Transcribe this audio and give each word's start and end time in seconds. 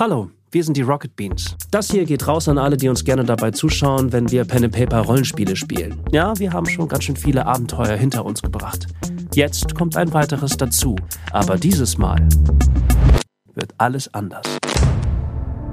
Hallo, 0.00 0.30
wir 0.52 0.62
sind 0.62 0.76
die 0.76 0.82
Rocket 0.82 1.16
Beans. 1.16 1.56
Das 1.72 1.90
hier 1.90 2.04
geht 2.04 2.28
raus 2.28 2.48
an 2.48 2.56
alle, 2.56 2.76
die 2.76 2.88
uns 2.88 3.02
gerne 3.02 3.24
dabei 3.24 3.50
zuschauen, 3.50 4.12
wenn 4.12 4.30
wir 4.30 4.44
Pen 4.44 4.62
and 4.62 4.72
Paper 4.72 5.00
Rollenspiele 5.00 5.56
spielen. 5.56 6.00
Ja, 6.12 6.38
wir 6.38 6.52
haben 6.52 6.66
schon 6.66 6.86
ganz 6.86 7.02
schön 7.02 7.16
viele 7.16 7.44
Abenteuer 7.46 7.96
hinter 7.96 8.24
uns 8.24 8.40
gebracht. 8.40 8.86
Jetzt 9.34 9.74
kommt 9.74 9.96
ein 9.96 10.12
weiteres 10.12 10.56
dazu, 10.56 10.94
aber 11.32 11.56
dieses 11.56 11.98
Mal 11.98 12.28
wird 13.54 13.74
alles 13.78 14.14
anders. 14.14 14.46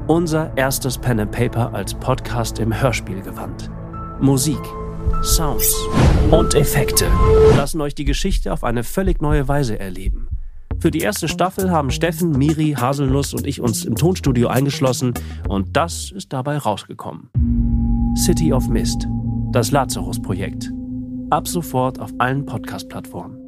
Unser 0.07 0.57
erstes 0.57 0.98
Pen 0.98 1.20
and 1.20 1.32
Paper 1.32 1.71
als 1.76 1.94
Podcast 1.94 2.57
im 2.57 2.73
Hörspielgewand. 2.82 3.70
Musik, 4.20 4.62
Sounds 5.21 5.71
und 6.32 6.55
Effekte 6.55 7.05
lassen 7.55 7.80
euch 7.80 7.94
die 7.94 8.05
Geschichte 8.05 8.52
auf 8.52 8.64
eine 8.64 8.84
völlig 8.84 9.21
neue 9.21 9.48
Weise 9.48 9.80
erleben. 9.80 10.30
Für 10.80 10.92
die 10.92 11.00
erste 11.00 11.28
Staffel 11.28 11.71
haben 11.71 11.92
Steffen, 11.92 12.32
Miri, 12.32 12.75
Haselnuss 12.78 13.34
und 13.34 13.48
ich 13.48 13.62
uns 13.62 13.86
im 13.86 13.96
Tonstudio 13.96 14.48
eingeschlossen 14.48 15.14
und 15.48 15.75
das 15.75 16.12
ist 16.12 16.33
dabei 16.33 16.57
rausgekommen. 16.57 17.29
City 18.18 18.54
of 18.54 18.68
Mist, 18.68 19.07
das 19.52 19.71
Lazarus-Projekt. 19.71 20.71
Ab 21.30 21.47
sofort 21.47 22.00
auf 22.00 22.11
allen 22.19 22.46
Podcast-Plattformen. 22.46 23.44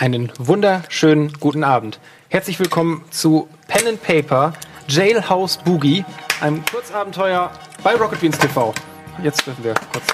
Einen 0.00 0.30
wunderschönen 0.38 1.32
guten 1.40 1.64
Abend. 1.64 1.98
Herzlich 2.28 2.60
willkommen 2.60 3.02
zu 3.10 3.48
Pen 3.66 3.88
and 3.88 4.00
Paper 4.00 4.52
Jailhouse 4.86 5.58
Boogie, 5.64 6.04
einem 6.40 6.64
Kurzabenteuer 6.66 7.50
bei 7.82 7.96
Rocket 7.96 8.20
Beans 8.20 8.38
TV. 8.38 8.72
Jetzt 9.24 9.44
dürfen 9.44 9.64
wir 9.64 9.74
kurz. 9.74 10.04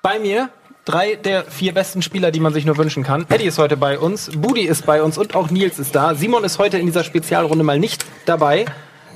Bei 0.00 0.18
mir 0.18 0.48
drei 0.86 1.16
der 1.16 1.44
vier 1.44 1.74
besten 1.74 2.00
Spieler, 2.00 2.30
die 2.30 2.40
man 2.40 2.54
sich 2.54 2.64
nur 2.64 2.78
wünschen 2.78 3.02
kann. 3.02 3.26
Eddie 3.28 3.44
ist 3.44 3.58
heute 3.58 3.76
bei 3.76 3.98
uns, 3.98 4.30
Budi 4.34 4.62
ist 4.62 4.86
bei 4.86 5.02
uns 5.02 5.18
und 5.18 5.34
auch 5.34 5.50
Nils 5.50 5.78
ist 5.78 5.94
da. 5.94 6.14
Simon 6.14 6.44
ist 6.44 6.58
heute 6.58 6.78
in 6.78 6.86
dieser 6.86 7.04
Spezialrunde 7.04 7.62
mal 7.62 7.78
nicht 7.78 8.06
dabei. 8.24 8.64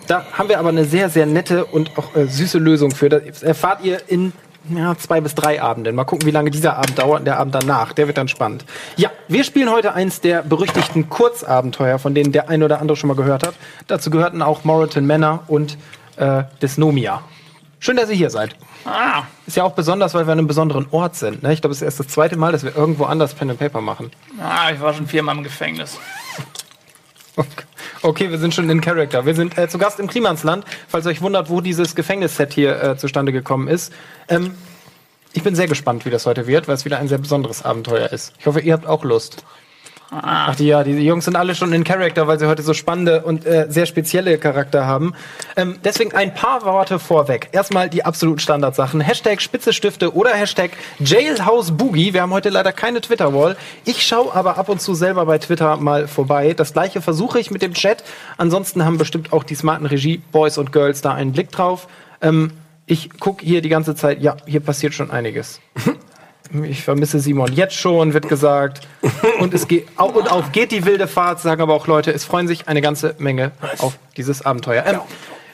Da 0.06 0.26
haben 0.32 0.50
wir 0.50 0.58
aber 0.58 0.68
eine 0.68 0.84
sehr, 0.84 1.08
sehr 1.08 1.24
nette 1.24 1.64
und 1.64 1.96
auch 1.96 2.14
äh, 2.14 2.26
süße 2.26 2.58
Lösung 2.58 2.90
für. 2.90 3.08
Das 3.08 3.42
erfahrt 3.42 3.84
ihr 3.84 4.02
in 4.06 4.34
ja, 4.69 4.97
zwei 4.98 5.20
bis 5.20 5.34
drei 5.34 5.61
Abenden. 5.62 5.94
Mal 5.94 6.05
gucken, 6.05 6.27
wie 6.27 6.30
lange 6.30 6.50
dieser 6.50 6.77
Abend 6.77 6.98
dauert 6.98 7.20
und 7.20 7.25
der 7.25 7.39
Abend 7.39 7.55
danach. 7.55 7.92
Der 7.92 8.06
wird 8.06 8.19
dann 8.19 8.28
spannend. 8.28 8.64
Ja, 8.97 9.11
wir 9.28 9.42
spielen 9.44 9.70
heute 9.70 9.94
eins 9.94 10.20
der 10.20 10.42
berüchtigten 10.42 11.08
Kurzabenteuer, 11.08 11.98
von 11.98 12.14
denen 12.14 12.33
der 12.33 12.48
ein 12.48 12.62
oder 12.62 12.81
andere 12.81 12.97
schon 12.97 13.08
mal 13.08 13.16
gehört 13.16 13.47
hat. 13.47 13.55
Dazu 13.86 14.11
gehörten 14.11 14.42
auch 14.42 14.64
Moreton 14.64 15.06
Manor 15.06 15.44
und 15.48 15.78
äh, 16.16 16.44
Dysnomia. 16.62 17.22
Schön, 17.78 17.97
dass 17.97 18.11
ihr 18.11 18.16
hier 18.16 18.28
seid. 18.31 18.55
Ah, 18.84 19.22
Ist 19.47 19.56
ja 19.56 19.64
auch 19.64 19.72
besonders, 19.72 20.12
weil 20.14 20.27
wir 20.27 20.33
an 20.33 20.38
einem 20.38 20.47
besonderen 20.47 20.86
Ort 20.91 21.16
sind. 21.16 21.42
Ne? 21.42 21.53
Ich 21.55 21.62
glaube, 21.62 21.72
es 21.72 21.78
ist 21.78 21.83
erst 21.86 22.00
das 22.00 22.08
zweite 22.08 22.36
Mal, 22.36 22.53
dass 22.53 22.62
wir 22.62 22.77
irgendwo 22.77 23.05
anders 23.05 23.33
Pen 23.34 23.48
and 23.50 23.58
Paper 23.58 23.81
machen. 23.81 24.11
ah, 24.38 24.70
ich 24.72 24.81
war 24.81 24.92
schon 24.92 25.06
viermal 25.06 25.36
im 25.36 25.42
Gefängnis. 25.42 25.98
Okay, 27.36 27.64
wir 28.02 28.38
sind 28.38 28.54
schon 28.54 28.68
in 28.70 28.80
Character. 28.80 29.26
Wir 29.26 29.34
sind 29.34 29.58
äh, 29.58 29.68
zu 29.68 29.78
Gast 29.78 30.00
im 30.00 30.06
Klimansland. 30.06 30.64
Falls 30.88 31.06
euch 31.06 31.20
wundert, 31.20 31.50
wo 31.50 31.60
dieses 31.60 31.94
Gefängnisset 31.94 32.52
hier 32.52 32.82
äh, 32.82 32.96
zustande 32.96 33.32
gekommen 33.32 33.68
ist. 33.68 33.92
Ähm, 34.28 34.54
ich 35.32 35.42
bin 35.42 35.54
sehr 35.54 35.68
gespannt, 35.68 36.04
wie 36.06 36.10
das 36.10 36.26
heute 36.26 36.47
wird, 36.47 36.66
weil 36.66 36.75
es 36.75 36.84
wieder 36.84 36.98
ein 36.98 37.08
sehr 37.08 37.19
besonderes 37.19 37.64
Abenteuer 37.64 38.10
ist. 38.10 38.32
Ich 38.38 38.47
hoffe, 38.47 38.60
ihr 38.60 38.72
habt 38.72 38.86
auch 38.86 39.04
Lust. 39.04 39.44
Ach 40.12 40.56
die, 40.56 40.66
ja, 40.66 40.82
die 40.82 40.93
Jungs 40.93 41.25
sind 41.25 41.37
alle 41.37 41.54
schon 41.54 41.72
in 41.72 41.84
Character, 41.84 42.26
weil 42.26 42.38
sie 42.38 42.48
heute 42.48 42.62
so 42.62 42.75
spannende 42.75 43.22
und 43.22 43.47
äh, 43.47 43.66
sehr 43.69 43.87
spezielle 43.87 44.38
Charakter 44.38 44.84
haben. 44.84 45.15
Ähm, 45.56 45.78
deswegen 45.84 46.15
ein 46.15 46.34
paar 46.34 46.65
Worte 46.65 46.98
vorweg. 46.98 47.48
Erstmal 47.53 47.88
die 47.88 48.04
absoluten 48.04 48.41
Standardsachen. 48.41 49.00
Hashtag 49.00 49.41
Spitze 49.41 49.72
Stifte 49.72 50.12
oder 50.15 50.31
Hashtag 50.31 50.72
Jailhouse 50.99 51.70
Boogie. 51.70 52.12
Wir 52.12 52.22
haben 52.22 52.32
heute 52.32 52.49
leider 52.49 52.72
keine 52.72 53.00
Twitter-Wall. 53.00 53.56
Ich 53.84 54.04
schaue 54.04 54.34
aber 54.34 54.59
ab 54.59 54.69
und 54.69 54.81
zu 54.81 54.94
selber 54.94 55.26
bei 55.26 55.38
Twitter 55.38 55.76
mal 55.76 56.09
vorbei. 56.09 56.54
Das 56.54 56.72
gleiche 56.72 57.00
versuche 57.00 57.38
ich 57.38 57.53
mit 57.53 57.62
dem 57.62 57.75
Chat. 57.75 58.03
Ansonsten 58.37 58.84
haben 58.84 58.99
bestimmt 58.99 59.32
auch 59.32 59.44
die 59.44 59.54
smarten 59.54 59.87
Regie-Boys 59.87 60.59
und 60.59 60.72
Girls 60.72 61.03
da 61.03 61.15
einen 61.15 61.32
Blick 61.32 61.53
drauf. 61.53 61.87
Ähm, 62.20 62.50
ich 62.87 63.10
gucke 63.20 63.44
hier 63.44 63.62
die 63.62 63.69
ganze 63.69 63.94
Zeit, 63.94 64.20
ja, 64.20 64.37
hier 64.44 64.59
passiert 64.59 64.93
schon 64.93 65.12
einiges. 65.12 65.60
Ich 66.65 66.83
vermisse 66.83 67.21
Simon 67.21 67.53
jetzt 67.53 67.77
schon, 67.77 68.12
wird 68.12 68.28
gesagt. 68.28 68.88
Und 69.38 69.55
es 69.55 69.69
geht 69.69 69.87
au- 69.97 70.11
und 70.11 70.31
auf 70.31 70.53
geht 70.53 70.72
die 70.72 70.84
wilde 70.84 71.06
Fahrt, 71.06 71.41
sagen 71.41 71.62
aber 71.62 71.75
auch 71.75 71.87
Leute, 71.87 72.12
es 72.12 72.25
freuen 72.25 72.49
sich 72.49 72.69
eine 72.69 72.81
ganze 72.81 73.15
Menge 73.19 73.53
auf 73.78 73.99
dieses 74.16 74.44
Abenteuer. 74.44 74.84
Ähm, 74.87 75.00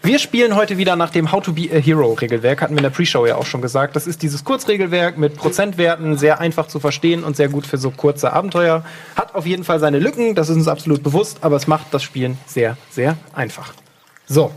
wir 0.03 0.19
spielen 0.21 0.55
heute 0.55 0.79
wieder 0.79 0.95
nach 0.95 1.11
dem 1.11 1.33
How 1.33 1.43
to 1.43 1.53
be 1.53 1.69
a 1.73 1.79
Hero 1.79 2.13
Regelwerk, 2.13 2.63
hatten 2.63 2.75
wir 2.75 2.79
in 2.79 2.85
der 2.85 2.91
Pre-Show 2.91 3.27
ja 3.27 3.35
auch 3.37 3.45
schon 3.45 3.61
gesagt. 3.61 3.97
Das 3.97 4.07
ist 4.07 4.23
dieses 4.23 4.45
Kurzregelwerk 4.45 5.19
mit 5.19 5.37
Prozentwerten, 5.37 6.17
sehr 6.17 6.39
einfach 6.39 6.69
zu 6.69 6.79
verstehen 6.79 7.25
und 7.25 7.37
sehr 7.37 7.49
gut 7.49 7.67
für 7.67 7.77
so 7.77 7.91
kurze 7.91 8.33
Abenteuer. 8.33 8.85
Hat 9.17 9.35
auf 9.35 9.47
jeden 9.47 9.65
Fall 9.65 9.81
seine 9.81 9.99
Lücken, 9.99 10.35
das 10.35 10.49
ist 10.49 10.57
uns 10.57 10.69
absolut 10.69 11.03
bewusst, 11.03 11.39
aber 11.41 11.57
es 11.57 11.67
macht 11.67 11.87
das 11.93 12.05
Spielen 12.05 12.39
sehr, 12.47 12.77
sehr 12.89 13.17
einfach. 13.35 13.75
So, 14.27 14.53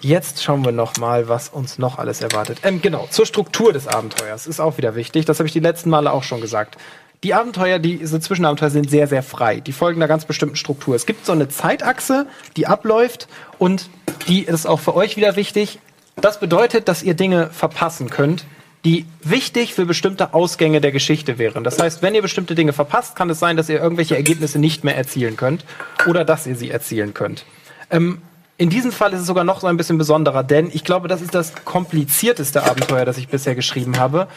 Jetzt 0.00 0.42
schauen 0.42 0.64
wir 0.64 0.72
noch 0.72 0.96
mal, 0.98 1.28
was 1.28 1.48
uns 1.48 1.78
noch 1.78 1.98
alles 1.98 2.20
erwartet. 2.20 2.58
Ähm, 2.62 2.82
genau, 2.82 3.06
zur 3.10 3.26
Struktur 3.26 3.72
des 3.72 3.88
Abenteuers 3.88 4.46
ist 4.46 4.60
auch 4.60 4.76
wieder 4.76 4.94
wichtig. 4.94 5.24
Das 5.24 5.38
habe 5.38 5.46
ich 5.46 5.52
die 5.52 5.60
letzten 5.60 5.90
Male 5.90 6.12
auch 6.12 6.22
schon 6.22 6.40
gesagt. 6.40 6.76
Die 7.22 7.32
Abenteuer, 7.32 7.78
diese 7.78 8.20
Zwischenabenteuer 8.20 8.70
sind 8.70 8.90
sehr, 8.90 9.08
sehr 9.08 9.22
frei. 9.22 9.60
Die 9.60 9.72
folgen 9.72 10.00
einer 10.00 10.08
ganz 10.08 10.26
bestimmten 10.26 10.56
Struktur. 10.56 10.94
Es 10.94 11.06
gibt 11.06 11.24
so 11.24 11.32
eine 11.32 11.48
Zeitachse, 11.48 12.26
die 12.56 12.66
abläuft 12.66 13.26
und 13.58 13.88
die 14.28 14.42
ist 14.42 14.66
auch 14.66 14.80
für 14.80 14.94
euch 14.94 15.16
wieder 15.16 15.34
wichtig. 15.34 15.78
Das 16.16 16.40
bedeutet, 16.40 16.88
dass 16.88 17.02
ihr 17.02 17.14
Dinge 17.14 17.48
verpassen 17.50 18.10
könnt, 18.10 18.44
die 18.84 19.06
wichtig 19.22 19.74
für 19.74 19.86
bestimmte 19.86 20.34
Ausgänge 20.34 20.80
der 20.80 20.92
Geschichte 20.92 21.38
wären. 21.38 21.64
Das 21.64 21.80
heißt, 21.80 22.02
wenn 22.02 22.14
ihr 22.14 22.22
bestimmte 22.22 22.54
Dinge 22.54 22.72
verpasst, 22.72 23.16
kann 23.16 23.28
es 23.30 23.40
sein, 23.40 23.56
dass 23.56 23.68
ihr 23.68 23.80
irgendwelche 23.80 24.14
Ergebnisse 24.14 24.58
nicht 24.58 24.84
mehr 24.84 24.96
erzielen 24.96 25.36
könnt 25.36 25.64
oder 26.06 26.24
dass 26.24 26.46
ihr 26.46 26.54
sie 26.54 26.70
erzielen 26.70 27.12
könnt. 27.12 27.44
Ähm, 27.90 28.22
in 28.58 28.70
diesem 28.70 28.92
Fall 28.92 29.12
ist 29.12 29.20
es 29.20 29.26
sogar 29.26 29.44
noch 29.44 29.60
so 29.60 29.66
ein 29.66 29.76
bisschen 29.76 29.98
besonderer, 29.98 30.42
denn 30.42 30.70
ich 30.72 30.84
glaube, 30.84 31.08
das 31.08 31.20
ist 31.20 31.34
das 31.34 31.52
komplizierteste 31.64 32.62
Abenteuer, 32.64 33.04
das 33.04 33.18
ich 33.18 33.28
bisher 33.28 33.54
geschrieben 33.54 33.98
habe. 33.98 34.28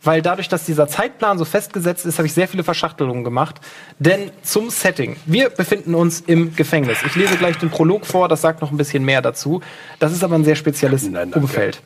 Weil 0.00 0.22
dadurch, 0.22 0.48
dass 0.48 0.64
dieser 0.64 0.86
Zeitplan 0.86 1.38
so 1.38 1.44
festgesetzt 1.44 2.06
ist, 2.06 2.18
habe 2.18 2.26
ich 2.26 2.32
sehr 2.32 2.46
viele 2.46 2.62
Verschachtelungen 2.62 3.24
gemacht. 3.24 3.56
Denn 3.98 4.30
zum 4.42 4.70
Setting. 4.70 5.16
Wir 5.26 5.50
befinden 5.50 5.96
uns 5.96 6.20
im 6.20 6.54
Gefängnis. 6.54 6.98
Ich 7.04 7.16
lese 7.16 7.36
gleich 7.36 7.58
den 7.58 7.68
Prolog 7.68 8.06
vor, 8.06 8.28
das 8.28 8.40
sagt 8.40 8.60
noch 8.60 8.70
ein 8.70 8.76
bisschen 8.76 9.04
mehr 9.04 9.22
dazu. 9.22 9.60
Das 9.98 10.12
ist 10.12 10.22
aber 10.22 10.36
ein 10.36 10.44
sehr 10.44 10.54
spezielles 10.54 11.08
Nein. 11.08 11.32
Umfeld. 11.32 11.82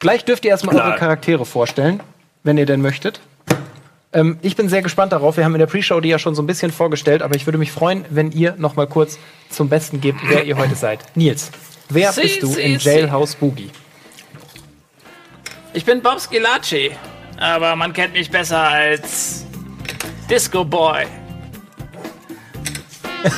Gleich 0.00 0.24
dürft 0.24 0.44
ihr 0.44 0.50
erstmal 0.50 0.76
eure. 0.76 0.96
Charaktere 0.96 1.46
vorstellen, 1.46 2.00
wenn 2.42 2.58
ihr 2.58 2.66
denn 2.66 2.82
möchtet. 2.82 3.20
Ähm, 4.12 4.38
ich 4.42 4.56
bin 4.56 4.68
sehr 4.68 4.82
gespannt 4.82 5.12
darauf. 5.12 5.36
Wir 5.36 5.44
haben 5.44 5.54
in 5.54 5.58
der 5.58 5.66
Pre-Show 5.66 6.00
die 6.00 6.08
ja 6.08 6.18
schon 6.18 6.34
so 6.34 6.42
ein 6.42 6.46
bisschen 6.46 6.70
vorgestellt, 6.70 7.22
aber 7.22 7.34
ich 7.34 7.46
würde 7.46 7.58
mich 7.58 7.72
freuen, 7.72 8.04
wenn 8.10 8.30
ihr 8.30 8.54
noch 8.58 8.76
mal 8.76 8.86
kurz 8.86 9.18
zum 9.48 9.68
Besten 9.68 10.00
gebt, 10.00 10.20
wer 10.28 10.44
ihr 10.44 10.56
heute 10.56 10.74
seid. 10.74 11.00
Nils, 11.14 11.50
wer 11.88 12.12
Sie, 12.12 12.22
bist 12.22 12.42
du 12.42 12.46
sie, 12.48 12.62
in 12.62 12.78
sie. 12.78 12.88
Jailhouse 12.88 13.36
Boogie? 13.36 13.70
Ich 15.74 15.84
bin 15.84 16.02
Bob 16.02 16.20
Skilacci, 16.20 16.90
aber 17.38 17.74
man 17.76 17.94
kennt 17.94 18.12
mich 18.12 18.30
besser 18.30 18.60
als 18.60 19.46
Disco 20.28 20.64
Boy. 20.64 21.06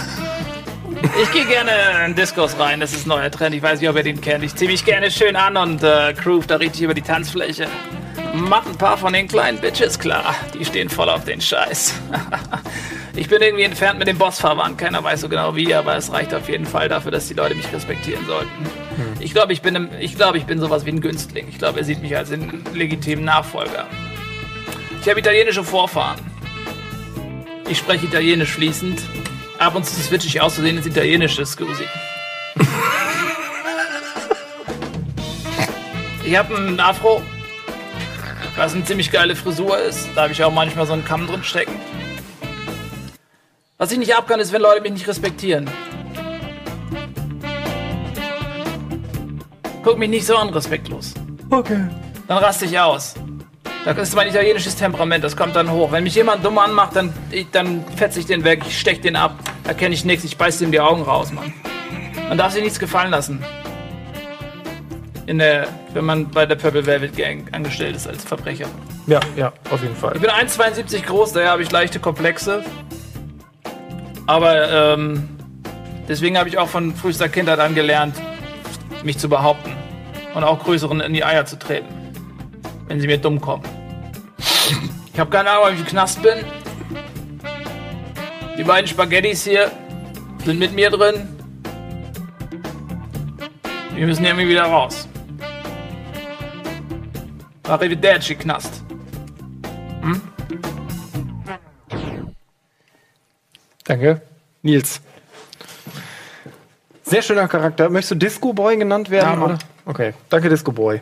Ich 1.23 1.31
gehe 1.33 1.45
gerne 1.45 1.71
in 2.07 2.15
Discos 2.15 2.59
rein, 2.59 2.81
das 2.81 2.93
ist 2.93 3.07
ein 3.07 3.11
neuer 3.11 3.31
Trend. 3.31 3.55
Ich 3.55 3.63
weiß 3.63 3.79
nicht, 3.79 3.89
ob 3.89 3.95
ihr 3.97 4.03
den 4.03 4.21
kennt. 4.21 4.43
Ich 4.43 4.55
ziehe 4.57 4.71
mich 4.71 4.85
gerne 4.85 5.11
schön 5.11 5.37
an 5.37 5.57
und 5.57 5.83
äh, 5.83 6.13
groove 6.15 6.47
da 6.47 6.57
richtig 6.57 6.83
über 6.83 6.95
die 6.95 7.03
Tanzfläche. 7.03 7.69
Mach 8.37 8.67
ein 8.67 8.77
paar 8.77 8.99
von 8.99 9.13
den 9.13 9.29
kleinen 9.29 9.61
Bitches 9.61 9.97
klar. 9.97 10.35
Die 10.55 10.65
stehen 10.65 10.89
voll 10.89 11.09
auf 11.09 11.25
den 11.25 11.41
Scheiß. 11.41 11.95
ich 13.17 13.29
bin 13.29 13.41
irgendwie 13.41 13.63
entfernt 13.63 14.01
mit 14.01 14.09
dem 14.09 14.19
Boss 14.19 14.41
verwandt. 14.41 14.77
Keiner 14.77 15.05
weiß 15.05 15.21
so 15.21 15.29
genau 15.29 15.55
wie, 15.55 15.73
aber 15.73 15.97
es 15.97 16.13
reicht 16.13 16.35
auf 16.35 16.49
jeden 16.49 16.67
Fall 16.67 16.89
dafür, 16.89 17.13
dass 17.13 17.29
die 17.29 17.35
Leute 17.35 17.55
mich 17.55 17.73
respektieren 17.73 18.27
sollten. 18.27 18.51
Ich 19.21 19.33
glaube, 19.33 19.53
ich 19.53 19.63
bin, 19.63 19.89
ich 20.01 20.17
glaube, 20.17 20.39
ich 20.39 20.47
bin 20.47 20.59
sowas 20.59 20.85
wie 20.85 20.91
ein 20.91 21.01
Günstling. 21.01 21.47
Ich 21.49 21.59
glaube, 21.59 21.79
er 21.79 21.85
sieht 21.85 22.03
mich 22.03 22.17
als 22.17 22.33
einen 22.33 22.65
legitimen 22.75 23.25
Nachfolger. 23.25 23.87
Ich 25.01 25.09
habe 25.09 25.21
italienische 25.21 25.63
Vorfahren. 25.63 26.19
Ich 27.69 27.79
spreche 27.79 28.07
Italienisch 28.07 28.51
fließend. 28.51 29.01
Ab 29.61 29.77
und 29.77 29.87
zu 29.87 29.95
switche 30.01 30.27
ich 30.27 30.41
auszusehen 30.41 30.77
ins 30.77 30.87
Italienische, 30.87 31.47
scusi. 31.47 31.85
Ich 36.27 36.39
habe 36.39 36.57
einen 36.57 36.81
Afro, 36.81 37.23
was 38.57 38.75
eine 38.75 38.85
ziemlich 38.85 39.11
geile 39.11 39.37
Frisur 39.37 39.79
ist. 39.79 40.09
Da 40.15 40.23
habe 40.23 40.33
ich 40.33 40.43
auch 40.45 40.53
manchmal 40.53 40.87
so 40.87 40.93
einen 40.93 41.05
Kamm 41.05 41.27
drin 41.27 41.43
stecken. 41.43 41.75
Was 43.79 43.91
ich 43.93 43.99
nicht 43.99 44.17
ab 44.17 44.29
kann, 44.29 44.41
ist, 44.41 44.53
wenn 44.53 44.63
Leute 44.63 44.81
mich 44.81 44.93
nicht 44.93 45.09
respektieren. 45.09 45.69
Guck 49.83 49.99
mich 49.99 50.09
nicht 50.09 50.27
so 50.27 50.37
an, 50.37 50.49
respektlos. 50.49 51.13
Okay. 51.51 51.89
Dann 52.27 52.39
raste 52.39 52.65
ich 52.65 52.79
aus. 52.79 53.15
Das 53.85 53.99
ist 53.99 54.15
mein 54.15 54.29
italienisches 54.29 54.77
Temperament, 54.77 55.23
das 55.23 55.37
kommt 55.37 55.55
dann 55.55 55.71
hoch. 55.71 55.93
Wenn 55.93 56.05
mich 56.05 56.15
jemand 56.15 56.43
dumm 56.43 56.57
anmacht, 56.57 56.97
dann, 56.97 57.13
ich, 57.31 57.51
dann 57.51 57.85
fetze 57.97 58.19
ich 58.19 58.25
den 58.25 58.43
weg, 58.43 58.63
ich 58.67 58.81
stech 58.81 59.03
den 59.03 59.15
ab. 59.15 59.39
Da 59.65 59.75
kenne 59.75 59.95
ich 59.95 60.07
nichts, 60.07 60.25
ich 60.25 60.39
beiß 60.39 60.63
ihm 60.63 60.73
die 60.73 60.81
Augen 60.81 61.03
raus, 61.03 61.33
Mann. 61.33 61.53
Man 62.29 62.39
darf 62.39 62.53
sich 62.55 62.63
nichts 62.63 62.79
gefallen 62.79 63.11
lassen. 63.11 63.45
In 65.27 65.39
der, 65.39 65.69
wenn 65.95 66.05
man 66.05 66.31
bei 66.31 66.45
der 66.45 66.57
Purple 66.57 66.85
Velvet 66.85 67.17
Gang 67.17 67.53
angestellt 67.53 67.97
ist 67.97 68.07
als 68.07 68.25
Verbrecher. 68.25 68.67
Ja, 69.07 69.21
ja, 69.37 69.53
auf 69.71 69.83
jeden 69.83 69.97
Fall. 69.97 70.13
Ich 70.15 70.21
bin 70.21 70.31
1,72 70.31 71.05
groß, 71.07 71.33
daher 71.33 71.51
habe 71.51 71.63
ich 71.63 71.71
leichte 71.71 71.99
Komplexe. 71.99 72.63
Aber 74.27 74.71
ähm, 74.71 75.29
deswegen 76.09 76.39
habe 76.39 76.49
ich 76.49 76.59
auch 76.59 76.69
von 76.69 76.95
frühester 76.95 77.29
Kindheit 77.29 77.59
an 77.59 77.75
gelernt, 77.75 78.17
mich 79.03 79.19
zu 79.19 79.29
behaupten. 79.29 79.73
Und 80.35 80.45
auch 80.45 80.63
Größeren 80.65 81.01
in 81.01 81.15
die 81.15 81.25
Eier 81.25 81.47
zu 81.47 81.59
treten. 81.59 81.87
Wenn 82.89 83.01
sie 83.01 83.07
mir 83.07 83.19
dumm 83.19 83.41
kommen. 83.41 83.63
Ich 85.13 85.21
habe 85.21 85.31
keine 85.31 85.51
Ahnung, 85.51 85.67
ob 85.69 85.73
ich 85.75 85.81
im 85.81 85.87
Knast 85.87 86.23
bin. 86.23 86.45
Die 88.59 88.65
beiden 88.65 88.89
Spaghettis 88.89 89.45
hier 89.45 89.71
sind 90.45 90.59
mit 90.59 90.75
mir 90.75 90.91
drin. 90.91 91.29
Wir 93.95 94.07
müssen 94.07 94.25
irgendwie 94.25 94.49
wieder 94.49 94.65
raus. 94.65 95.09
Arrivederci, 97.65 98.35
Knast. 98.37 98.83
Danke. 103.85 104.23
Nils. 104.63 105.01
Sehr 107.05 107.23
schöner 107.23 107.49
Charakter. 107.49 107.91
Möchtest 107.91 108.13
du 108.13 108.15
Disco 108.17 108.53
Boy 108.53 108.77
genannt 108.79 109.11
werden? 109.11 109.31
Ja, 109.31 109.37
Mann. 109.37 109.51
oder? 109.55 109.59
Okay. 109.85 110.15
Danke, 110.31 110.49
Disco 110.49 110.73
Boy. 110.73 111.01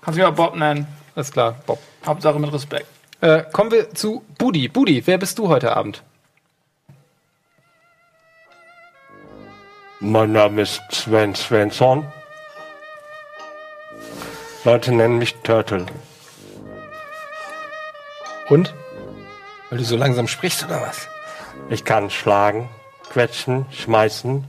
Kannst 0.00 0.18
du 0.18 0.22
mich 0.22 0.30
auch 0.30 0.34
Bob 0.34 0.56
nennen. 0.56 0.86
Alles 1.14 1.30
klar, 1.30 1.56
Bob. 1.66 1.78
Hauptsache 2.04 2.38
mit 2.38 2.52
Respekt. 2.52 2.86
Äh, 3.20 3.44
kommen 3.52 3.70
wir 3.70 3.90
zu 3.94 4.24
Budi. 4.38 4.68
Budi, 4.68 5.06
wer 5.06 5.18
bist 5.18 5.38
du 5.38 5.48
heute 5.48 5.76
Abend? 5.76 6.02
Mein 10.00 10.32
Name 10.32 10.62
ist 10.62 10.80
Sven 10.90 11.34
Svensson. 11.34 12.06
Leute 14.62 14.92
nennen 14.92 15.16
mich 15.16 15.36
Turtle. 15.36 15.86
Und? 18.50 18.74
Weil 19.70 19.78
du 19.78 19.84
so 19.84 19.96
langsam 19.96 20.28
sprichst 20.28 20.64
oder 20.64 20.82
was? 20.82 21.08
Ich 21.70 21.86
kann 21.86 22.10
schlagen, 22.10 22.68
quetschen, 23.10 23.64
schmeißen, 23.70 24.44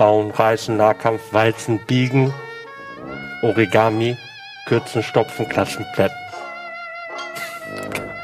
hauen, 0.00 0.32
reißen, 0.32 0.76
Nahkampf, 0.76 1.20
walzen, 1.32 1.78
biegen, 1.86 2.34
Origami, 3.42 4.16
kürzen, 4.66 5.04
stopfen, 5.04 5.48
klatschen, 5.48 5.86
plätten. 5.94 6.18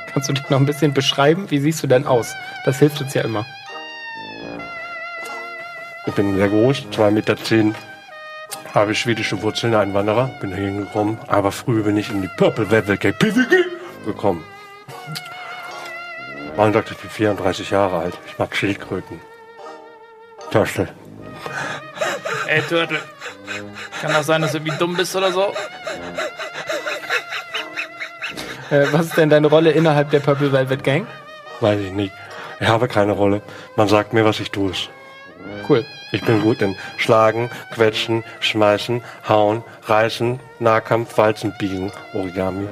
Kannst 0.13 0.29
du 0.29 0.33
dich 0.33 0.51
noch 0.51 0.59
ein 0.59 0.67
bisschen 0.67 0.93
beschreiben? 0.93 1.51
Wie 1.53 1.61
siehst 1.61 1.85
du 1.85 1.87
denn 1.87 2.05
aus? 2.05 2.35
Das 2.65 2.81
hilft 2.81 3.01
uns 3.01 3.15
ja 3.15 3.23
immer. 3.23 3.47
Ich 6.07 6.15
bin 6.15 6.37
sehr 6.37 6.49
groß, 6.49 6.87
2,10 6.91 7.11
Meter, 7.13 7.37
zehn, 7.37 7.75
habe 8.75 8.95
schwedische 8.95 9.41
Wurzeln, 9.41 9.75
Einwanderer, 9.75 10.31
bin 10.41 10.55
hier 10.55 10.67
hingekommen, 10.67 11.19
aber 11.29 11.53
früh 11.53 11.83
bin 11.83 11.97
ich 11.97 12.11
in 12.11 12.23
die 12.23 12.31
Purple 12.37 12.71
Velvet 12.71 13.01
Gang 13.01 13.19
PvG 13.19 13.65
gekommen. 14.05 14.45
Man 16.57 16.73
sagt, 16.73 16.91
ich 16.91 16.99
bin 16.99 17.11
34 17.11 17.71
Jahre 17.71 17.99
alt. 17.99 18.19
Ich 18.27 18.39
mag 18.39 18.55
Schildkröten. 18.55 19.21
Turtle. 20.51 20.89
Ey, 22.47 22.63
Turtle. 22.63 23.01
Kann 24.01 24.13
das 24.13 24.27
sein, 24.27 24.43
dass 24.43 24.53
du 24.53 24.59
irgendwie 24.59 24.77
dumm 24.79 24.97
bist 24.97 25.15
oder 25.17 25.33
so? 25.33 25.53
Äh, 28.71 28.87
was 28.93 29.07
ist 29.07 29.17
denn 29.17 29.31
deine 29.31 29.47
Rolle 29.47 29.71
innerhalb 29.71 30.11
der 30.11 30.21
Purple 30.21 30.53
Velvet 30.53 30.85
Gang? 30.85 31.07
Weiß 31.61 31.81
ich 31.81 31.93
nicht. 31.93 32.13
Ich 32.61 32.69
habe 32.69 32.89
keine 32.89 33.13
Rolle. 33.13 33.43
Man 33.77 33.89
sagt 33.89 34.13
mir, 34.13 34.25
was 34.25 34.41
ich 34.41 34.51
tue. 34.51 34.73
Cool. 35.69 35.85
Ich 36.15 36.23
bin 36.23 36.43
gut 36.43 36.63
in 36.63 36.77
Schlagen, 36.97 37.51
Quetschen, 37.73 38.23
Schmeißen, 38.39 39.03
Hauen, 39.29 39.65
Reißen, 39.83 40.39
Nahkampf, 40.61 41.19
Walzen, 41.19 41.53
Biegen, 41.59 41.91
Origami. 42.15 42.69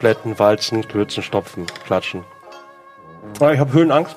Blätten, 0.00 0.36
Walzen, 0.36 0.88
Kürzen, 0.88 1.22
Stopfen, 1.22 1.66
Klatschen. 1.86 2.24
Ah, 3.38 3.52
ich 3.52 3.60
habe 3.60 3.72
Höhenangst. 3.72 4.16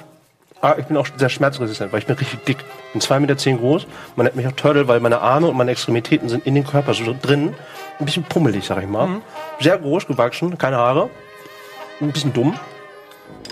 Ah, 0.60 0.74
ich 0.80 0.86
bin 0.86 0.98
auch 0.98 1.06
sehr 1.18 1.30
schmerzresistent, 1.30 1.94
weil 1.94 2.00
ich 2.00 2.08
bin 2.08 2.16
richtig 2.16 2.44
dick. 2.46 2.58
Ich 2.88 2.94
bin 2.94 3.02
2,10 3.02 3.20
Meter 3.20 3.38
zehn 3.38 3.60
groß. 3.60 3.86
Man 4.16 4.24
nennt 4.26 4.36
mich 4.36 4.48
auch 4.48 4.54
Turtle, 4.54 4.88
weil 4.88 5.00
meine 5.00 5.22
Arme 5.22 5.48
und 5.48 5.56
meine 5.56 5.70
Extremitäten 5.70 6.30
sind 6.30 6.48
in 6.48 6.56
den 6.56 6.66
Körper 6.66 6.96
so 6.96 7.16
drin. 7.22 7.54
Ein 8.00 8.06
bisschen 8.06 8.24
pummelig, 8.24 8.66
sag 8.66 8.82
ich 8.82 8.90
mal. 8.90 9.22
Sehr 9.60 9.78
groß 9.78 10.08
gewachsen, 10.08 10.58
keine 10.58 10.78
Haare. 10.78 11.12
Ein 12.02 12.12
bisschen 12.12 12.34
dumm. 12.34 12.60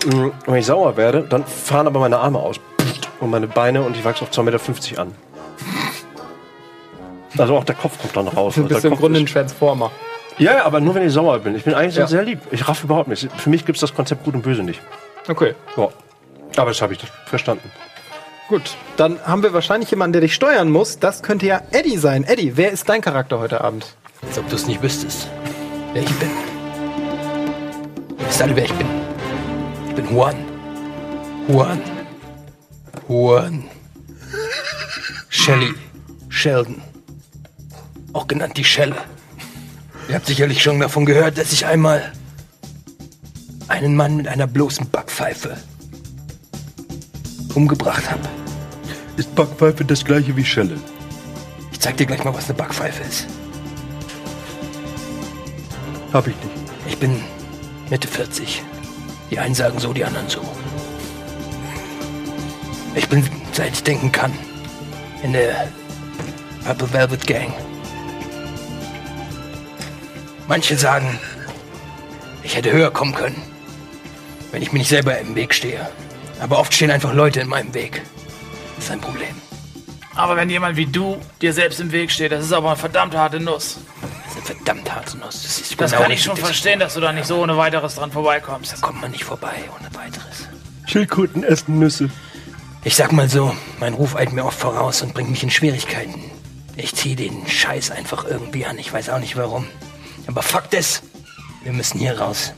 Mm, 0.07 0.15
Und 0.15 0.47
wenn 0.47 0.55
ich 0.55 0.65
sauer 0.65 0.97
werde, 0.97 1.21
dann 1.21 1.45
fahren 1.45 1.85
aber 1.85 1.99
meine 1.99 2.17
Arme 2.17 2.39
aus. 2.39 2.59
Und 3.19 3.29
meine 3.29 3.47
Beine 3.47 3.81
und 3.83 3.95
ich 3.97 4.03
wachse 4.05 4.23
auf 4.23 4.31
2,50 4.31 4.43
Meter 4.43 5.01
an. 5.01 5.11
Also 7.37 7.57
auch 7.57 7.63
der 7.63 7.75
Kopf 7.75 7.99
kommt 8.01 8.15
dann 8.15 8.27
raus. 8.27 8.55
Du 8.55 8.61
Also 8.61 8.69
bist 8.69 8.83
der 8.83 8.89
im 8.91 8.95
Kopf 8.95 9.01
Grunde 9.01 9.19
ein 9.19 9.25
Transformer. 9.25 9.91
ja, 10.37 10.53
ja, 10.53 10.65
aber 10.65 10.79
nur 10.79 10.95
wenn 10.95 11.05
ich 11.05 11.11
sauer 11.13 11.39
bin. 11.39 11.55
Ich 11.55 11.63
bin 11.63 11.73
eigentlich 11.73 11.95
Ja. 11.95 12.07
sehr 12.07 12.23
lieb. 12.23 12.39
Ich 12.51 12.67
raff 12.67 12.83
überhaupt 12.83 13.09
nicht. 13.09 13.29
Für 13.37 13.49
mich 13.49 13.65
gibt 13.65 13.77
es 13.77 13.81
das 13.81 13.93
Konzept 13.93 14.23
Gut 14.23 14.33
und 14.35 14.41
Böse 14.41 14.63
nicht. 14.63 14.79
Okay. 15.27 15.53
Ja. 15.75 15.89
Aber 16.57 16.69
das 16.71 16.81
habe 16.81 16.93
ich 16.93 16.99
verstanden. 17.25 17.69
Gut. 18.47 18.61
Dann 18.95 19.19
haben 19.25 19.43
wir 19.43 19.53
wahrscheinlich 19.53 19.89
jemanden, 19.91 20.13
der 20.13 20.21
dich 20.21 20.33
steuern 20.35 20.69
muss. 20.71 20.99
Das 20.99 21.23
könnte 21.23 21.45
ja 21.47 21.61
Eddie 21.71 21.97
sein. 21.97 22.23
Eddie, 22.23 22.55
wer 22.55 22.71
ist 22.71 22.87
dein 22.87 23.01
Charakter 23.01 23.39
heute 23.39 23.61
Abend? 23.61 23.95
Als 24.25 24.37
ob 24.39 24.47
du 24.49 24.55
es 24.55 24.67
nicht 24.67 24.81
wüsstest, 24.81 25.27
wer 25.93 26.03
ich 26.03 26.13
bin. 26.15 26.29
Wisst 28.19 28.41
alle, 28.41 28.55
wer 28.55 28.65
ich 28.65 28.73
bin. 28.73 28.87
Ich 29.89 29.95
bin 29.95 30.15
Juan. 30.15 30.35
Juan. 31.47 31.81
Juan. 33.07 33.65
Shelly. 35.29 35.73
Sheldon. 36.29 36.81
Auch 38.13 38.27
genannt 38.27 38.57
die 38.57 38.63
Schelle. 38.63 38.95
Ihr 40.09 40.15
habt 40.15 40.25
sicherlich 40.25 40.61
schon 40.61 40.79
davon 40.79 41.05
gehört, 41.05 41.37
dass 41.37 41.51
ich 41.51 41.65
einmal 41.65 42.11
einen 43.67 43.95
Mann 43.95 44.17
mit 44.17 44.27
einer 44.27 44.47
bloßen 44.47 44.89
Backpfeife 44.89 45.57
umgebracht 47.53 48.09
habe. 48.09 48.27
Ist 49.17 49.33
Backpfeife 49.35 49.85
das 49.85 50.03
gleiche 50.03 50.35
wie 50.35 50.45
Schelle? 50.45 50.77
Ich 51.71 51.79
zeig 51.79 51.97
dir 51.97 52.05
gleich 52.05 52.23
mal, 52.23 52.33
was 52.33 52.45
eine 52.45 52.57
Backpfeife 52.57 53.03
ist. 53.03 53.27
Hab 56.11 56.27
ich 56.27 56.35
nicht. 56.35 56.55
Ich 56.87 56.97
bin 56.97 57.21
Mitte 57.89 58.07
40. 58.07 58.63
Die 59.31 59.39
einen 59.39 59.55
sagen 59.55 59.79
so, 59.79 59.93
die 59.93 60.05
anderen 60.05 60.29
so. 60.29 60.41
Ich 62.95 63.07
bin, 63.09 63.27
seit 63.51 63.73
ich 63.73 63.83
denken 63.83 64.11
kann, 64.11 64.33
in 65.23 65.33
der 65.33 65.67
Purple 66.65 66.91
Velvet 66.93 67.27
Gang. 67.27 67.53
Manche 70.47 70.77
sagen, 70.77 71.19
ich 72.43 72.55
hätte 72.55 72.71
höher 72.71 72.91
kommen 72.91 73.13
können, 73.15 73.41
wenn 74.51 74.61
ich 74.61 74.71
mir 74.71 74.79
nicht 74.79 74.89
selber 74.89 75.17
im 75.19 75.35
Weg 75.35 75.53
stehe. 75.53 75.89
Aber 76.39 76.59
oft 76.59 76.73
stehen 76.73 76.91
einfach 76.91 77.13
Leute 77.13 77.39
in 77.41 77.47
meinem 77.47 77.73
Weg. 77.73 78.01
Das 78.75 78.85
ist 78.85 78.91
ein 78.91 79.01
Problem. 79.01 79.35
Aber 80.15 80.35
wenn 80.37 80.49
jemand 80.49 80.77
wie 80.77 80.85
du 80.85 81.17
dir 81.41 81.51
selbst 81.53 81.79
im 81.79 81.91
Weg 81.91 82.11
steht, 82.11 82.31
das 82.31 82.45
ist 82.45 82.53
aber 82.53 82.69
eine 82.69 82.77
verdammt 82.77 83.15
harte 83.15 83.39
Nuss. 83.39 83.79
Das 84.23 84.31
ist 84.31 84.37
eine 84.37 84.45
verdammt 84.59 84.93
harte 84.95 85.17
Nuss. 85.17 85.43
Das, 85.43 85.59
ist 85.59 85.81
Das 85.81 85.91
genau 85.91 86.03
kann 86.03 86.11
ich 86.11 86.21
schon 86.23 86.31
richtig. 86.33 86.45
verstehen, 86.45 86.79
dass 86.79 86.93
du 86.93 87.01
da 87.01 87.11
nicht 87.11 87.25
so 87.25 87.41
ohne 87.41 87.57
weiteres 87.57 87.95
dran 87.95 88.11
vorbeikommst. 88.11 88.73
Da 88.73 88.77
kommt 88.77 89.01
man 89.01 89.11
nicht 89.11 89.23
vorbei 89.25 89.55
ohne 89.77 89.93
weiteres. 89.95 90.47
Schildkröten 90.85 91.43
essen 91.43 91.79
Nüsse. 91.79 92.09
Ich 92.85 92.95
sag 92.95 93.11
mal 93.11 93.27
so, 93.27 93.51
mein 93.79 93.95
Ruf 93.95 94.15
eilt 94.15 94.31
mir 94.31 94.45
oft 94.45 94.59
voraus 94.59 95.01
und 95.01 95.15
bringt 95.15 95.31
mich 95.31 95.41
in 95.41 95.49
Schwierigkeiten. 95.49 96.23
Ich 96.77 96.93
ziehe 96.93 97.15
den 97.15 97.47
Scheiß 97.47 97.89
einfach 97.89 98.25
irgendwie 98.25 98.63
an. 98.67 98.77
Ich 98.77 98.93
weiß 98.93 99.09
auch 99.09 99.17
nicht 99.17 99.35
warum. 99.35 99.65
Aber 100.27 100.43
Fakt 100.43 100.75
ist, 100.75 101.01
wir 101.63 101.73
müssen 101.73 101.97
hier 101.97 102.19
raus. 102.19 102.53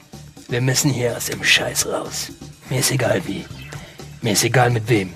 Wir 0.49 0.59
müssen 0.59 0.91
hier 0.91 1.15
aus 1.15 1.27
dem 1.27 1.41
Scheiß 1.45 1.87
raus. 1.87 2.33
Mir 2.69 2.79
ist 2.79 2.91
egal 2.91 3.21
wie. 3.25 3.45
Mir 4.21 4.33
ist 4.33 4.43
egal 4.43 4.69
mit 4.69 4.89
wem. 4.89 5.13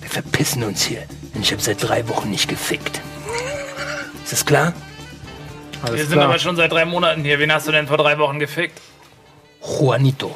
Wir 0.00 0.08
verpissen 0.08 0.64
uns 0.64 0.82
hier. 0.82 1.02
Denn 1.34 1.42
ich 1.42 1.52
habe 1.52 1.60
seit 1.60 1.86
drei 1.86 2.08
Wochen 2.08 2.30
nicht 2.30 2.48
gefickt. 2.48 3.02
Ist 4.22 4.32
das 4.32 4.46
klar? 4.46 4.72
Alles 5.82 5.98
Wir 5.98 6.06
sind 6.06 6.18
aber 6.18 6.38
schon 6.38 6.56
seit 6.56 6.72
drei 6.72 6.86
Monaten 6.86 7.24
hier. 7.24 7.38
Wen 7.38 7.52
hast 7.52 7.68
du 7.68 7.72
denn 7.72 7.86
vor 7.86 7.98
drei 7.98 8.16
Wochen 8.16 8.38
gefickt? 8.38 8.80
Juanito. 9.60 10.34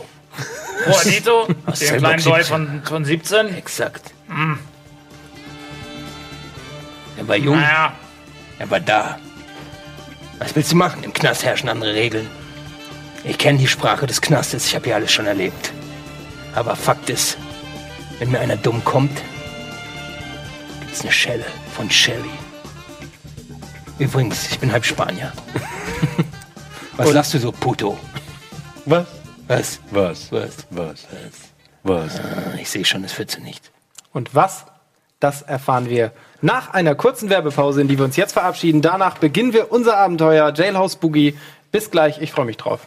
Juanito, 0.86 1.46
Cellbox 1.72 1.78
kleinen 1.78 2.24
Boy 2.24 2.42
17. 2.42 2.44
von, 2.44 2.82
von 2.84 3.04
17. 3.04 3.54
Exakt. 3.54 4.12
Er 7.16 7.26
war 7.28 7.36
jung. 7.36 7.56
Naja, 7.56 7.92
Er 8.58 8.70
war 8.70 8.80
da. 8.80 9.18
Was 10.38 10.54
willst 10.54 10.72
du 10.72 10.76
machen? 10.76 11.02
Im 11.02 11.12
Knast 11.12 11.44
herrschen 11.44 11.68
andere 11.68 11.94
Regeln. 11.94 12.28
Ich 13.24 13.38
kenne 13.38 13.58
die 13.58 13.66
Sprache 13.66 14.06
des 14.06 14.20
Knastes, 14.20 14.66
ich 14.66 14.74
habe 14.76 14.84
hier 14.86 14.94
alles 14.94 15.10
schon 15.12 15.26
erlebt. 15.26 15.72
Aber 16.54 16.76
Fakt 16.76 17.10
ist, 17.10 17.36
wenn 18.20 18.30
mir 18.30 18.38
einer 18.38 18.56
dumm 18.56 18.84
kommt, 18.84 19.20
gibt's 20.80 21.00
eine 21.02 21.10
Schelle 21.12 21.44
von 21.74 21.90
Shelly. 21.90 22.30
Übrigens, 23.98 24.48
ich 24.52 24.58
bin 24.60 24.70
halb 24.70 24.84
Spanier. 24.84 25.32
Was 26.96 27.10
sagst 27.10 27.34
du 27.34 27.38
so, 27.38 27.50
Puto? 27.52 27.98
Was? 28.86 29.06
Was? 29.48 29.80
Was? 29.90 30.30
Was? 30.30 30.66
Was? 30.70 31.06
Was? 31.82 32.20
Ah, 32.20 32.54
Ich 32.60 32.70
sehe 32.70 32.84
schon, 32.84 33.04
es 33.04 33.18
wird 33.18 33.30
sie 33.30 33.40
nicht. 33.40 33.70
Und 34.12 34.34
was? 34.34 34.66
Das 35.20 35.42
erfahren 35.42 35.88
wir 35.88 36.12
nach 36.42 36.72
einer 36.74 36.94
kurzen 36.94 37.28
Werbepause, 37.28 37.80
in 37.80 37.88
die 37.88 37.98
wir 37.98 38.04
uns 38.04 38.16
jetzt 38.16 38.32
verabschieden. 38.34 38.82
Danach 38.82 39.18
beginnen 39.18 39.52
wir 39.52 39.72
unser 39.72 39.96
Abenteuer 39.96 40.52
Jailhouse 40.54 40.96
Boogie. 40.96 41.36
Bis 41.72 41.90
gleich, 41.90 42.20
ich 42.20 42.30
freue 42.30 42.44
mich 42.46 42.56
drauf. 42.56 42.86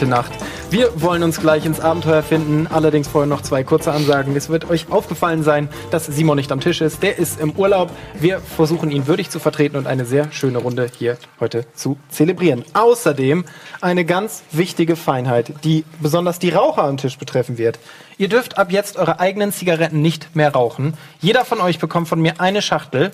Gute 0.00 0.10
Nacht. 0.10 0.32
Wir 0.70 1.02
wollen 1.02 1.22
uns 1.22 1.40
gleich 1.40 1.66
ins 1.66 1.78
Abenteuer 1.78 2.22
finden. 2.22 2.66
Allerdings 2.68 3.06
vorher 3.06 3.26
noch 3.28 3.42
zwei 3.42 3.64
kurze 3.64 3.92
Ansagen. 3.92 4.34
Es 4.34 4.48
wird 4.48 4.70
euch 4.70 4.90
aufgefallen 4.90 5.42
sein, 5.42 5.68
dass 5.90 6.06
Simon 6.06 6.36
nicht 6.38 6.50
am 6.52 6.60
Tisch 6.60 6.80
ist. 6.80 7.02
Der 7.02 7.18
ist 7.18 7.38
im 7.38 7.50
Urlaub. 7.50 7.90
Wir 8.18 8.38
versuchen 8.38 8.90
ihn 8.90 9.06
würdig 9.06 9.28
zu 9.28 9.38
vertreten 9.40 9.76
und 9.76 9.86
eine 9.86 10.06
sehr 10.06 10.32
schöne 10.32 10.56
Runde 10.56 10.90
hier 10.98 11.18
heute 11.38 11.66
zu 11.74 11.98
zelebrieren. 12.08 12.64
Außerdem 12.72 13.44
eine 13.82 14.06
ganz 14.06 14.42
wichtige 14.52 14.96
Feinheit, 14.96 15.52
die 15.64 15.84
besonders 16.00 16.38
die 16.38 16.48
Raucher 16.48 16.84
am 16.84 16.96
Tisch 16.96 17.18
betreffen 17.18 17.58
wird. 17.58 17.78
Ihr 18.16 18.28
dürft 18.28 18.56
ab 18.56 18.72
jetzt 18.72 18.96
eure 18.96 19.20
eigenen 19.20 19.52
Zigaretten 19.52 20.00
nicht 20.00 20.34
mehr 20.34 20.54
rauchen. 20.54 20.94
Jeder 21.20 21.44
von 21.44 21.60
euch 21.60 21.78
bekommt 21.78 22.08
von 22.08 22.22
mir 22.22 22.40
eine 22.40 22.62
Schachtel. 22.62 23.10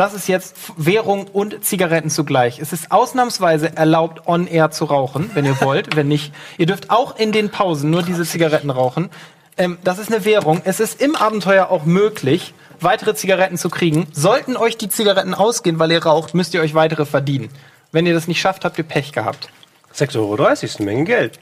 Das 0.00 0.14
ist 0.14 0.28
jetzt 0.28 0.56
Währung 0.78 1.26
und 1.26 1.62
Zigaretten 1.62 2.08
zugleich. 2.08 2.58
Es 2.58 2.72
ist 2.72 2.90
ausnahmsweise 2.90 3.76
erlaubt, 3.76 4.26
on 4.26 4.46
air 4.46 4.70
zu 4.70 4.86
rauchen, 4.86 5.30
wenn 5.34 5.44
ihr 5.44 5.60
wollt. 5.60 5.94
wenn 5.94 6.08
nicht, 6.08 6.32
ihr 6.56 6.64
dürft 6.64 6.88
auch 6.88 7.18
in 7.18 7.32
den 7.32 7.50
Pausen 7.50 7.90
nur 7.90 8.02
diese 8.02 8.24
Zigaretten 8.24 8.70
rauchen. 8.70 9.10
Ähm, 9.58 9.76
das 9.84 9.98
ist 9.98 10.10
eine 10.10 10.24
Währung. 10.24 10.62
Es 10.64 10.80
ist 10.80 11.02
im 11.02 11.16
Abenteuer 11.16 11.68
auch 11.68 11.84
möglich, 11.84 12.54
weitere 12.80 13.14
Zigaretten 13.14 13.58
zu 13.58 13.68
kriegen. 13.68 14.06
Sollten 14.10 14.56
euch 14.56 14.78
die 14.78 14.88
Zigaretten 14.88 15.34
ausgehen, 15.34 15.78
weil 15.78 15.92
ihr 15.92 16.02
raucht, 16.02 16.32
müsst 16.32 16.54
ihr 16.54 16.62
euch 16.62 16.72
weitere 16.72 17.04
verdienen. 17.04 17.50
Wenn 17.92 18.06
ihr 18.06 18.14
das 18.14 18.26
nicht 18.26 18.40
schafft, 18.40 18.64
habt 18.64 18.78
ihr 18.78 18.84
Pech 18.84 19.12
gehabt. 19.12 19.50
6,30 19.94 20.16
Euro 20.16 20.48
ist 20.48 20.78
eine 20.78 20.86
Menge 20.86 21.04
Geld. 21.04 21.38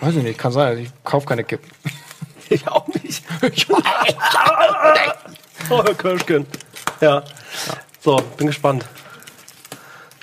Weiß 0.00 0.16
ich 0.16 0.22
nicht, 0.22 0.38
kann 0.38 0.52
sein. 0.52 0.78
Ich 0.78 0.88
kaufe 1.04 1.26
keine 1.26 1.44
Kippen. 1.44 1.70
Ich 2.48 2.66
auch 2.66 2.88
nicht. 2.88 3.22
oh, 5.68 5.82
Kirschken. 5.98 6.46
Ja. 7.02 7.24
So, 8.00 8.20
bin 8.36 8.46
gespannt. 8.46 8.84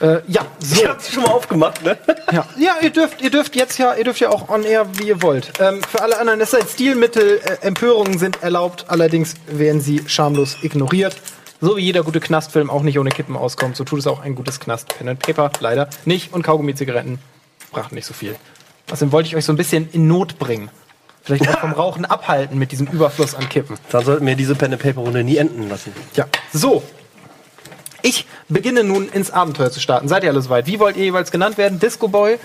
Äh, 0.01 0.21
ja, 0.27 0.45
so. 0.59 0.81
Ich 0.81 0.87
hab 0.87 1.01
sie 1.01 1.13
schon 1.13 1.23
mal 1.23 1.31
aufgemacht, 1.31 1.83
ne? 1.83 1.97
Ja, 2.31 2.45
ja 2.57 2.75
ihr, 2.81 2.89
dürft, 2.89 3.21
ihr 3.21 3.29
dürft 3.29 3.55
jetzt 3.55 3.77
ja, 3.77 3.93
ihr 3.95 4.03
dürft 4.03 4.19
ja 4.19 4.29
auch 4.29 4.49
on 4.49 4.63
air, 4.63 4.87
wie 4.97 5.07
ihr 5.07 5.21
wollt. 5.21 5.53
Ähm, 5.59 5.81
für 5.83 6.01
alle 6.01 6.19
anderen, 6.19 6.41
es 6.41 6.53
ist 6.53 6.61
ein 6.61 6.67
Stilmittel, 6.67 7.39
äh, 7.43 7.65
Empörungen 7.65 8.17
sind 8.17 8.43
erlaubt, 8.43 8.85
allerdings 8.87 9.35
werden 9.47 9.81
sie 9.81 10.01
schamlos 10.07 10.57
ignoriert. 10.61 11.15
So 11.59 11.77
wie 11.77 11.81
jeder 11.81 12.03
gute 12.03 12.19
Knastfilm 12.19 12.69
auch 12.69 12.83
nicht 12.83 12.99
ohne 12.99 13.09
Kippen 13.09 13.35
auskommt, 13.35 13.75
so 13.75 13.83
tut 13.83 13.99
es 13.99 14.07
auch 14.07 14.21
ein 14.21 14.35
gutes 14.35 14.59
Knast. 14.59 14.95
Pen 14.95 15.09
and 15.09 15.19
Paper 15.19 15.51
leider 15.59 15.89
nicht 16.05 16.33
und 16.33 16.43
Kaugummi-Zigaretten 16.43 17.17
brachten 17.71 17.95
nicht 17.95 18.05
so 18.05 18.13
viel. 18.13 18.35
Außerdem 18.91 19.11
wollte 19.11 19.27
ich 19.27 19.35
euch 19.35 19.45
so 19.45 19.53
ein 19.53 19.57
bisschen 19.57 19.89
in 19.91 20.07
Not 20.07 20.37
bringen. 20.37 20.69
Vielleicht 21.23 21.49
auch 21.49 21.59
vom 21.59 21.73
Rauchen 21.73 22.05
abhalten 22.05 22.57
mit 22.57 22.71
diesem 22.71 22.87
Überfluss 22.87 23.35
an 23.35 23.49
Kippen. 23.49 23.77
Dann 23.89 24.05
sollten 24.05 24.25
wir 24.25 24.35
diese 24.35 24.55
Pen-and-Paper-Runde 24.55 25.23
nie 25.23 25.37
enden 25.37 25.67
lassen. 25.67 25.93
Ja, 26.15 26.25
so. 26.53 26.83
Ich 28.07 28.25
beginne 28.47 28.85
nun 28.85 29.09
ins 29.09 29.31
Abenteuer 29.31 29.69
zu 29.69 29.81
starten. 29.81 30.07
Seid 30.07 30.23
ihr 30.23 30.29
alle 30.29 30.41
soweit? 30.41 30.65
Wie 30.65 30.79
wollt 30.79 30.95
ihr 30.95 31.03
jeweils 31.03 31.29
genannt 31.29 31.57
werden? 31.57 31.77
Disco 31.77 32.07
Boy, 32.07 32.39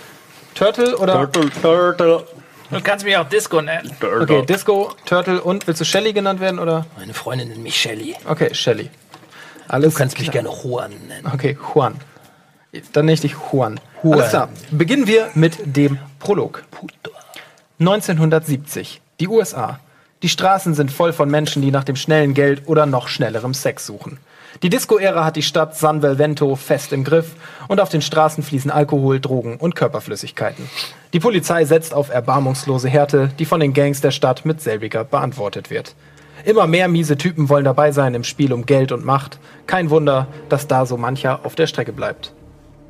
Turtle 0.56 0.98
oder? 0.98 1.30
Turtle. 1.30 2.26
Du 2.68 2.80
kannst 2.80 3.04
mich 3.04 3.16
auch 3.16 3.28
Disco 3.28 3.60
nennen. 3.60 3.94
Okay, 4.02 4.44
Disco, 4.44 4.90
Turtle 5.04 5.40
und 5.40 5.68
willst 5.68 5.80
du 5.80 5.84
Shelly 5.84 6.12
genannt 6.12 6.40
werden 6.40 6.58
oder? 6.58 6.86
Meine 6.98 7.14
Freundin 7.14 7.46
nennt 7.48 7.62
mich 7.62 7.76
Shelly. 7.80 8.16
Okay, 8.24 8.52
Shelly. 8.52 8.90
Alles 9.68 9.92
Du 9.94 9.98
kannst 9.98 10.18
mich 10.18 10.32
klar. 10.32 10.42
gerne 10.42 10.56
Juan 10.64 10.90
nennen. 11.06 11.30
Okay, 11.32 11.56
Juan. 11.72 11.94
Dann 12.92 13.04
nenne 13.04 13.14
ich 13.14 13.20
dich 13.20 13.36
Juan. 13.52 13.78
Juan. 14.02 14.18
Alles 14.18 14.30
klar. 14.30 14.48
Beginnen 14.72 15.06
wir 15.06 15.30
mit 15.34 15.58
dem 15.64 15.96
Prolog. 16.18 16.64
1970. 17.78 19.00
Die 19.20 19.28
USA. 19.28 19.78
Die 20.22 20.28
Straßen 20.28 20.74
sind 20.74 20.90
voll 20.90 21.12
von 21.12 21.30
Menschen, 21.30 21.62
die 21.62 21.70
nach 21.70 21.84
dem 21.84 21.94
schnellen 21.94 22.34
Geld 22.34 22.62
oder 22.66 22.84
noch 22.86 23.06
schnellerem 23.06 23.54
Sex 23.54 23.86
suchen. 23.86 24.18
Die 24.60 24.68
Disco-Ära 24.68 25.24
hat 25.24 25.36
die 25.36 25.42
Stadt 25.42 25.76
San 25.76 26.02
Velvento 26.02 26.54
fest 26.56 26.92
im 26.92 27.04
Griff 27.04 27.32
und 27.68 27.80
auf 27.80 27.88
den 27.88 28.02
Straßen 28.02 28.44
fließen 28.44 28.70
Alkohol, 28.70 29.18
Drogen 29.18 29.56
und 29.56 29.74
Körperflüssigkeiten. 29.74 30.68
Die 31.14 31.20
Polizei 31.20 31.64
setzt 31.64 31.94
auf 31.94 32.10
erbarmungslose 32.10 32.88
Härte, 32.88 33.30
die 33.38 33.44
von 33.44 33.60
den 33.60 33.72
Gangs 33.72 34.00
der 34.00 34.10
Stadt 34.10 34.44
mit 34.44 34.60
selbiger 34.60 35.04
beantwortet 35.04 35.70
wird. 35.70 35.94
Immer 36.44 36.66
mehr 36.66 36.88
miese 36.88 37.16
Typen 37.16 37.48
wollen 37.48 37.64
dabei 37.64 37.92
sein 37.92 38.14
im 38.14 38.24
Spiel 38.24 38.52
um 38.52 38.66
Geld 38.66 38.92
und 38.92 39.04
Macht. 39.04 39.38
Kein 39.66 39.90
Wunder, 39.90 40.26
dass 40.48 40.66
da 40.66 40.86
so 40.86 40.96
mancher 40.96 41.40
auf 41.44 41.54
der 41.54 41.66
Strecke 41.66 41.92
bleibt. 41.92 42.32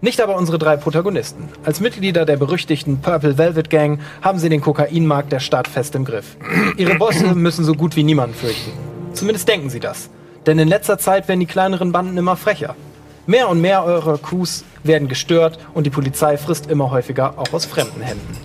Nicht 0.01 0.21
aber 0.21 0.37
unsere 0.37 0.59
drei 0.59 0.77
Protagonisten. 0.77 1.49
Als 1.65 1.79
Mitglieder 1.79 2.25
der 2.25 2.37
berüchtigten 2.37 3.01
Purple 3.01 3.39
Velvet 3.39 3.71
Gang 3.71 4.01
haben 4.21 4.41
sie 4.41 4.49
den 4.49 4.61
Kokainmarkt 4.61 5.31
der 5.31 5.39
Stadt 5.39 5.69
fest 5.69 5.95
im 5.95 6.05
Griff. 6.05 6.37
Ihre 6.77 6.97
Bosse 6.97 7.35
müssen 7.37 7.65
so 7.65 7.75
gut 7.75 7.95
wie 7.95 8.03
niemanden 8.03 8.35
fürchten. 8.35 8.73
Zumindest 9.13 9.47
denken 9.47 9.71
sie 9.71 9.81
das. 9.81 10.11
Denn 10.47 10.59
in 10.59 10.69
letzter 10.69 10.99
Zeit 10.99 11.29
werden 11.29 11.41
die 11.41 11.47
kleineren 11.47 11.93
Banden 11.93 12.17
immer 12.17 12.37
frecher. 12.37 12.75
Mehr 13.27 13.49
und 13.49 13.61
mehr 13.61 13.85
eurer 13.85 14.19
Crews 14.19 14.65
werden 14.83 15.07
gestört 15.07 15.59
und 15.75 15.85
die 15.85 15.91
Polizei 15.91 16.37
frisst 16.37 16.69
immer 16.69 16.91
häufiger 16.91 17.39
auch 17.39 17.53
aus 17.53 17.67
fremden 17.67 18.01
Händen. 18.01 18.37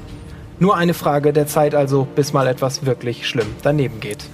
Nur 0.60 0.77
eine 0.77 0.94
Frage 0.94 1.34
der 1.34 1.48
Zeit 1.48 1.74
also, 1.74 2.08
bis 2.16 2.34
mal 2.34 2.48
etwas 2.48 2.86
wirklich 2.86 3.27
schlimm 3.27 3.48
daneben 3.63 4.00
geht. 4.00 4.25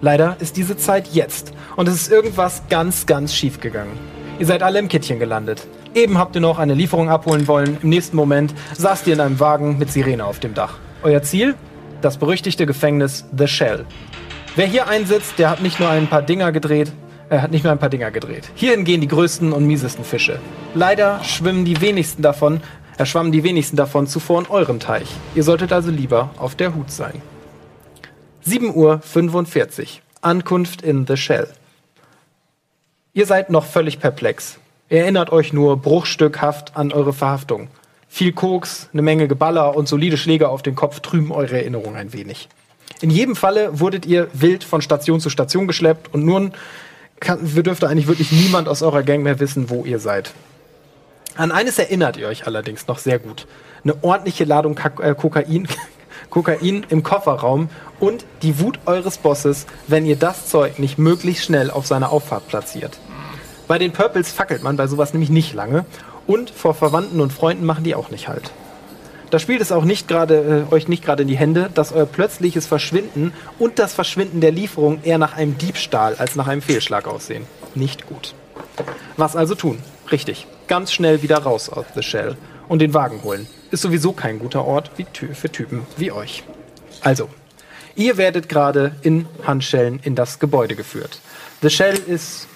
Leider 0.00 0.36
ist 0.40 0.56
diese 0.56 0.76
Zeit 0.76 1.08
jetzt 1.08 1.52
und 1.76 1.88
es 1.88 1.94
ist 1.94 2.12
irgendwas 2.12 2.62
ganz, 2.68 3.06
ganz 3.06 3.34
schief 3.34 3.60
gegangen. 3.60 3.98
Ihr 4.38 4.46
seid 4.46 4.62
alle 4.62 4.78
im 4.78 4.88
Kittchen 4.88 5.18
gelandet. 5.18 5.66
Eben 5.94 6.18
habt 6.18 6.34
ihr 6.36 6.40
noch 6.40 6.58
eine 6.58 6.74
Lieferung 6.74 7.08
abholen 7.08 7.48
wollen. 7.48 7.78
Im 7.82 7.88
nächsten 7.88 8.16
Moment 8.16 8.54
saßt 8.76 9.06
ihr 9.08 9.14
in 9.14 9.20
einem 9.20 9.40
Wagen 9.40 9.78
mit 9.78 9.90
Sirene 9.90 10.24
auf 10.24 10.38
dem 10.38 10.54
Dach. 10.54 10.78
Euer 11.02 11.22
Ziel? 11.22 11.54
Das 12.02 12.18
berüchtigte 12.18 12.66
Gefängnis 12.66 13.24
The 13.36 13.48
Shell. 13.48 13.84
Wer 14.58 14.66
hier 14.66 14.88
einsitzt, 14.88 15.38
der 15.38 15.50
hat 15.50 15.62
nicht 15.62 15.78
nur 15.78 15.88
ein 15.88 16.08
paar 16.08 16.20
Dinger 16.20 16.50
gedreht, 16.50 16.90
er 17.28 17.42
hat 17.42 17.52
nicht 17.52 17.62
nur 17.62 17.70
ein 17.70 17.78
paar 17.78 17.90
Dinger 17.90 18.10
gedreht. 18.10 18.50
Hierhin 18.56 18.82
gehen 18.82 19.00
die 19.00 19.06
größten 19.06 19.52
und 19.52 19.64
miesesten 19.64 20.04
Fische. 20.04 20.40
Leider 20.74 21.22
schwimmen 21.22 21.64
die 21.64 21.80
wenigsten 21.80 22.22
davon, 22.22 22.60
äh, 22.96 23.06
schwammen 23.06 23.30
die 23.30 23.44
wenigsten 23.44 23.76
davon 23.76 24.08
zuvor 24.08 24.40
in 24.40 24.48
eurem 24.48 24.80
Teich. 24.80 25.06
Ihr 25.36 25.44
solltet 25.44 25.72
also 25.72 25.92
lieber 25.92 26.30
auf 26.38 26.56
der 26.56 26.74
Hut 26.74 26.90
sein. 26.90 27.22
7 28.40 28.74
Uhr 28.74 28.98
45. 29.00 30.02
Ankunft 30.22 30.82
in 30.82 31.06
The 31.06 31.16
Shell. 31.16 31.46
Ihr 33.12 33.26
seid 33.26 33.50
noch 33.50 33.64
völlig 33.64 34.00
perplex. 34.00 34.58
Ihr 34.88 35.02
erinnert 35.02 35.30
euch 35.30 35.52
nur 35.52 35.76
bruchstückhaft 35.76 36.76
an 36.76 36.90
eure 36.90 37.12
Verhaftung. 37.12 37.68
Viel 38.08 38.32
Koks, 38.32 38.88
eine 38.92 39.02
Menge 39.02 39.28
Geballer 39.28 39.76
und 39.76 39.86
solide 39.86 40.16
Schläge 40.16 40.48
auf 40.48 40.62
den 40.62 40.74
Kopf 40.74 40.98
trüben 40.98 41.30
eure 41.30 41.58
Erinnerung 41.58 41.94
ein 41.94 42.12
wenig. 42.12 42.48
In 43.00 43.10
jedem 43.10 43.36
Falle 43.36 43.78
wurdet 43.78 44.06
ihr 44.06 44.28
wild 44.32 44.64
von 44.64 44.82
Station 44.82 45.20
zu 45.20 45.30
Station 45.30 45.66
geschleppt 45.66 46.12
und 46.12 46.24
nun 46.24 46.52
kann, 47.20 47.38
dürfte 47.42 47.88
eigentlich 47.88 48.08
wirklich 48.08 48.32
niemand 48.32 48.68
aus 48.68 48.82
eurer 48.82 49.02
Gang 49.02 49.22
mehr 49.22 49.40
wissen, 49.40 49.70
wo 49.70 49.84
ihr 49.84 49.98
seid. 49.98 50.32
An 51.36 51.52
eines 51.52 51.78
erinnert 51.78 52.16
ihr 52.16 52.26
euch 52.26 52.46
allerdings 52.46 52.88
noch 52.88 52.98
sehr 52.98 53.18
gut. 53.20 53.46
Eine 53.84 54.02
ordentliche 54.02 54.44
Ladung 54.44 54.74
Kak 54.74 55.00
äh, 55.00 55.14
Kokain, 55.14 55.68
Kokain 56.30 56.84
im 56.88 57.04
Kofferraum 57.04 57.68
und 58.00 58.24
die 58.42 58.58
Wut 58.58 58.80
eures 58.86 59.18
Bosses, 59.18 59.66
wenn 59.86 60.04
ihr 60.04 60.16
das 60.16 60.48
Zeug 60.48 60.80
nicht 60.80 60.98
möglichst 60.98 61.44
schnell 61.44 61.70
auf 61.70 61.86
seiner 61.86 62.10
Auffahrt 62.10 62.48
platziert. 62.48 62.98
Bei 63.68 63.78
den 63.78 63.92
Purples 63.92 64.32
fackelt 64.32 64.64
man 64.64 64.76
bei 64.76 64.88
sowas 64.88 65.12
nämlich 65.12 65.30
nicht 65.30 65.54
lange 65.54 65.84
und 66.26 66.50
vor 66.50 66.74
Verwandten 66.74 67.20
und 67.20 67.32
Freunden 67.32 67.64
machen 67.64 67.84
die 67.84 67.94
auch 67.94 68.10
nicht 68.10 68.26
halt. 68.26 68.50
Da 69.30 69.38
spielt 69.38 69.60
es 69.60 69.72
auch 69.72 69.84
nicht 69.84 70.08
gerade 70.08 70.66
äh, 70.70 70.74
euch 70.74 70.88
nicht 70.88 71.04
gerade 71.04 71.22
in 71.22 71.28
die 71.28 71.36
Hände, 71.36 71.70
dass 71.74 71.92
euer 71.92 72.06
plötzliches 72.06 72.66
Verschwinden 72.66 73.32
und 73.58 73.78
das 73.78 73.92
Verschwinden 73.92 74.40
der 74.40 74.52
Lieferung 74.52 75.00
eher 75.02 75.18
nach 75.18 75.36
einem 75.36 75.58
Diebstahl 75.58 76.14
als 76.16 76.34
nach 76.34 76.48
einem 76.48 76.62
Fehlschlag 76.62 77.06
aussehen. 77.06 77.44
Nicht 77.74 78.06
gut. 78.06 78.34
Was 79.16 79.36
also 79.36 79.54
tun? 79.54 79.78
Richtig. 80.10 80.46
Ganz 80.66 80.92
schnell 80.92 81.22
wieder 81.22 81.38
raus 81.38 81.68
aus 81.68 81.86
The 81.94 82.02
Shell 82.02 82.36
und 82.68 82.80
den 82.80 82.94
Wagen 82.94 83.22
holen. 83.22 83.46
ist 83.70 83.82
sowieso 83.82 84.12
kein 84.12 84.38
guter 84.38 84.64
Ort 84.64 84.90
für 85.32 85.52
Typen 85.52 85.86
wie 85.96 86.12
euch. 86.12 86.42
Also, 87.02 87.28
ihr 87.96 88.16
werdet 88.16 88.48
gerade 88.48 88.92
in 89.02 89.26
Handschellen 89.46 90.00
in 90.02 90.14
das 90.14 90.38
Gebäude 90.38 90.74
geführt. 90.74 91.20
The 91.62 91.70
Shell 91.70 91.98
ist 92.06 92.48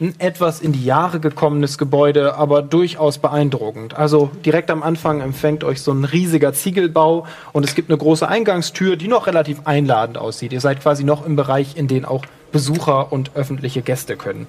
ein 0.00 0.14
etwas 0.18 0.60
in 0.60 0.72
die 0.72 0.84
Jahre 0.84 1.18
gekommenes 1.18 1.76
Gebäude, 1.76 2.36
aber 2.36 2.62
durchaus 2.62 3.18
beeindruckend. 3.18 3.94
Also 3.94 4.30
direkt 4.44 4.70
am 4.70 4.82
Anfang 4.84 5.20
empfängt 5.20 5.64
euch 5.64 5.82
so 5.82 5.92
ein 5.92 6.04
riesiger 6.04 6.52
Ziegelbau 6.52 7.26
und 7.52 7.64
es 7.64 7.74
gibt 7.74 7.90
eine 7.90 7.98
große 7.98 8.28
Eingangstür, 8.28 8.96
die 8.96 9.08
noch 9.08 9.26
relativ 9.26 9.62
einladend 9.64 10.16
aussieht. 10.16 10.52
Ihr 10.52 10.60
seid 10.60 10.80
quasi 10.80 11.02
noch 11.02 11.26
im 11.26 11.34
Bereich, 11.34 11.76
in 11.76 11.88
den 11.88 12.04
auch 12.04 12.24
Besucher 12.52 13.12
und 13.12 13.32
öffentliche 13.34 13.82
Gäste 13.82 14.16
können. 14.16 14.46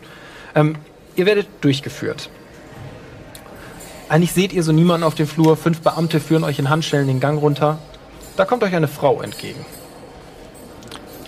Ähm, 0.53 0.75
ihr 1.15 1.25
werdet 1.25 1.47
durchgeführt. 1.61 2.29
Eigentlich 4.07 4.33
seht 4.33 4.53
ihr 4.53 4.63
so 4.63 4.71
niemanden 4.71 5.03
auf 5.03 5.15
dem 5.15 5.27
Flur. 5.27 5.57
Fünf 5.57 5.81
Beamte 5.81 6.19
führen 6.19 6.43
euch 6.43 6.59
in 6.59 6.69
Handschellen 6.69 7.07
den 7.07 7.19
Gang 7.19 7.41
runter. 7.41 7.79
Da 8.37 8.45
kommt 8.45 8.63
euch 8.63 8.75
eine 8.75 8.87
Frau 8.87 9.21
entgegen. 9.21 9.65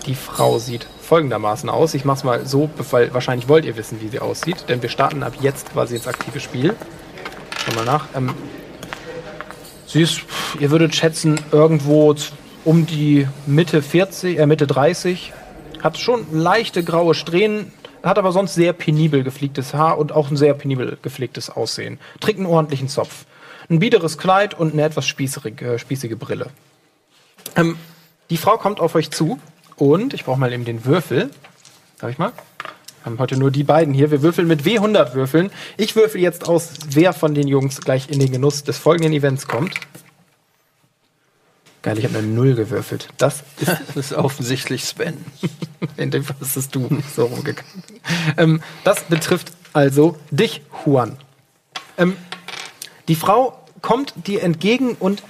Die 0.06 0.14
Frau 0.14 0.58
sieht 0.58 0.86
folgendermaßen 1.12 1.68
aus. 1.68 1.92
Ich 1.92 2.06
mach's 2.06 2.24
mal 2.24 2.46
so, 2.46 2.70
weil 2.90 3.12
wahrscheinlich 3.12 3.46
wollt 3.46 3.66
ihr 3.66 3.76
wissen, 3.76 4.00
wie 4.00 4.08
sie 4.08 4.18
aussieht, 4.18 4.64
denn 4.70 4.80
wir 4.80 4.88
starten 4.88 5.22
ab 5.22 5.34
jetzt 5.42 5.70
quasi 5.74 5.96
ins 5.96 6.06
aktive 6.06 6.40
Spiel. 6.40 6.74
Schau 7.58 7.74
mal 7.74 7.84
nach. 7.84 8.06
Ähm, 8.16 8.32
sie 9.86 10.00
ist, 10.00 10.22
ihr 10.58 10.70
würdet 10.70 10.94
schätzen, 10.94 11.38
irgendwo 11.50 12.14
um 12.64 12.86
die 12.86 13.28
Mitte 13.44 13.82
40, 13.82 14.38
äh, 14.38 14.46
Mitte 14.46 14.66
30. 14.66 15.34
Hat 15.82 15.98
schon 15.98 16.24
leichte 16.32 16.82
graue 16.82 17.12
Strähnen, 17.12 17.74
hat 18.02 18.16
aber 18.16 18.32
sonst 18.32 18.54
sehr 18.54 18.72
penibel 18.72 19.22
gepflegtes 19.22 19.74
Haar 19.74 19.98
und 19.98 20.12
auch 20.12 20.30
ein 20.30 20.38
sehr 20.38 20.54
penibel 20.54 20.96
gepflegtes 21.02 21.50
Aussehen. 21.50 21.98
Trägt 22.20 22.38
einen 22.38 22.46
ordentlichen 22.46 22.88
Zopf. 22.88 23.26
Ein 23.68 23.80
biederes 23.80 24.16
Kleid 24.16 24.58
und 24.58 24.72
eine 24.72 24.82
etwas 24.82 25.06
spießige, 25.06 25.78
spießige 25.78 26.16
Brille. 26.16 26.46
Ähm, 27.54 27.76
die 28.30 28.38
Frau 28.38 28.56
kommt 28.56 28.80
auf 28.80 28.94
euch 28.94 29.10
zu 29.10 29.38
und 29.76 30.14
ich 30.14 30.24
brauche 30.24 30.38
mal 30.38 30.52
eben 30.52 30.64
den 30.64 30.84
Würfel. 30.84 31.30
Darf 31.98 32.10
ich 32.10 32.18
mal? 32.18 32.32
Wir 33.02 33.06
haben 33.06 33.18
heute 33.18 33.36
nur 33.36 33.50
die 33.50 33.64
beiden 33.64 33.94
hier. 33.94 34.10
Wir 34.10 34.22
würfeln 34.22 34.46
mit 34.46 34.62
W100 34.62 35.14
Würfeln. 35.14 35.50
Ich 35.76 35.96
würfel 35.96 36.20
jetzt 36.20 36.48
aus, 36.48 36.70
wer 36.90 37.12
von 37.12 37.34
den 37.34 37.48
Jungs 37.48 37.80
gleich 37.80 38.08
in 38.08 38.20
den 38.20 38.30
Genuss 38.30 38.62
des 38.62 38.78
folgenden 38.78 39.12
Events 39.12 39.48
kommt. 39.48 39.74
Geil, 41.82 41.98
ich 41.98 42.04
habe 42.04 42.18
eine 42.18 42.28
Null 42.28 42.54
gewürfelt. 42.54 43.08
Das 43.18 43.42
ist, 43.58 43.68
Das 43.88 43.96
ist 43.96 44.12
offensichtlich 44.12 44.84
Sven. 44.84 45.24
in 45.96 46.12
dem 46.12 46.22
Fall 46.22 46.36
ist 46.40 46.56
es 46.56 46.68
du, 46.68 46.88
so 47.14 47.26
rumgegangen. 47.26 47.82
Ähm, 48.36 48.62
das 48.84 49.02
betrifft 49.04 49.52
also 49.72 50.16
dich, 50.30 50.62
Juan. 50.84 51.16
Ähm, 51.98 52.16
die 53.08 53.16
Frau 53.16 53.58
kommt 53.80 54.14
dir 54.28 54.44
entgegen 54.44 54.94
und 54.94 55.24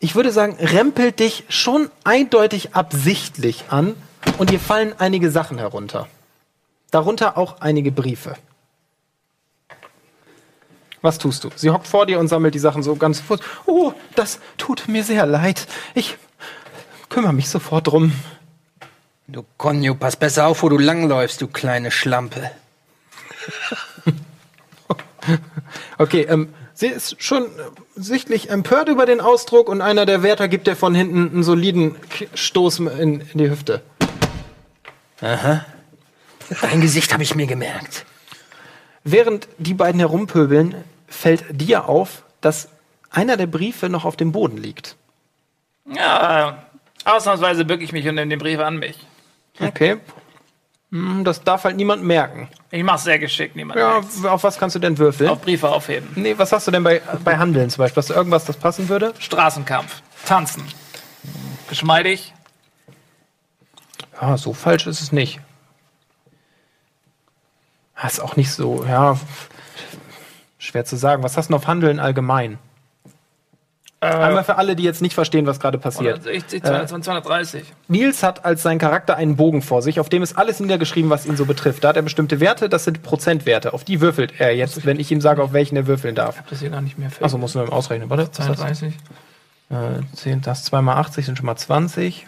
ich 0.00 0.14
würde 0.14 0.32
sagen, 0.32 0.56
rempelt 0.60 1.20
dich 1.20 1.44
schon 1.48 1.90
eindeutig 2.04 2.74
absichtlich 2.74 3.64
an 3.70 3.96
und 4.38 4.50
dir 4.50 4.60
fallen 4.60 4.94
einige 4.98 5.30
Sachen 5.30 5.58
herunter. 5.58 6.08
Darunter 6.90 7.36
auch 7.36 7.60
einige 7.60 7.92
Briefe. 7.92 8.36
Was 11.02 11.18
tust 11.18 11.44
du? 11.44 11.50
Sie 11.54 11.70
hockt 11.70 11.86
vor 11.86 12.06
dir 12.06 12.18
und 12.18 12.28
sammelt 12.28 12.54
die 12.54 12.58
Sachen 12.58 12.82
so 12.82 12.96
ganz 12.96 13.26
kurz. 13.26 13.42
Oh, 13.66 13.92
das 14.16 14.40
tut 14.56 14.88
mir 14.88 15.04
sehr 15.04 15.26
leid. 15.26 15.66
Ich 15.94 16.16
kümmere 17.08 17.32
mich 17.32 17.48
sofort 17.48 17.86
drum. 17.86 18.12
Du 19.28 19.44
Konjo, 19.58 19.94
pass 19.94 20.16
besser 20.16 20.46
auf, 20.46 20.62
wo 20.62 20.68
du 20.68 20.78
langläufst, 20.78 21.40
du 21.40 21.48
kleine 21.48 21.90
Schlampe. 21.90 22.50
Okay, 25.98 26.22
ähm, 26.22 26.54
sie 26.78 26.86
ist 26.86 27.20
schon 27.20 27.46
sichtlich 27.96 28.50
empört 28.50 28.88
über 28.88 29.04
den 29.04 29.20
Ausdruck 29.20 29.68
und 29.68 29.82
einer 29.82 30.06
der 30.06 30.22
Wärter 30.22 30.46
gibt 30.46 30.68
dir 30.68 30.76
von 30.76 30.94
hinten 30.94 31.28
einen 31.32 31.42
soliden 31.42 31.96
K- 32.08 32.28
Stoß 32.34 32.78
in, 32.78 33.20
in 33.20 33.38
die 33.38 33.50
Hüfte. 33.50 33.82
Dein 35.20 36.80
Gesicht 36.80 37.12
habe 37.12 37.24
ich 37.24 37.34
mir 37.34 37.46
gemerkt. 37.46 38.06
Während 39.02 39.48
die 39.58 39.74
beiden 39.74 39.98
herumpöbeln, 39.98 40.84
fällt 41.08 41.44
dir 41.50 41.88
auf, 41.88 42.22
dass 42.40 42.68
einer 43.10 43.36
der 43.36 43.48
Briefe 43.48 43.88
noch 43.88 44.04
auf 44.04 44.16
dem 44.16 44.30
Boden 44.30 44.58
liegt. 44.58 44.94
Ja, 45.86 46.66
ausnahmsweise 47.04 47.64
bücke 47.64 47.82
ich 47.82 47.92
mich 47.92 48.06
und 48.06 48.14
nehme 48.14 48.28
den 48.30 48.38
Brief 48.38 48.60
an 48.60 48.76
mich. 48.76 48.96
Okay. 49.60 49.96
Hm, 50.90 51.22
Das 51.24 51.42
darf 51.42 51.64
halt 51.64 51.76
niemand 51.76 52.02
merken. 52.02 52.48
Ich 52.70 52.82
mach's 52.82 53.04
sehr 53.04 53.18
geschickt, 53.18 53.56
niemand 53.56 53.78
Ja, 53.78 53.94
merkt's. 54.00 54.24
auf 54.24 54.42
was 54.42 54.58
kannst 54.58 54.74
du 54.76 54.80
denn 54.80 54.96
würfeln? 54.98 55.28
Auf 55.30 55.40
Briefe 55.42 55.68
aufheben. 55.68 56.08
Nee, 56.14 56.34
was 56.38 56.50
hast 56.52 56.66
du 56.66 56.70
denn 56.70 56.82
bei, 56.82 57.00
bei 57.24 57.36
Handeln 57.36 57.68
zum 57.70 57.82
Beispiel? 57.82 58.00
Hast 58.00 58.10
du 58.10 58.14
irgendwas, 58.14 58.44
das 58.46 58.56
passen 58.56 58.88
würde? 58.88 59.12
Straßenkampf. 59.18 60.02
Tanzen. 60.24 60.64
Geschmeidig. 61.68 62.32
Ja, 64.20 64.36
so 64.38 64.52
falsch 64.54 64.86
ist 64.86 65.00
es 65.02 65.12
nicht. 65.12 65.40
Ah, 67.94 68.06
Ist 68.06 68.20
auch 68.20 68.36
nicht 68.36 68.50
so, 68.52 68.84
ja, 68.84 69.18
schwer 70.58 70.84
zu 70.84 70.96
sagen. 70.96 71.22
Was 71.22 71.36
hast 71.36 71.46
du 71.48 71.52
denn 71.52 71.60
auf 71.60 71.66
Handeln 71.66 72.00
allgemein? 72.00 72.58
Einmal 74.00 74.44
für 74.44 74.56
alle, 74.58 74.76
die 74.76 74.84
jetzt 74.84 75.02
nicht 75.02 75.14
verstehen, 75.14 75.46
was 75.46 75.58
gerade 75.58 75.76
passiert. 75.76 76.18
160, 76.18 76.62
220, 76.62 77.04
230. 77.04 77.62
Nils 77.88 78.22
hat 78.22 78.44
als 78.44 78.62
sein 78.62 78.78
Charakter 78.78 79.16
einen 79.16 79.34
Bogen 79.34 79.60
vor 79.60 79.82
sich, 79.82 79.98
auf 79.98 80.08
dem 80.08 80.22
ist 80.22 80.38
alles 80.38 80.60
niedergeschrieben, 80.60 81.10
was 81.10 81.26
ihn 81.26 81.36
so 81.36 81.46
betrifft. 81.46 81.82
Da 81.82 81.88
hat 81.88 81.96
er 81.96 82.02
bestimmte 82.02 82.38
Werte, 82.38 82.68
das 82.68 82.84
sind 82.84 83.02
Prozentwerte. 83.02 83.72
Auf 83.72 83.82
die 83.82 84.00
würfelt 84.00 84.34
er 84.38 84.54
jetzt, 84.54 84.86
wenn 84.86 85.00
ich 85.00 85.10
ihm 85.10 85.20
sage, 85.20 85.42
auf 85.42 85.52
welchen 85.52 85.74
er 85.74 85.88
würfeln 85.88 86.14
darf. 86.14 86.42
Das 86.48 86.60
hier 86.60 86.70
gar 86.70 86.80
nicht 86.80 86.96
mehr. 86.96 87.10
Achso, 87.20 87.38
muss 87.38 87.56
nur 87.56 87.72
ausrechnen. 87.72 88.08
Warte, 88.08 88.28
was 88.28 88.30
ist 88.30 88.38
das? 88.38 88.58
32. 88.58 88.94
Äh, 89.70 90.16
10, 90.16 90.42
das 90.42 90.64
2 90.64 90.80
mal 90.80 90.96
80 90.96 91.26
sind 91.26 91.36
schon 91.36 91.46
mal 91.46 91.56
20. 91.56 92.26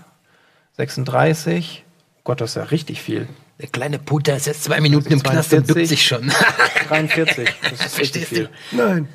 36. 0.77 1.85
Gott, 2.25 2.41
das 2.41 2.51
ist 2.51 2.57
ja 2.57 2.65
richtig 2.65 3.01
viel. 3.01 3.29
Der 3.61 3.69
kleine 3.69 3.99
Puter 3.99 4.35
ist 4.37 4.47
jetzt 4.47 4.65
zwei 4.65 4.81
Minuten 4.81 5.13
im 5.13 5.23
Knast 5.23 5.53
und 5.53 5.67
42. 5.67 5.75
bückt 5.75 5.89
sich 5.89 6.05
schon. 6.05 6.33
43. 6.89 7.49
Das 7.71 7.87
ist 7.87 7.99
richtig 7.99 8.27
viel. 8.27 8.49
du? 8.71 8.77
Nein. 8.77 9.09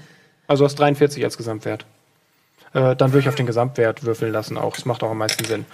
Also 0.48 0.64
du 0.64 0.66
hast 0.66 0.76
43 0.76 1.24
als 1.24 1.36
Gesamtwert. 1.36 1.86
Äh, 2.76 2.96
dann 2.96 3.14
würde 3.14 3.20
ich 3.20 3.30
auf 3.30 3.36
den 3.36 3.46
Gesamtwert 3.46 4.04
würfeln 4.04 4.34
lassen 4.34 4.58
auch. 4.58 4.76
Das 4.76 4.86
macht 4.86 5.02
auch 5.02 5.12
am 5.12 5.18
meisten 5.18 5.46
Sinn. 5.46 5.66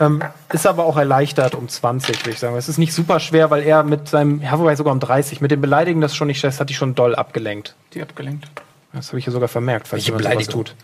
Ähm, 0.00 0.22
ist 0.52 0.66
aber 0.66 0.84
auch 0.84 0.96
erleichtert 0.96 1.54
um 1.54 1.68
20, 1.68 2.20
würde 2.20 2.30
ich 2.30 2.38
sagen. 2.40 2.56
Es 2.56 2.68
ist 2.68 2.78
nicht 2.78 2.92
super 2.92 3.20
schwer, 3.20 3.50
weil 3.50 3.62
er 3.62 3.84
mit 3.84 4.08
seinem, 4.08 4.42
ja, 4.42 4.58
wobei 4.58 4.74
sogar 4.74 4.92
um 4.92 4.98
30, 4.98 5.40
mit 5.40 5.52
dem 5.52 5.60
Beleidigen, 5.60 6.00
das 6.00 6.16
schon 6.16 6.26
nicht, 6.26 6.42
das 6.42 6.58
hat 6.58 6.68
die 6.68 6.74
schon 6.74 6.96
doll 6.96 7.14
abgelenkt. 7.14 7.76
Die 7.94 8.02
abgelenkt. 8.02 8.48
Das 8.92 9.08
habe 9.08 9.20
ich 9.20 9.24
hier 9.24 9.32
sogar 9.32 9.48
vermerkt, 9.48 9.86
falls 9.86 10.04
Welche 10.06 10.18
jemand 10.18 10.34
sowas 10.34 10.48
tut. 10.48 10.74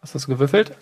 Was 0.00 0.14
hast 0.14 0.26
du 0.26 0.32
gewürfelt? 0.32 0.72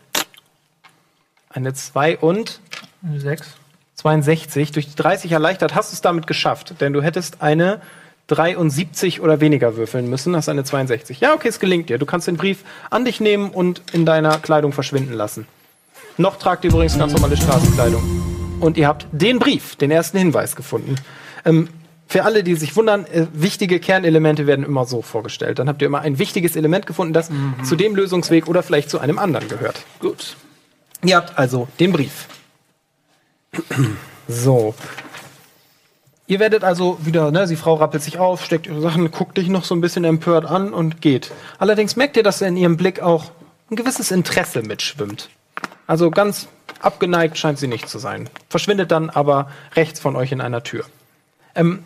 Eine 1.49 1.73
2 1.73 2.19
und 2.19 2.61
6. 3.03 3.57
62. 3.95 4.73
Durch 4.73 4.89
die 4.89 4.97
30 4.97 5.33
erleichtert 5.33 5.75
hast 5.75 5.93
du 5.93 5.95
es 5.95 6.01
damit 6.01 6.27
geschafft, 6.27 6.81
denn 6.81 6.93
du 6.93 7.03
hättest 7.03 7.43
eine 7.43 7.81
73 8.31 9.21
oder 9.21 9.41
weniger 9.41 9.77
würfeln 9.77 10.09
müssen, 10.09 10.37
hast 10.37 10.49
eine 10.49 10.63
62. 10.63 11.21
Ja, 11.21 11.35
okay, 11.35 11.49
es 11.49 11.59
gelingt 11.59 11.89
dir. 11.89 11.99
Du 11.99 12.07
kannst 12.07 12.29
den 12.29 12.37
Brief 12.37 12.65
an 12.89 13.05
dich 13.05 13.21
nehmen 13.21 13.51
und 13.51 13.83
in 13.93 14.07
deiner 14.07 14.39
Kleidung 14.39 14.73
verschwinden 14.73 15.13
lassen. 15.13 15.47
Noch 16.17 16.37
tragt 16.37 16.65
ihr 16.65 16.71
übrigens 16.71 16.97
ganz 16.97 17.13
normale 17.13 17.37
Straßenkleidung. 17.37 18.59
Und 18.61 18.77
ihr 18.77 18.87
habt 18.87 19.07
den 19.11 19.39
Brief, 19.39 19.75
den 19.77 19.91
ersten 19.91 20.19
Hinweis 20.19 20.55
gefunden. 20.55 20.97
Ähm, 21.45 21.69
für 22.07 22.25
alle, 22.25 22.45
die 22.45 22.55
sich 22.55 22.77
wundern, 22.77 23.05
äh, 23.07 23.27
wichtige 23.33 23.81
Kernelemente 23.81 24.47
werden 24.47 24.65
immer 24.65 24.85
so 24.85 25.03
vorgestellt. 25.03 25.59
Dann 25.59 25.69
habt 25.69 25.83
ihr 25.83 25.87
immer 25.87 26.01
ein 26.01 26.19
wichtiges 26.19 26.57
Element 26.57 26.87
gefunden, 26.87 27.13
das 27.13 27.31
zu 27.65 27.75
dem 27.75 27.97
Lösungsweg 27.97 28.49
oder 28.49 28.63
vielleicht 28.63 28.91
zu 28.91 28.99
einem 28.99 29.19
anderen 29.19 29.49
gehört. 29.49 29.85
Gut. 29.99 30.37
Ihr 31.05 31.17
habt 31.17 31.39
also 31.39 31.69
den 31.79 31.93
Brief. 31.93 32.27
So. 34.29 34.75
Ihr 36.31 36.39
werdet 36.39 36.63
also 36.63 36.97
wieder, 37.05 37.33
ne, 37.33 37.45
die 37.49 37.57
Frau 37.57 37.75
rappelt 37.75 38.05
sich 38.05 38.21
auf, 38.21 38.45
steckt 38.45 38.69
ihre 38.69 38.81
Sachen, 38.81 39.11
guckt 39.11 39.37
dich 39.37 39.49
noch 39.49 39.65
so 39.65 39.75
ein 39.75 39.81
bisschen 39.81 40.05
empört 40.05 40.45
an 40.45 40.73
und 40.73 41.03
geht. 41.03 41.33
Allerdings 41.59 41.97
merkt 41.97 42.17
ihr, 42.17 42.23
dass 42.23 42.41
in 42.41 42.57
ihrem 42.57 42.77
Blick 42.77 43.03
auch 43.03 43.33
ein 43.69 43.75
gewisses 43.75 44.13
Interesse 44.13 44.63
mitschwimmt. 44.63 45.29
Also 45.89 46.13
ganz 46.13 46.47
abgeneigt 46.79 47.37
scheint 47.37 47.59
sie 47.59 47.67
nicht 47.67 47.89
zu 47.89 47.99
sein. 47.99 48.31
Verschwindet 48.49 48.93
dann 48.93 49.11
aber 49.11 49.51
rechts 49.75 49.99
von 49.99 50.15
euch 50.15 50.31
in 50.31 50.41
einer 50.41 50.63
Tür. 50.63 50.85
Ähm, 51.57 51.81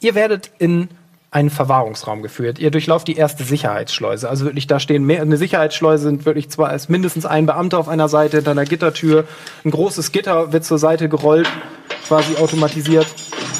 ihr 0.00 0.16
werdet 0.16 0.50
in 0.58 0.88
einen 1.30 1.50
Verwahrungsraum 1.50 2.22
geführt. 2.22 2.58
Ihr 2.58 2.72
durchlauft 2.72 3.06
die 3.06 3.14
erste 3.14 3.44
Sicherheitsschleuse. 3.44 4.28
Also 4.28 4.46
wirklich, 4.46 4.66
da 4.66 4.80
stehen 4.80 5.04
mehr, 5.04 5.22
eine 5.22 5.36
Sicherheitsschleuse 5.36 6.02
sind 6.02 6.26
wirklich 6.26 6.50
zwar 6.50 6.74
ist 6.74 6.90
mindestens 6.90 7.24
ein 7.24 7.46
Beamter 7.46 7.78
auf 7.78 7.88
einer 7.88 8.08
Seite, 8.08 8.38
hinter 8.38 8.50
einer 8.50 8.64
Gittertür. 8.64 9.28
Ein 9.64 9.70
großes 9.70 10.10
Gitter 10.10 10.52
wird 10.52 10.64
zur 10.64 10.80
Seite 10.80 11.08
gerollt, 11.08 11.48
quasi 12.08 12.36
automatisiert. 12.36 13.06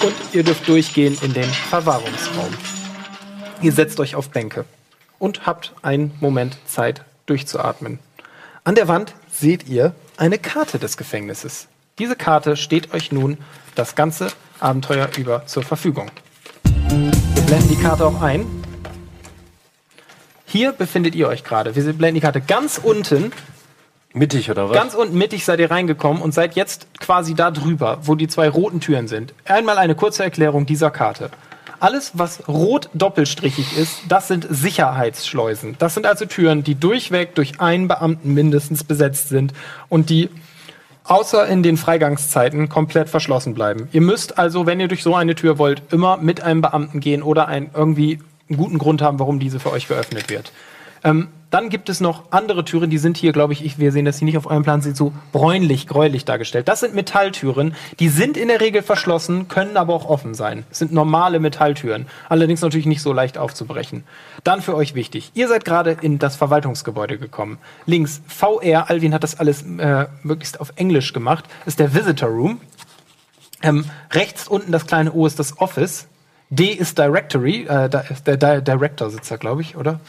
Und 0.02 0.14
ihr 0.32 0.42
dürft 0.42 0.68
durchgehen 0.68 1.16
in 1.22 1.32
den 1.32 1.48
Verwahrungsraum. 1.48 2.52
Ihr 3.62 3.72
setzt 3.72 3.98
euch 4.00 4.14
auf 4.14 4.30
Bänke 4.30 4.64
und 5.18 5.46
habt 5.46 5.72
einen 5.82 6.12
Moment 6.20 6.58
Zeit 6.66 7.02
durchzuatmen. 7.26 7.98
An 8.64 8.74
der 8.74 8.88
Wand 8.88 9.14
seht 9.32 9.68
ihr 9.68 9.94
eine 10.16 10.38
Karte 10.38 10.78
des 10.78 10.96
Gefängnisses. 10.96 11.68
Diese 11.98 12.16
Karte 12.16 12.56
steht 12.56 12.92
euch 12.92 13.12
nun 13.12 13.38
das 13.74 13.94
ganze 13.94 14.28
Abenteuer 14.60 15.08
über 15.16 15.46
zur 15.46 15.62
Verfügung. 15.62 16.10
Wir 16.62 17.42
blenden 17.42 17.68
die 17.68 17.82
Karte 17.82 18.04
auch 18.04 18.20
ein. 18.20 18.44
Hier 20.44 20.72
befindet 20.72 21.14
ihr 21.14 21.28
euch 21.28 21.44
gerade. 21.44 21.74
Wir 21.74 21.92
blenden 21.92 22.16
die 22.16 22.20
Karte 22.20 22.40
ganz 22.40 22.78
unten. 22.82 23.32
Mittig 24.16 24.50
oder 24.50 24.70
was? 24.70 24.74
Ganz 24.74 24.94
unten 24.94 25.18
mittig 25.18 25.44
seid 25.44 25.60
ihr 25.60 25.70
reingekommen 25.70 26.22
und 26.22 26.32
seid 26.32 26.56
jetzt 26.56 26.86
quasi 27.00 27.34
da 27.34 27.50
drüber, 27.50 27.98
wo 28.02 28.14
die 28.14 28.28
zwei 28.28 28.48
roten 28.48 28.80
Türen 28.80 29.08
sind. 29.08 29.34
Einmal 29.44 29.76
eine 29.76 29.94
kurze 29.94 30.24
Erklärung 30.24 30.64
dieser 30.64 30.90
Karte. 30.90 31.30
Alles, 31.80 32.12
was 32.14 32.48
rot 32.48 32.88
doppelstrichig 32.94 33.76
ist, 33.76 34.00
das 34.08 34.28
sind 34.28 34.46
Sicherheitsschleusen. 34.48 35.76
Das 35.78 35.92
sind 35.92 36.06
also 36.06 36.24
Türen, 36.24 36.64
die 36.64 36.74
durchweg 36.74 37.34
durch 37.34 37.60
einen 37.60 37.88
Beamten 37.88 38.32
mindestens 38.32 38.84
besetzt 38.84 39.28
sind 39.28 39.52
und 39.90 40.08
die 40.08 40.30
außer 41.04 41.46
in 41.46 41.62
den 41.62 41.76
Freigangszeiten 41.76 42.70
komplett 42.70 43.10
verschlossen 43.10 43.52
bleiben. 43.52 43.88
Ihr 43.92 44.00
müsst 44.00 44.38
also, 44.38 44.64
wenn 44.64 44.80
ihr 44.80 44.88
durch 44.88 45.02
so 45.02 45.14
eine 45.14 45.34
Tür 45.34 45.58
wollt, 45.58 45.82
immer 45.92 46.16
mit 46.16 46.40
einem 46.40 46.62
Beamten 46.62 47.00
gehen 47.00 47.22
oder 47.22 47.48
einen 47.48 47.70
irgendwie 47.74 48.20
einen 48.48 48.56
guten 48.56 48.78
Grund 48.78 49.02
haben, 49.02 49.18
warum 49.18 49.38
diese 49.38 49.60
für 49.60 49.72
euch 49.72 49.88
geöffnet 49.88 50.30
wird. 50.30 50.52
Ähm, 51.04 51.28
dann 51.50 51.68
gibt 51.68 51.88
es 51.88 52.00
noch 52.00 52.32
andere 52.32 52.64
Türen, 52.64 52.90
die 52.90 52.98
sind 52.98 53.16
hier, 53.16 53.32
glaube 53.32 53.52
ich, 53.52 53.64
ich, 53.64 53.78
wir 53.78 53.92
sehen 53.92 54.04
das 54.04 54.18
hier 54.18 54.26
nicht 54.26 54.36
auf 54.36 54.46
eurem 54.46 54.64
Plan, 54.64 54.82
sind 54.82 54.96
so 54.96 55.12
bräunlich, 55.32 55.86
gräulich 55.86 56.24
dargestellt. 56.24 56.66
Das 56.66 56.80
sind 56.80 56.94
Metalltüren, 56.94 57.74
die 58.00 58.08
sind 58.08 58.36
in 58.36 58.48
der 58.48 58.60
Regel 58.60 58.82
verschlossen, 58.82 59.46
können 59.46 59.76
aber 59.76 59.94
auch 59.94 60.06
offen 60.06 60.34
sein. 60.34 60.64
Das 60.68 60.80
sind 60.80 60.92
normale 60.92 61.38
Metalltüren, 61.38 62.06
allerdings 62.28 62.62
natürlich 62.62 62.86
nicht 62.86 63.00
so 63.00 63.12
leicht 63.12 63.38
aufzubrechen. 63.38 64.04
Dann 64.42 64.60
für 64.60 64.74
euch 64.74 64.94
wichtig, 64.94 65.30
ihr 65.34 65.46
seid 65.46 65.64
gerade 65.64 65.96
in 66.00 66.18
das 66.18 66.34
Verwaltungsgebäude 66.34 67.16
gekommen. 67.18 67.58
Links 67.86 68.20
VR, 68.26 68.90
Alvin 68.90 69.14
hat 69.14 69.22
das 69.22 69.38
alles 69.38 69.62
äh, 69.62 70.06
möglichst 70.22 70.60
auf 70.60 70.72
Englisch 70.76 71.12
gemacht, 71.12 71.44
ist 71.64 71.78
der 71.78 71.94
Visitor 71.94 72.28
Room. 72.28 72.60
Ähm, 73.62 73.84
rechts 74.12 74.48
unten 74.48 74.72
das 74.72 74.86
kleine 74.86 75.12
O 75.12 75.26
ist 75.26 75.38
das 75.38 75.58
Office. 75.60 76.08
D 76.50 76.66
ist 76.66 76.98
Directory, 76.98 77.66
äh, 77.66 77.88
der 77.88 78.36
Di 78.36 78.62
Director 78.62 79.10
sitzt 79.10 79.30
da, 79.30 79.36
glaube 79.36 79.62
ich, 79.62 79.76
oder? 79.76 80.00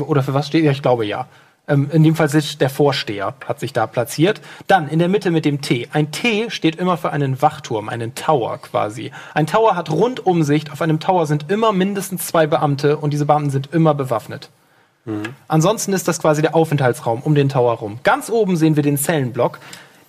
Oder 0.00 0.22
für 0.22 0.34
was 0.34 0.46
steht 0.46 0.64
er? 0.64 0.72
Ich 0.72 0.82
glaube 0.82 1.06
ja. 1.06 1.26
Ähm, 1.68 1.90
in 1.92 2.02
dem 2.02 2.14
Fall 2.14 2.28
sitzt 2.28 2.60
der 2.60 2.70
Vorsteher, 2.70 3.34
hat 3.46 3.60
sich 3.60 3.72
da 3.72 3.86
platziert. 3.86 4.40
Dann 4.66 4.88
in 4.88 4.98
der 4.98 5.08
Mitte 5.08 5.30
mit 5.30 5.44
dem 5.44 5.60
T. 5.60 5.88
Ein 5.92 6.12
T 6.12 6.50
steht 6.50 6.76
immer 6.76 6.96
für 6.96 7.10
einen 7.10 7.42
Wachturm, 7.42 7.88
einen 7.88 8.14
Tower 8.14 8.58
quasi. 8.58 9.10
Ein 9.34 9.46
Tower 9.46 9.74
hat 9.74 9.90
Rundumsicht. 9.90 10.70
Auf 10.70 10.80
einem 10.82 11.00
Tower 11.00 11.26
sind 11.26 11.50
immer 11.50 11.72
mindestens 11.72 12.26
zwei 12.26 12.46
Beamte 12.46 12.96
und 12.96 13.12
diese 13.12 13.26
Beamten 13.26 13.50
sind 13.50 13.72
immer 13.72 13.94
bewaffnet. 13.94 14.50
Ansonsten 15.46 15.92
ist 15.92 16.08
das 16.08 16.20
quasi 16.20 16.42
der 16.42 16.56
Aufenthaltsraum 16.56 17.22
um 17.22 17.36
den 17.36 17.48
Tower 17.48 17.74
rum. 17.74 18.00
Ganz 18.02 18.28
oben 18.28 18.56
sehen 18.56 18.74
wir 18.74 18.82
den 18.82 18.98
Zellenblock. 18.98 19.60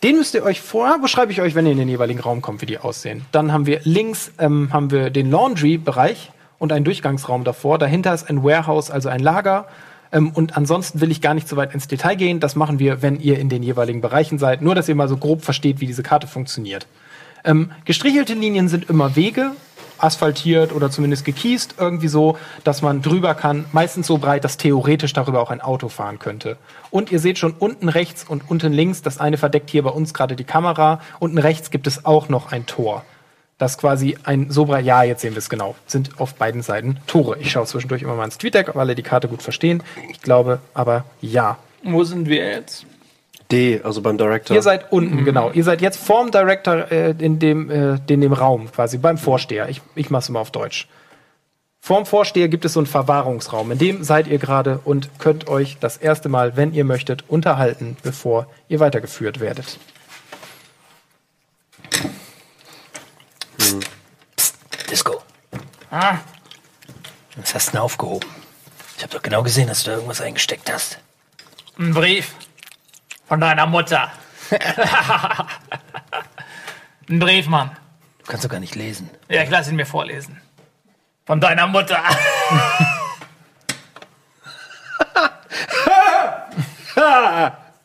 Den 0.01 0.17
müsst 0.17 0.33
ihr 0.33 0.43
euch 0.43 0.61
vorher, 0.61 0.97
beschreibe 0.99 1.31
ich 1.31 1.41
euch, 1.41 1.53
wenn 1.53 1.65
ihr 1.65 1.71
in 1.71 1.77
den 1.77 1.89
jeweiligen 1.89 2.19
Raum 2.19 2.41
kommt, 2.41 2.61
wie 2.61 2.65
die 2.65 2.79
aussehen. 2.79 3.25
Dann 3.31 3.51
haben 3.51 3.67
wir 3.67 3.81
links 3.83 4.31
ähm, 4.39 4.69
haben 4.73 4.89
wir 4.89 5.09
den 5.11 5.29
Laundry-Bereich 5.29 6.31
und 6.59 6.71
einen 6.71 6.85
Durchgangsraum 6.85 7.43
davor. 7.43 7.77
Dahinter 7.77 8.13
ist 8.13 8.29
ein 8.29 8.43
Warehouse, 8.43 8.91
also 8.91 9.09
ein 9.09 9.19
Lager. 9.19 9.67
Ähm, 10.11 10.31
und 10.31 10.57
ansonsten 10.57 11.01
will 11.01 11.11
ich 11.11 11.21
gar 11.21 11.33
nicht 11.33 11.47
so 11.47 11.55
weit 11.55 11.73
ins 11.73 11.87
Detail 11.87 12.15
gehen. 12.15 12.39
Das 12.39 12.55
machen 12.55 12.79
wir, 12.79 13.01
wenn 13.01 13.19
ihr 13.19 13.39
in 13.39 13.49
den 13.49 13.63
jeweiligen 13.63 14.01
Bereichen 14.01 14.37
seid. 14.39 14.61
Nur, 14.61 14.75
dass 14.75 14.89
ihr 14.89 14.95
mal 14.95 15.07
so 15.07 15.17
grob 15.17 15.43
versteht, 15.43 15.79
wie 15.79 15.87
diese 15.87 16.03
Karte 16.03 16.27
funktioniert. 16.27 16.87
Ähm, 17.43 17.71
gestrichelte 17.85 18.33
Linien 18.33 18.67
sind 18.67 18.89
immer 18.89 19.15
Wege, 19.15 19.51
asphaltiert 19.99 20.73
oder 20.73 20.91
zumindest 20.91 21.25
gekiest, 21.25 21.75
irgendwie 21.77 22.07
so, 22.07 22.37
dass 22.63 22.81
man 22.81 23.01
drüber 23.01 23.33
kann, 23.33 23.65
meistens 23.71 24.07
so 24.07 24.17
breit, 24.17 24.43
dass 24.43 24.57
theoretisch 24.57 25.13
darüber 25.13 25.41
auch 25.41 25.49
ein 25.49 25.61
Auto 25.61 25.89
fahren 25.89 26.19
könnte. 26.19 26.57
Und 26.91 27.11
ihr 27.11 27.19
seht 27.19 27.37
schon 27.37 27.53
unten 27.53 27.89
rechts 27.89 28.23
und 28.27 28.49
unten 28.49 28.71
links, 28.73 29.01
das 29.01 29.19
eine 29.19 29.37
verdeckt 29.37 29.69
hier 29.69 29.83
bei 29.83 29.89
uns 29.89 30.13
gerade 30.13 30.35
die 30.35 30.43
Kamera, 30.43 31.01
unten 31.19 31.37
rechts 31.37 31.71
gibt 31.71 31.87
es 31.87 32.05
auch 32.05 32.29
noch 32.29 32.51
ein 32.51 32.65
Tor. 32.65 33.03
Das 33.57 33.77
quasi 33.77 34.17
ein 34.23 34.51
so 34.51 34.65
breit, 34.65 34.85
ja, 34.85 35.01
jetzt 35.03 35.21
sehen 35.21 35.33
wir 35.33 35.39
es 35.39 35.49
genau, 35.49 35.75
sind 35.87 36.19
auf 36.19 36.35
beiden 36.35 36.61
Seiten 36.61 36.99
Tore. 37.07 37.37
Ich 37.39 37.51
schaue 37.51 37.65
zwischendurch 37.65 38.03
immer 38.03 38.15
mal 38.15 38.25
ins 38.25 38.37
TweetDeck, 38.37 38.69
ob 38.69 38.75
alle 38.75 38.93
die 38.93 39.03
Karte 39.03 39.27
gut 39.27 39.41
verstehen. 39.41 39.81
Ich 40.09 40.21
glaube 40.21 40.59
aber 40.73 41.05
ja. 41.21 41.57
Wo 41.83 42.03
sind 42.03 42.29
wir 42.29 42.45
jetzt? 42.45 42.85
D, 43.51 43.81
also 43.83 44.01
beim 44.01 44.17
Director. 44.17 44.55
Ihr 44.55 44.61
seid 44.61 44.91
unten, 44.91 45.23
genau. 45.25 45.51
Ihr 45.51 45.63
seid 45.63 45.81
jetzt 45.81 45.97
vorm 45.97 46.31
Director 46.31 46.91
äh, 46.91 47.15
in, 47.17 47.39
dem, 47.39 47.69
äh, 47.69 47.97
in 48.07 48.21
dem 48.21 48.33
Raum, 48.33 48.71
quasi 48.71 48.97
beim 48.97 49.17
Vorsteher. 49.17 49.69
Ich, 49.69 49.81
ich 49.95 50.09
mach's 50.09 50.29
mal 50.29 50.39
auf 50.39 50.51
Deutsch. 50.51 50.87
Vorm 51.79 52.05
Vorsteher 52.05 52.49
gibt 52.49 52.65
es 52.65 52.73
so 52.73 52.81
einen 52.81 52.87
Verwahrungsraum. 52.87 53.71
In 53.71 53.77
dem 53.77 54.03
seid 54.03 54.27
ihr 54.27 54.39
gerade 54.39 54.81
und 54.83 55.09
könnt 55.19 55.47
euch 55.47 55.77
das 55.79 55.95
erste 55.95 56.27
Mal, 56.27 56.57
wenn 56.57 56.73
ihr 56.73 56.83
möchtet, 56.83 57.23
unterhalten, 57.29 57.95
bevor 58.03 58.47
ihr 58.67 58.81
weitergeführt 58.81 59.39
werdet. 59.39 59.79
Disco, 64.89 65.21
Ah, 65.91 66.17
was 67.35 67.53
hast 67.55 67.67
du 67.67 67.71
denn 67.73 67.81
aufgehoben? 67.81 68.29
Ich 68.97 69.03
habe 69.03 69.13
doch 69.13 69.21
genau 69.21 69.43
gesehen, 69.43 69.67
dass 69.67 69.83
du 69.83 69.91
da 69.91 69.95
irgendwas 69.97 70.21
eingesteckt 70.21 70.71
hast. 70.71 70.99
ein 71.77 71.93
Brief 71.93 72.33
von 73.27 73.39
deiner 73.39 73.65
Mutter. 73.65 74.11
ein 77.09 77.19
Brief, 77.19 77.47
Mann. 77.47 77.71
Du 78.19 78.25
kannst 78.31 78.43
doch 78.45 78.49
gar 78.49 78.59
nicht 78.59 78.75
lesen. 78.75 79.09
Ja, 79.29 79.43
ich 79.43 79.49
lasse 79.49 79.69
ihn 79.69 79.75
mir 79.75 79.85
vorlesen. 79.85 80.41
Von 81.25 81.39
deiner 81.41 81.67
Mutter. 81.67 82.01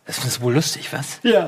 Das 0.06 0.20
du 0.20 0.40
wohl 0.40 0.54
lustig, 0.54 0.92
was? 0.92 1.20
Ja. 1.22 1.46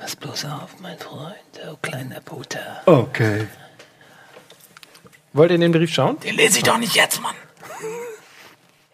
Pass 0.00 0.16
bloß 0.16 0.46
auf, 0.46 0.70
mein 0.80 0.98
Freund, 0.98 1.36
du 1.62 1.76
kleiner 1.82 2.20
Puter. 2.20 2.82
Okay. 2.86 3.46
Wollt 5.34 5.50
ihr 5.50 5.56
in 5.56 5.60
den 5.60 5.72
Brief 5.72 5.92
schauen? 5.92 6.18
Den 6.20 6.36
lese 6.36 6.58
ich 6.58 6.64
doch 6.64 6.78
nicht 6.78 6.94
jetzt, 6.94 7.20
Mann. 7.20 7.34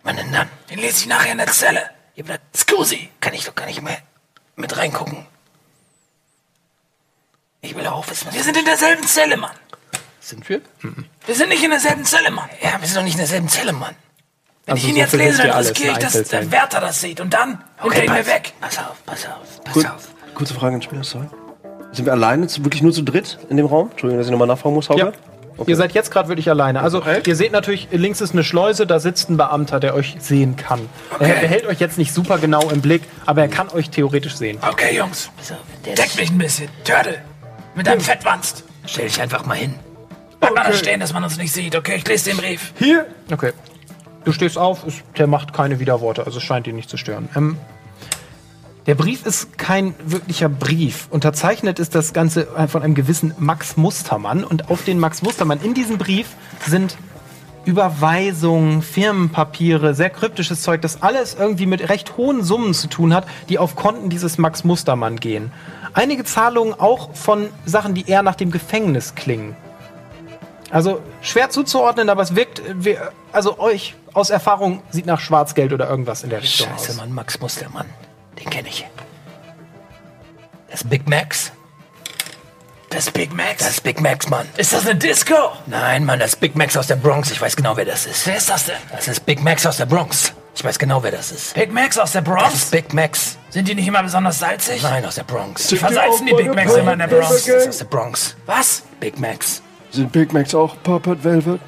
Denn 0.05 0.33
dann? 0.33 0.49
Den 0.71 0.79
lese 0.81 1.01
ich 1.01 1.07
nachher 1.07 1.33
in 1.33 1.39
der 1.39 1.47
Zelle. 1.49 1.91
Aber 2.19 2.35
da 2.35 2.39
Scusi. 2.55 3.11
kann 3.21 3.35
ich 3.35 3.45
doch 3.45 3.55
gar 3.55 3.67
nicht 3.67 3.83
mehr 3.83 3.99
mit 4.57 4.77
reingucken. 4.77 5.27
Ich 7.61 7.75
will 7.75 7.87
auch 7.87 8.09
wissen, 8.09 8.27
was 8.29 8.35
Wir 8.35 8.43
sind 8.45 8.57
in 8.57 8.65
derselben 8.65 9.07
Zelle, 9.07 9.37
Mann. 9.37 9.55
Sind 10.21 10.49
wir? 10.49 10.61
Wir 11.27 11.35
sind 11.35 11.49
nicht 11.51 11.63
in 11.63 11.71
derselben 11.71 12.05
Zelle, 12.05 12.31
Mann. 12.31 12.49
Ja, 12.63 12.81
wir 12.81 12.87
sind 12.87 12.97
doch 12.97 13.03
nicht 13.03 13.15
in 13.15 13.19
derselben 13.19 13.49
Zelle, 13.49 13.73
Mann. 13.73 13.95
Wenn 14.65 14.75
Also 14.75 14.85
ich 14.87 14.89
ihn 14.91 14.95
so 14.97 15.01
jetzt 15.03 15.13
lese, 15.13 15.43
ihr 15.43 15.49
dann 15.49 15.59
riskiere 15.59 15.93
ich, 15.93 15.99
dass 15.99 16.23
der. 16.25 16.51
Wärter 16.51 16.81
das 16.81 17.01
sieht. 17.01 17.21
Und 17.21 17.33
dann 17.33 17.63
okay, 17.81 18.07
ihn 18.07 18.13
mir 18.13 18.27
weg. 18.27 18.53
Pass 18.61 18.79
auf, 18.79 18.97
pass 19.07 19.27
auf, 19.27 19.65
pass 19.65 19.75
Gut. 19.75 19.87
auf. 19.87 20.09
Kurze 20.37 20.53
Frage 20.55 20.77
an 20.77 21.03
sorry. 21.03 21.27
Sind 21.93 22.05
wir 22.05 22.13
alleine, 22.13 22.47
zu- 22.47 22.63
wirklich 22.63 22.83
nur 22.83 22.93
zu 22.93 23.03
dritt 23.03 23.39
in 23.49 23.57
dem 23.57 23.65
Raum? 23.65 23.89
Entschuldigung, 23.91 24.19
dass 24.19 24.27
ich 24.27 24.31
nochmal 24.31 24.47
nachfragen 24.47 24.75
muss, 24.75 24.91
Hauke. 24.91 25.01
Ja. 25.01 25.13
Ihr 25.67 25.77
seid 25.77 25.93
jetzt 25.93 26.11
gerade 26.11 26.29
wirklich 26.29 26.51
alleine. 26.51 26.83
Also 26.83 27.03
ihr 27.25 27.35
seht 27.35 27.53
natürlich, 27.53 27.89
links 27.91 28.21
ist 28.21 28.33
eine 28.35 28.45
Schleuse, 28.45 28.87
da 28.87 29.01
sitzt 29.01 29.31
ein 29.31 29.39
Beamter, 29.39 29.81
der 29.81 29.95
euch 29.95 30.17
sehen 30.19 30.57
kann. 30.57 30.81
Er 31.19 31.37
behält 31.41 31.65
euch 31.67 31.81
jetzt 31.81 31.97
nicht 31.97 32.13
super 32.13 32.37
genau 32.37 32.69
im 32.69 32.83
Blick, 32.83 33.01
aber 33.25 33.41
er 33.41 33.49
kann 33.49 33.71
euch 33.71 33.89
theoretisch 33.89 34.37
sehen. 34.37 34.59
Okay, 34.71 34.95
Jungs. 34.95 35.31
Der 35.87 35.95
Deck 35.95 36.15
mich 36.21 36.31
ein 36.31 36.37
bisschen. 36.37 36.69
Turtle. 36.85 37.23
Mit 37.75 37.87
deinem 37.87 38.03
Fettwanst. 38.03 38.65
Stell 38.85 39.07
dich 39.07 39.19
einfach 39.23 39.47
mal 39.47 39.55
hin. 39.57 39.75
Bleib 40.41 40.55
mal 40.55 40.65
da 40.65 40.73
stehen, 40.75 41.01
dass 41.01 41.15
man 41.15 41.25
uns 41.25 41.39
nicht 41.39 41.53
sieht. 41.55 41.75
Okay, 41.75 41.95
ich 41.97 42.07
lese 42.07 42.29
den 42.29 42.37
Brief. 42.37 42.75
Hier. 42.79 43.07
Okay. 43.33 43.53
Du 44.27 44.33
stehst 44.33 44.59
auf, 44.59 44.87
es, 44.87 44.97
der 45.17 45.27
macht 45.27 45.55
keine 45.55 45.81
Widerworte, 45.81 46.27
also 46.27 46.37
es 46.37 46.45
scheint 46.45 46.67
ihn 46.67 46.77
nicht 46.77 46.91
zu 46.91 46.99
stören. 46.99 47.31
Ähm, 47.35 47.57
der 48.87 48.95
Brief 48.95 49.27
ist 49.27 49.59
kein 49.59 49.95
wirklicher 50.05 50.49
Brief. 50.49 51.09
Unterzeichnet 51.11 51.79
ist 51.79 51.95
das 51.95 52.13
Ganze 52.13 52.47
von 52.69 52.83
einem 52.83 52.95
gewissen 52.95 53.35
Max 53.39 53.77
Mustermann. 53.77 54.45
Und 54.45 54.71
auf 54.71 54.85
den 54.85 54.99
Max 54.99 55.23
Mustermann 55.23 55.61
in 55.61 55.75
diesem 55.75 55.99
Brief 55.99 56.29
sind 56.67 56.97
Überweisungen, 57.65 58.83
Firmenpapiere, 58.83 59.95
sehr 59.95 60.11
kryptisches 60.11 60.63
Zeug, 60.63 60.83
das 60.83 61.03
alles 61.03 61.35
irgendwie 61.35 61.67
mit 61.67 61.89
recht 61.89 62.17
hohen 62.17 62.45
Summen 62.45 62.75
zu 62.75 62.87
tun 62.87 63.13
hat, 63.13 63.27
die 63.49 63.59
auf 63.59 63.75
Konten 63.75 64.09
dieses 64.09 64.39
Max 64.39 64.63
Mustermann 64.63 65.19
gehen. 65.19 65.53
Einige 65.93 66.23
Zahlungen 66.23 66.79
auch 66.79 67.13
von 67.15 67.49
Sachen, 67.65 67.95
die 67.95 68.09
eher 68.09 68.23
nach 68.23 68.37
dem 68.37 68.53
Gefängnis 68.53 69.17
klingen. 69.17 69.57
Also 70.71 71.01
schwer 71.23 71.51
zuzuordnen, 71.51 72.09
aber 72.09 72.23
es 72.23 72.37
wirkt, 72.37 72.63
also 73.33 73.59
euch 73.59 73.97
aus 74.13 74.31
Erfahrung 74.31 74.83
sieht 74.91 75.07
nach 75.07 75.19
Schwarzgeld 75.19 75.73
oder 75.73 75.89
irgendwas 75.89 76.23
in 76.23 76.31
der 76.31 76.43
Richtung 76.43 76.69
Scheiße, 76.69 76.93
aus. 76.93 76.97
Mann, 76.99 77.13
Max 77.13 77.41
Mustermann. 77.41 77.87
Den 78.39 78.51
kenne 78.51 78.69
ich. 78.69 78.87
Das 80.71 80.83
ist 80.83 80.91
Big 80.91 81.09
Max. 81.09 81.53
Das 82.91 83.07
ist 83.07 83.13
Big 83.13 83.33
Max. 83.33 83.59
Das 83.59 83.71
ist 83.71 83.83
Big 83.83 84.01
Max, 84.01 84.29
Mann. 84.29 84.49
ist 84.57 84.73
das 84.73 84.87
eine 84.87 84.97
Disco? 84.97 85.35
Nein, 85.67 86.05
Mann, 86.05 86.19
das 86.19 86.31
ist 86.31 86.41
Big 86.41 86.55
Max 86.55 86.77
aus 86.77 86.87
der 86.87 86.97
Bronx. 86.97 87.31
Ich 87.31 87.41
weiß 87.41 87.57
genau, 87.57 87.77
wer 87.77 87.85
das 87.85 88.07
ist. 88.07 88.27
Wer 88.27 88.37
ist 88.37 88.49
das 88.49 88.67
denn? 88.67 88.77
Das 88.93 89.09
ist 89.09 89.27
Big 89.27 89.43
Max 89.43 89.67
aus 89.67 89.77
der 89.79 89.87
Bronx. 89.87 90.33
Ich 90.55 90.65
weiß 90.65 90.79
genau, 90.79 91.03
wer 91.03 91.11
das 91.11 91.33
ist. 91.33 91.55
Big 91.55 91.71
Macs 91.73 91.99
aus 91.99 92.13
der 92.13 92.23
Das 92.23 92.33
Bronx? 92.35 92.55
ist 92.55 92.71
Big 92.71 92.95
Max. 92.95 93.37
Sind 93.51 93.69
die 93.69 93.75
nicht 93.75 93.87
immer 93.89 94.03
besonders 94.03 94.39
salzig? 94.39 94.83
Nein, 94.83 95.05
aus 95.05 95.17
der 95.17 95.25
Bronx. 95.25 95.67
Die 95.67 95.77
versalzen 95.77 96.27
die 96.27 96.33
Big 96.35 96.55
Macs 96.55 96.75
immer 96.75 96.93
in 96.95 96.99
der 97.01 97.09
Bronx. 97.09 97.29
Das 97.29 97.47
ist 97.49 97.69
aus 97.69 97.79
der 97.79 97.85
Bronx. 97.87 98.37
Was? 98.47 98.83
Big 99.01 99.19
Max. 99.19 99.61
Sind 99.91 100.13
Big 100.13 100.33
Macs 100.33 100.55
auch 100.55 100.75
Purple 100.83 101.23
Velvet? 101.23 101.61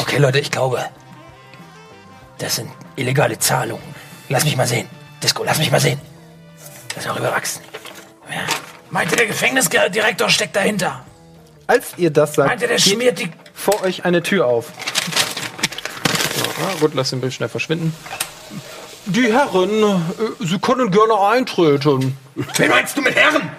Okay, 0.00 0.18
Leute, 0.18 0.38
ich 0.40 0.50
glaube, 0.50 0.84
das 2.38 2.56
sind 2.56 2.70
illegale 2.96 3.38
Zahlungen. 3.38 3.94
Lass 4.28 4.44
mich 4.44 4.56
mal 4.56 4.66
sehen. 4.66 4.88
Disco, 5.22 5.44
lass 5.44 5.58
mich 5.58 5.70
mal 5.70 5.80
sehen. 5.80 6.00
Das 6.94 7.04
ist 7.04 7.10
auch 7.10 7.18
überwachsen. 7.18 7.62
Ja. 8.30 8.40
Meinte 8.90 9.16
der 9.16 9.26
Gefängnisdirektor 9.26 10.28
steckt 10.28 10.56
dahinter. 10.56 11.04
Als 11.66 11.92
ihr 11.96 12.10
das 12.10 12.34
sagt, 12.34 12.48
Meinte 12.48 12.66
der 12.66 12.76
geht 12.76 12.84
schmiert 12.86 13.18
die. 13.18 13.30
vor 13.54 13.82
euch 13.82 14.04
eine 14.04 14.22
Tür 14.22 14.46
auf. 14.46 14.66
Ja, 16.60 16.78
gut, 16.80 16.94
lass 16.94 17.10
den 17.10 17.20
Bild 17.20 17.32
schnell 17.32 17.48
verschwinden. 17.48 17.94
Die 19.06 19.32
Herren, 19.32 19.82
äh, 19.82 20.44
Sie 20.44 20.58
können 20.58 20.90
gerne 20.90 21.18
eintreten. 21.18 22.16
Wen 22.34 22.70
meinst 22.70 22.96
du 22.96 23.02
mit 23.02 23.14
Herren? 23.16 23.50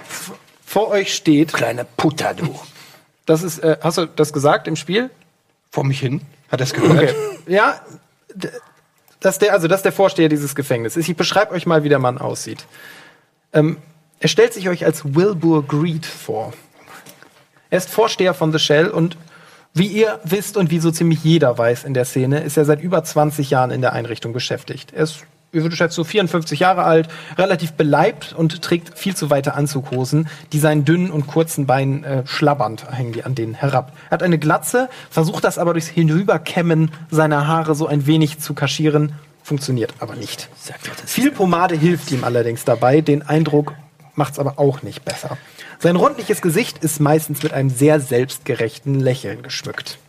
Vor 0.65 0.89
euch 0.89 1.13
steht, 1.13 1.53
Kleiner 1.53 1.83
Putter, 1.83 2.33
du. 2.33 2.57
das 3.25 3.43
ist, 3.43 3.59
äh, 3.59 3.77
hast 3.81 3.97
du 3.97 4.05
das 4.07 4.31
gesagt 4.33 4.67
im 4.67 4.75
Spiel? 4.75 5.09
Vor 5.71 5.83
mich 5.83 5.99
hin? 5.99 6.21
Hat 6.51 6.61
er 6.61 6.65
es 6.65 6.73
gehört? 6.73 6.91
Okay. 6.91 7.13
Ja, 7.47 7.81
das 9.23 9.39
der, 9.39 9.53
also 9.53 9.67
das 9.67 9.79
ist 9.79 9.85
der 9.85 9.91
Vorsteher 9.91 10.29
dieses 10.29 10.53
Gefängnisses. 10.53 11.07
Ich 11.07 11.15
beschreibe 11.15 11.53
euch 11.53 11.65
mal, 11.65 11.83
wie 11.83 11.89
der 11.89 11.99
Mann 11.99 12.17
aussieht. 12.17 12.65
Ähm, 13.53 13.77
er 14.19 14.27
stellt 14.27 14.53
sich 14.53 14.69
euch 14.69 14.85
als 14.85 15.15
Wilbur 15.15 15.65
Greed 15.65 16.05
vor. 16.05 16.53
Er 17.69 17.77
ist 17.77 17.89
Vorsteher 17.89 18.33
von 18.33 18.51
The 18.51 18.59
Shell 18.59 18.89
und 18.89 19.17
wie 19.73 19.87
ihr 19.87 20.19
wisst 20.23 20.57
und 20.57 20.69
wie 20.69 20.79
so 20.79 20.91
ziemlich 20.91 21.23
jeder 21.23 21.57
weiß 21.57 21.83
in 21.83 21.93
der 21.93 22.05
Szene, 22.05 22.41
ist 22.41 22.57
er 22.57 22.65
seit 22.65 22.81
über 22.81 23.03
20 23.03 23.49
Jahren 23.49 23.71
in 23.71 23.81
der 23.81 23.93
Einrichtung 23.93 24.31
beschäftigt. 24.31 24.93
Er 24.93 25.03
ist, 25.03 25.25
ich 25.53 25.61
würde 25.61 25.75
schätzen, 25.75 25.95
so 25.95 26.03
54 26.03 26.59
Jahre 26.59 26.83
alt, 26.83 27.07
relativ 27.37 27.73
beleibt 27.73 28.33
und 28.33 28.63
trägt 28.63 28.97
viel 28.97 29.15
zu 29.15 29.29
weite 29.29 29.53
Anzughosen, 29.53 30.27
die 30.51 30.57
seinen 30.57 30.83
dünnen 30.83 31.11
und 31.11 31.27
kurzen 31.27 31.67
Beinen 31.67 32.03
äh, 32.03 32.23
schlabbernd 32.25 32.91
hängen 32.91 33.13
die 33.13 33.23
an 33.23 33.35
denen 33.35 33.53
herab. 33.53 33.95
Er 34.09 34.11
hat 34.11 34.23
eine 34.23 34.39
Glatze, 34.39 34.89
versucht 35.11 35.43
das 35.43 35.59
aber 35.59 35.73
durchs 35.73 35.87
Hinüberkämmen 35.87 36.91
seiner 37.11 37.47
Haare 37.47 37.75
so 37.75 37.85
ein 37.85 38.07
wenig 38.07 38.39
zu 38.39 38.55
kaschieren, 38.55 39.13
funktioniert 39.43 39.93
aber 39.99 40.15
nicht. 40.15 40.49
Viel 41.05 41.31
Pomade 41.31 41.75
hilft 41.75 42.11
ihm 42.11 42.23
allerdings 42.23 42.65
dabei, 42.65 43.01
den 43.01 43.21
Eindruck 43.21 43.73
macht's 44.15 44.39
aber 44.39 44.57
auch 44.57 44.81
nicht 44.81 45.05
besser. 45.05 45.37
Sein 45.77 45.95
rundliches 45.95 46.41
Gesicht 46.41 46.83
ist 46.83 46.99
meistens 46.99 47.43
mit 47.43 47.53
einem 47.53 47.69
sehr 47.69 47.99
selbstgerechten 47.99 48.99
Lächeln 48.99 49.43
geschmückt. 49.43 49.99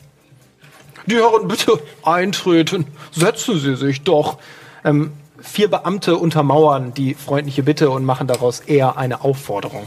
Die 1.07 1.17
Herren, 1.17 1.49
bitte 1.49 1.83
eintreten. 2.03 2.87
Setzen 3.13 3.59
Sie 3.59 3.77
sich 3.77 4.03
doch. 4.05 4.39
Ähm, 4.85 5.13
vier 5.45 5.71
Beamte 5.71 6.17
untermauern 6.17 6.93
die 6.95 7.15
freundliche 7.15 7.63
Bitte 7.63 7.91
und 7.91 8.05
machen 8.05 8.27
daraus 8.27 8.61
eher 8.61 8.97
eine 8.97 9.21
Aufforderung. 9.23 9.87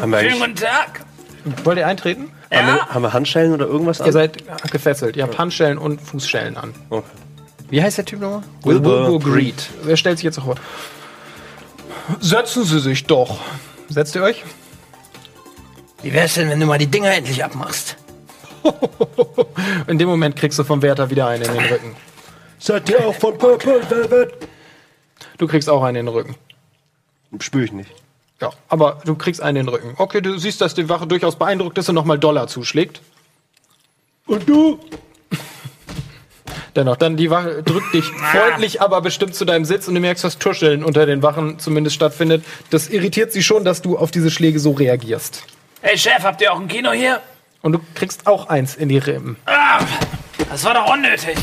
Haben 0.00 0.10
wir, 0.10 0.20
Schönen 0.20 0.40
guten 0.40 0.54
Tag. 0.56 1.04
Wollt 1.64 1.78
ihr 1.78 1.86
eintreten? 1.86 2.30
haben, 2.52 2.66
Ja? 2.68 2.74
wir, 2.74 2.86
haben 2.88 3.02
wir 3.02 3.12
Handschellen 3.12 3.52
oder 3.52 3.66
irgendwas 3.66 4.00
an? 4.00 4.06
Ihr 4.06 4.12
seid 4.12 4.44
gefesselt. 4.70 5.16
Ihr 5.16 5.22
habt 5.22 5.38
Handschellen 5.38 5.78
und 5.78 6.00
Fußschellen 6.00 6.56
an. 6.56 6.74
Okay. 6.90 7.06
Wie 7.70 7.82
heißt 7.82 7.98
der 7.98 8.04
Typ 8.04 8.20
nochmal? 8.20 8.42
Wilbur 8.62 9.18
Greed. 9.20 9.70
Wer 9.84 9.96
stellt 9.96 10.18
sich 10.18 10.24
jetzt 10.24 10.38
auch 10.38 10.44
vor? 10.44 10.54
Setzen 12.20 12.64
Sie 12.64 12.80
sich 12.80 13.04
doch. 13.06 13.38
Setzt 13.88 14.14
ihr 14.14 14.22
euch? 14.22 14.42
Wie 16.02 16.12
wär's 16.12 16.34
denn, 16.34 16.50
wenn 16.50 16.58
du 16.60 16.66
mal 16.66 16.78
die 16.78 16.88
Dinger 16.88 17.14
endlich 17.14 17.42
abmachst? 17.44 17.96
In 19.86 19.98
dem 19.98 20.08
Moment 20.08 20.36
kriegst 20.36 20.58
du 20.58 20.64
vom 20.64 20.82
Wärter 20.82 21.10
wieder 21.10 21.26
einen 21.26 21.42
in 21.42 21.52
den 21.52 21.64
Rücken. 21.64 21.96
Seid 22.58 22.88
ihr 22.90 23.04
auch 23.04 23.14
von 23.14 23.36
Purple 23.38 23.80
Velvet? 23.90 24.34
Du 25.38 25.46
kriegst 25.46 25.68
auch 25.68 25.82
einen 25.82 25.96
in 25.96 26.06
den 26.06 26.14
Rücken. 26.14 26.36
Spür 27.40 27.64
ich 27.64 27.72
nicht. 27.72 27.90
Ja, 28.40 28.50
aber 28.68 29.00
du 29.04 29.14
kriegst 29.14 29.40
einen 29.40 29.56
in 29.58 29.66
den 29.66 29.74
Rücken. 29.74 29.94
Okay, 29.98 30.20
du 30.20 30.38
siehst, 30.38 30.60
dass 30.60 30.74
die 30.74 30.88
Wache 30.88 31.06
durchaus 31.06 31.36
beeindruckt 31.36 31.78
ist 31.78 31.88
und 31.88 31.94
nochmal 31.94 32.18
Dollar 32.18 32.48
zuschlägt. 32.48 33.00
Und 34.26 34.48
du? 34.48 34.78
Dennoch, 36.76 36.96
dann 36.96 37.16
die 37.16 37.30
Wache 37.30 37.62
drückt 37.62 37.94
dich 37.94 38.04
freundlich, 38.32 38.80
aber 38.80 39.00
bestimmt 39.00 39.34
zu 39.34 39.44
deinem 39.44 39.64
Sitz 39.64 39.88
und 39.88 39.94
du 39.94 40.00
merkst, 40.00 40.24
dass 40.24 40.38
Tuscheln 40.38 40.84
unter 40.84 41.06
den 41.06 41.22
Wachen 41.22 41.58
zumindest 41.58 41.96
stattfindet. 41.96 42.44
Das 42.70 42.88
irritiert 42.88 43.32
sie 43.32 43.42
schon, 43.42 43.64
dass 43.64 43.82
du 43.82 43.96
auf 43.98 44.10
diese 44.10 44.30
Schläge 44.30 44.60
so 44.60 44.72
reagierst. 44.72 45.44
Hey 45.80 45.98
Chef, 45.98 46.22
habt 46.22 46.40
ihr 46.40 46.52
auch 46.52 46.60
ein 46.60 46.68
Kino 46.68 46.92
hier? 46.92 47.20
Und 47.62 47.72
du 47.72 47.80
kriegst 47.94 48.26
auch 48.26 48.48
eins 48.48 48.74
in 48.74 48.88
die 48.88 48.98
Rippen. 48.98 49.36
Ah, 49.46 49.80
das 50.50 50.64
war 50.64 50.74
doch 50.74 50.92
unnötig. 50.92 51.36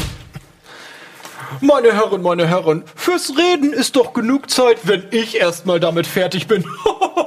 Meine 1.62 1.94
Herren, 1.94 2.22
meine 2.22 2.48
Herren, 2.48 2.84
fürs 2.96 3.34
Reden 3.38 3.74
ist 3.74 3.96
doch 3.96 4.14
genug 4.14 4.52
Zeit, 4.52 4.80
wenn 4.84 5.08
ich 5.12 5.38
erstmal 5.38 5.80
damit 5.80 6.06
fertig 6.06 6.48
bin. 6.48 6.66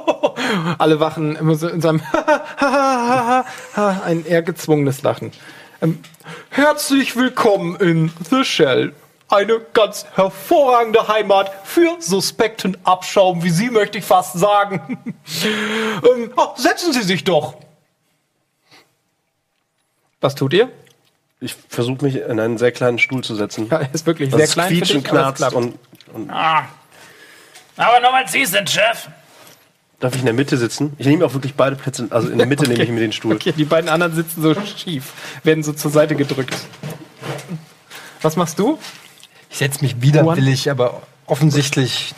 Alle 0.77 0.99
Wachen 0.99 1.35
immer 1.35 1.55
so 1.55 1.67
in 1.67 1.81
seinem 1.81 2.01
ein 3.75 4.25
eher 4.25 4.43
gezwungenes 4.43 5.01
Lachen. 5.01 5.31
Ähm, 5.81 5.99
herzlich 6.49 7.15
willkommen 7.15 7.75
in 7.77 8.13
The 8.29 8.45
Shell. 8.45 8.93
Eine 9.27 9.59
ganz 9.73 10.05
hervorragende 10.13 11.07
Heimat 11.07 11.51
für 11.63 11.97
suspekten 11.99 12.77
Abschaum, 12.83 13.43
wie 13.43 13.49
Sie 13.49 13.71
möchte 13.71 13.97
ich 13.97 14.05
fast 14.05 14.33
sagen. 14.33 14.99
ähm, 15.43 16.31
oh, 16.35 16.49
setzen 16.55 16.93
Sie 16.93 17.01
sich 17.01 17.23
doch. 17.23 17.55
Was 20.23 20.35
tut 20.35 20.53
ihr? 20.53 20.69
Ich 21.41 21.53
versuche 21.67 22.05
mich 22.05 22.15
in 22.15 22.39
einen 22.39 22.57
sehr 22.57 22.71
kleinen 22.71 22.97
Stuhl 22.97 23.21
zu 23.25 23.35
setzen. 23.35 23.67
Ja, 23.69 23.79
er 23.81 23.93
ist 23.93 24.05
wirklich 24.05 24.29
Das 24.29 24.37
sehr 24.37 24.47
klein 24.47 24.69
für 24.69 24.75
quietscht 24.75 24.91
dich, 24.93 24.97
und 24.99 25.09
aber 25.09 25.29
es 25.33 25.35
knarzt 25.35 25.53
und, 25.53 25.75
und 26.13 26.29
Ah. 26.29 26.69
Aber 27.75 27.99
nur 27.99 28.13
weil 28.13 28.25
Sie 28.29 28.45
sind, 28.45 28.69
Chef. 28.69 29.09
darf 29.99 30.13
ich 30.13 30.19
in 30.21 30.25
der 30.25 30.33
Mitte 30.33 30.55
sitzen? 30.55 30.93
Ich 30.97 31.07
nehme 31.07 31.25
auch 31.25 31.33
wirklich 31.33 31.55
beide 31.55 31.75
Plätze, 31.75 32.07
also 32.09 32.29
in 32.29 32.37
der 32.37 32.47
Mitte 32.47 32.63
nehme 32.69 32.81
ich 32.81 32.89
mir 32.89 33.01
den 33.01 33.11
Stuhl. 33.11 33.35
Okay, 33.35 33.51
die 33.51 33.65
beiden 33.65 33.89
anderen 33.89 34.15
sitzen 34.15 34.41
so 34.41 34.55
schief, 34.55 35.11
werden 35.43 35.61
so 35.61 35.73
zur 35.73 35.91
Seite 35.91 36.15
gedrückt. 36.15 36.55
Was 38.21 38.37
machst 38.37 38.57
du? 38.59 38.79
Ich 39.49 39.57
setz 39.57 39.81
mich 39.81 40.01
widerwillig, 40.01 40.71
aber 40.71 41.01
offensichtlich. 41.25 42.15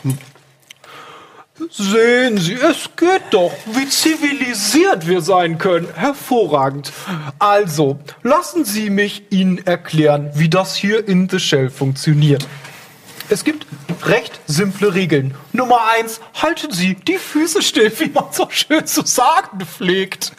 Sehen 1.70 2.36
Sie, 2.36 2.54
es 2.54 2.90
geht 2.96 3.22
doch, 3.30 3.52
wie 3.66 3.88
zivilisiert 3.88 5.06
wir 5.06 5.22
sein 5.22 5.56
können. 5.56 5.88
Hervorragend. 5.94 6.92
Also, 7.38 7.98
lassen 8.22 8.64
Sie 8.66 8.90
mich 8.90 9.22
Ihnen 9.30 9.66
erklären, 9.66 10.30
wie 10.34 10.50
das 10.50 10.76
hier 10.76 11.08
in 11.08 11.28
The 11.30 11.40
Shell 11.40 11.70
funktioniert. 11.70 12.46
Es 13.28 13.42
gibt 13.42 13.66
recht 14.04 14.38
simple 14.46 14.94
Regeln. 14.94 15.34
Nummer 15.52 15.80
eins, 15.96 16.20
halten 16.34 16.70
Sie 16.72 16.94
die 16.94 17.18
Füße 17.18 17.62
still, 17.62 17.90
wie 17.98 18.10
man 18.10 18.26
so 18.30 18.48
schön 18.50 18.86
zu 18.86 19.04
sagen 19.04 19.58
pflegt. 19.64 20.32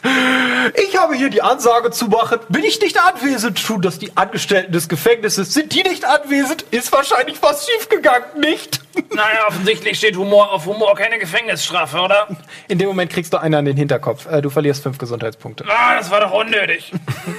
Ich 0.88 0.96
habe 0.96 1.14
hier 1.14 1.28
die 1.28 1.42
Ansage 1.42 1.90
zu 1.90 2.06
machen. 2.06 2.38
Bin 2.48 2.64
ich 2.64 2.80
nicht 2.80 2.98
anwesend, 2.98 3.62
tun 3.62 3.82
das 3.82 3.98
die 3.98 4.16
Angestellten 4.16 4.72
des 4.72 4.88
Gefängnisses. 4.88 5.52
Sind 5.52 5.74
die 5.74 5.82
nicht 5.82 6.04
anwesend, 6.04 6.64
ist 6.70 6.92
wahrscheinlich 6.92 7.42
was 7.42 7.68
schiefgegangen, 7.68 8.40
nicht? 8.40 8.80
Naja, 9.14 9.46
offensichtlich 9.46 9.98
steht 9.98 10.16
Humor 10.16 10.52
auf 10.52 10.66
Humor 10.66 10.94
keine 10.94 11.18
Gefängnisstrafe, 11.18 11.98
oder? 11.98 12.28
In 12.68 12.78
dem 12.78 12.88
Moment 12.88 13.12
kriegst 13.12 13.32
du 13.32 13.38
einen 13.38 13.54
an 13.54 13.64
den 13.64 13.76
Hinterkopf. 13.76 14.26
Äh, 14.26 14.42
du 14.42 14.50
verlierst 14.50 14.82
fünf 14.82 14.98
Gesundheitspunkte. 14.98 15.64
Ah, 15.68 15.96
das 15.96 16.10
war 16.10 16.20
doch 16.20 16.32
unnötig. 16.32 16.92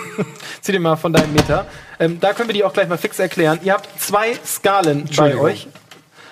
Zieh 0.61 0.71
dir 0.71 0.79
mal 0.79 0.95
von 0.95 1.13
deinem 1.13 1.33
Meter. 1.33 1.65
Ähm, 1.99 2.19
da 2.19 2.33
können 2.33 2.49
wir 2.49 2.53
die 2.53 2.63
auch 2.63 2.73
gleich 2.73 2.87
mal 2.87 2.97
fix 2.97 3.19
erklären. 3.19 3.59
Ihr 3.63 3.73
habt 3.73 3.99
zwei 3.99 4.35
Skalen 4.45 5.09
bei 5.15 5.35
euch. 5.35 5.67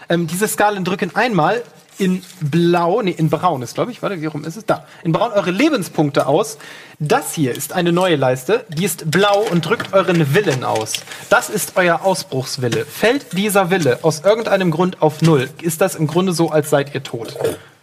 Ähm, 0.09 0.27
diese 0.27 0.47
Skalen 0.47 0.85
drücken 0.85 1.15
einmal 1.15 1.63
in 1.97 2.23
blau, 2.41 3.01
nee, 3.01 3.11
in 3.11 3.29
braun 3.29 3.61
ist, 3.61 3.75
glaube 3.75 3.91
ich. 3.91 4.01
Warte, 4.01 4.21
wie 4.21 4.25
rum 4.25 4.43
ist 4.43 4.55
es? 4.55 4.65
Da. 4.65 4.85
In 5.03 5.11
braun 5.11 5.31
eure 5.31 5.51
Lebenspunkte 5.51 6.27
aus. 6.27 6.57
Das 6.99 7.33
hier 7.33 7.55
ist 7.55 7.73
eine 7.73 7.91
neue 7.91 8.15
Leiste. 8.15 8.65
Die 8.69 8.85
ist 8.85 9.09
blau 9.11 9.45
und 9.51 9.65
drückt 9.65 9.93
euren 9.93 10.33
Willen 10.33 10.63
aus. 10.63 10.93
Das 11.29 11.49
ist 11.49 11.73
euer 11.75 12.01
Ausbruchswille. 12.03 12.85
Fällt 12.85 13.37
dieser 13.37 13.69
Wille 13.69 13.99
aus 14.01 14.21
irgendeinem 14.21 14.71
Grund 14.71 15.01
auf 15.01 15.21
Null, 15.21 15.49
ist 15.61 15.81
das 15.81 15.95
im 15.95 16.07
Grunde 16.07 16.33
so, 16.33 16.49
als 16.49 16.69
seid 16.69 16.93
ihr 16.93 17.03
tot. 17.03 17.35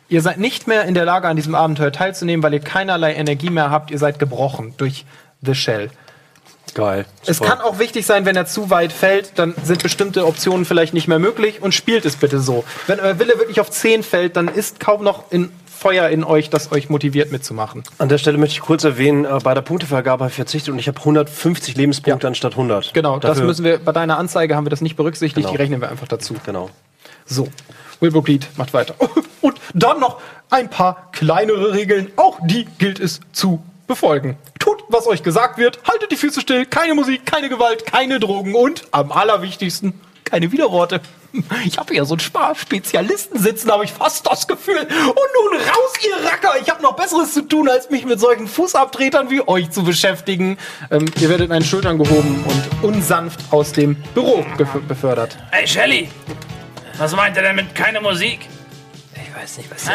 Ihr 0.08 0.22
seid 0.22 0.38
nicht 0.38 0.66
mehr 0.66 0.84
in 0.84 0.94
der 0.94 1.04
Lage, 1.04 1.28
an 1.28 1.36
diesem 1.36 1.54
Abenteuer 1.54 1.92
teilzunehmen, 1.92 2.42
weil 2.42 2.54
ihr 2.54 2.60
keinerlei 2.60 3.14
Energie 3.14 3.50
mehr 3.50 3.70
habt. 3.70 3.90
Ihr 3.90 3.98
seid 3.98 4.18
gebrochen 4.18 4.74
durch 4.76 5.04
The 5.42 5.54
Shell. 5.54 5.90
Geil. 6.74 7.06
Es 7.24 7.38
Super. 7.38 7.50
kann 7.50 7.60
auch 7.60 7.78
wichtig 7.78 8.04
sein, 8.04 8.26
wenn 8.26 8.36
er 8.36 8.46
zu 8.46 8.68
weit 8.70 8.92
fällt, 8.92 9.38
dann 9.38 9.54
sind 9.64 9.82
bestimmte 9.82 10.26
Optionen 10.26 10.64
vielleicht 10.64 10.92
nicht 10.92 11.06
mehr 11.08 11.18
möglich 11.20 11.62
und 11.62 11.72
spielt 11.72 12.04
es 12.04 12.16
bitte 12.16 12.40
so. 12.40 12.64
Wenn 12.88 12.98
euer 13.00 13.18
Wille 13.18 13.38
wirklich 13.38 13.60
auf 13.60 13.70
10 13.70 14.02
fällt, 14.02 14.36
dann 14.36 14.48
ist 14.48 14.80
kaum 14.80 15.04
noch 15.04 15.30
in 15.30 15.50
Feuer 15.66 16.08
in 16.08 16.24
euch, 16.24 16.50
das 16.50 16.72
euch 16.72 16.88
motiviert 16.88 17.30
mitzumachen. 17.30 17.82
An 17.98 18.08
der 18.08 18.18
Stelle 18.18 18.38
möchte 18.38 18.54
ich 18.54 18.60
kurz 18.60 18.84
erwähnen, 18.84 19.24
äh, 19.24 19.38
bei 19.42 19.52
der 19.54 19.60
Punktevergabe 19.60 20.24
habe 20.24 20.30
ich 20.30 20.36
verzichtet 20.36 20.72
und 20.72 20.78
ich 20.78 20.88
habe 20.88 20.98
150 20.98 21.76
Lebenspunkte 21.76 22.24
Ja. 22.26 22.28
anstatt 22.28 22.56
100. 22.56 22.92
Genau, 22.94 23.18
das 23.18 23.32
Dafür- 23.32 23.44
müssen 23.46 23.64
wir, 23.64 23.78
bei 23.78 23.92
deiner 23.92 24.16
Anzeige 24.18 24.56
haben 24.56 24.64
wir 24.64 24.70
das 24.70 24.80
nicht 24.80 24.96
berücksichtigt, 24.96 25.46
Genau. 25.46 25.50
die 25.52 25.56
rechnen 25.62 25.80
wir 25.80 25.90
einfach 25.90 26.08
dazu. 26.08 26.34
Genau. 26.46 26.70
So, 27.26 27.48
Wilbur 28.00 28.24
Greed 28.24 28.48
macht 28.56 28.72
weiter. 28.72 28.94
Und 29.42 29.60
dann 29.74 30.00
noch 30.00 30.20
ein 30.50 30.70
paar 30.70 31.10
kleinere 31.12 31.72
Regeln, 31.74 32.10
auch 32.16 32.38
die 32.42 32.64
gilt 32.78 32.98
es 32.98 33.20
zu 33.32 33.62
befolgen. 33.86 34.38
Tut, 34.58 34.73
was 34.88 35.06
euch 35.06 35.22
gesagt 35.22 35.58
wird, 35.58 35.80
haltet 35.88 36.10
die 36.12 36.16
Füße 36.16 36.40
still, 36.40 36.66
keine 36.66 36.94
Musik, 36.94 37.26
keine 37.26 37.48
Gewalt, 37.48 37.86
keine 37.86 38.20
Drogen 38.20 38.54
und 38.54 38.84
am 38.90 39.12
allerwichtigsten, 39.12 40.00
keine 40.24 40.50
Widerworte. 40.52 41.00
Ich 41.64 41.78
habe 41.78 41.92
ja 41.96 42.04
so 42.04 42.14
einen 42.14 42.20
Sparspezialisten 42.20 43.40
sitzen, 43.40 43.68
habe 43.72 43.84
ich 43.84 43.90
fast 43.90 44.24
das 44.24 44.46
Gefühl. 44.46 44.78
Und 44.78 44.88
nun 44.88 45.60
raus, 45.60 45.92
ihr 46.06 46.30
Racker! 46.30 46.52
Ich 46.62 46.70
habe 46.70 46.80
noch 46.80 46.94
Besseres 46.94 47.34
zu 47.34 47.42
tun, 47.42 47.68
als 47.68 47.90
mich 47.90 48.04
mit 48.04 48.20
solchen 48.20 48.46
Fußabtretern 48.46 49.30
wie 49.30 49.42
euch 49.48 49.68
zu 49.72 49.82
beschäftigen. 49.82 50.58
Ähm, 50.92 51.06
ihr 51.20 51.28
werdet 51.28 51.50
an 51.50 51.58
den 51.58 51.64
Schultern 51.68 51.98
gehoben 51.98 52.44
und 52.46 52.84
unsanft 52.88 53.40
aus 53.50 53.72
dem 53.72 53.96
Büro 54.14 54.46
bef- 54.56 54.78
befördert. 54.86 55.36
Hey, 55.50 55.66
Shelly. 55.66 56.08
Was 56.98 57.16
meint 57.16 57.36
er 57.36 57.42
denn 57.42 57.56
mit 57.56 57.74
keine 57.74 58.00
Musik? 58.00 58.38
Ich 59.44 59.50
weiß 59.50 59.58
nicht, 59.58 59.70
was. 59.70 59.90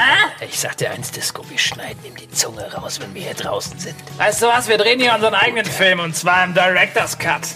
Ich 0.48 0.60
sagte 0.60 0.92
eins, 0.92 1.10
Disco, 1.10 1.44
wir 1.50 1.58
schneiden 1.58 2.06
ihm 2.06 2.16
die 2.16 2.30
Zunge 2.30 2.72
raus, 2.72 3.00
wenn 3.02 3.16
wir 3.16 3.24
hier 3.24 3.34
draußen 3.34 3.80
sind. 3.80 3.96
Weißt 4.18 4.44
du 4.44 4.46
was? 4.46 4.68
Wir 4.68 4.78
drehen 4.78 5.00
hier 5.00 5.12
unseren 5.12 5.34
eigenen 5.34 5.66
Film 5.66 6.02
und 6.02 6.16
zwar 6.16 6.44
im 6.44 6.54
Director's 6.54 7.18
Cut. 7.18 7.48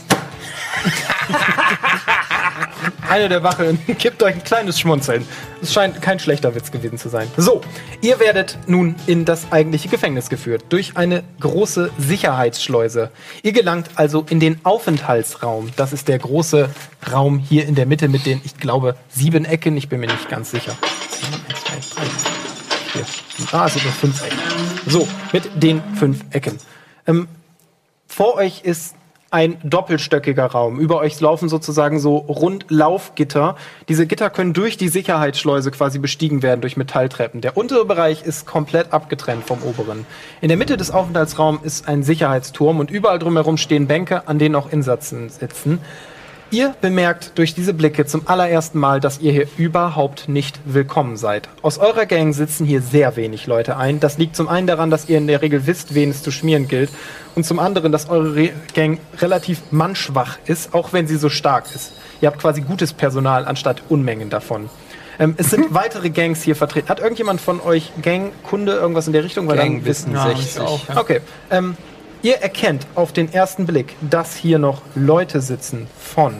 Eine 3.08 3.30
der 3.30 3.44
Wache 3.44 3.78
gibt 4.00 4.24
euch 4.24 4.34
ein 4.34 4.44
kleines 4.44 4.80
Schmunzeln. 4.80 5.28
Es 5.62 5.72
scheint 5.72 6.02
kein 6.02 6.18
schlechter 6.18 6.56
Witz 6.56 6.72
gewesen 6.72 6.98
zu 6.98 7.10
sein. 7.10 7.28
So, 7.38 7.62
ihr 8.02 8.20
werdet 8.20 8.58
nun 8.66 8.96
in 9.06 9.24
das 9.24 9.52
eigentliche 9.52 9.88
Gefängnis 9.88 10.30
geführt 10.30 10.66
durch 10.70 10.98
eine 10.98 11.24
große 11.42 11.92
Sicherheitsschleuse. 12.00 13.12
Ihr 13.44 13.54
gelangt 13.54 13.92
also 13.96 14.26
in 14.28 14.40
den 14.40 14.60
Aufenthaltsraum. 14.64 15.70
Das 15.76 15.94
ist 15.94 16.08
der 16.08 16.18
große 16.18 16.72
Raum 17.12 17.38
hier 17.38 17.68
in 17.68 17.76
der 17.76 17.86
Mitte 17.86 18.08
mit 18.08 18.26
den, 18.26 18.42
ich 18.44 18.58
glaube, 18.58 18.96
sieben 19.10 19.46
Ecken. 19.46 19.78
Ich 19.78 19.90
bin 19.90 20.00
mir 20.00 20.08
nicht 20.08 20.28
ganz 20.28 20.50
sicher. 20.50 20.76
Sieben, 21.12 21.43
vier. 21.84 23.06
Ah, 23.52 23.66
es 23.66 23.74
sind 23.74 23.84
nur 23.84 23.94
fünf 23.94 24.24
Ecken. 24.24 24.40
So, 24.88 25.08
mit 25.32 25.50
den 25.56 25.82
fünf 25.96 26.24
Ecken. 26.32 26.58
Ähm, 27.08 27.28
vor 28.08 28.36
euch 28.36 28.62
ist 28.64 28.96
ein 29.34 29.58
doppelstöckiger 29.64 30.46
Raum. 30.46 30.80
Über 30.80 31.00
euch 31.00 31.20
laufen 31.20 31.50
sozusagen 31.50 32.00
so 32.00 32.18
Rundlaufgitter. 32.18 33.56
Diese 33.90 34.06
Gitter 34.06 34.30
können 34.30 34.54
durch 34.54 34.78
die 34.78 34.90
Sicherheitsschleuse 34.90 35.72
quasi 35.72 35.98
bestiegen 35.98 36.44
werden 36.44 36.62
durch 36.62 36.78
Metalltreppen. 36.78 37.42
Der 37.42 37.58
untere 37.58 37.84
Bereich 37.86 38.22
ist 38.22 38.46
komplett 38.46 38.94
abgetrennt 38.94 39.44
vom 39.44 39.64
oberen. 39.64 40.06
In 40.42 40.50
der 40.50 40.58
Mitte 40.58 40.78
des 40.78 40.92
Aufenthaltsraums 40.92 41.64
ist 41.64 41.88
ein 41.88 42.04
Sicherheitsturm 42.04 42.80
und 42.80 42.92
überall 42.92 43.18
drumherum 43.18 43.58
stehen 43.58 43.88
Bänke, 43.88 44.28
an 44.28 44.38
denen 44.38 44.54
auch 44.54 44.72
Insassen 44.72 45.30
sitzen. 45.30 45.80
Ihr 46.54 46.76
bemerkt 46.82 47.32
durch 47.40 47.56
diese 47.56 47.74
Blicke 47.74 48.06
zum 48.06 48.28
allerersten 48.28 48.78
Mal, 48.78 49.00
dass 49.00 49.20
ihr 49.20 49.32
hier 49.32 49.48
überhaupt 49.58 50.30
nicht 50.30 50.60
willkommen 50.66 51.18
seid. 51.18 51.50
Aus 51.64 51.80
eurer 51.80 52.06
Gang 52.06 52.32
sitzen 52.32 52.64
hier 52.64 52.84
sehr 52.84 53.16
wenig 53.16 53.48
Leute 53.48 53.76
ein. 53.76 54.00
Das 54.00 54.20
liegt 54.20 54.36
zum 54.36 54.48
einen 54.48 54.68
daran, 54.68 54.92
dass 54.92 55.10
ihr 55.10 55.18
in 55.18 55.26
der 55.26 55.42
Regel 55.42 55.66
wisst, 55.66 55.96
wen 55.96 56.12
es 56.12 56.22
zu 56.22 56.30
schmieren 56.30 56.68
gilt. 56.68 56.92
Und 57.34 57.44
zum 57.44 57.58
anderen, 57.58 57.92
dass 57.92 58.08
eure 58.08 58.36
Re 58.36 58.50
Gang 58.76 59.00
relativ 59.18 59.64
mannschwach 59.72 60.38
ist, 60.46 60.76
auch 60.76 60.94
wenn 60.94 61.08
sie 61.08 61.16
so 61.16 61.30
stark 61.30 61.66
ist. 61.74 61.94
Ihr 62.22 62.28
habt 62.28 62.38
quasi 62.38 62.62
gutes 62.62 62.94
Personal 62.94 63.46
anstatt 63.46 63.82
Unmengen 63.90 64.30
davon. 64.30 64.70
Ähm, 65.18 65.34
es 65.38 65.50
sind 65.50 65.66
weitere 65.74 66.12
Gangs 66.12 66.44
hier 66.44 66.56
vertreten. 66.56 66.88
Hat 66.88 67.00
irgendjemand 67.00 67.42
von 67.42 67.62
euch 67.62 67.92
Gang-Kunde 68.00 68.74
irgendwas 68.74 69.08
in 69.08 69.14
der 69.14 69.24
Richtung? 69.24 69.48
Weil 69.48 69.58
dann 69.58 69.78
Gangwissen 69.78 70.14
wissen 70.14 70.36
60. 70.38 70.96
Okay. 70.98 71.22
Ähm, 71.50 71.76
ihr 72.24 72.38
erkennt 72.38 72.88
auf 72.96 73.14
den 73.14 73.32
ersten 73.32 73.68
Blick, 73.68 73.96
dass 74.02 74.36
hier 74.36 74.58
noch 74.58 74.82
Leute 74.96 75.42
sitzen 75.42 75.88
von. 76.00 76.34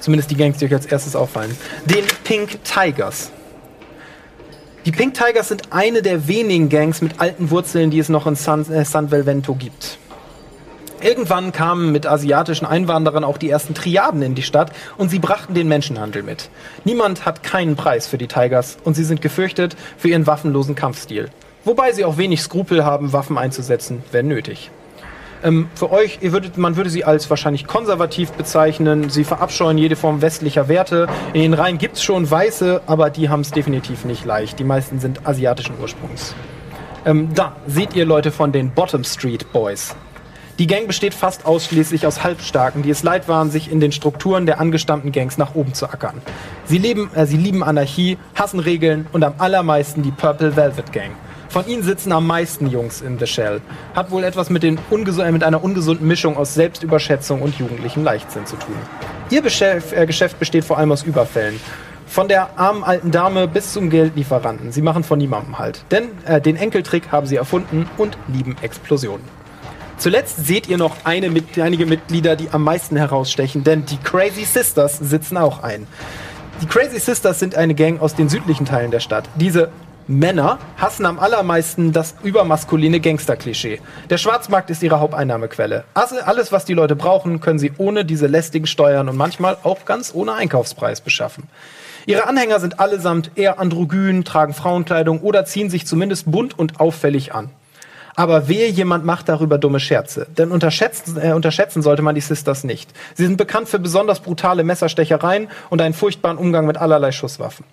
Zumindest 0.00 0.30
die 0.30 0.36
Gangs, 0.36 0.58
die 0.58 0.66
euch 0.66 0.74
als 0.74 0.86
erstes 0.86 1.16
auffallen. 1.16 1.56
Den 1.86 2.04
Pink 2.24 2.62
Tigers. 2.62 3.30
Die 4.84 4.92
Pink 4.92 5.14
Tigers 5.14 5.48
sind 5.48 5.72
eine 5.72 6.02
der 6.02 6.28
wenigen 6.28 6.68
Gangs 6.68 7.00
mit 7.02 7.18
alten 7.18 7.50
Wurzeln, 7.50 7.90
die 7.90 7.98
es 7.98 8.08
noch 8.08 8.26
in 8.26 8.36
San, 8.36 8.70
äh, 8.70 8.84
San 8.84 9.10
Velvento 9.10 9.54
gibt. 9.54 9.98
Irgendwann 11.00 11.52
kamen 11.52 11.92
mit 11.92 12.06
asiatischen 12.06 12.66
Einwanderern 12.66 13.24
auch 13.24 13.36
die 13.36 13.50
ersten 13.50 13.74
Triaden 13.74 14.22
in 14.22 14.34
die 14.34 14.42
Stadt 14.42 14.72
und 14.96 15.08
sie 15.08 15.18
brachten 15.18 15.54
den 15.54 15.68
Menschenhandel 15.68 16.22
mit. 16.22 16.50
Niemand 16.84 17.26
hat 17.26 17.42
keinen 17.42 17.76
Preis 17.76 18.06
für 18.06 18.16
die 18.16 18.28
Tigers 18.28 18.78
und 18.82 18.94
sie 18.94 19.04
sind 19.04 19.20
gefürchtet 19.20 19.76
für 19.98 20.08
ihren 20.08 20.26
waffenlosen 20.26 20.74
Kampfstil. 20.74 21.30
Wobei 21.66 21.90
sie 21.90 22.04
auch 22.04 22.16
wenig 22.16 22.42
Skrupel 22.42 22.84
haben, 22.84 23.12
Waffen 23.12 23.36
einzusetzen, 23.36 24.04
wenn 24.12 24.28
nötig. 24.28 24.70
Ähm, 25.42 25.68
für 25.74 25.90
euch, 25.90 26.20
würdet, 26.22 26.56
man 26.56 26.76
würde 26.76 26.90
sie 26.90 27.04
als 27.04 27.28
wahrscheinlich 27.28 27.66
konservativ 27.66 28.30
bezeichnen. 28.30 29.10
Sie 29.10 29.24
verabscheuen 29.24 29.76
jede 29.76 29.96
Form 29.96 30.22
westlicher 30.22 30.68
Werte. 30.68 31.08
In 31.32 31.42
den 31.42 31.54
Reihen 31.54 31.78
gibt's 31.78 32.04
schon 32.04 32.30
Weiße, 32.30 32.82
aber 32.86 33.10
die 33.10 33.28
haben 33.28 33.40
es 33.40 33.50
definitiv 33.50 34.04
nicht 34.04 34.24
leicht. 34.24 34.60
Die 34.60 34.64
meisten 34.64 35.00
sind 35.00 35.26
asiatischen 35.26 35.74
Ursprungs. 35.80 36.36
Ähm, 37.04 37.30
da 37.34 37.56
seht 37.66 37.96
ihr 37.96 38.04
Leute 38.04 38.30
von 38.30 38.52
den 38.52 38.70
Bottom 38.70 39.02
Street 39.02 39.52
Boys. 39.52 39.96
Die 40.60 40.68
Gang 40.68 40.86
besteht 40.86 41.14
fast 41.14 41.46
ausschließlich 41.46 42.06
aus 42.06 42.22
Halbstarken, 42.22 42.82
die 42.82 42.90
es 42.90 43.02
leid 43.02 43.26
waren, 43.26 43.50
sich 43.50 43.72
in 43.72 43.80
den 43.80 43.90
Strukturen 43.90 44.46
der 44.46 44.60
angestammten 44.60 45.10
Gangs 45.10 45.36
nach 45.36 45.56
oben 45.56 45.74
zu 45.74 45.86
ackern. 45.86 46.22
Sie, 46.64 46.78
leben, 46.78 47.10
äh, 47.16 47.26
sie 47.26 47.36
lieben 47.36 47.64
Anarchie, 47.64 48.18
hassen 48.36 48.60
Regeln 48.60 49.08
und 49.12 49.24
am 49.24 49.34
allermeisten 49.38 50.04
die 50.04 50.12
Purple 50.12 50.54
Velvet 50.54 50.92
Gang. 50.92 51.10
Von 51.48 51.66
ihnen 51.66 51.82
sitzen 51.82 52.12
am 52.12 52.26
meisten 52.26 52.66
Jungs 52.66 53.00
in 53.00 53.18
The 53.18 53.26
Shell. 53.26 53.60
Hat 53.94 54.10
wohl 54.10 54.24
etwas 54.24 54.50
mit, 54.50 54.64
äh, 54.64 54.76
mit 55.32 55.44
einer 55.44 55.62
ungesunden 55.62 56.06
Mischung 56.06 56.36
aus 56.36 56.54
Selbstüberschätzung 56.54 57.42
und 57.42 57.58
jugendlichem 57.58 58.04
Leichtsinn 58.04 58.46
zu 58.46 58.56
tun. 58.56 58.76
Ihr 59.30 59.42
Beschäf 59.42 59.92
äh, 59.92 60.06
Geschäft 60.06 60.38
besteht 60.38 60.64
vor 60.64 60.78
allem 60.78 60.92
aus 60.92 61.02
Überfällen. 61.02 61.58
Von 62.06 62.28
der 62.28 62.58
armen 62.58 62.84
alten 62.84 63.10
Dame 63.10 63.48
bis 63.48 63.72
zum 63.72 63.90
Geldlieferanten. 63.90 64.70
Sie 64.72 64.82
machen 64.82 65.02
von 65.02 65.18
niemandem 65.18 65.58
halt. 65.58 65.84
Denn 65.90 66.08
äh, 66.24 66.40
den 66.40 66.56
Enkeltrick 66.56 67.10
haben 67.10 67.26
sie 67.26 67.36
erfunden 67.36 67.88
und 67.96 68.16
lieben 68.28 68.56
Explosionen. 68.62 69.24
Zuletzt 69.98 70.46
seht 70.46 70.68
ihr 70.68 70.76
noch 70.76 70.96
eine, 71.04 71.30
einige 71.60 71.86
Mitglieder, 71.86 72.36
die 72.36 72.50
am 72.50 72.62
meisten 72.62 72.96
herausstechen, 72.96 73.64
denn 73.64 73.86
die 73.86 73.96
Crazy 73.96 74.44
Sisters 74.44 74.98
sitzen 74.98 75.38
auch 75.38 75.62
ein. 75.62 75.86
Die 76.60 76.66
Crazy 76.66 76.98
Sisters 77.00 77.38
sind 77.38 77.54
eine 77.54 77.74
Gang 77.74 78.00
aus 78.00 78.14
den 78.14 78.28
südlichen 78.28 78.66
Teilen 78.66 78.90
der 78.90 79.00
Stadt. 79.00 79.28
Diese 79.36 79.70
Männer 80.08 80.58
hassen 80.76 81.04
am 81.04 81.18
allermeisten 81.18 81.92
das 81.92 82.14
übermaskuline 82.22 83.00
Gangster-Klischee. 83.00 83.80
Der 84.08 84.18
Schwarzmarkt 84.18 84.70
ist 84.70 84.82
ihre 84.82 85.00
Haupteinnahmequelle. 85.00 85.84
Also 85.94 86.16
alles, 86.20 86.52
was 86.52 86.64
die 86.64 86.74
Leute 86.74 86.94
brauchen, 86.94 87.40
können 87.40 87.58
sie 87.58 87.72
ohne 87.76 88.04
diese 88.04 88.28
lästigen 88.28 88.66
Steuern 88.66 89.08
und 89.08 89.16
manchmal 89.16 89.56
auch 89.64 89.84
ganz 89.84 90.12
ohne 90.14 90.34
Einkaufspreis 90.34 91.00
beschaffen. 91.00 91.48
Ihre 92.06 92.28
Anhänger 92.28 92.60
sind 92.60 92.78
allesamt 92.78 93.32
eher 93.34 93.58
androgyn, 93.58 94.24
tragen 94.24 94.54
Frauenkleidung 94.54 95.22
oder 95.22 95.44
ziehen 95.44 95.70
sich 95.70 95.88
zumindest 95.88 96.30
bunt 96.30 96.56
und 96.56 96.78
auffällig 96.78 97.34
an. 97.34 97.50
Aber 98.14 98.48
wehe, 98.48 98.68
jemand 98.68 99.04
macht 99.04 99.28
darüber 99.28 99.58
dumme 99.58 99.80
Scherze. 99.80 100.26
Denn 100.38 100.52
unterschätzen, 100.52 101.18
äh, 101.20 101.32
unterschätzen 101.32 101.82
sollte 101.82 102.02
man 102.02 102.14
die 102.14 102.20
Sisters 102.20 102.62
nicht. 102.64 102.90
Sie 103.14 103.26
sind 103.26 103.36
bekannt 103.36 103.68
für 103.68 103.80
besonders 103.80 104.20
brutale 104.20 104.62
Messerstechereien 104.62 105.48
und 105.68 105.82
einen 105.82 105.94
furchtbaren 105.94 106.38
Umgang 106.38 106.64
mit 106.64 106.78
allerlei 106.78 107.10
Schusswaffen. 107.12 107.66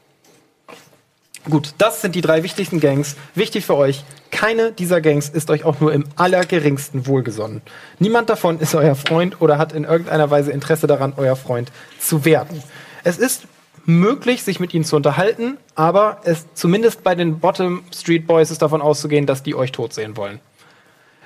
Gut, 1.49 1.73
das 1.77 2.01
sind 2.01 2.15
die 2.15 2.21
drei 2.21 2.43
wichtigsten 2.43 2.79
Gangs. 2.79 3.17
Wichtig 3.35 3.65
für 3.65 3.75
euch, 3.75 4.05
keine 4.31 4.71
dieser 4.71 5.01
Gangs 5.01 5.27
ist 5.29 5.49
euch 5.49 5.65
auch 5.65 5.79
nur 5.81 5.93
im 5.93 6.05
allergeringsten 6.15 7.05
wohlgesonnen. 7.05 7.61
Niemand 7.99 8.29
davon 8.29 8.59
ist 8.59 8.73
euer 8.75 8.95
Freund 8.95 9.41
oder 9.41 9.57
hat 9.57 9.73
in 9.73 9.83
irgendeiner 9.83 10.31
Weise 10.31 10.51
Interesse 10.51 10.87
daran, 10.87 11.13
euer 11.17 11.35
Freund 11.35 11.71
zu 11.99 12.23
werden. 12.23 12.63
Es 13.03 13.17
ist 13.17 13.43
möglich, 13.85 14.43
sich 14.43 14.61
mit 14.61 14.73
ihnen 14.73 14.85
zu 14.85 14.95
unterhalten, 14.95 15.57
aber 15.75 16.21
es 16.23 16.45
zumindest 16.53 17.03
bei 17.03 17.15
den 17.15 17.39
Bottom 17.39 17.83
Street 17.93 18.25
Boys 18.25 18.49
ist 18.49 18.61
davon 18.61 18.81
auszugehen, 18.81 19.25
dass 19.25 19.43
die 19.43 19.55
euch 19.55 19.73
tot 19.73 19.93
sehen 19.93 20.15
wollen. 20.15 20.39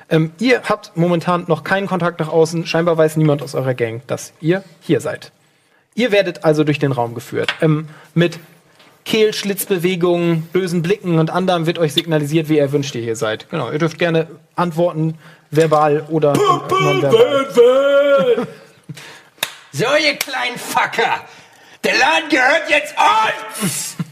Ähm, 0.09 0.31
ihr 0.39 0.63
habt 0.63 0.95
momentan 0.95 1.45
noch 1.47 1.63
keinen 1.63 1.85
Kontakt 1.85 2.19
nach 2.19 2.29
außen. 2.29 2.65
Scheinbar 2.65 2.97
weiß 2.97 3.17
niemand 3.17 3.43
aus 3.43 3.55
eurer 3.55 3.73
Gang, 3.73 4.01
dass 4.07 4.33
ihr 4.41 4.63
hier 4.79 5.01
seid. 5.01 5.31
Ihr 5.95 6.11
werdet 6.11 6.43
also 6.43 6.63
durch 6.63 6.79
den 6.79 6.91
Raum 6.91 7.13
geführt. 7.13 7.53
Ähm, 7.61 7.87
mit 8.13 8.39
Kehlschlitzbewegungen, 9.07 10.43
bösen 10.51 10.81
Blicken 10.81 11.17
und 11.17 11.29
anderem 11.29 11.65
wird 11.65 11.79
euch 11.79 11.93
signalisiert, 11.93 12.49
wie 12.49 12.57
ihr 12.57 12.73
wünscht, 12.73 12.93
ihr 12.93 13.01
hier 13.01 13.15
seid. 13.15 13.49
Genau, 13.49 13.71
ihr 13.71 13.79
dürft 13.79 13.97
gerne 13.97 14.27
antworten, 14.57 15.17
verbal 15.49 16.05
oder 16.09 16.33
nonverbal. 16.33 17.09
So, 19.71 19.85
ihr 19.85 20.15
kleinen 20.17 20.57
Fucker! 20.57 21.21
Der 21.85 21.93
Laden 21.93 22.29
gehört 22.29 22.69
jetzt 22.69 22.95
uns! 23.63 23.95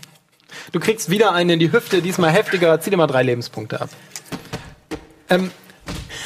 Du 0.72 0.80
kriegst 0.82 1.10
wieder 1.10 1.32
einen 1.32 1.52
in 1.52 1.60
die 1.60 1.72
Hüfte, 1.72 2.02
diesmal 2.02 2.32
heftiger. 2.32 2.82
Zieh 2.82 2.90
dir 2.90 2.98
mal 2.98 3.08
drei 3.08 3.24
Lebenspunkte 3.24 3.80
ab. 3.80 3.90
Ähm, 5.30 5.52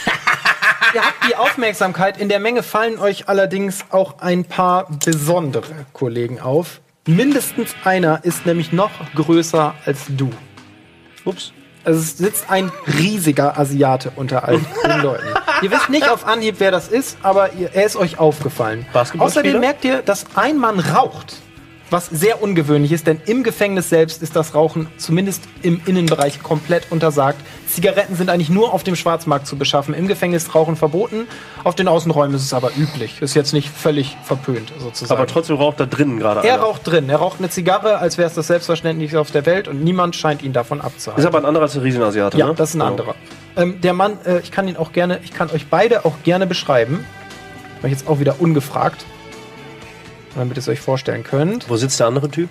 ihr 0.95 1.05
habt 1.05 1.29
die 1.29 1.35
Aufmerksamkeit. 1.35 2.19
In 2.19 2.29
der 2.29 2.39
Menge 2.39 2.63
fallen 2.63 2.97
euch 2.97 3.27
allerdings 3.29 3.85
auch 3.91 4.19
ein 4.19 4.45
paar 4.45 4.89
besondere 5.05 5.85
Kollegen 5.93 6.39
auf. 6.39 6.81
Mindestens 7.09 7.75
einer 7.83 8.23
ist 8.23 8.45
nämlich 8.45 8.71
noch 8.71 8.91
größer 9.15 9.73
als 9.83 10.01
du. 10.09 10.29
Ups. 11.25 11.51
Also 11.83 12.01
es 12.01 12.17
sitzt 12.19 12.51
ein 12.51 12.71
riesiger 12.99 13.57
Asiate 13.57 14.11
unter 14.15 14.47
all 14.47 14.59
den 14.59 15.01
Leuten. 15.01 15.25
Ihr 15.63 15.71
wisst 15.71 15.89
nicht 15.89 16.07
auf 16.07 16.27
Anhieb, 16.27 16.57
wer 16.59 16.69
das 16.69 16.87
ist, 16.87 17.17
aber 17.23 17.53
ihr, 17.53 17.71
er 17.73 17.85
ist 17.85 17.95
euch 17.95 18.19
aufgefallen. 18.19 18.85
Außerdem 18.93 19.59
merkt 19.59 19.85
ihr, 19.85 20.03
dass 20.03 20.25
ein 20.35 20.57
Mann 20.59 20.79
raucht. 20.79 21.37
Was 21.91 22.05
sehr 22.07 22.43
ungewöhnlich 22.43 22.91
ist, 22.91 23.07
denn 23.07 23.19
im 23.25 23.43
Gefängnis 23.43 23.89
selbst 23.89 24.21
ist 24.21 24.35
das 24.35 24.53
Rauchen 24.53 24.87
zumindest 24.97 25.41
im 25.63 25.81
Innenbereich 25.87 26.43
komplett 26.43 26.91
untersagt. 26.91 27.39
Zigaretten 27.67 28.15
sind 28.15 28.29
eigentlich 28.29 28.49
nur 28.51 28.73
auf 28.73 28.83
dem 28.83 28.95
Schwarzmarkt 28.95 29.47
zu 29.47 29.57
beschaffen. 29.57 29.95
Im 29.95 30.07
Gefängnis 30.07 30.43
ist 30.43 30.53
Rauchen 30.55 30.75
verboten. 30.75 31.27
Auf 31.63 31.73
den 31.73 31.87
Außenräumen 31.87 32.35
ist 32.35 32.43
es 32.43 32.53
aber 32.53 32.71
üblich. 32.77 33.21
Ist 33.21 33.33
jetzt 33.33 33.53
nicht 33.53 33.69
völlig 33.69 34.15
verpönt, 34.23 34.71
sozusagen. 34.77 35.17
Aber 35.19 35.27
trotzdem 35.27 35.55
raucht 35.55 35.79
da 35.79 35.87
drinnen 35.87 36.19
gerade 36.19 36.47
er 36.47 36.53
einer. 36.55 36.63
raucht 36.63 36.85
drin. 36.85 37.09
Er 37.09 37.17
raucht 37.17 37.39
eine 37.39 37.49
Zigarre, 37.49 37.97
als 37.97 38.19
wäre 38.19 38.27
es 38.27 38.35
das 38.35 38.45
Selbstverständlichste 38.47 39.19
auf 39.19 39.31
der 39.31 39.47
Welt 39.47 39.67
und 39.67 39.83
niemand 39.83 40.15
scheint 40.15 40.43
ihn 40.43 40.53
davon 40.53 40.81
abzuhalten. 40.81 41.21
Ist 41.23 41.27
aber 41.27 41.39
ein 41.39 41.45
anderer 41.45 41.63
als 41.63 41.73
der 41.73 41.83
Riesenasiate, 41.83 42.37
Ja, 42.37 42.47
ne? 42.47 42.53
das 42.55 42.69
ist 42.69 42.75
ein 42.75 42.81
anderer. 42.83 43.15
Ähm, 43.57 43.81
der 43.81 43.93
Mann, 43.93 44.19
äh, 44.25 44.39
ich 44.41 44.51
kann 44.51 44.67
ihn 44.67 44.77
auch 44.77 44.91
gerne, 44.91 45.19
ich 45.23 45.33
kann 45.33 45.49
euch 45.49 45.67
beide 45.67 46.05
auch 46.05 46.13
gerne 46.23 46.45
beschreiben. 46.45 47.03
Mach 47.81 47.85
ich 47.85 47.97
jetzt 47.97 48.07
auch 48.07 48.19
wieder 48.19 48.35
ungefragt. 48.39 49.05
Damit 50.39 50.55
ihr 50.57 50.61
es 50.61 50.69
euch 50.69 50.79
vorstellen 50.79 51.23
könnt. 51.23 51.69
Wo 51.69 51.75
sitzt 51.75 51.99
der 51.99 52.07
andere 52.07 52.29
Typ? 52.29 52.49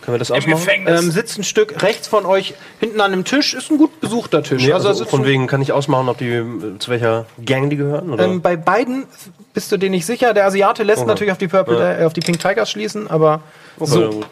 Können 0.00 0.14
wir 0.14 0.18
das 0.20 0.30
Im 0.30 0.36
ausmachen? 0.36 0.58
Gefängnis. 0.60 1.02
Ähm, 1.02 1.10
sitzt 1.10 1.38
ein 1.38 1.44
Stück 1.44 1.82
rechts 1.82 2.06
von 2.08 2.24
euch 2.24 2.54
hinten 2.78 3.00
an 3.00 3.12
einem 3.12 3.24
Tisch, 3.24 3.52
ist 3.52 3.70
ein 3.70 3.78
gut 3.78 4.00
besuchter 4.00 4.42
Tisch. 4.42 4.62
Nee, 4.62 4.72
also, 4.72 4.88
also, 4.88 5.04
von 5.04 5.24
wegen 5.26 5.46
kann 5.46 5.60
ich 5.60 5.72
ausmachen, 5.72 6.08
ob 6.08 6.18
die 6.18 6.28
äh, 6.28 6.78
zu 6.78 6.90
welcher 6.90 7.26
Gang 7.44 7.68
die 7.68 7.76
gehören? 7.76 8.10
Oder? 8.12 8.24
ähm, 8.24 8.40
bei 8.40 8.56
beiden 8.56 9.04
bist 9.52 9.70
du 9.72 9.76
dir 9.76 9.90
nicht 9.90 10.06
sicher. 10.06 10.32
Der 10.34 10.46
Asiate 10.46 10.84
lässt 10.84 11.00
Okay. 11.00 11.08
natürlich 11.08 11.32
auf 11.32 11.38
die 11.38 11.48
Purple, 11.48 11.78
Ja. 11.78 11.98
äh, 12.00 12.04
auf 12.04 12.12
die 12.12 12.20
Pink 12.20 12.38
Tigers 12.38 12.70
schließen, 12.70 13.08
aber 13.10 13.42
Okay, 13.78 13.90
so. 13.90 14.10
gut. 14.10 14.26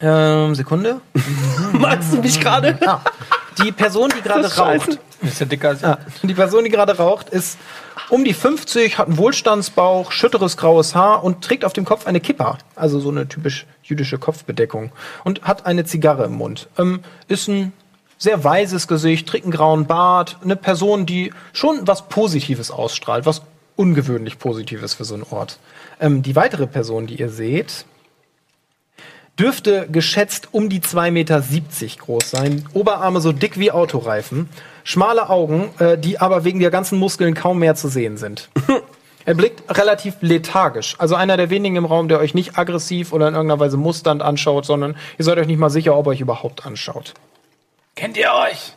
Ähm, 0.00 0.54
Sekunde. 0.54 1.00
Magst 1.72 2.12
du 2.12 2.18
mich 2.18 2.40
gerade? 2.40 2.76
Ah, 2.86 3.00
die 3.62 3.72
Person, 3.72 4.10
die 4.16 4.22
gerade 4.22 4.54
raucht, 4.56 4.98
Ist 5.22 5.40
ja 5.40 5.46
dicker 5.46 5.68
als 5.70 5.80
Ja, 5.82 5.98
die 6.22 6.34
Person, 6.34 6.64
die 6.64 6.70
gerade 6.70 6.96
raucht, 6.96 7.28
ist 7.30 7.56
um 8.08 8.24
die 8.24 8.34
50, 8.34 8.98
hat 8.98 9.08
einen 9.08 9.18
Wohlstandsbauch, 9.18 10.12
schütteres 10.12 10.56
graues 10.56 10.94
Haar 10.94 11.24
und 11.24 11.42
trägt 11.42 11.64
auf 11.64 11.72
dem 11.72 11.84
Kopf 11.84 12.06
eine 12.06 12.20
Kippa, 12.20 12.58
also 12.74 13.00
so 13.00 13.10
eine 13.10 13.28
typisch 13.28 13.66
jüdische 13.82 14.18
Kopfbedeckung 14.18 14.92
und 15.24 15.42
hat 15.42 15.66
eine 15.66 15.84
Zigarre 15.84 16.24
im 16.24 16.34
Mund. 16.34 16.68
Ähm, 16.78 17.00
ist 17.28 17.48
ein 17.48 17.72
sehr 18.18 18.44
weises 18.44 18.86
Gesicht, 18.86 19.28
trägt 19.28 19.44
einen 19.44 19.52
grauen 19.52 19.86
Bart, 19.86 20.38
eine 20.42 20.56
Person, 20.56 21.06
die 21.06 21.32
schon 21.52 21.86
was 21.86 22.08
Positives 22.08 22.70
ausstrahlt, 22.70 23.26
was 23.26 23.42
ungewöhnlich 23.76 24.38
Positives 24.38 24.94
für 24.94 25.04
so 25.04 25.14
einen 25.14 25.24
Ort. 25.24 25.58
Ähm, 26.00 26.22
die 26.22 26.36
weitere 26.36 26.66
Person, 26.66 27.06
die 27.06 27.16
ihr 27.16 27.30
seht, 27.30 27.84
dürfte 29.38 29.88
geschätzt 29.90 30.48
um 30.52 30.68
die 30.68 30.80
2,70 30.80 31.10
Meter 31.10 31.42
groß 31.98 32.30
sein. 32.30 32.68
Oberarme 32.74 33.20
so 33.20 33.32
dick 33.32 33.58
wie 33.58 33.72
Autoreifen. 33.72 34.48
Schmale 34.84 35.28
Augen, 35.28 35.70
äh, 35.78 35.98
die 35.98 36.20
aber 36.20 36.44
wegen 36.44 36.60
der 36.60 36.70
ganzen 36.70 36.98
Muskeln 36.98 37.34
kaum 37.34 37.58
mehr 37.58 37.74
zu 37.74 37.88
sehen 37.88 38.16
sind. 38.16 38.48
er 39.24 39.34
blickt 39.34 39.78
relativ 39.78 40.16
lethargisch. 40.20 40.96
Also 40.98 41.14
einer 41.14 41.36
der 41.36 41.50
wenigen 41.50 41.76
im 41.76 41.84
Raum, 41.84 42.08
der 42.08 42.18
euch 42.18 42.34
nicht 42.34 42.58
aggressiv 42.58 43.12
oder 43.12 43.28
in 43.28 43.34
irgendeiner 43.34 43.60
Weise 43.60 43.76
musternd 43.76 44.22
anschaut, 44.22 44.66
sondern 44.66 44.96
ihr 45.18 45.24
seid 45.24 45.38
euch 45.38 45.46
nicht 45.46 45.58
mal 45.58 45.70
sicher, 45.70 45.96
ob 45.96 46.06
er 46.06 46.10
euch 46.10 46.20
überhaupt 46.20 46.66
anschaut. 46.66 47.14
Kennt 47.94 48.16
ihr 48.16 48.32
euch? 48.32 48.74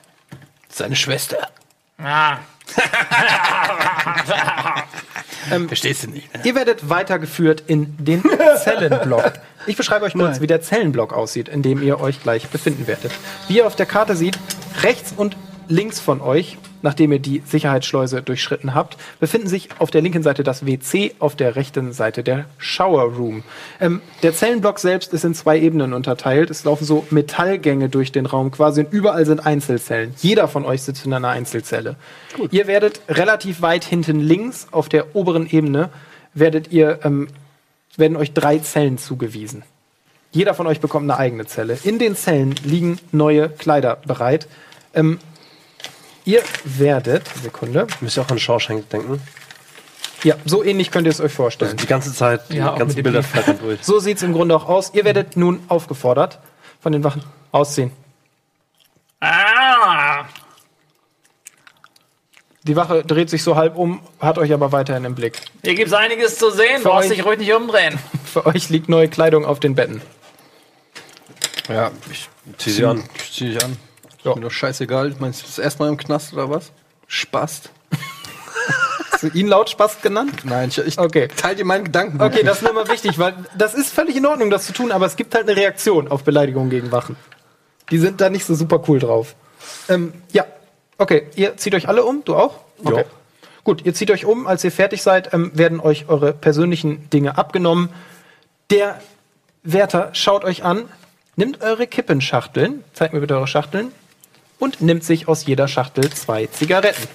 seine 0.76 0.96
Schwester. 0.96 1.50
Ah. 1.98 2.38
Verstehst 5.68 6.04
du 6.04 6.10
nicht, 6.10 6.34
ne? 6.34 6.42
Ihr 6.44 6.56
werdet 6.56 6.90
weitergeführt 6.90 7.64
in 7.68 7.96
den 8.04 8.24
Zellenblock. 8.64 9.34
Ich 9.68 9.78
beschreibe 9.78 10.06
euch 10.06 10.14
kurz, 10.14 10.42
wie 10.42 10.48
der 10.48 10.62
Zellenblock 10.62 11.14
aussieht, 11.14 11.48
in 11.48 11.62
dem 11.62 11.82
ihr 11.82 12.02
euch 12.02 12.22
gleich 12.22 12.50
befinden 12.50 12.88
werdet. 12.88 13.12
Wie 13.48 13.58
ihr 13.58 13.68
auf 13.68 13.76
der 13.76 13.86
Karte 13.86 14.16
seht, 14.16 14.40
rechts 14.82 15.14
und 15.16 15.38
links 15.68 16.00
von 16.00 16.22
euch, 16.22 16.58
nachdem 16.82 17.12
ihr 17.12 17.20
die 17.20 17.42
Sicherheitsschleuse 17.46 18.22
durchschritten 18.22 18.74
habt, 18.74 18.98
befinden 19.20 19.48
sich 19.48 19.70
auf 19.80 19.92
der 19.92 20.02
linken 20.02 20.24
Seite 20.24 20.44
das 20.44 20.66
WC, 20.66 21.16
auf 21.20 21.36
der 21.36 21.56
rechten 21.56 21.94
Seite 21.94 22.24
der 22.24 22.46
Shower 22.58 23.04
Room. 23.04 23.44
Ähm, 23.80 24.02
der 24.24 24.34
Zellenblock 24.34 24.80
selbst 24.80 25.14
ist 25.14 25.26
in 25.26 25.34
zwei 25.34 25.60
Ebenen 25.60 25.94
unterteilt. 25.94 26.50
Es 26.50 26.64
laufen 26.64 26.86
so 26.86 27.06
Metallgänge 27.10 27.90
durch 27.90 28.12
den 28.12 28.26
Raum 28.26 28.52
quasi 28.52 28.82
und 28.82 28.94
überall 28.94 29.26
sind 29.26 29.46
Einzelzellen. 29.46 30.14
Jeder 30.22 30.48
von 30.48 30.66
euch 30.66 30.84
sitzt 30.84 31.06
in 31.06 31.14
einer 31.14 31.30
Einzelzelle. 31.30 31.96
Ihr 32.52 32.68
werdet 32.68 33.02
relativ 33.10 33.62
weit 33.62 33.84
hinten 33.84 34.20
links 34.20 34.68
auf 34.72 34.90
der 34.90 35.16
oberen 35.16 35.50
Ebene 35.50 35.90
werdet 36.36 36.72
ihr 36.72 37.00
ähm, 37.04 37.30
werden 37.98 38.18
euch 38.18 38.34
drei 38.34 38.60
Zellen 38.60 38.98
zugewiesen. 38.98 39.64
Jeder 40.32 40.54
von 40.54 40.68
euch 40.68 40.82
bekommt 40.82 41.10
eine 41.10 41.18
eigene 41.18 41.46
Zelle. 41.46 41.78
In 41.84 41.98
den 41.98 42.16
Zellen 42.16 42.56
liegen 42.64 43.00
neue 43.12 43.50
Kleider 43.50 43.98
bereit. 44.06 44.48
Ähm, 44.94 45.20
ihr 46.26 46.42
werdet, 46.64 47.28
Sekunde, 47.42 47.88
Müsst 48.02 48.18
ihr 48.18 48.22
auch 48.24 48.30
an 48.30 48.40
Shawshank 48.40 48.90
denken? 48.90 49.22
ja, 50.24 50.36
so 50.46 50.64
ähnlich 50.64 50.92
könnt 50.92 51.06
ihr 51.08 51.12
es 51.12 51.22
euch 51.22 51.32
vorstellen. 51.34 51.78
Die 51.78 51.86
ganze 51.86 52.14
Zeit, 52.14 52.42
die 52.52 52.58
Ja, 52.58 52.74
auch 52.74 52.80
ganzen 52.80 53.02
Bilder 53.04 53.22
flattern 53.24 53.60
durch. 53.60 53.80
So 53.84 54.00
sieht 54.00 54.18
es 54.18 54.24
im 54.24 54.34
Grunde 54.34 54.56
auch 54.56 54.68
aus. 54.68 54.92
Ihr 54.94 55.06
werdet 55.06 55.38
nun 55.38 55.64
aufgefordert 55.68 56.40
von 56.82 56.92
den 56.92 57.04
Wachen 57.04 57.24
ausziehen. 57.52 57.92
Ah. 59.22 60.26
Die 62.64 62.76
Wache 62.76 63.04
dreht 63.04 63.30
sich 63.30 63.44
so 63.44 63.56
halb 63.56 63.76
um, 63.78 64.02
hat 64.20 64.40
euch 64.40 64.52
aber 64.52 64.72
weiterhin 64.72 65.06
im 65.06 65.14
Blick. 65.14 65.40
Hier 65.64 65.76
gibt's 65.76 65.94
einiges 65.94 66.38
zu 66.40 66.50
sehen. 66.50 66.78
Für 66.82 66.90
Brauchst 66.90 67.12
euch- 67.12 67.18
dich 67.18 67.26
ruhig 67.26 67.38
nicht 67.38 67.54
umdrehen. 67.54 68.00
Für 68.26 68.46
euch 68.48 68.70
liegt 68.70 68.90
neue 68.90 69.08
Kleidung 69.08 69.46
auf 69.46 69.60
den 69.60 69.76
Betten. 69.76 70.02
Ja, 71.70 71.92
ich 72.12 72.28
Zieh 72.58 72.72
sie 72.72 72.86
an. 72.86 73.04
Ich 73.18 73.32
zieh 73.34 73.54
dich 73.54 73.64
an. 73.64 73.78
Ja. 74.26 74.36
Mir 74.36 74.42
doch 74.42 74.52
scheißegal. 74.52 75.16
Meinst 75.20 75.42
du 75.42 75.46
das 75.46 75.60
erste 75.60 75.84
Mal 75.84 75.90
im 75.90 75.98
Knast 75.98 76.34
oder 76.34 76.50
was? 76.50 76.72
Spast. 77.08 77.70
Hast 79.12 79.24
du 79.24 79.28
ihn 79.30 79.48
laut 79.48 79.70
Spaß 79.70 80.02
genannt? 80.02 80.34
Nein, 80.44 80.70
ich, 80.70 80.78
ich 80.80 80.98
Okay. 81.00 81.30
teile 81.38 81.56
dir 81.56 81.66
meinen 81.66 81.86
Gedanken. 81.86 82.22
Okay, 82.22 82.44
das 82.44 82.58
ist 82.58 82.64
nur 82.64 82.74
mal 82.74 82.88
wichtig, 82.90 83.18
weil 83.18 83.34
das 83.58 83.74
ist 83.74 83.94
völlig 83.94 84.18
in 84.18 84.26
Ordnung, 84.26 84.50
das 84.50 84.66
zu 84.66 84.74
tun, 84.74 84.92
aber 84.92 85.06
es 85.06 85.16
gibt 85.16 85.34
halt 85.36 85.48
eine 85.48 85.56
Reaktion 85.58 86.10
auf 86.10 86.24
Beleidigungen 86.24 86.70
gegen 86.70 86.92
Wachen. 86.92 87.16
Die 87.92 87.98
sind 88.00 88.20
da 88.20 88.30
nicht 88.30 88.46
so 88.46 88.56
super 88.56 88.84
cool 88.88 89.00
drauf. 89.00 89.36
Ähm, 89.88 90.12
ja, 90.34 90.46
okay, 90.98 91.28
ihr 91.36 91.56
zieht 91.58 91.76
euch 91.76 91.88
alle 91.88 92.04
um, 92.04 92.24
du 92.26 92.36
auch? 92.36 92.60
Okay. 92.84 92.98
Ja. 93.02 93.04
Gut, 93.64 93.86
ihr 93.86 93.94
zieht 93.94 94.12
euch 94.12 94.26
um, 94.26 94.48
als 94.48 94.64
ihr 94.64 94.72
fertig 94.72 95.02
seid, 95.02 95.34
ähm, 95.34 95.52
werden 95.54 95.80
euch 95.80 96.10
eure 96.10 96.34
persönlichen 96.34 97.10
Dinge 97.10 97.38
abgenommen. 97.38 97.90
Der 98.70 99.00
Wärter 99.64 100.10
schaut 100.14 100.44
euch 100.44 100.64
an, 100.64 100.90
nimmt 101.36 101.62
eure 101.62 101.88
Kippenschachteln, 101.88 102.84
zeigt 102.94 103.14
mir 103.14 103.22
bitte 103.22 103.36
eure 103.36 103.48
Schachteln, 103.48 103.92
und 104.60 104.82
nimmt 104.82 105.04
sich 105.04 105.28
aus 105.28 105.46
jeder 105.46 105.68
Schachtel 105.68 106.10
zwei 106.12 106.48
Zigaretten, 106.48 107.08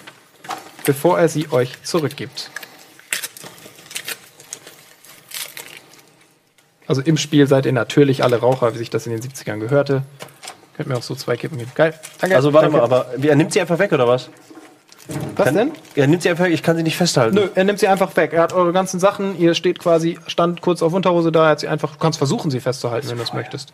bevor 0.84 1.18
er 1.18 1.28
sie 1.28 1.50
euch 1.52 1.82
zurückgibt. 1.82 2.50
Also 6.86 7.02
im 7.02 7.16
Spiel 7.16 7.46
seid 7.46 7.66
ihr 7.66 7.72
natürlich 7.72 8.24
alle 8.24 8.40
Raucher, 8.40 8.74
wie 8.74 8.78
sich 8.78 8.90
das 8.90 9.06
in 9.06 9.12
den 9.12 9.22
70ern 9.22 9.58
gehörte. 9.58 10.02
Könnt 10.76 10.88
mir 10.88 10.96
auch 10.96 11.02
so 11.02 11.14
zwei 11.14 11.36
Kippen 11.36 11.56
geben. 11.56 11.70
Geil. 11.74 11.94
Danke. 12.20 12.34
Also 12.34 12.52
warte 12.52 12.66
Danke. 12.66 12.78
mal, 12.78 12.84
aber 12.84 13.06
er 13.22 13.36
nimmt 13.36 13.52
sie 13.52 13.60
einfach 13.60 13.78
weg, 13.78 13.92
oder 13.92 14.08
was? 14.08 14.28
Was 15.36 15.52
denn? 15.52 15.72
Er 15.94 16.06
nimmt 16.06 16.22
sie 16.22 16.30
einfach 16.30 16.44
weg, 16.44 16.52
ich 16.52 16.62
kann 16.62 16.76
sie 16.76 16.82
nicht 16.82 16.96
festhalten. 16.96 17.36
Nö, 17.36 17.48
er 17.54 17.64
nimmt 17.64 17.78
sie 17.78 17.86
einfach 17.86 18.16
weg. 18.16 18.32
Er 18.32 18.42
hat 18.42 18.52
eure 18.52 18.72
ganzen 18.72 18.98
Sachen. 18.98 19.38
Ihr 19.38 19.54
steht 19.54 19.78
quasi, 19.78 20.18
stand 20.26 20.62
kurz 20.62 20.82
auf 20.82 20.92
Unterhose 20.92 21.30
da. 21.30 21.44
Er 21.44 21.50
hat 21.50 21.60
sie 21.60 21.68
einfach, 21.68 21.92
du 21.92 21.98
kannst 21.98 22.18
versuchen, 22.18 22.50
sie 22.50 22.60
festzuhalten, 22.60 23.08
wenn 23.08 23.18
du 23.18 23.22
das 23.22 23.34
möchtest. 23.34 23.72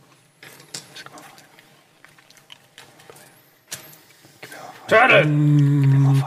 Turtle! 4.89 5.23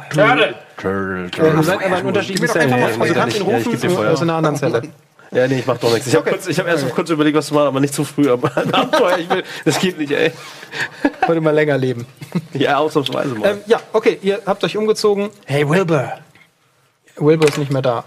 Turtle! 0.10 0.56
Äh, 0.82 1.56
ihr 1.56 1.64
seid 1.64 1.84
aber 1.84 2.00
in 2.00 2.06
unterschiedlichen 2.06 2.48
Zellen. 2.48 2.74
Also 2.74 3.04
du 3.06 3.14
kannst 3.14 3.40
ihn 3.40 3.50
Ja, 3.50 3.58
rufen, 3.58 3.74
in 3.74 4.22
einer 4.22 4.34
anderen 4.36 4.56
Zelle. 4.56 4.82
Ja, 5.32 5.48
nee, 5.48 5.60
ich 5.60 5.66
mach 5.68 5.78
doch 5.78 5.94
nichts. 5.94 6.08
Ich 6.08 6.16
habe 6.16 6.32
Okay. 6.32 6.54
hab 6.54 6.68
erst 6.68 6.90
kurz 6.96 7.10
überlegt, 7.12 7.38
was 7.38 7.48
zu 7.48 7.54
machen, 7.54 7.68
aber 7.68 7.80
nicht 7.80 7.94
zu 7.94 8.04
früh. 8.04 8.32
Aber 8.32 8.52
ein 8.58 9.20
ich 9.20 9.30
will, 9.30 9.44
das 9.64 9.80
geht 9.80 9.98
nicht, 10.00 10.12
ey. 10.12 10.32
Wollte 11.28 11.42
mal 11.42 11.52
länger 11.54 11.78
leben. 11.78 12.06
Ja, 12.54 12.78
ausnahmsweise 12.78 13.36
mal. 13.36 13.52
Ähm, 13.52 13.58
ja, 13.68 13.80
okay, 13.94 14.18
ihr 14.22 14.42
habt 14.46 14.64
euch 14.64 14.76
umgezogen. 14.78 15.30
Hey 15.46 15.68
Wilbur. 15.70 16.14
Wilbur 17.18 17.48
ist 17.48 17.58
nicht 17.58 17.72
mehr 17.72 17.82
da. 17.82 18.04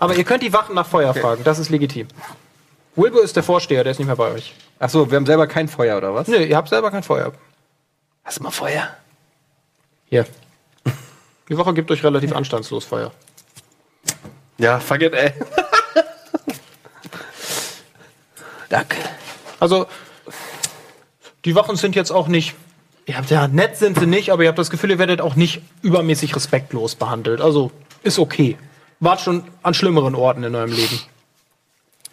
Aber 0.00 0.14
ihr 0.16 0.24
könnt 0.24 0.42
die 0.42 0.52
Wachen 0.52 0.74
nach 0.74 0.86
Feuer 0.86 1.14
fragen, 1.14 1.42
das 1.44 1.58
ist 1.58 1.70
legitim. 1.70 2.08
Wilbur 2.96 3.22
ist 3.22 3.36
der 3.36 3.42
Vorsteher, 3.42 3.82
der 3.84 3.92
ist 3.92 3.98
nicht 3.98 4.06
mehr 4.06 4.16
bei 4.16 4.30
euch. 4.32 4.54
Achso, 4.78 5.08
wir 5.10 5.16
haben 5.16 5.26
selber 5.26 5.46
kein 5.46 5.68
Feuer, 5.68 5.96
oder 5.96 6.14
was? 6.14 6.26
Nö, 6.28 6.36
ihr 6.38 6.56
habt 6.56 6.68
selber 6.68 6.90
kein 6.90 7.02
Feuer. 7.02 7.32
Hast 8.24 8.38
du 8.38 8.42
mal 8.42 8.50
Feuer? 8.50 8.88
Hier. 10.06 10.26
Die 11.48 11.58
Woche 11.58 11.74
gibt 11.74 11.90
euch 11.90 12.02
relativ 12.02 12.32
anstandslos 12.32 12.84
Feuer. 12.84 13.12
ja, 14.58 14.80
fuck 14.80 15.02
it, 15.02 15.12
ey. 15.12 15.32
Danke. 18.68 18.96
Also, 19.60 19.86
die 21.44 21.54
Wachen 21.54 21.76
sind 21.76 21.94
jetzt 21.94 22.10
auch 22.10 22.28
nicht. 22.28 22.54
Ihr 23.06 23.18
habt 23.18 23.30
ja 23.30 23.46
nett 23.46 23.76
sind 23.76 23.98
sie 23.98 24.06
nicht, 24.06 24.30
aber 24.30 24.42
ihr 24.44 24.48
habt 24.48 24.58
das 24.58 24.70
Gefühl, 24.70 24.90
ihr 24.90 24.98
werdet 24.98 25.20
auch 25.20 25.36
nicht 25.36 25.60
übermäßig 25.82 26.34
respektlos 26.34 26.94
behandelt. 26.94 27.40
Also, 27.42 27.70
ist 28.02 28.18
okay. 28.18 28.56
Wart 29.00 29.20
schon 29.20 29.44
an 29.62 29.74
schlimmeren 29.74 30.14
Orten 30.14 30.44
in 30.44 30.54
eurem 30.54 30.72
Leben. 30.72 30.98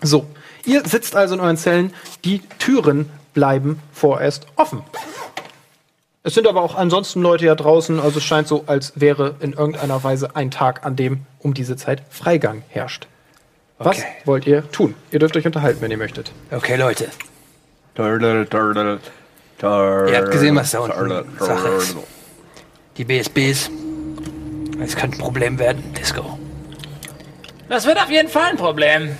So, 0.01 0.27
ihr 0.65 0.85
sitzt 0.85 1.15
also 1.15 1.35
in 1.35 1.39
euren 1.39 1.57
Zellen. 1.57 1.93
Die 2.25 2.39
Türen 2.59 3.09
bleiben 3.33 3.79
vorerst 3.93 4.47
offen. 4.55 4.83
Es 6.23 6.35
sind 6.35 6.47
aber 6.47 6.61
auch 6.61 6.75
ansonsten 6.75 7.21
Leute 7.21 7.45
ja 7.45 7.55
draußen, 7.55 7.99
also 7.99 8.19
es 8.19 8.23
scheint 8.23 8.47
so, 8.47 8.63
als 8.67 8.93
wäre 8.95 9.35
in 9.39 9.53
irgendeiner 9.53 10.03
Weise 10.03 10.35
ein 10.35 10.51
Tag, 10.51 10.85
an 10.85 10.95
dem 10.95 11.25
um 11.39 11.53
diese 11.55 11.75
Zeit 11.75 12.03
Freigang 12.09 12.61
herrscht. 12.69 13.07
Was 13.79 13.97
Okay. 13.97 14.07
wollt 14.25 14.45
ihr 14.45 14.69
tun? 14.71 14.93
Ihr 15.09 15.17
dürft 15.17 15.35
euch 15.35 15.45
unterhalten, 15.47 15.81
wenn 15.81 15.89
ihr 15.89 15.97
möchtet. 15.97 16.31
Okay, 16.51 16.75
Leute. 16.75 17.07
Turtle, 17.95 18.47
turtle, 18.47 18.99
turtle. 19.57 20.11
Ihr 20.11 20.17
habt 20.19 20.29
gesehen, 20.31 20.55
was 20.55 20.69
da 20.71 20.79
unten 20.81 20.95
turtle, 20.97 21.25
Sache 21.39 21.67
ist. 21.69 21.95
Die 22.97 23.03
BSBs. 23.05 23.71
Es 24.79 24.95
könnte 24.95 25.17
ein 25.17 25.19
Problem 25.21 25.57
werden. 25.57 25.91
Disco. 25.99 26.37
Das 27.67 27.85
wird 27.87 27.97
auf 27.97 28.11
jeden 28.11 28.29
Fall 28.29 28.51
ein 28.51 28.57
Problem. 28.57 29.17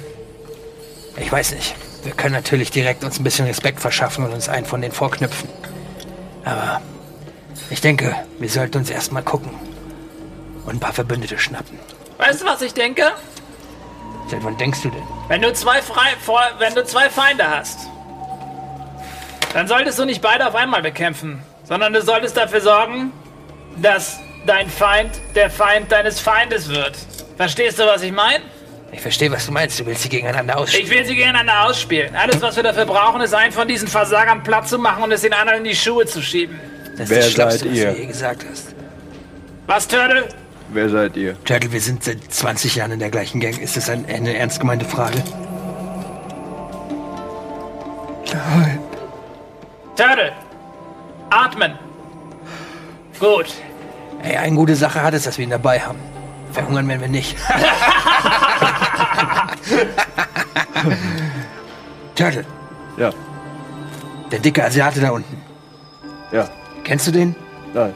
Ich 1.18 1.32
weiß 1.32 1.54
nicht. 1.56 1.76
Wir 2.04 2.12
können 2.14 2.34
natürlich 2.34 2.70
direkt 2.70 3.04
uns 3.04 3.20
ein 3.20 3.24
bisschen 3.24 3.48
Respekt 3.48 3.80
verschaffen 3.80 4.24
und 4.26 4.34
uns 4.34 4.50
einen 4.50 4.66
von 4.68 4.82
denen 4.82 4.94
vorknüpfen. 4.94 5.50
Aber 6.46 6.82
ich 7.70 7.82
denke, 7.82 8.16
wir 8.40 8.50
sollten 8.50 8.80
uns 8.80 8.90
erstmal 8.90 9.24
gucken 9.24 9.52
und 10.66 10.76
ein 10.76 10.80
paar 10.80 10.94
Verbündete 10.94 11.38
schnappen. 11.38 11.80
Weißt 12.18 12.42
du, 12.42 12.46
was 12.46 12.62
ich 12.62 12.74
denke? 12.74 13.04
Seit 14.30 14.44
wann 14.44 14.58
denkst 14.58 14.82
du 14.84 14.90
denn? 14.90 15.04
Wenn 15.28 15.42
du 15.42 15.52
zwei, 15.54 15.82
frei, 15.82 16.12
vor, 16.22 16.42
wenn 16.60 16.74
du 16.74 16.86
zwei 16.86 17.10
Feinde 17.10 17.50
hast 17.50 17.80
Dann 19.54 19.68
solltest 19.68 20.00
du 20.00 20.06
nicht 20.06 20.22
beide 20.22 20.48
auf 20.48 20.56
einmal 20.56 20.82
bekämpfen, 20.82 21.44
sondern 21.64 21.94
du 21.94 22.02
solltest 22.02 22.38
dafür 22.38 22.62
sorgen, 22.62 23.12
dass 23.78 24.20
dein 24.46 24.70
Feind 24.70 25.12
der 25.36 25.50
Feind 25.50 25.92
deines 25.92 26.20
Feindes 26.20 26.70
wird. 26.70 26.98
Verstehst 27.38 27.80
du, 27.80 27.86
was 27.86 28.02
ich 28.04 28.12
meine? 28.12 28.44
Ich 28.94 29.02
verstehe, 29.02 29.32
was 29.32 29.46
du 29.46 29.52
meinst. 29.52 29.80
Du 29.80 29.86
willst 29.86 30.04
sie 30.04 30.10
gegeneinander 30.10 30.58
ausspielen. 30.58 30.86
Ich 30.86 30.92
will 30.92 31.06
sie 31.06 31.16
gegeneinander 31.16 31.66
ausspielen. 31.66 32.16
Alles, 32.16 32.42
was 32.42 32.56
wir 32.56 32.64
dafür 32.64 32.86
brauchen, 32.86 33.22
ist 33.22 33.34
einen 33.34 33.54
von 33.54 33.68
diesen 33.68 33.88
Versagern 33.88 34.44
platt 34.44 34.68
zu 34.68 34.78
machen 34.78 35.04
und 35.04 35.12
es 35.12 35.22
den 35.22 35.34
anderen 35.34 35.60
in 35.60 35.66
die 35.66 35.76
Schuhe 35.76 36.06
zu 36.06 36.22
schieben. 36.22 36.60
Das 37.02 37.10
Wer 37.10 37.20
ist 37.28 37.38
das 37.40 37.54
seid 37.60 37.66
was 37.72 37.78
ihr? 37.78 37.92
du 37.94 38.00
je 38.00 38.06
gesagt 38.06 38.46
hast. 38.48 38.76
Was, 39.66 39.88
Turtle? 39.88 40.30
Wer 40.72 40.88
seid 40.90 41.18
ihr? 41.18 41.36
Turtle, 41.46 41.72
wir 41.72 41.82
sind 41.82 42.04
seit 42.04 42.32
20 42.32 42.76
Jahren 42.76 42.92
in 42.92 43.00
der 43.00 43.10
gleichen 43.10 43.40
Gang. 43.42 43.58
Ist 43.60 43.76
das 43.76 43.90
ein, 43.90 44.06
eine 44.06 44.36
ernst 44.38 44.60
gemeinte 44.60 44.86
Frage? 44.86 45.18
Turtle! 49.96 50.32
Atmen! 51.32 51.74
Gut. 53.20 53.48
Ey, 54.22 54.38
eine 54.38 54.56
gute 54.56 54.76
Sache 54.76 55.02
hat 55.02 55.16
es, 55.16 55.24
dass 55.24 55.38
wir 55.40 55.44
ihn 55.46 55.50
dabei 55.50 55.80
haben. 55.80 55.98
Verhungern 56.52 56.88
werden 56.88 57.02
wir 57.02 57.08
nicht. 57.08 57.36
Turtle, 62.16 62.46
Ja. 62.98 63.10
der 64.32 64.40
dicke 64.40 64.64
Asiate 64.64 65.00
da 65.00 65.10
unten. 65.12 65.42
Ja. 66.32 66.48
Kennst 66.84 67.08
du 67.08 67.12
den? 67.12 67.36
Nein. 67.74 67.94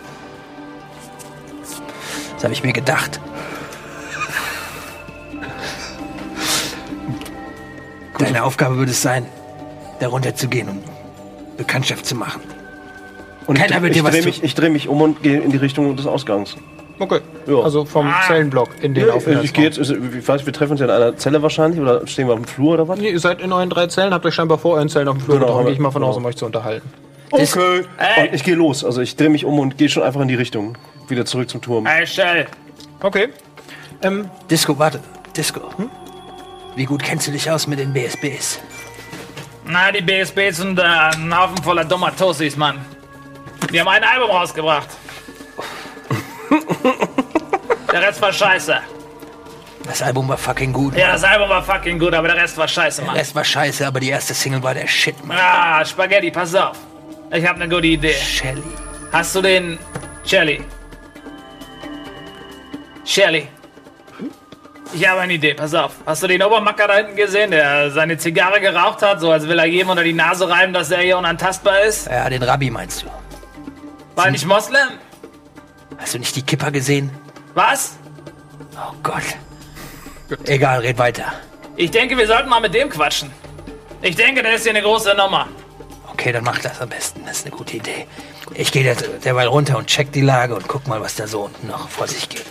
Das 2.35 2.43
habe 2.43 2.53
ich 2.53 2.63
mir 2.63 2.73
gedacht. 2.73 3.19
Deine 8.17 8.43
Aufgabe 8.43 8.77
wird 8.77 8.89
es 8.89 9.01
sein, 9.01 9.25
darunter 9.99 10.35
zu 10.35 10.47
gehen 10.47 10.69
und 10.69 10.83
Bekanntschaft 11.57 12.05
zu 12.05 12.15
machen. 12.15 12.41
Und 13.47 13.57
Keiner 13.57 13.75
ich, 13.77 13.81
wird 13.81 13.91
ich 13.95 13.97
dir 13.99 14.03
was 14.05 14.11
drehe 14.11 14.21
tun. 14.21 14.29
mich, 14.29 14.43
ich 14.43 14.55
dreh 14.55 14.69
mich 14.69 14.87
um 14.87 15.01
und 15.01 15.21
gehe 15.21 15.39
in 15.39 15.51
die 15.51 15.57
Richtung 15.57 15.95
des 15.95 16.07
Ausgangs. 16.07 16.55
Okay. 16.97 17.19
Ja. 17.45 17.59
Also 17.59 17.83
vom 17.83 18.09
Zellenblock 18.25 18.69
in 18.81 18.93
den 18.93 19.03
Ja, 19.03 19.09
ich, 19.09 19.13
Aufenthaltsraum. 19.15 19.45
ich 19.45 19.53
gehe 19.53 19.65
jetzt, 19.65 19.77
ich 20.17 20.27
weiß, 20.27 20.45
wir 20.45 20.53
treffen 20.53 20.71
uns 20.71 20.79
ja 20.79 20.85
in 20.85 20.91
einer 20.93 21.17
Zelle 21.17 21.41
wahrscheinlich 21.41 21.79
oder 21.81 22.07
stehen 22.07 22.27
wir 22.27 22.33
auf 22.33 22.39
dem 22.39 22.45
Flur 22.47 22.75
oder 22.75 22.87
was? 22.87 22.97
Nee, 22.99 23.09
ihr 23.09 23.19
seid 23.19 23.41
in 23.41 23.51
euren 23.51 23.69
drei 23.69 23.87
Zellen, 23.87 24.13
habt 24.13 24.25
euch 24.25 24.33
scheinbar 24.33 24.57
vor 24.57 24.75
euren 24.75 24.87
Zellen 24.87 25.09
auf 25.09 25.17
dem 25.17 25.21
Flur 25.21 25.35
Genau, 25.35 25.47
getroffen. 25.47 25.65
Gehe 25.65 25.73
ich 25.73 25.79
mal 25.79 25.91
von 25.91 26.03
aus, 26.03 26.15
genau. 26.15 26.25
um 26.25 26.29
euch 26.29 26.37
zu 26.37 26.45
unterhalten. 26.45 26.89
Okay. 27.31 27.85
Ey. 27.97 28.27
Und 28.27 28.33
ich 28.35 28.43
gehe 28.43 28.55
los. 28.55 28.83
Also 28.83 29.01
ich 29.01 29.15
drehe 29.15 29.29
mich 29.29 29.45
um 29.45 29.59
und 29.59 29.77
gehe 29.77 29.89
schon 29.89 30.03
einfach 30.03 30.21
in 30.21 30.27
die 30.27 30.35
Richtung. 30.35 30.77
Wieder 31.07 31.25
zurück 31.25 31.49
zum 31.49 31.61
Turm. 31.61 31.85
Hey, 31.85 32.05
Shell. 32.07 32.47
Okay. 33.01 33.29
Ähm, 34.01 34.29
Disco, 34.49 34.77
warte. 34.77 34.99
Disco. 35.35 35.61
Wie 36.75 36.85
gut 36.85 37.03
kennst 37.03 37.27
du 37.27 37.31
dich 37.31 37.49
aus 37.49 37.67
mit 37.67 37.79
den 37.79 37.93
BSBs? 37.93 38.59
Na, 39.65 39.91
die 39.91 40.01
BSBs 40.01 40.57
sind 40.57 40.77
äh, 40.79 40.83
ein 40.83 41.35
Haufen 41.37 41.57
voller 41.63 41.85
dummer 41.85 42.15
Tussis, 42.15 42.55
Mann. 42.55 42.83
Die 43.71 43.79
haben 43.79 43.87
ein 43.87 44.03
Album 44.03 44.29
rausgebracht. 44.29 44.89
Der 47.91 48.01
Rest 48.01 48.21
war 48.21 48.31
scheiße. 48.33 48.77
Das 49.85 50.01
Album 50.01 50.27
war 50.27 50.37
fucking 50.37 50.73
gut. 50.73 50.95
Ja, 50.97 51.13
das 51.13 51.23
Album 51.23 51.47
war 51.49 51.63
fucking 51.63 51.99
gut, 51.99 52.13
aber 52.13 52.27
der 52.27 52.37
Rest 52.37 52.57
war 52.57 52.67
scheiße, 52.67 52.97
Der 53.01 53.05
Mann. 53.05 53.15
Rest 53.15 53.35
war 53.35 53.43
scheiße, 53.43 53.85
aber 53.85 53.99
die 53.99 54.09
erste 54.09 54.33
Single 54.33 54.61
war 54.63 54.73
der 54.73 54.87
Shit, 54.87 55.23
Mann. 55.23 55.37
Ah, 55.39 55.85
Spaghetti, 55.85 56.31
pass 56.31 56.55
auf. 56.55 56.75
Ich 57.31 57.45
habe 57.45 57.61
eine 57.61 57.73
gute 57.73 57.87
Idee. 57.87 58.13
Shelly. 58.13 58.63
Hast 59.11 59.35
du 59.35 59.41
den 59.41 59.77
Shelly? 60.23 60.61
Shelly. 63.03 63.47
Ich 64.93 65.07
habe 65.07 65.21
eine 65.21 65.33
Idee, 65.33 65.53
pass 65.53 65.73
auf. 65.73 65.93
Hast 66.05 66.23
du 66.23 66.27
den 66.27 66.41
Obermacker 66.41 66.87
da 66.87 66.95
hinten 66.95 67.15
gesehen, 67.15 67.51
der 67.51 67.91
seine 67.91 68.17
Zigarre 68.17 68.61
geraucht 68.61 69.01
hat, 69.01 69.19
so 69.19 69.31
als 69.31 69.47
will 69.47 69.59
er 69.59 69.65
jedem 69.65 69.89
unter 69.89 70.03
die 70.03 70.13
Nase 70.13 70.47
reiben, 70.47 70.71
dass 70.71 70.89
er 70.91 70.99
hier 70.99 71.17
unantastbar 71.17 71.81
ist? 71.81 72.07
Ja, 72.07 72.29
den 72.29 72.41
Rabbi 72.41 72.69
meinst 72.69 73.03
du. 73.03 73.07
War 74.15 74.31
nicht 74.31 74.45
Moslem? 74.45 74.87
Hast 75.97 76.13
du 76.13 76.19
nicht 76.19 76.35
die 76.35 76.41
Kipper 76.43 76.71
gesehen? 76.71 77.09
Was? 77.53 77.97
Oh 78.75 78.93
Gott. 79.03 79.23
Egal, 80.45 80.79
red 80.79 80.97
weiter. 80.97 81.25
Ich 81.75 81.91
denke, 81.91 82.17
wir 82.17 82.27
sollten 82.27 82.49
mal 82.49 82.61
mit 82.61 82.73
dem 82.73 82.89
quatschen. 82.89 83.31
Ich 84.01 84.15
denke, 84.15 84.41
der 84.43 84.55
ist 84.55 84.63
hier 84.63 84.71
eine 84.71 84.81
große 84.81 85.13
Nummer. 85.15 85.47
Okay, 86.25 86.33
dann 86.33 86.43
mach 86.43 86.57
das 86.57 86.81
am 86.81 86.89
besten. 86.89 87.21
Das 87.23 87.37
ist 87.37 87.45
eine 87.45 87.55
gute 87.55 87.77
Idee. 87.77 88.07
Ich 88.55 88.71
gehe 88.71 88.81
der, 88.83 88.95
derweil 88.95 89.45
runter 89.45 89.77
und 89.77 89.85
check 89.85 90.11
die 90.11 90.21
Lage 90.21 90.55
und 90.55 90.67
guck 90.67 90.87
mal, 90.87 90.99
was 90.99 91.13
da 91.13 91.27
so 91.27 91.41
unten 91.41 91.67
noch 91.67 91.87
vor 91.87 92.07
sich 92.07 92.29
geht. 92.29 92.47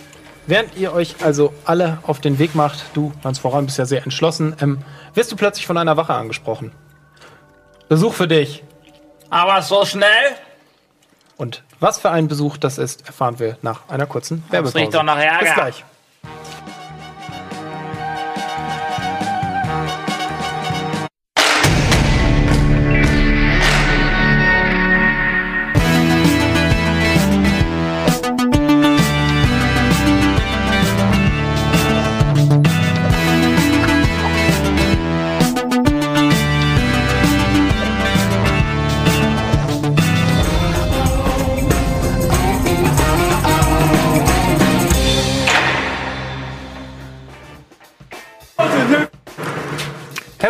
während 0.47 0.77
ihr 0.77 0.93
euch 0.93 1.16
also 1.25 1.53
alle 1.64 1.99
auf 2.05 2.20
den 2.20 2.39
Weg 2.39 2.55
macht, 2.55 2.85
du 2.95 3.12
ganz 3.25 3.41
voran 3.41 3.66
bist 3.66 3.79
ja 3.79 3.85
sehr 3.85 4.05
entschlossen, 4.05 4.55
ähm, 4.61 4.79
wirst 5.14 5.33
du 5.33 5.35
plötzlich 5.35 5.66
von 5.66 5.77
einer 5.77 5.97
Wache 5.97 6.14
angesprochen. 6.14 6.70
Besuch 7.89 8.14
für 8.14 8.29
dich. 8.29 8.62
Aber 9.29 9.61
so 9.61 9.85
schnell? 9.85 10.37
Und 11.37 11.64
was 11.81 11.99
für 11.99 12.12
ein 12.12 12.29
Besuch 12.29 12.59
das 12.59 12.79
ist, 12.79 13.09
erfahren 13.09 13.41
wir 13.41 13.59
nach 13.62 13.89
einer 13.89 14.07
kurzen 14.07 14.45
Werbepause. 14.51 14.79
riecht 14.79 14.95
doch 14.95 15.03
nach 15.03 15.18
Ärger. 15.18 15.47
Bis 15.47 15.55
gleich. 15.55 15.85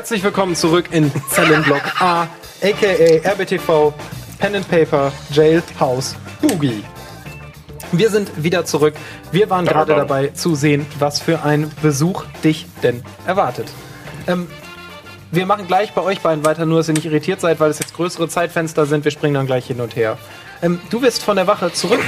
Herzlich 0.04 0.22
willkommen 0.22 0.54
zurück 0.54 0.90
in 0.90 1.10
Zellenblock 1.30 1.98
A, 1.98 2.28
aka 2.60 3.30
RBTV, 3.32 3.94
Pen 4.38 4.56
and 4.56 4.68
Paper, 4.68 5.10
Jailhouse, 5.30 6.14
Boogie. 6.42 6.84
Wir 7.90 8.10
sind 8.10 8.30
wieder 8.44 8.66
zurück. 8.66 8.92
Wir 9.32 9.48
waren 9.48 9.64
gerade 9.64 9.94
dabei 9.94 10.26
zu 10.26 10.56
sehen, 10.56 10.84
was 10.98 11.22
für 11.22 11.42
ein 11.42 11.72
Besuch 11.80 12.26
dich 12.44 12.66
denn 12.82 13.02
erwartet. 13.26 13.72
Ähm, 14.26 14.46
wir 15.32 15.46
machen 15.46 15.66
gleich 15.66 15.94
bei 15.94 16.02
euch 16.02 16.20
beiden 16.20 16.44
weiter, 16.44 16.66
nur 16.66 16.80
dass 16.80 16.88
ihr 16.88 16.94
nicht 16.94 17.06
irritiert 17.06 17.40
seid, 17.40 17.58
weil 17.58 17.70
es 17.70 17.78
jetzt 17.78 17.94
größere 17.94 18.28
Zeitfenster 18.28 18.84
sind. 18.84 19.04
Wir 19.04 19.10
springen 19.10 19.32
dann 19.32 19.46
gleich 19.46 19.68
hin 19.68 19.80
und 19.80 19.96
her. 19.96 20.18
Ähm, 20.64 20.80
du 20.88 21.02
wirst 21.02 21.22
von 21.22 21.36
der 21.36 21.46
Wache 21.46 21.72
zurück 21.72 22.00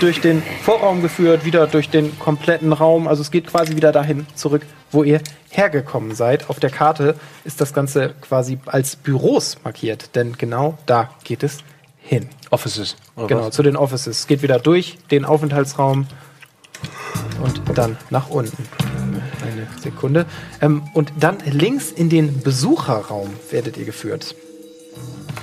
durch 0.00 0.20
den 0.20 0.42
Vorraum 0.62 1.00
geführt, 1.00 1.46
wieder 1.46 1.66
durch 1.66 1.88
den 1.88 2.18
kompletten 2.18 2.74
Raum. 2.74 3.08
Also 3.08 3.22
es 3.22 3.30
geht 3.30 3.46
quasi 3.46 3.74
wieder 3.74 3.90
dahin 3.90 4.26
zurück, 4.34 4.66
wo 4.90 5.02
ihr 5.02 5.22
hergekommen 5.48 6.14
seid. 6.14 6.50
Auf 6.50 6.60
der 6.60 6.68
Karte 6.68 7.14
ist 7.44 7.62
das 7.62 7.72
Ganze 7.72 8.14
quasi 8.20 8.58
als 8.66 8.96
Büros 8.96 9.56
markiert, 9.64 10.14
denn 10.14 10.36
genau 10.36 10.76
da 10.84 11.08
geht 11.24 11.42
es 11.42 11.60
hin. 12.02 12.28
Offices. 12.50 12.96
Genau, 13.16 13.46
was? 13.46 13.54
zu 13.54 13.62
den 13.62 13.76
Offices. 13.76 14.20
Es 14.20 14.26
geht 14.26 14.42
wieder 14.42 14.58
durch 14.58 14.98
den 15.10 15.24
Aufenthaltsraum 15.24 16.06
und 17.42 17.62
dann 17.78 17.96
nach 18.10 18.28
unten. 18.28 18.68
Eine 19.40 19.66
Sekunde. 19.80 20.26
Ähm, 20.60 20.82
und 20.92 21.14
dann 21.18 21.38
links 21.46 21.90
in 21.90 22.10
den 22.10 22.42
Besucherraum 22.42 23.30
werdet 23.50 23.78
ihr 23.78 23.86
geführt. 23.86 24.34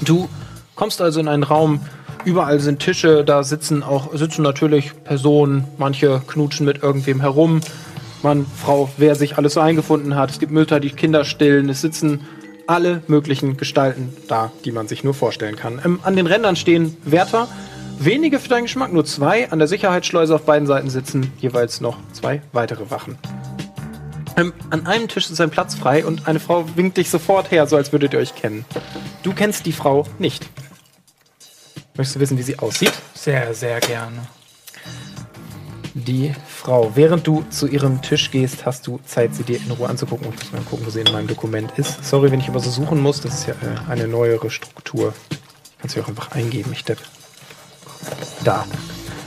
Du 0.02 0.30
kommst 0.76 1.02
also 1.02 1.20
in 1.20 1.28
einen 1.28 1.44
Raum, 1.44 1.82
überall 2.26 2.60
sind 2.60 2.80
Tische, 2.80 3.24
da 3.24 3.44
sitzen 3.44 3.84
auch 3.84 4.16
sitzen 4.16 4.42
natürlich 4.42 4.92
Personen, 5.04 5.66
manche 5.78 6.22
knutschen 6.28 6.66
mit 6.66 6.84
irgendwem 6.84 7.22
herum. 7.22 7.62
Mann, 8.22 8.46
Frau, 8.46 8.90
wer 8.98 9.16
sich 9.16 9.38
alles 9.38 9.54
so 9.54 9.62
eingefunden 9.62 10.16
hat. 10.16 10.30
Es 10.30 10.40
gibt 10.40 10.52
Mütter, 10.52 10.80
die 10.80 10.90
Kinder 10.90 11.24
stillen. 11.24 11.70
Es 11.70 11.82
sitzen 11.82 12.28
alle 12.68 13.02
möglichen 13.08 13.58
Gestalten 13.58 14.14
da, 14.28 14.52
die 14.66 14.72
man 14.72 14.88
sich 14.88 15.04
nur 15.04 15.14
vorstellen 15.14 15.56
kann. 15.56 15.82
Ähm, 15.84 16.00
an 16.04 16.16
den 16.16 16.28
Rändern 16.28 16.56
stehen 16.56 16.98
Wärter. 17.04 17.48
Wenige 17.98 18.40
für 18.40 18.48
deinen 18.48 18.64
Geschmack, 18.64 18.94
nur 18.94 19.06
zwei. 19.06 19.52
An 19.52 19.60
der 19.60 19.68
Sicherheitsschleuse 19.68 20.36
auf 20.36 20.44
beiden 20.44 20.68
Seiten 20.68 20.90
sitzen 20.90 21.32
jeweils 21.40 21.82
noch 21.82 21.98
zwei 22.14 22.42
weitere 22.52 22.92
Wachen. 22.92 23.18
Ähm, 24.38 24.54
an 24.70 24.86
einem 24.86 25.08
Tisch 25.08 25.30
ist 25.30 25.42
ein 25.42 25.50
Platz 25.50 25.76
frei 25.76 26.06
und 26.06 26.28
eine 26.28 26.40
Frau 26.40 26.66
winkt 26.76 26.98
dich 26.98 27.10
sofort 27.10 27.52
her, 27.52 27.68
so 27.68 27.76
als 27.76 27.92
würdet 27.92 28.14
ihr 28.14 28.20
euch 28.20 28.36
kennen. 28.36 28.66
Du 29.24 29.34
kennst 29.34 29.66
die 29.66 29.74
Frau 29.74 30.06
nicht. 30.18 30.48
Möchtest 31.96 32.16
du 32.16 32.20
wissen, 32.20 32.38
wie 32.38 32.44
sie 32.44 32.60
aussieht? 32.60 32.94
Sehr, 33.14 33.54
sehr 33.54 33.80
gerne. 33.80 34.18
Die 35.94 36.34
Frau. 36.48 36.92
Während 36.96 37.26
du 37.26 37.44
zu 37.50 37.68
ihrem 37.68 38.02
Tisch 38.02 38.32
gehst, 38.32 38.66
hast 38.66 38.88
du 38.88 39.00
Zeit, 39.06 39.36
sie 39.36 39.44
dir 39.44 39.58
in 39.58 39.72
Ruhe 39.72 39.90
anzugucken. 39.90 40.28
Und 40.28 40.36
ich 40.36 40.44
muss 40.44 40.52
mal 40.52 40.70
gucken, 40.70 40.86
wo 40.86 40.90
sie 40.90 41.02
in 41.02 41.12
meinem 41.12 41.28
Dokument 41.28 41.72
ist. 41.78 42.04
Sorry, 42.06 42.32
wenn 42.32 42.40
ich 42.40 42.48
immer 42.48 42.60
so 42.60 42.70
suchen 42.70 43.02
muss. 43.02 43.22
Das 43.22 43.34
ist 43.34 43.48
ja 43.48 43.54
äh, 43.54 43.92
eine 43.92 44.08
neuere 44.08 44.50
Struktur. 44.50 45.14
Kannst 45.80 45.96
du 45.96 46.02
auch 46.02 46.08
einfach 46.08 46.32
eingeben, 46.32 46.72
ich 46.74 46.84
depp. 46.86 47.00
Da. 48.44 48.66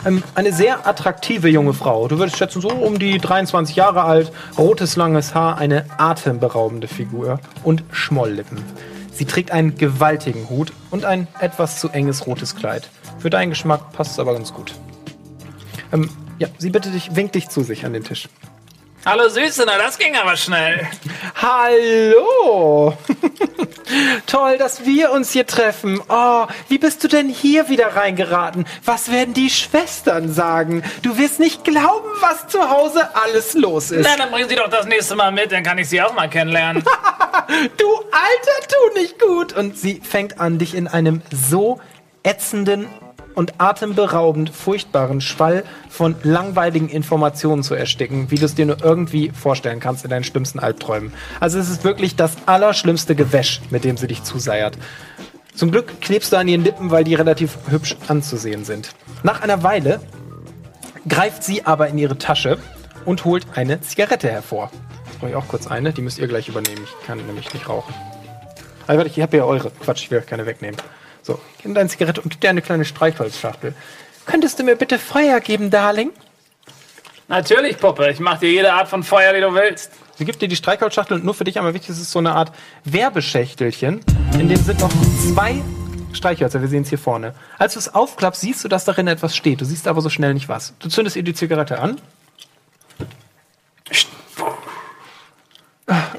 Ähm, 0.05 0.23
eine 0.35 0.53
sehr 0.53 0.87
attraktive 0.87 1.49
junge 1.49 1.75
Frau. 1.75 2.09
Du 2.09 2.19
würdest 2.19 2.37
schätzen, 2.37 2.61
so 2.61 2.71
um 2.71 2.99
die 2.99 3.19
23 3.19 3.77
Jahre 3.77 4.05
alt, 4.05 4.33
rotes 4.59 4.97
langes 4.97 5.35
Haar, 5.35 5.59
eine 5.59 5.85
atemberaubende 5.99 6.89
Figur 6.89 7.41
und 7.63 7.85
Schmolllippen. 7.91 8.59
Sie 9.13 9.25
trägt 9.25 9.51
einen 9.51 9.77
gewaltigen 9.77 10.49
Hut 10.49 10.73
und 10.91 11.05
ein 11.05 11.29
etwas 11.41 11.79
zu 11.79 11.89
enges 11.91 12.27
rotes 12.27 12.57
Kleid. 12.57 12.89
Für 13.19 13.31
deinen 13.31 13.51
Geschmack 13.51 13.93
passt 13.93 14.13
es 14.13 14.19
aber 14.19 14.33
ganz 14.33 14.53
gut. 14.53 14.75
Ähm, 15.93 16.09
ja, 16.39 16.49
sie 16.59 16.71
bittet 16.71 16.95
dich, 16.95 17.15
winkt 17.15 17.35
dich 17.35 17.49
zu 17.49 17.63
sich 17.63 17.85
an 17.85 17.93
den 17.93 18.05
Tisch. 18.05 18.29
Hallo 19.05 19.29
Süße, 19.29 19.65
na 19.67 19.79
das 19.79 19.99
ging 19.99 20.15
aber 20.17 20.37
schnell. 20.37 20.87
Hallo! 21.35 22.97
Toll, 24.27 24.59
dass 24.59 24.85
wir 24.87 25.11
uns 25.11 25.33
hier 25.33 25.45
treffen. 25.45 26.01
Oh, 26.09 26.47
wie 26.69 26.79
bist 26.79 27.03
du 27.03 27.09
denn 27.09 27.29
hier 27.29 27.69
wieder 27.69 27.97
reingeraten? 27.97 28.65
Was 28.85 29.11
werden 29.11 29.35
die 29.35 29.51
Schwestern 29.51 30.33
sagen? 30.33 30.85
Du 31.03 31.19
wirst 31.19 31.41
nicht 31.41 31.65
glauben, 31.65 32.09
was 32.21 32.47
zu 32.47 32.71
Hause 32.71 33.09
alles 33.17 33.55
los 33.55 33.91
ist. 33.91 34.09
Na, 34.09 34.17
dann 34.17 34.31
bringen 34.31 34.49
Sie 34.49 34.55
doch 34.55 34.69
das 34.69 34.87
nächste 34.87 35.17
Mal 35.17 35.33
mit, 35.33 35.51
dann 35.51 35.65
kann 35.65 35.79
ich 35.79 35.89
Sie 35.89 36.01
auch 36.01 36.15
mal 36.15 36.29
kennenlernen. 36.29 36.85
Du 37.77 37.87
Alter, 38.13 38.69
tu 38.69 39.01
nicht 39.01 39.19
gut. 39.19 39.53
Und 39.53 39.77
sie 39.77 40.01
fängt 40.01 40.41
an, 40.41 40.59
dich 40.59 40.75
in 40.75 40.87
einem 40.87 41.23
so 41.31 41.81
ätzenden 42.23 42.89
und 43.35 43.55
atemberaubend 43.59 44.51
furchtbaren 44.51 45.21
Schwall 45.21 45.65
von 45.89 46.15
langweiligen 46.23 46.89
Informationen 46.89 47.63
zu 47.63 47.75
ersticken, 47.75 48.31
wie 48.31 48.37
du 48.37 48.45
es 48.45 48.55
dir 48.55 48.67
nur 48.67 48.83
irgendwie 48.83 49.31
vorstellen 49.31 49.81
kannst 49.81 50.05
in 50.05 50.11
deinen 50.11 50.25
schlimmsten 50.25 50.59
Albträumen. 50.59 51.13
Also 51.41 51.59
es 51.59 51.69
ist 51.69 51.85
wirklich 51.85 52.17
das 52.17 52.37
allerschlimmste 52.47 53.15
Gewäsch, 53.15 53.61
mit 53.71 53.85
dem 53.85 53.97
sie 53.97 54.07
dich 54.07 54.23
zuseiert. 54.23 54.77
Zum 55.55 55.71
Glück 55.71 56.01
klebst 56.01 56.33
du 56.33 56.37
an 56.37 56.49
ihren 56.49 56.65
Lippen, 56.65 56.91
weil 56.91 57.05
die 57.05 57.15
relativ 57.15 57.59
hübsch 57.69 57.97
anzusehen 58.09 58.65
sind. 58.65 58.95
Nach 59.23 59.43
einer 59.43 59.63
Weile 59.63 60.01
greift 61.09 61.45
sie 61.45 61.67
aber 61.67 61.89
in 61.89 61.99
ihre 61.99 62.17
Tasche 62.17 62.59
und 63.05 63.25
holt 63.25 63.47
eine 63.55 63.81
Zigarette 63.81 64.31
hervor. 64.31 64.71
Jetzt 65.07 65.19
brauche 65.19 65.31
ich 65.31 65.37
auch 65.37 65.49
kurz 65.49 65.67
eine, 65.67 65.93
die 65.93 66.01
müsst 66.01 66.19
ihr 66.19 66.29
gleich 66.29 66.49
übernehmen. 66.49 66.83
Ich 66.85 67.07
kann 67.07 67.19
nämlich 67.27 67.53
nicht 67.53 67.69
rauchen. 67.69 67.95
Also, 68.87 68.99
warte, 68.99 69.11
ich 69.11 69.21
habe 69.21 69.37
ja 69.37 69.45
eure. 69.45 69.71
Quatsch, 69.71 70.05
ich 70.05 70.11
will 70.11 70.19
euch 70.19 70.27
keine 70.27 70.47
wegnehmen. 70.47 70.77
So, 71.23 71.39
nimm 71.65 71.75
deine 71.75 71.89
Zigarette 71.89 72.21
und 72.21 72.31
gib 72.31 72.41
dir 72.41 72.51
eine 72.51 72.63
kleine 72.63 72.85
Streichholzschachtel. 72.85 73.75
Könntest 74.27 74.59
du 74.59 74.65
mir 74.65 74.77
bitte 74.77 74.99
Feuer 74.99 75.41
geben, 75.41 75.71
Darling? 75.71 76.11
Natürlich, 77.29 77.79
Puppe, 77.79 78.11
ich 78.11 78.21
mach 78.21 78.39
dir 78.39 78.51
jede 78.51 78.73
Art 78.73 78.89
von 78.89 79.03
Feuer, 79.03 79.33
die 79.33 79.41
du 79.41 79.55
willst. 79.55 79.93
Sie 80.17 80.25
gibt 80.25 80.43
dir 80.43 80.49
die 80.49 80.57
Streichholzschachtel 80.57 81.17
und 81.17 81.25
nur 81.25 81.35
für 81.35 81.45
dich 81.45 81.59
einmal 81.59 81.75
wichtig, 81.75 81.91
es 81.91 82.01
ist 82.01 82.11
so 82.11 82.19
eine 82.19 82.33
Art 82.35 82.53
Werbeschächtelchen. 82.85 84.01
In 84.39 84.49
dem 84.49 84.63
sind 84.63 84.81
noch 84.81 84.93
zwei 85.33 85.63
Streichhölzer. 86.13 86.61
Wir 86.61 86.69
sehen 86.69 86.83
es 86.83 86.89
hier 86.89 86.99
vorne. 86.99 87.35
Als 87.59 87.75
du 87.75 87.79
es 87.79 87.95
aufklappst, 87.95 88.41
siehst 88.41 88.65
du, 88.65 88.69
dass 88.69 88.85
darin 88.85 89.07
etwas 89.07 89.35
steht. 89.37 89.61
Du 89.61 89.65
siehst 89.65 89.89
aber 89.89 90.01
so 90.01 90.11
schnell 90.11 90.35
nicht 90.35 90.49
was. 90.49 90.75
Du 90.79 90.89
zündest 90.89 91.17
ihr 91.17 91.23
die 91.23 91.35
Zigarette 91.35 91.79
an. 91.79 92.01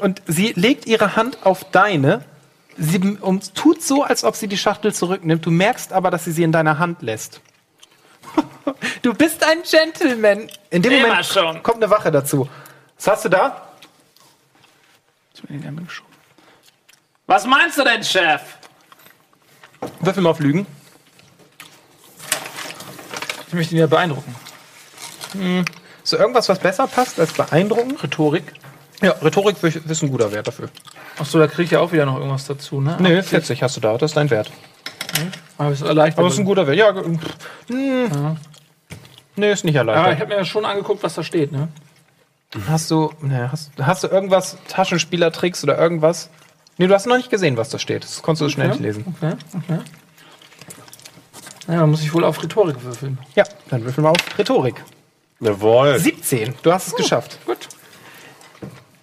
Und 0.01 0.21
sie 0.27 0.53
legt 0.55 0.85
ihre 0.85 1.15
Hand 1.15 1.45
auf 1.45 1.63
deine. 1.71 2.25
Sie 2.77 3.17
und 3.19 3.53
tut 3.55 3.81
so, 3.81 4.03
als 4.03 4.23
ob 4.23 4.35
sie 4.35 4.47
die 4.47 4.57
Schachtel 4.57 4.93
zurücknimmt. 4.93 5.45
Du 5.45 5.51
merkst 5.51 5.93
aber, 5.93 6.09
dass 6.11 6.25
sie 6.25 6.31
sie 6.31 6.43
in 6.43 6.51
deiner 6.51 6.79
Hand 6.79 7.01
lässt. 7.01 7.41
Du 9.01 9.13
bist 9.13 9.43
ein 9.45 9.61
Gentleman. 9.69 10.49
In 10.69 10.81
dem 10.81 10.93
Immer 10.93 11.07
Moment 11.09 11.25
schon. 11.25 11.61
kommt 11.61 11.83
eine 11.83 11.89
Wache 11.89 12.09
dazu. 12.09 12.47
Was 12.95 13.07
hast 13.07 13.25
du 13.25 13.29
da? 13.29 13.67
Was 17.27 17.45
meinst 17.45 17.77
du 17.77 17.83
denn, 17.83 18.03
Chef? 18.03 18.41
Würfel 19.99 20.23
mal 20.23 20.29
auf 20.29 20.39
Lügen. 20.39 20.65
Ich 23.47 23.53
möchte 23.53 23.75
ihn 23.75 23.79
ja 23.79 23.87
beeindrucken. 23.87 24.35
Ist 26.03 26.09
so 26.09 26.17
irgendwas, 26.17 26.47
was 26.49 26.59
besser 26.59 26.87
passt 26.87 27.19
als 27.19 27.33
beeindrucken? 27.33 27.95
Rhetorik. 27.97 28.53
Ja, 29.01 29.11
Rhetorik 29.11 29.61
ist 29.61 30.01
ein 30.03 30.09
guter 30.11 30.31
Wert 30.31 30.47
dafür. 30.47 30.69
Achso, 31.19 31.39
da 31.39 31.47
kriege 31.47 31.63
ich 31.63 31.71
ja 31.71 31.79
auch 31.79 31.91
wieder 31.91 32.05
noch 32.05 32.17
irgendwas 32.17 32.45
dazu, 32.47 32.81
ne? 32.81 32.97
Nee, 32.99 33.21
40 33.21 33.61
hast 33.61 33.77
du 33.77 33.81
da, 33.81 33.97
das 33.97 34.11
ist 34.11 34.17
dein 34.17 34.29
Wert. 34.29 34.51
Aber 35.57 35.69
es 35.69 35.81
ist 35.81 35.87
erleichtert. 35.87 36.19
Aber 36.19 36.27
es 36.27 36.33
ist 36.33 36.39
ein 36.39 36.45
guter 36.45 36.65
Wert. 36.65 36.77
Ja, 36.77 36.93
pff, 36.93 37.37
hm. 37.69 38.37
Nee, 39.35 39.51
ist 39.51 39.63
nicht 39.63 39.77
Aber 39.79 39.91
ich 39.91 39.95
erleichtert. 39.97 40.19
habe 40.21 40.29
mir 40.29 40.37
ja 40.37 40.45
schon 40.45 40.65
angeguckt, 40.65 41.03
was 41.03 41.15
da 41.15 41.23
steht, 41.23 41.51
ne? 41.51 41.67
Hast 42.67 42.91
du, 42.91 43.11
nee, 43.21 43.47
hast, 43.51 43.71
hast 43.81 44.03
du 44.03 44.07
irgendwas, 44.07 44.57
Taschenspielertricks 44.67 45.63
oder 45.63 45.77
irgendwas? 45.77 46.29
Nee, 46.77 46.87
du 46.87 46.93
hast 46.93 47.05
noch 47.07 47.17
nicht 47.17 47.29
gesehen, 47.29 47.57
was 47.57 47.69
da 47.69 47.79
steht. 47.79 48.03
Das 48.03 48.21
konntest 48.21 48.41
du 48.41 48.49
schnell 48.49 48.69
nicht 48.69 48.79
lesen. 48.79 49.15
Okay, 49.17 49.33
okay. 49.55 49.79
Ja, 51.67 51.79
dann 51.79 51.89
muss 51.89 52.03
ich 52.03 52.13
wohl 52.13 52.23
auf 52.25 52.41
Rhetorik 52.43 52.83
würfeln. 52.83 53.17
Ja, 53.35 53.43
dann 53.69 53.83
würfeln 53.83 54.05
wir 54.05 54.11
auf 54.11 54.17
Rhetorik. 54.37 54.83
Jawohl. 55.39 55.97
17, 55.97 56.55
du 56.61 56.71
hast 56.71 56.87
es 56.87 56.95
geschafft. 56.95 57.39
Gut. 57.45 57.69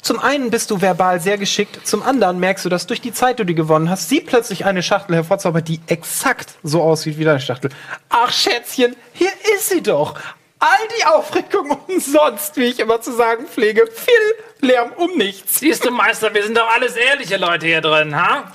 Zum 0.03 0.19
einen 0.19 0.51
bist 0.51 0.71
du 0.71 0.81
verbal 0.81 1.21
sehr 1.21 1.37
geschickt, 1.37 1.87
zum 1.87 2.03
anderen 2.03 2.39
merkst 2.41 2.65
du, 2.65 2.69
dass 2.69 2.87
durch 2.87 3.01
die 3.01 3.13
Zeit, 3.13 3.39
die 3.39 3.45
du 3.45 3.55
gewonnen 3.55 3.91
hast, 3.91 4.09
sie 4.09 4.21
plötzlich 4.21 4.65
eine 4.65 4.83
Schachtel 4.83 5.17
hervorzaubert, 5.17 5.69
die 5.69 5.81
exakt 5.87 6.55
so 6.63 6.83
aussieht 6.83 7.19
wie 7.19 7.25
deine 7.25 7.41
Schachtel. 7.41 7.71
Ach 8.09 8.33
Schätzchen, 8.33 8.97
hier 9.13 9.31
ist 9.55 9.69
sie 9.69 9.83
doch. 9.83 10.15
All 10.59 10.89
die 10.99 11.07
Aufregung 11.07 11.71
umsonst, 11.89 12.57
wie 12.57 12.65
ich 12.65 12.81
immer 12.81 13.01
zu 13.01 13.13
sagen 13.13 13.47
pflege. 13.47 13.87
Viel 13.87 14.69
Lärm 14.69 14.93
um 14.97 15.17
nichts. 15.17 15.61
Siehst 15.61 15.85
du, 15.85 15.91
Meister, 15.91 16.33
wir 16.35 16.45
sind 16.45 16.57
doch 16.57 16.69
alles 16.71 16.97
ehrliche 16.97 17.39
Leute 17.39 17.67
hier 17.67 17.81
drin, 17.81 18.15
ha? 18.15 18.53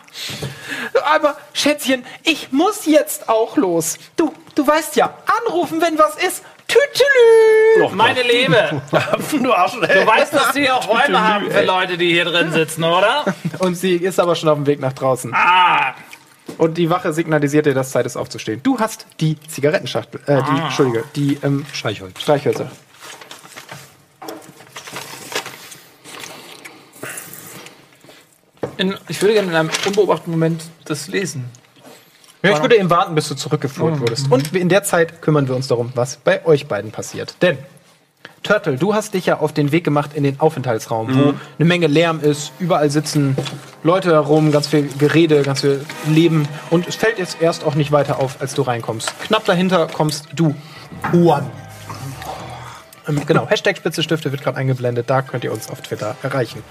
Aber 1.03 1.37
Schätzchen, 1.53 2.05
ich 2.23 2.51
muss 2.51 2.85
jetzt 2.85 3.27
auch 3.27 3.57
los. 3.57 3.97
Du, 4.15 4.33
du 4.53 4.65
weißt 4.67 4.95
ja, 4.95 5.17
anrufen, 5.47 5.81
wenn 5.81 5.97
was 5.97 6.15
ist. 6.15 6.43
Tütülü. 6.75 7.95
Meine 7.95 8.21
Liebe, 8.21 8.81
du 9.43 9.53
Arsch, 9.53 9.73
du 9.73 9.81
weißt, 9.81 10.33
dass 10.33 10.53
sie 10.53 10.69
auch 10.69 10.87
Räume 10.87 11.21
haben 11.21 11.49
für 11.51 11.63
Leute, 11.63 11.97
die 11.97 12.09
hier 12.11 12.25
drin 12.25 12.51
sitzen, 12.51 12.83
oder? 12.83 13.25
Und 13.59 13.75
sie 13.75 13.95
ist 13.95 14.19
aber 14.19 14.35
schon 14.35 14.49
auf 14.49 14.55
dem 14.55 14.65
Weg 14.65 14.79
nach 14.79 14.93
draußen. 14.93 15.33
Ah, 15.33 15.93
Und 16.57 16.77
die 16.77 16.89
Wache 16.89 17.13
signalisiert 17.13 17.65
dir, 17.65 17.73
dass 17.73 17.91
Zeit 17.91 18.05
ist 18.05 18.17
aufzustehen. 18.17 18.61
Du 18.63 18.79
hast 18.79 19.05
die 19.19 19.37
Zigarettenschachtel, 19.47 20.21
äh, 20.25 20.41
die, 20.43 20.61
Entschuldige, 20.61 21.03
die 21.15 21.37
ähm, 21.43 21.65
Streichholz. 21.73 22.21
Streichhölzer. 22.21 22.69
In, 28.77 28.95
ich 29.07 29.21
würde 29.21 29.33
gerne 29.33 29.49
in 29.49 29.55
einem 29.55 29.69
unbeobachteten 29.85 30.31
Moment 30.31 30.63
das 30.85 31.07
lesen. 31.07 31.45
Ja, 32.45 32.55
ich 32.55 32.61
würde 32.61 32.77
eben 32.77 32.89
warten, 32.89 33.15
bis 33.15 33.27
du 33.27 33.35
zurückgeführt 33.35 33.99
wurdest. 33.99 34.31
Und 34.31 34.53
in 34.55 34.69
der 34.69 34.83
Zeit 34.83 35.21
kümmern 35.21 35.47
wir 35.47 35.55
uns 35.55 35.67
darum, 35.67 35.91
was 35.95 36.17
bei 36.17 36.45
euch 36.45 36.67
beiden 36.67 36.91
passiert. 36.91 37.35
Denn, 37.41 37.57
Turtle, 38.43 38.77
du 38.77 38.93
hast 38.93 39.15
dich 39.15 39.25
ja 39.25 39.39
auf 39.39 39.53
den 39.53 39.71
Weg 39.71 39.83
gemacht 39.83 40.11
in 40.13 40.23
den 40.23 40.39
Aufenthaltsraum, 40.39 41.15
wo 41.15 41.33
eine 41.57 41.65
Menge 41.65 41.87
Lärm 41.87 42.19
ist, 42.19 42.51
überall 42.59 42.89
sitzen 42.91 43.35
Leute 43.83 44.11
herum, 44.11 44.51
ganz 44.51 44.67
viel 44.67 44.87
Gerede, 44.99 45.41
ganz 45.41 45.61
viel 45.61 45.83
Leben. 46.07 46.47
Und 46.69 46.87
es 46.87 46.95
fällt 46.95 47.17
jetzt 47.17 47.41
erst 47.41 47.63
auch 47.63 47.75
nicht 47.75 47.91
weiter 47.91 48.19
auf, 48.19 48.41
als 48.41 48.53
du 48.53 48.61
reinkommst. 48.61 49.13
Knapp 49.21 49.45
dahinter 49.45 49.87
kommst 49.91 50.27
du, 50.35 50.55
Juan. 51.11 51.49
Ähm, 53.07 53.21
genau, 53.25 53.47
Hashtag 53.49 53.77
Spitze 53.77 54.03
wird 54.07 54.43
gerade 54.43 54.57
eingeblendet, 54.57 55.09
da 55.09 55.21
könnt 55.21 55.43
ihr 55.43 55.51
uns 55.51 55.69
auf 55.69 55.81
Twitter 55.81 56.15
erreichen. 56.21 56.63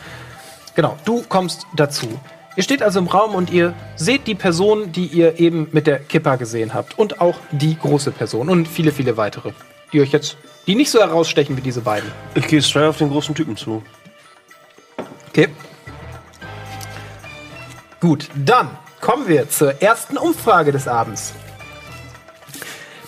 Genau, 0.75 0.97
du 1.05 1.22
kommst 1.29 1.66
dazu. 1.75 2.20
Ihr 2.57 2.63
steht 2.63 2.83
also 2.83 3.01
im 3.01 3.07
Raum 3.07 3.35
und 3.35 3.51
ihr 3.51 3.75
seht 3.97 4.27
die 4.27 4.35
Person, 4.35 4.93
die 4.93 5.07
ihr 5.07 5.41
eben 5.41 5.69
mit 5.73 5.87
der 5.87 5.99
Kippa 5.99 6.37
gesehen 6.37 6.73
habt. 6.73 6.97
Und 6.99 7.21
auch 7.21 7.37
die 7.51 7.77
große 7.77 8.13
Person 8.13 8.49
und 8.49 8.69
viele, 8.69 8.93
viele 8.93 9.17
weitere, 9.17 9.53
die 9.93 10.01
euch 10.01 10.13
jetzt, 10.13 10.37
die 10.67 10.77
nicht 10.77 10.91
so 10.91 11.01
herausstechen 11.01 11.57
wie 11.57 11.61
diese 11.61 11.81
beiden. 11.81 12.11
Ich 12.35 12.47
gehe 12.47 12.63
straight 12.63 12.89
auf 12.89 12.99
den 12.99 13.11
großen 13.11 13.35
Typen 13.35 13.57
zu. 13.57 13.83
Okay. 15.29 15.49
Gut, 18.01 18.29
dann 18.37 18.71
kommen 19.01 19.27
wir 19.27 19.49
zur 19.49 19.83
ersten 19.83 20.17
Umfrage 20.17 20.71
des 20.71 20.87
Abends. 20.87 21.33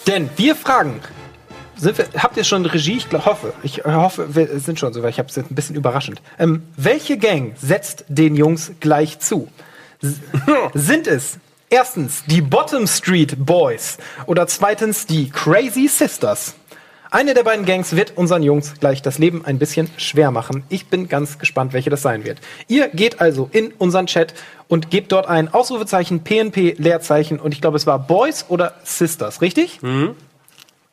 Denn 0.07 0.29
wir 0.37 0.57
fragen, 0.57 1.01
sind 1.77 1.99
wir, 1.99 2.07
habt 2.23 2.37
ihr 2.37 2.45
schon 2.45 2.65
Regie? 2.65 2.97
Ich 2.97 3.09
glaub, 3.09 3.27
hoffe. 3.27 3.53
Ich 3.63 3.85
hoffe, 3.85 4.35
wir 4.35 4.59
sind 4.61 4.79
schon 4.79 4.93
so, 4.93 5.03
weil 5.03 5.11
ich 5.11 5.19
habe 5.19 5.29
es 5.29 5.37
jetzt 5.37 5.51
ein 5.51 5.55
bisschen 5.55 5.77
überraschend. 5.77 6.23
Ähm, 6.39 6.63
welche 6.77 7.19
Gang 7.19 7.55
setzt 7.57 8.05
den 8.09 8.35
Jungs 8.35 8.73
gleich 8.81 9.19
zu? 9.19 9.49
S 10.03 10.15
sind 10.75 11.07
es 11.07 11.39
erstens 11.69 12.25
die 12.27 12.41
Bottom 12.41 12.87
Street 12.87 13.35
Boys 13.45 13.99
oder 14.27 14.47
zweitens 14.47 15.07
die 15.07 15.31
Crazy 15.31 15.89
Sisters? 15.89 16.55
Eine 17.11 17.35
der 17.35 17.45
beiden 17.45 17.65
Gangs 17.65 17.95
wird 17.95 18.17
unseren 18.17 18.43
Jungs 18.43 18.75
gleich 18.81 19.01
das 19.01 19.19
Leben 19.19 19.45
ein 19.45 19.59
bisschen 19.59 19.89
schwer 19.97 20.31
machen. 20.31 20.65
Ich 20.69 20.89
bin 20.89 21.09
ganz 21.09 21.39
gespannt, 21.39 21.73
welche 21.73 21.89
das 21.89 22.03
sein 22.03 22.25
wird. 22.25 22.41
Ihr 22.67 22.89
geht 22.89 23.21
also 23.21 23.49
in 23.53 23.73
unseren 23.79 24.07
Chat 24.07 24.35
und 24.67 24.91
gebt 24.91 25.13
dort 25.13 25.29
ein 25.29 25.53
Ausrufezeichen, 25.53 26.25
PNP, 26.25 26.75
Leerzeichen 26.79 27.39
und 27.39 27.53
ich 27.53 27.61
glaube, 27.61 27.77
es 27.77 27.87
war 27.87 27.99
Boys 28.01 28.47
oder 28.49 28.75
Sisters, 28.83 29.41
richtig? 29.41 29.79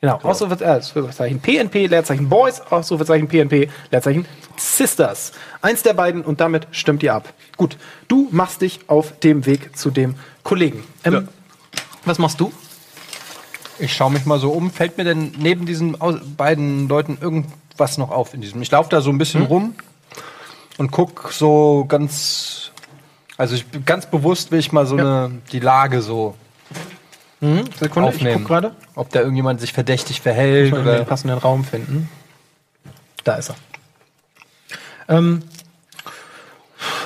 Genau, 0.03 0.19
Ausrufe, 0.21 0.61
äh, 0.61 0.67
Ausrufezeichen 0.79 1.39
PNP, 1.39 1.87
Leerzeichen 1.87 2.27
Boys, 2.27 2.59
Ausrufezeichen 2.59 3.29
PNP, 3.29 3.69
Leerzeichen 3.89 4.25
Sisters. 4.57 5.31
Eins 5.61 5.81
der 5.81 5.93
beiden 5.93 6.23
und 6.25 6.41
damit 6.41 6.67
stimmt 6.71 7.03
ihr 7.03 7.13
ab. 7.13 7.31
Gut, 7.55 7.77
du 8.09 8.27
machst 8.29 8.59
dich 8.63 8.81
auf 8.87 9.17
dem 9.19 9.45
Weg 9.45 9.77
zu 9.77 9.91
dem 9.91 10.15
Kollegen. 10.43 10.83
Ähm, 11.05 11.29
Was 12.03 12.19
machst 12.19 12.41
du? 12.41 12.51
Ich 13.79 13.93
schaue 13.95 14.11
mich 14.11 14.25
mal 14.25 14.39
so 14.39 14.51
um. 14.51 14.71
Fällt 14.71 14.97
mir 14.97 15.05
denn 15.05 15.31
neben 15.37 15.65
diesen 15.65 15.95
beiden 16.35 16.89
Leuten 16.89 17.17
irgendwas 17.21 17.97
noch 17.97 18.11
auf 18.11 18.33
in 18.33 18.41
diesem? 18.41 18.61
Ich 18.61 18.71
laufe 18.71 18.89
da 18.89 18.99
so 18.99 19.09
ein 19.09 19.17
bisschen 19.17 19.43
rum 19.43 19.73
und 20.77 20.91
guck 20.91 21.31
so 21.31 21.85
ganz 21.87 22.71
Also 23.37 23.55
ich 23.55 23.65
ganz 23.85 24.05
bewusst 24.05 24.51
will 24.51 24.59
ich 24.59 24.73
mal 24.73 24.85
so 24.85 24.97
Ja. 24.97 25.27
eine 25.27 25.41
die 25.53 25.61
Lage 25.61 26.01
so 26.01 26.35
Sekunde, 27.79 28.09
ich 28.09 28.15
aufnehmen. 28.15 28.39
guck 28.39 28.47
gerade. 28.47 28.71
Ob 28.95 29.09
da 29.09 29.19
irgendjemand 29.19 29.59
sich 29.59 29.73
verdächtig 29.73 30.17
Ich 30.17 30.21
verhält 30.21 30.71
mal 30.71 30.81
oder 30.81 30.97
den 30.97 31.05
passenden 31.05 31.37
Raum 31.37 31.63
finden. 31.63 32.09
Da 33.23 33.35
ist 33.35 33.49
er. 33.49 33.55
Ähm, 35.09 35.43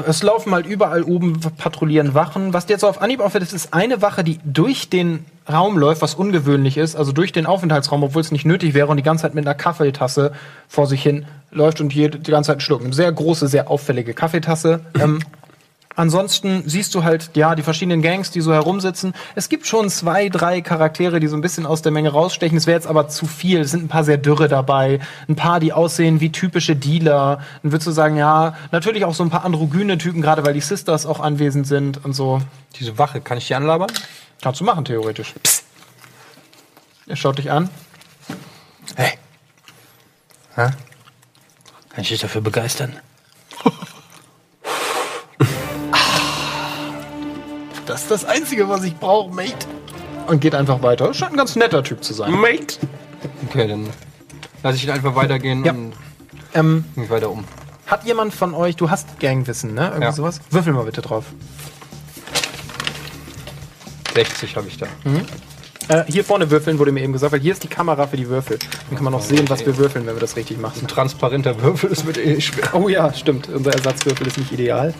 es 0.07 0.23
laufen 0.23 0.53
halt 0.53 0.65
überall 0.65 1.03
oben 1.03 1.39
patrouillieren 1.39 2.13
Wachen. 2.13 2.53
Was 2.53 2.65
dir 2.65 2.73
jetzt 2.73 2.81
so 2.81 2.87
auf 2.87 3.01
Anhieb 3.01 3.19
auffällt, 3.19 3.51
ist 3.51 3.73
eine 3.73 4.01
Wache, 4.01 4.23
die 4.23 4.39
durch 4.43 4.89
den 4.89 5.25
Raum 5.51 5.77
läuft, 5.77 6.01
was 6.01 6.15
ungewöhnlich 6.15 6.77
ist, 6.77 6.95
also 6.95 7.11
durch 7.11 7.31
den 7.31 7.45
Aufenthaltsraum, 7.45 8.03
obwohl 8.03 8.21
es 8.21 8.31
nicht 8.31 8.45
nötig 8.45 8.73
wäre 8.73 8.87
und 8.87 8.97
die 8.97 9.03
ganze 9.03 9.23
Zeit 9.23 9.35
mit 9.35 9.45
einer 9.45 9.55
Kaffeetasse 9.55 10.33
vor 10.67 10.87
sich 10.87 11.01
hin 11.01 11.25
läuft 11.51 11.81
und 11.81 11.91
hier 11.91 12.09
die 12.09 12.31
ganze 12.31 12.51
Zeit 12.51 12.61
schluckt. 12.61 12.83
Eine 12.83 12.93
sehr 12.93 13.11
große, 13.11 13.47
sehr 13.47 13.69
auffällige 13.69 14.13
Kaffeetasse. 14.13 14.81
ähm, 14.99 15.19
Ansonsten 15.97 16.61
siehst 16.69 16.93
du 16.93 17.03
halt, 17.03 17.31
ja, 17.33 17.55
die 17.55 17.63
verschiedenen 17.63 18.03
Gangs, 18.03 18.29
die 18.29 18.39
so 18.39 18.53
herumsitzen. 18.53 19.13
Es 19.33 19.49
gibt 19.49 19.65
schon 19.65 19.89
zwei, 19.89 20.29
drei 20.29 20.61
Charaktere, 20.61 21.19
die 21.19 21.25
so 21.25 21.35
ein 21.35 21.41
bisschen 21.41 21.65
aus 21.65 21.81
der 21.81 21.91
Menge 21.91 22.11
rausstechen. 22.11 22.55
Es 22.55 22.67
wäre 22.67 22.77
jetzt 22.77 22.85
aber 22.85 23.09
zu 23.09 23.25
viel. 23.25 23.61
Es 23.61 23.71
sind 23.71 23.85
ein 23.85 23.87
paar 23.87 24.03
sehr 24.03 24.19
dürre 24.19 24.47
dabei. 24.47 24.99
Ein 25.27 25.35
paar, 25.35 25.59
die 25.59 25.73
aussehen 25.73 26.19
wie 26.19 26.31
typische 26.31 26.75
Dealer. 26.75 27.41
Dann 27.63 27.71
würdest 27.71 27.87
du 27.87 27.91
sagen, 27.91 28.15
ja, 28.15 28.55
natürlich 28.71 29.05
auch 29.05 29.15
so 29.15 29.23
ein 29.23 29.31
paar 29.31 29.43
androgyne 29.43 29.97
Typen, 29.97 30.21
gerade 30.21 30.45
weil 30.45 30.53
die 30.53 30.61
Sisters 30.61 31.07
auch 31.07 31.19
anwesend 31.19 31.65
sind 31.65 32.05
und 32.05 32.13
so. 32.13 32.43
diese 32.79 32.99
Wache, 32.99 33.19
kann 33.19 33.39
ich 33.39 33.47
die 33.47 33.55
anlabern? 33.55 33.89
Kannst 34.43 34.61
du 34.61 34.65
machen, 34.65 34.85
theoretisch. 34.85 35.33
Psst. 35.41 35.63
Er 37.07 37.15
schaut 37.15 37.39
dich 37.39 37.49
an. 37.49 37.71
Hey. 38.95 39.13
Ha? 40.57 40.69
Kann 41.89 42.01
ich 42.01 42.09
dich 42.09 42.21
dafür 42.21 42.41
begeistern? 42.41 42.95
Das 47.97 48.03
ist 48.03 48.11
das 48.11 48.25
Einzige, 48.25 48.69
was 48.69 48.83
ich 48.83 48.95
brauche, 48.95 49.33
Mate. 49.33 49.65
Und 50.27 50.39
geht 50.39 50.53
einfach 50.53 50.83
weiter. 50.83 51.11
Scheint 51.15 51.31
ein 51.31 51.37
ganz 51.37 51.55
netter 51.55 51.81
Typ 51.81 52.03
zu 52.03 52.13
sein. 52.13 52.31
Mate! 52.31 52.77
Okay, 53.49 53.67
dann 53.67 53.89
lasse 54.61 54.75
ich 54.77 54.83
ihn 54.83 54.91
einfach 54.91 55.15
weitergehen 55.15 55.65
Ja. 55.65 55.71
und 55.71 55.93
Ähm, 56.53 56.85
mich 56.93 57.09
weiter 57.09 57.31
um. 57.31 57.43
hat 57.87 58.03
jemand 58.05 58.35
von 58.35 58.53
euch, 58.53 58.75
du 58.75 58.91
hast 58.91 59.19
Gangwissen, 59.19 59.73
ne? 59.73 59.85
Irgendwie 59.87 60.03
Ja. 60.03 60.11
sowas? 60.11 60.41
Würfel 60.51 60.73
mal 60.73 60.85
bitte 60.85 61.01
drauf. 61.01 61.25
60 64.13 64.55
habe 64.57 64.67
ich 64.67 64.77
da. 64.77 64.85
Äh, 65.89 66.03
hier 66.07 66.23
vorne 66.23 66.51
würfeln, 66.51 66.79
wurde 66.79 66.91
mir 66.91 67.01
eben 67.01 67.13
gesagt, 67.13 67.31
weil 67.31 67.39
hier 67.39 67.53
ist 67.53 67.63
die 67.63 67.69
Kamera 67.69 68.07
für 68.07 68.17
die 68.17 68.27
Würfel. 68.27 68.59
Dann 68.89 68.95
kann 68.95 69.03
man 69.03 69.13
noch 69.13 69.21
sehen, 69.21 69.49
was 69.49 69.65
wir 69.65 69.77
würfeln, 69.77 70.05
wenn 70.05 70.15
wir 70.15 70.19
das 70.19 70.35
richtig 70.35 70.59
machen. 70.59 70.81
Ein 70.81 70.87
transparenter 70.87 71.61
Würfel, 71.61 71.89
das 71.89 72.05
wird 72.05 72.17
eh 72.17 72.41
schwer. 72.41 72.73
Oh 72.73 72.89
ja, 72.89 73.13
stimmt. 73.13 73.47
Unser 73.49 73.73
Ersatzwürfel 73.73 74.27
ist 74.27 74.37
nicht 74.37 74.51
ideal. 74.51 74.93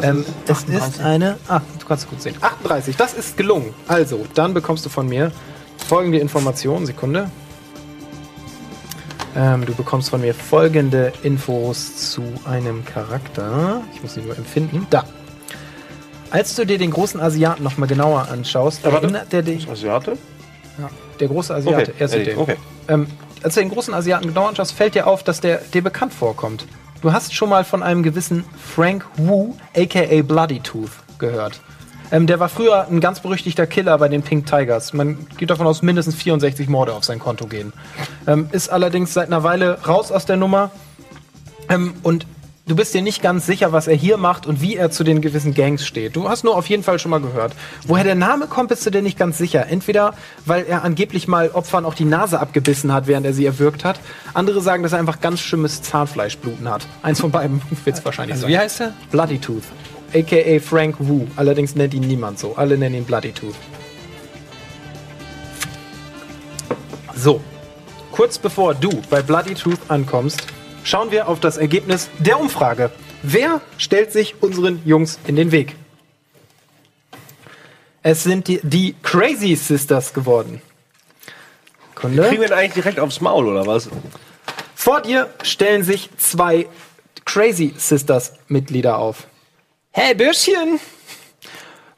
Ähm, 0.00 0.24
es 0.46 0.64
ist 0.64 1.00
eine. 1.00 1.38
Ah, 1.48 1.60
du 1.78 1.86
kannst 1.86 2.04
es 2.04 2.10
gut 2.10 2.22
sehen. 2.22 2.36
38, 2.40 2.96
das 2.96 3.14
ist 3.14 3.36
gelungen. 3.36 3.74
Also, 3.88 4.26
dann 4.34 4.54
bekommst 4.54 4.86
du 4.86 4.90
von 4.90 5.08
mir 5.08 5.32
folgende 5.88 6.18
Information. 6.18 6.86
Sekunde. 6.86 7.30
Ähm, 9.36 9.66
du 9.66 9.74
bekommst 9.74 10.10
von 10.10 10.20
mir 10.20 10.34
folgende 10.34 11.12
Infos 11.22 12.12
zu 12.12 12.22
einem 12.44 12.84
Charakter. 12.84 13.82
Ich 13.94 14.02
muss 14.02 14.14
sie 14.14 14.22
nur 14.22 14.36
empfinden. 14.36 14.86
Da. 14.90 15.04
Als 16.30 16.54
du 16.54 16.64
dir 16.64 16.78
den 16.78 16.90
großen 16.90 17.20
Asiaten 17.20 17.62
noch 17.62 17.78
mal 17.78 17.86
genauer 17.86 18.28
anschaust, 18.30 18.84
warte. 18.84 18.98
erinnert 18.98 19.32
der 19.32 19.42
dich. 19.42 19.68
Asiate? 19.68 20.18
Der 21.18 21.28
große 21.28 21.54
Asiate, 21.54 21.92
er 21.98 22.08
sieht 22.08 22.26
den. 22.26 22.38
okay. 22.38 22.56
Ähm, 22.86 23.06
als 23.42 23.54
du 23.54 23.60
den 23.60 23.70
großen 23.70 23.92
Asiaten 23.94 24.28
genau 24.28 24.46
anschaust, 24.46 24.72
fällt 24.72 24.94
dir 24.94 25.06
auf, 25.06 25.22
dass 25.22 25.40
der 25.40 25.58
dir 25.58 25.82
bekannt 25.82 26.12
vorkommt. 26.14 26.66
Du 27.00 27.12
hast 27.12 27.34
schon 27.34 27.48
mal 27.48 27.64
von 27.64 27.82
einem 27.82 28.02
gewissen 28.02 28.44
Frank 28.74 29.04
Wu, 29.16 29.54
aka 29.76 30.22
Bloody 30.22 30.60
Tooth, 30.60 30.90
gehört. 31.18 31.60
Ähm, 32.10 32.26
der 32.26 32.40
war 32.40 32.48
früher 32.48 32.86
ein 32.88 33.00
ganz 33.00 33.20
berüchtigter 33.20 33.66
Killer 33.66 33.98
bei 33.98 34.08
den 34.08 34.22
Pink 34.22 34.46
Tigers. 34.46 34.92
Man 34.92 35.26
geht 35.36 35.50
davon 35.50 35.66
aus, 35.66 35.82
mindestens 35.82 36.14
64 36.16 36.68
Morde 36.68 36.94
auf 36.94 37.04
sein 37.04 37.18
Konto 37.18 37.46
gehen. 37.46 37.72
Ähm, 38.26 38.48
ist 38.52 38.70
allerdings 38.70 39.12
seit 39.12 39.26
einer 39.26 39.42
Weile 39.42 39.78
raus 39.86 40.10
aus 40.10 40.24
der 40.24 40.36
Nummer. 40.36 40.70
Ähm, 41.68 41.94
und 42.02 42.26
du 42.68 42.76
bist 42.76 42.94
dir 42.94 43.02
nicht 43.02 43.22
ganz 43.22 43.46
sicher, 43.46 43.72
was 43.72 43.86
er 43.88 43.96
hier 43.96 44.16
macht 44.16 44.46
und 44.46 44.60
wie 44.62 44.76
er 44.76 44.90
zu 44.90 45.02
den 45.02 45.20
gewissen 45.20 45.54
Gangs 45.54 45.86
steht. 45.86 46.14
Du 46.14 46.28
hast 46.28 46.44
nur 46.44 46.56
auf 46.56 46.68
jeden 46.68 46.82
Fall 46.82 46.98
schon 46.98 47.10
mal 47.10 47.20
gehört. 47.20 47.54
Woher 47.86 48.04
der 48.04 48.14
Name 48.14 48.46
kommt, 48.46 48.68
bist 48.68 48.84
du 48.86 48.90
dir 48.90 49.02
nicht 49.02 49.18
ganz 49.18 49.38
sicher. 49.38 49.66
Entweder, 49.68 50.14
weil 50.46 50.64
er 50.66 50.84
angeblich 50.84 51.26
mal 51.26 51.50
Opfern 51.50 51.84
auch 51.84 51.94
die 51.94 52.04
Nase 52.04 52.38
abgebissen 52.40 52.92
hat, 52.92 53.06
während 53.06 53.26
er 53.26 53.32
sie 53.32 53.46
erwürgt 53.46 53.84
hat. 53.84 53.98
Andere 54.34 54.60
sagen, 54.60 54.82
dass 54.82 54.92
er 54.92 54.98
einfach 54.98 55.20
ganz 55.20 55.40
schlimmes 55.40 55.82
Zahnfleischbluten 55.82 56.68
hat. 56.68 56.86
Eins 57.02 57.20
von 57.20 57.30
beiden 57.30 57.60
wird 57.84 57.96
es 57.98 58.04
wahrscheinlich 58.04 58.34
Also 58.34 58.42
sein. 58.42 58.52
wie 58.52 58.58
heißt 58.58 58.80
er? 58.82 58.92
Bloody 59.10 59.38
Tooth. 59.38 59.64
A.k.a. 60.14 60.60
Frank 60.60 60.96
Wu. 60.98 61.26
Allerdings 61.36 61.74
nennt 61.74 61.92
ihn 61.94 62.02
niemand 62.02 62.38
so. 62.38 62.54
Alle 62.56 62.78
nennen 62.78 62.94
ihn 62.96 63.04
Bloody 63.04 63.32
Tooth. 63.32 63.54
So. 67.14 67.40
Kurz 68.12 68.38
bevor 68.38 68.74
du 68.74 68.90
bei 69.10 69.22
Bloody 69.22 69.54
Tooth 69.54 69.78
ankommst, 69.88 70.46
schauen 70.88 71.10
wir 71.10 71.28
auf 71.28 71.38
das 71.38 71.58
Ergebnis 71.58 72.08
der 72.18 72.40
Umfrage. 72.40 72.90
Wer 73.22 73.60
stellt 73.76 74.12
sich 74.12 74.36
unseren 74.40 74.80
Jungs 74.84 75.18
in 75.26 75.36
den 75.36 75.52
Weg? 75.52 75.76
Es 78.02 78.24
sind 78.24 78.48
die, 78.48 78.60
die 78.62 78.94
Crazy 79.02 79.54
Sisters 79.54 80.14
geworden. 80.14 80.62
Kunde. 81.94 82.22
Kriegen 82.22 82.40
wir 82.40 82.48
den 82.48 82.56
eigentlich 82.56 82.74
direkt 82.74 83.00
aufs 83.00 83.20
Maul, 83.20 83.48
oder 83.48 83.66
was? 83.66 83.88
Vor 84.74 85.02
dir 85.02 85.28
stellen 85.42 85.82
sich 85.82 86.08
zwei 86.16 86.66
Crazy 87.26 87.74
Sisters 87.76 88.32
Mitglieder 88.46 88.98
auf. 88.98 89.26
Hey 89.90 90.14
Bürschchen! 90.14 90.80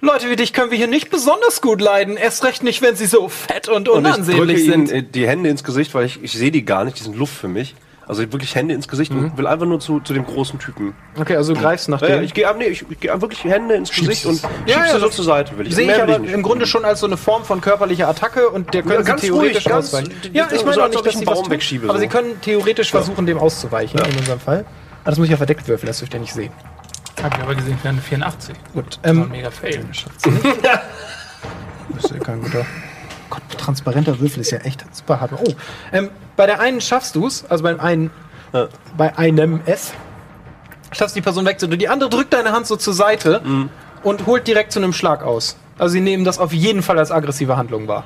Leute 0.01 0.31
wie 0.31 0.37
dich 0.37 0.55
können 0.55 0.71
wir 0.71 0.79
hier 0.79 0.87
nicht 0.87 1.11
besonders 1.11 1.61
gut 1.61 1.83
leiden. 1.83 2.17
Erst 2.17 2.43
recht 2.43 2.63
nicht, 2.63 2.81
wenn 2.81 2.97
sie 2.97 3.05
so 3.05 3.29
fett 3.29 3.69
und 3.69 3.89
Und 3.89 4.07
ich 4.07 4.15
drücke 4.15 4.23
unansehnlich 4.33 4.65
ihnen 4.65 4.87
sind. 4.87 4.97
äh, 4.97 5.03
die 5.03 5.29
Hände 5.29 5.51
ins 5.51 5.63
Gesicht, 5.63 5.95
weil 5.95 6.07
ich, 6.07 6.23
ich 6.23 6.33
sehe 6.33 6.51
die 6.51 6.65
gar 6.65 6.85
nicht, 6.85 6.99
die 6.99 7.03
sind 7.03 7.17
Luft 7.17 7.35
für 7.35 7.49
mich. 7.49 7.75
Also 8.07 8.23
wirklich 8.33 8.55
Hände 8.57 8.75
ins 8.75 8.89
Gesicht 8.89 9.13
und 9.13 9.37
will 9.39 9.47
einfach 9.47 9.67
nur 9.67 9.79
zu, 9.79 10.01
zu 10.01 10.13
dem 10.13 10.27
großen 10.27 10.59
Typen. 10.59 10.95
Okay, 11.19 11.37
also 11.37 11.55
du 11.55 11.61
greifst 11.61 11.89
nach 11.89 12.01
Ja, 12.03 12.09
dem. 12.17 12.25
ich 12.25 12.35
gehe 12.35 12.53
nee, 12.59 12.65
ich, 12.65 12.85
ich 12.91 12.99
geh 12.99 13.09
wirklich 13.09 13.45
Hände 13.45 13.75
ins 13.77 13.91
Gesicht 13.93 14.27
und 14.27 14.43
Ja, 14.43 14.49
schieb 14.49 14.69
ja, 14.69 14.85
sie 14.95 14.99
so 15.01 15.07
das 15.07 15.15
zur 15.17 15.25
Seite. 15.25 15.57
Will 15.57 15.69
ich. 15.69 15.75
Sehe 15.77 15.93
ich 15.95 16.03
aber 16.03 16.19
nicht. 16.19 16.33
im 16.35 16.43
Grunde 16.43 16.67
schon 16.67 16.85
als 16.85 16.99
so 17.01 17.07
eine 17.07 17.17
Form 17.17 17.45
von 17.45 17.61
körperlicher 17.61 18.09
Attacke 18.09 18.49
und 18.49 18.75
der 18.75 18.83
können 18.83 18.95
Ja, 18.95 19.01
sie 19.03 19.07
ganz 19.07 19.21
theoretisch 19.21 19.55
ruhig, 19.59 19.65
ganz- 19.67 19.87
ausweichen. 19.95 20.13
die- 20.25 20.37
Ja, 20.37 20.49
ich 20.51 20.59
so, 20.59 20.65
meine 20.67 20.79
auch 20.79 20.83
als 20.85 20.95
nicht, 20.95 21.07
dass 21.07 21.13
ich 21.15 21.17
einen 21.19 21.27
Baum 21.27 21.45
tun, 21.45 21.51
wegschiebe, 21.53 21.85
aber 21.89 21.95
so. 21.99 22.01
sie 22.01 22.09
können 22.09 22.41
theoretisch 22.41 22.91
versuchen, 22.91 23.27
dem 23.27 23.39
auszuweichen 23.39 24.01
in 24.01 24.19
unserem 24.19 24.41
Fall. 24.41 24.65
Aber 25.03 25.11
das 25.13 25.19
muss 25.19 25.27
ich 25.27 25.31
ja 25.31 25.37
verdeckt 25.37 25.69
würfeln, 25.69 25.87
das 25.87 25.99
dürft 26.01 26.13
ihr 26.15 26.21
nicht 26.21 26.33
sehen. 26.35 26.53
Hab 27.23 27.37
ich 27.37 27.43
aber 27.43 27.55
gesehen, 27.55 27.79
für 27.81 27.91
eine 27.91 28.01
84. 28.01 28.57
Gut, 28.75 28.99
War 29.03 29.11
ähm, 29.11 29.23
ein 29.23 29.29
mega 29.31 29.51
Fail. 29.51 29.85
Das 31.95 32.05
ist 32.05 32.11
ja 32.13 32.19
kein 32.19 32.41
guter. 32.43 32.65
Gott, 33.31 33.43
transparenter 33.57 34.21
Würfel 34.21 34.41
ist 34.41 34.51
ja 34.51 34.59
echt 34.59 34.85
super 34.93 35.21
hart. 35.21 35.33
Oh, 35.33 35.53
ähm, 35.93 36.11
bei 36.37 36.47
der 36.47 36.61
einen 36.61 36.81
schaffst 36.81 37.15
du 37.15 37.27
es, 37.27 37.45
also 37.49 37.63
beim 37.65 37.81
einen, 37.81 38.11
bei 38.97 39.17
einem 39.17 39.61
S, 39.67 39.93
schaffst 40.93 41.15
die 41.15 41.21
Person 41.21 41.47
wegzudrücken. 41.47 41.79
Die 41.79 41.89
andere 41.89 42.11
drückt 42.11 42.33
deine 42.33 42.53
Hand 42.53 42.67
so 42.67 42.77
zur 42.77 42.95
Seite 42.95 43.43
und 44.03 44.27
holt 44.27 44.47
direkt 44.47 44.73
zu 44.73 44.81
einem 44.81 44.93
Schlag 44.93 45.23
aus. 45.23 45.57
Also 45.79 45.93
sie 45.93 46.01
nehmen 46.01 46.25
das 46.25 46.39
auf 46.39 46.53
jeden 46.53 46.83
Fall 46.83 46.99
als 46.99 47.11
aggressive 47.11 47.57
Handlung 47.57 47.89
wahr. 47.89 48.05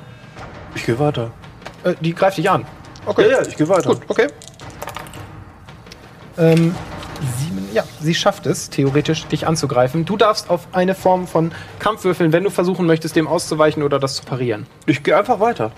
Ich 0.75 0.85
gehe 0.85 0.97
weiter. 0.97 1.31
Äh, 1.83 1.95
die 1.99 2.13
greift 2.13 2.37
dich 2.37 2.49
an. 2.49 2.65
Okay. 3.05 3.29
Ja, 3.29 3.41
ja, 3.41 3.47
ich 3.47 3.55
gehe 3.55 3.67
weiter. 3.67 3.89
Gut, 3.89 4.01
okay. 4.07 4.27
Ähm, 6.37 6.75
ja, 7.75 7.83
sie 7.99 8.15
schafft 8.15 8.45
es, 8.45 8.69
theoretisch 8.69 9.25
dich 9.25 9.45
anzugreifen. 9.45 10.05
Du 10.05 10.15
darfst 10.15 10.49
auf 10.49 10.67
eine 10.71 10.95
Form 10.95 11.27
von 11.27 11.51
Kampf 11.77 12.05
würfeln, 12.05 12.31
wenn 12.31 12.43
du 12.43 12.49
versuchen 12.49 12.85
möchtest, 12.85 13.15
dem 13.17 13.27
auszuweichen 13.27 13.83
oder 13.83 13.99
das 13.99 14.15
zu 14.15 14.23
parieren. 14.23 14.65
Ich 14.85 15.03
gehe 15.03 15.15
einfach 15.15 15.41
weiter. 15.41 15.71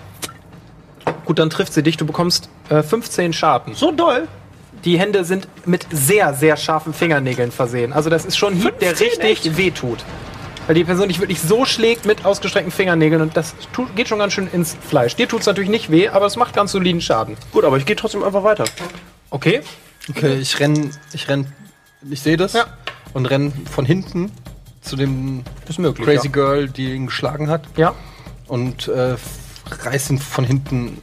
Gut, 1.24 1.40
dann 1.40 1.50
trifft 1.50 1.74
sie 1.74 1.82
dich. 1.82 1.96
Du 1.96 2.06
bekommst 2.06 2.48
äh, 2.70 2.82
15 2.82 3.32
Schaden. 3.32 3.74
So 3.74 3.90
doll. 3.90 4.28
Die 4.84 4.98
Hände 4.98 5.24
sind 5.24 5.48
mit 5.66 5.86
sehr, 5.90 6.34
sehr 6.34 6.56
scharfen 6.56 6.94
Fingernägeln 6.94 7.50
versehen. 7.50 7.92
Also 7.92 8.10
das 8.10 8.24
ist 8.24 8.38
schon 8.38 8.54
ein 8.54 8.62
Hieb, 8.62 8.78
der 8.78 8.94
15, 8.94 9.26
richtig 9.26 9.56
wehtut. 9.56 9.98
Weil 10.66 10.76
die 10.76 10.84
Person 10.84 11.08
dich 11.08 11.18
wirklich 11.18 11.40
so 11.40 11.64
schlägt 11.64 12.06
mit 12.06 12.24
ausgestreckten 12.24 12.70
Fingernägeln 12.70 13.22
und 13.22 13.36
das 13.36 13.56
tut, 13.72 13.96
geht 13.96 14.06
schon 14.06 14.20
ganz 14.20 14.34
schön 14.34 14.48
ins 14.52 14.76
Fleisch. 14.88 15.16
Dir 15.16 15.26
tut 15.26 15.40
es 15.40 15.46
natürlich 15.46 15.70
nicht 15.70 15.90
weh, 15.90 16.08
aber 16.08 16.26
es 16.26 16.36
macht 16.36 16.54
ganz 16.54 16.70
soliden 16.72 17.00
Schaden. 17.00 17.36
Gut, 17.52 17.64
aber 17.64 17.76
ich 17.76 17.86
gehe 17.86 17.96
trotzdem 17.96 18.22
einfach 18.22 18.44
weiter. 18.44 18.64
Okay. 19.30 19.62
Okay, 20.08 20.36
ich 20.36 20.60
renn, 20.60 20.90
ich 21.12 21.28
renn, 21.28 21.52
ich 22.10 22.20
sehe 22.22 22.36
das 22.36 22.52
Ja. 22.52 22.66
und 23.14 23.26
renn 23.26 23.52
von 23.70 23.84
hinten 23.84 24.30
zu 24.80 24.96
dem 24.96 25.44
Ist 25.68 25.78
möglich. 25.78 26.06
Crazy 26.06 26.26
ja. 26.28 26.32
Girl, 26.32 26.68
die 26.68 26.94
ihn 26.94 27.06
geschlagen 27.06 27.48
hat 27.50 27.62
Ja. 27.76 27.94
und 28.46 28.88
äh, 28.88 29.16
reiß 29.84 30.10
ihn 30.10 30.18
von 30.18 30.44
hinten 30.44 30.98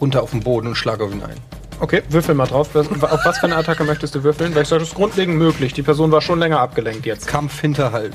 runter 0.00 0.22
auf 0.22 0.30
den 0.30 0.40
Boden 0.40 0.66
und 0.68 0.74
schlage 0.76 1.04
auf 1.04 1.12
ihn 1.12 1.22
ein. 1.22 1.36
Okay, 1.80 2.02
würfel 2.08 2.34
mal 2.34 2.46
drauf. 2.46 2.74
Auf 2.74 2.86
was 3.24 3.38
für 3.38 3.46
eine 3.46 3.56
Attacke 3.56 3.84
möchtest 3.84 4.14
du 4.14 4.22
würfeln? 4.22 4.54
Weil 4.54 4.62
ich 4.62 4.68
sage, 4.68 4.80
das 4.80 4.90
ist 4.90 4.94
grundlegend 4.94 5.36
möglich. 5.36 5.72
Die 5.74 5.82
Person 5.82 6.10
war 6.12 6.20
schon 6.22 6.38
länger 6.38 6.60
abgelenkt 6.60 7.04
jetzt. 7.04 7.26
Kampf 7.26 7.60
Hinterhalt. 7.60 8.14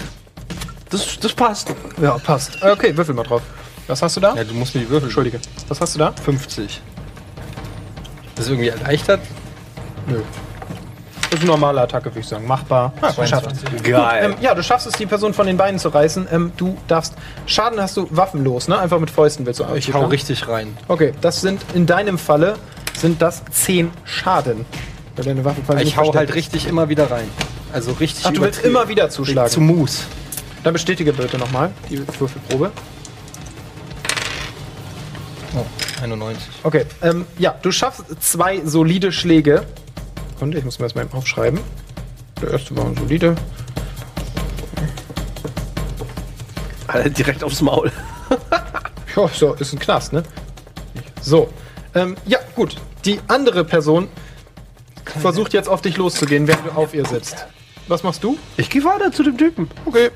Das, 0.89 1.19
das 1.19 1.33
passt. 1.33 1.73
Ja, 2.01 2.17
passt. 2.17 2.61
Äh, 2.63 2.71
Okay, 2.71 2.95
würfel 2.97 3.13
mal 3.13 3.23
drauf. 3.23 3.41
Was 3.87 4.01
hast 4.01 4.15
du 4.15 4.21
da? 4.21 4.33
Ja, 4.35 4.43
du 4.43 4.53
musst 4.53 4.73
mir 4.75 4.81
die 4.81 4.89
Würfel. 4.89 5.07
Entschuldige. 5.07 5.39
Was 5.67 5.81
hast 5.81 5.93
du 5.95 5.99
da? 5.99 6.13
50. 6.13 6.81
Das 8.35 8.45
ist 8.45 8.51
irgendwie 8.51 8.69
erleichtert. 8.69 9.19
Nö. 10.07 10.21
Das 11.29 11.37
ist 11.37 11.43
eine 11.43 11.51
normale 11.51 11.81
Attacke, 11.81 12.05
würde 12.05 12.21
ich 12.21 12.27
sagen. 12.27 12.47
Machbar. 12.47 12.91
Ah, 13.01 13.11
geschafft. 13.11 13.51
Geil. 13.83 14.25
Ähm, 14.25 14.35
ja, 14.41 14.55
du 14.55 14.63
schaffst 14.63 14.87
es, 14.87 14.93
die 14.93 15.05
Person 15.05 15.33
von 15.35 15.45
den 15.45 15.57
Beinen 15.57 15.77
zu 15.77 15.89
reißen. 15.89 16.27
Ähm, 16.31 16.51
du 16.57 16.75
darfst. 16.87 17.13
Schaden 17.45 17.79
hast 17.79 17.97
du 17.97 18.07
waffenlos, 18.09 18.67
ne? 18.67 18.79
Einfach 18.79 18.99
mit 18.99 19.11
Fäusten 19.11 19.45
willst 19.45 19.59
du 19.59 19.65
Ich 19.75 19.93
hau 19.93 20.05
richtig 20.05 20.47
rein. 20.47 20.75
Okay, 20.87 21.13
das 21.21 21.41
sind 21.41 21.61
in 21.75 21.85
deinem 21.85 22.17
Falle 22.17 22.55
sind 22.97 23.21
das 23.21 23.43
10 23.51 23.91
Schaden. 24.05 24.65
Weil 25.15 25.25
deine 25.25 25.45
Waffe 25.45 25.61
quasi 25.61 25.79
Ich 25.79 25.85
nicht 25.85 25.97
hau 25.97 26.05
versteckt 26.05 26.17
halt 26.17 26.35
richtig 26.35 26.67
immer 26.67 26.89
wieder 26.89 27.11
rein. 27.11 27.27
Also 27.73 27.91
richtig 27.93 28.25
Ach, 28.25 28.31
du 28.31 28.41
willst 28.41 28.63
immer 28.63 28.87
wieder 28.87 29.09
zuschlagen. 29.09 29.51
zu 29.51 29.61
Mus. 29.61 30.05
Dann 30.63 30.73
bestätige 30.73 31.13
bitte 31.13 31.37
nochmal 31.37 31.69
die 31.89 31.99
Würfelprobe. 32.19 32.71
Oh, 35.55 35.65
91. 36.03 36.43
Okay, 36.63 36.85
ähm, 37.01 37.25
ja, 37.37 37.55
du 37.61 37.71
schaffst 37.71 38.03
zwei 38.19 38.61
solide 38.65 39.11
Schläge. 39.11 39.65
Und 40.39 40.55
ich 40.55 40.63
muss 40.63 40.79
mir 40.79 40.85
das 40.85 40.95
mal 40.95 41.03
eben 41.03 41.13
aufschreiben. 41.13 41.59
Der 42.41 42.51
erste 42.51 42.75
war 42.75 42.85
ein 42.85 42.95
solide. 42.95 43.35
Alter, 46.87 47.09
direkt 47.09 47.43
aufs 47.43 47.61
Maul. 47.61 47.91
Ja, 49.15 49.27
so, 49.27 49.55
ist 49.55 49.73
ein 49.73 49.79
Knast, 49.79 50.13
ne? 50.13 50.23
So, 51.19 51.49
ähm, 51.95 52.15
ja, 52.25 52.37
gut. 52.55 52.77
Die 53.05 53.19
andere 53.27 53.65
Person 53.65 54.07
versucht 55.03 55.51
jetzt 55.53 55.67
auf 55.67 55.81
dich 55.81 55.97
loszugehen, 55.97 56.47
während 56.47 56.67
du 56.67 56.71
auf 56.71 56.93
ihr 56.93 57.05
sitzt. 57.05 57.47
Was 57.87 58.03
machst 58.03 58.23
du? 58.23 58.37
Ich 58.55 58.69
gehe 58.69 58.83
weiter 58.83 59.11
zu 59.11 59.23
dem 59.23 59.35
Typen. 59.37 59.67
Okay. 59.85 60.11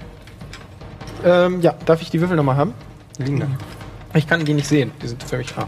Ähm, 1.25 1.61
ja, 1.61 1.73
darf 1.85 2.01
ich 2.01 2.11
die 2.11 2.21
Würfel 2.21 2.37
nochmal 2.37 2.55
haben? 2.55 2.73
Liegen 3.17 3.39
da. 3.39 3.47
Ich 4.13 4.27
kann 4.27 4.45
die 4.45 4.53
nicht 4.53 4.67
sehen. 4.67 4.91
Die 5.01 5.07
sind 5.07 5.23
für 5.23 5.37
mich. 5.37 5.53
Ah. 5.57 5.67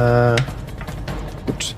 Äh, 0.00 0.36
gut. 1.46 1.74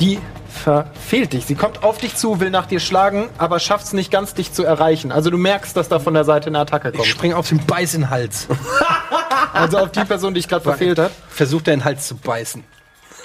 Die 0.00 0.18
verfehlt 0.48 1.32
dich. 1.32 1.46
Sie 1.46 1.54
kommt 1.54 1.82
auf 1.82 1.98
dich 1.98 2.16
zu, 2.16 2.40
will 2.40 2.50
nach 2.50 2.66
dir 2.66 2.80
schlagen, 2.80 3.28
aber 3.38 3.58
schafft 3.58 3.86
es 3.86 3.92
nicht 3.92 4.10
ganz, 4.10 4.34
dich 4.34 4.52
zu 4.52 4.64
erreichen. 4.64 5.12
Also 5.12 5.30
du 5.30 5.38
merkst, 5.38 5.76
dass 5.76 5.88
da 5.88 5.98
von 5.98 6.14
der 6.14 6.24
Seite 6.24 6.48
eine 6.48 6.58
Attacke 6.58 6.90
Ich 6.90 6.96
kommt. 6.96 7.06
spring 7.06 7.32
auf 7.32 7.48
den 7.48 7.64
Beiß 7.64 7.94
in 7.94 8.02
den 8.02 8.10
Hals. 8.10 8.46
Also 9.52 9.78
auf 9.78 9.90
die 9.90 10.04
Person, 10.04 10.34
die 10.34 10.40
dich 10.40 10.48
gerade 10.48 10.62
verfehlt 10.62 10.98
hat. 10.98 11.10
Versucht 11.30 11.66
er 11.68 11.74
in 11.74 11.80
den 11.80 11.84
Hals 11.84 12.06
zu 12.06 12.16
beißen. 12.16 12.62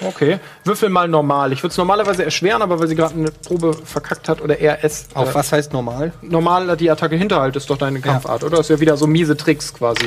Okay. 0.02 0.40
Würfel 0.64 0.90
mal 0.90 1.08
normal. 1.08 1.52
Ich 1.54 1.62
würde 1.62 1.72
es 1.72 1.78
normalerweise 1.78 2.24
erschweren, 2.24 2.62
aber 2.62 2.80
weil 2.80 2.88
sie 2.88 2.96
gerade 2.96 3.14
eine 3.14 3.30
Probe 3.30 3.74
verkackt 3.74 4.30
hat 4.30 4.42
oder 4.42 4.58
er 4.58 4.84
es. 4.84 5.08
Auf 5.14 5.32
äh, 5.32 5.36
was 5.36 5.52
heißt 5.52 5.74
normal? 5.74 6.14
Normal 6.22 6.76
die 6.78 6.90
Attacke 6.90 7.16
Hinterhalt 7.18 7.56
ist 7.56 7.70
doch 7.70 7.78
deine 7.78 8.00
Kampfart, 8.00 8.44
oder? 8.44 8.60
Ist 8.60 8.70
ja 8.70 8.80
wieder 8.80 8.98
so 8.98 9.06
miese 9.06 9.38
Tricks 9.38 9.74
quasi. 9.74 10.06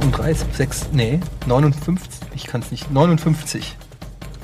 36, 0.00 0.46
6, 0.52 0.88
nee, 0.92 1.20
59. 1.46 2.28
Ich 2.34 2.44
kann 2.46 2.60
es 2.60 2.70
nicht. 2.70 2.90
59. 2.90 3.76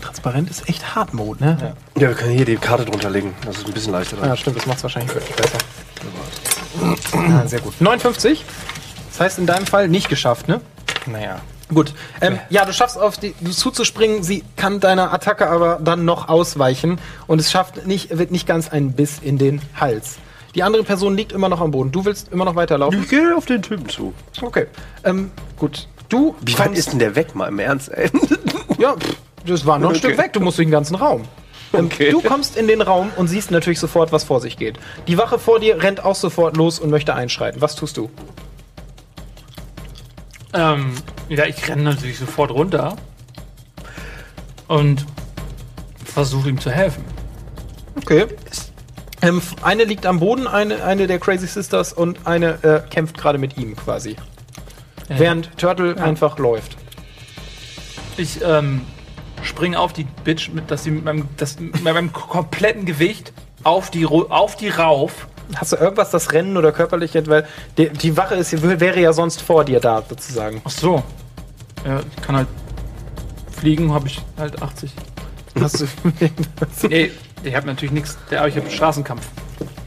Transparent 0.00 0.48
ist 0.48 0.68
echt 0.68 0.94
Hardmode, 0.94 1.44
ne? 1.44 1.74
Ja, 1.96 2.08
wir 2.08 2.14
können 2.14 2.32
hier 2.32 2.44
die 2.44 2.56
Karte 2.56 2.84
drunter 2.84 3.10
legen. 3.10 3.34
Das 3.44 3.58
ist 3.58 3.66
ein 3.66 3.72
bisschen 3.72 3.92
leichter. 3.92 4.16
Ja, 4.24 4.36
stimmt, 4.36 4.56
das 4.56 4.66
macht 4.66 4.78
es 4.78 4.82
wahrscheinlich 4.82 5.14
wirklich 5.14 5.36
besser. 5.36 5.58
Ah, 7.12 7.46
sehr 7.46 7.60
gut. 7.60 7.80
59. 7.80 8.44
Das 9.10 9.20
heißt 9.20 9.38
in 9.38 9.46
deinem 9.46 9.66
Fall 9.66 9.88
nicht 9.88 10.08
geschafft, 10.08 10.48
ne? 10.48 10.60
Naja. 11.06 11.40
Gut. 11.72 11.94
Ähm, 12.20 12.38
ja, 12.48 12.64
du 12.64 12.72
schaffst 12.72 12.98
auf 12.98 13.16
die 13.16 13.34
zuzuspringen, 13.44 14.22
sie 14.22 14.42
kann 14.56 14.80
deiner 14.80 15.12
Attacke 15.12 15.48
aber 15.48 15.78
dann 15.82 16.04
noch 16.04 16.28
ausweichen 16.28 16.98
und 17.26 17.40
es 17.40 17.50
schafft 17.50 17.86
nicht, 17.86 18.16
wird 18.16 18.32
nicht 18.32 18.46
ganz 18.46 18.68
einen 18.68 18.92
Biss 18.92 19.18
in 19.20 19.38
den 19.38 19.60
Hals. 19.78 20.16
Die 20.54 20.62
andere 20.62 20.82
Person 20.82 21.16
liegt 21.16 21.32
immer 21.32 21.48
noch 21.48 21.60
am 21.60 21.70
Boden. 21.70 21.92
Du 21.92 22.04
willst 22.04 22.32
immer 22.32 22.44
noch 22.44 22.56
weiterlaufen? 22.56 23.02
Ich 23.02 23.08
gehe 23.08 23.36
auf 23.36 23.46
den 23.46 23.62
Typen 23.62 23.88
zu. 23.88 24.12
Okay. 24.40 24.66
Ähm, 25.04 25.30
gut. 25.56 25.86
Du 26.08 26.34
Wie 26.40 26.58
weit 26.58 26.76
ist 26.76 26.90
denn 26.92 26.98
der 26.98 27.14
weg, 27.14 27.34
mal 27.36 27.46
im 27.48 27.58
Ernst, 27.60 27.88
ey? 27.92 28.10
Ja, 28.78 28.96
pff, 28.96 29.16
das 29.46 29.64
war 29.64 29.78
noch 29.78 29.90
ein 29.90 29.96
Okay. 29.96 29.98
Stück 30.08 30.18
weg. 30.18 30.32
Du 30.32 30.40
musst 30.40 30.58
durch 30.58 30.66
den 30.66 30.72
ganzen 30.72 30.96
Raum. 30.96 31.22
Ähm, 31.72 31.84
Okay. 31.86 32.10
Du 32.10 32.20
kommst 32.20 32.56
in 32.56 32.66
den 32.66 32.82
Raum 32.82 33.12
und 33.16 33.28
siehst 33.28 33.52
natürlich 33.52 33.78
sofort, 33.78 34.10
was 34.10 34.24
vor 34.24 34.40
sich 34.40 34.56
geht. 34.56 34.76
Die 35.06 35.16
Wache 35.18 35.38
vor 35.38 35.60
dir 35.60 35.80
rennt 35.80 36.04
auch 36.04 36.16
sofort 36.16 36.56
los 36.56 36.80
und 36.80 36.90
möchte 36.90 37.14
einschreiten. 37.14 37.60
Was 37.60 37.76
tust 37.76 37.96
du? 37.96 38.10
Ähm, 40.52 40.94
ja, 41.28 41.44
ich 41.46 41.68
renne 41.68 41.82
natürlich 41.82 42.18
sofort 42.18 42.50
runter 42.50 42.96
und 44.66 45.06
versuche 46.04 46.48
ihm 46.48 46.58
zu 46.60 46.72
helfen. 46.72 47.04
Okay. 47.96 48.26
Ähm, 49.22 49.42
eine 49.62 49.84
liegt 49.84 50.06
am 50.06 50.20
Boden, 50.20 50.46
eine, 50.46 50.82
eine 50.82 51.06
der 51.06 51.18
Crazy 51.18 51.46
Sisters 51.46 51.92
und 51.92 52.26
eine 52.26 52.62
äh, 52.62 52.80
kämpft 52.88 53.18
gerade 53.18 53.38
mit 53.38 53.56
ihm 53.56 53.76
quasi. 53.76 54.16
Während 55.08 55.58
Turtle 55.58 56.00
einfach 56.00 56.38
läuft. 56.38 56.76
Ich 58.16 58.40
ähm, 58.44 58.82
springe 59.42 59.78
auf 59.78 59.92
die 59.92 60.06
Bitch, 60.24 60.50
mit, 60.52 60.70
dass 60.70 60.84
sie 60.84 60.92
mit 60.92 61.04
meinem, 61.04 61.28
das, 61.36 61.58
mit 61.58 61.82
meinem 61.82 62.12
kompletten 62.12 62.84
Gewicht 62.86 63.32
auf 63.64 63.90
die, 63.90 64.06
auf 64.06 64.56
die 64.56 64.68
rauf. 64.68 65.26
Hast 65.56 65.72
du 65.72 65.76
irgendwas, 65.76 66.10
das 66.10 66.32
Rennen 66.32 66.56
oder 66.56 66.70
körperliche, 66.70 67.26
weil 67.26 67.46
die, 67.76 67.90
die 67.90 68.16
Wache 68.16 68.36
ist, 68.36 68.62
wäre 68.62 69.00
ja 69.00 69.12
sonst 69.12 69.42
vor 69.42 69.64
dir 69.64 69.80
da, 69.80 70.02
sozusagen. 70.08 70.62
Ach 70.64 70.70
so. 70.70 71.02
Ja, 71.84 72.00
ich 72.00 72.22
kann 72.22 72.36
halt 72.36 72.48
fliegen, 73.50 73.92
habe 73.92 74.06
ich 74.06 74.22
halt 74.38 74.62
80. 74.62 74.92
Hast 75.60 75.80
du, 75.80 75.86
Nee, 76.88 77.10
ich 77.44 77.54
habe 77.54 77.66
natürlich 77.66 77.92
nichts, 77.92 78.18
aber 78.30 78.48
ich 78.48 78.56
habe 78.56 78.70
Straßenkampf. 78.70 79.26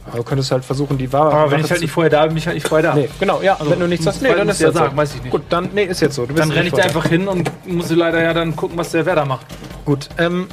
Aber 0.05 0.17
du 0.17 0.23
könntest 0.23 0.51
halt 0.51 0.65
versuchen, 0.65 0.97
die 0.97 1.11
Wache. 1.11 1.33
Aber 1.33 1.51
wenn 1.51 1.61
ich 1.61 1.71
halt 1.71 1.81
nicht 1.81 1.91
vorher 1.91 2.09
da 2.09 2.21
bin, 2.23 2.29
bin 2.29 2.37
ich 2.37 2.45
halt 2.45 2.55
nicht 2.55 2.67
vorher 2.67 2.91
da. 2.91 2.95
Nee, 2.95 3.09
genau, 3.19 3.41
ja. 3.41 3.57
wenn 3.61 3.79
du 3.79 3.87
nichts 3.87 4.05
hast, 4.05 4.21
nee, 4.21 4.33
dann 4.35 4.49
ist 4.49 4.55
es 4.55 4.61
ja 4.61 4.71
sagen, 4.71 4.91
so. 4.91 4.97
weiß 4.97 5.15
ich 5.15 5.21
nicht. 5.23 5.31
Gut, 5.31 5.43
dann, 5.49 5.69
nee, 5.73 5.85
ist 5.85 6.01
jetzt 6.01 6.15
so. 6.15 6.25
Du 6.25 6.33
bist 6.33 6.39
Dann 6.39 6.51
renne 6.51 6.67
ich 6.67 6.73
da 6.73 6.83
einfach 6.83 7.05
hin 7.05 7.27
und 7.27 7.49
muss 7.67 7.89
leider 7.89 8.21
ja 8.21 8.33
dann 8.33 8.55
gucken, 8.55 8.77
was 8.77 8.91
der 8.91 9.05
Werder 9.05 9.25
macht. 9.25 9.45
Gut, 9.85 10.09
ähm, 10.17 10.47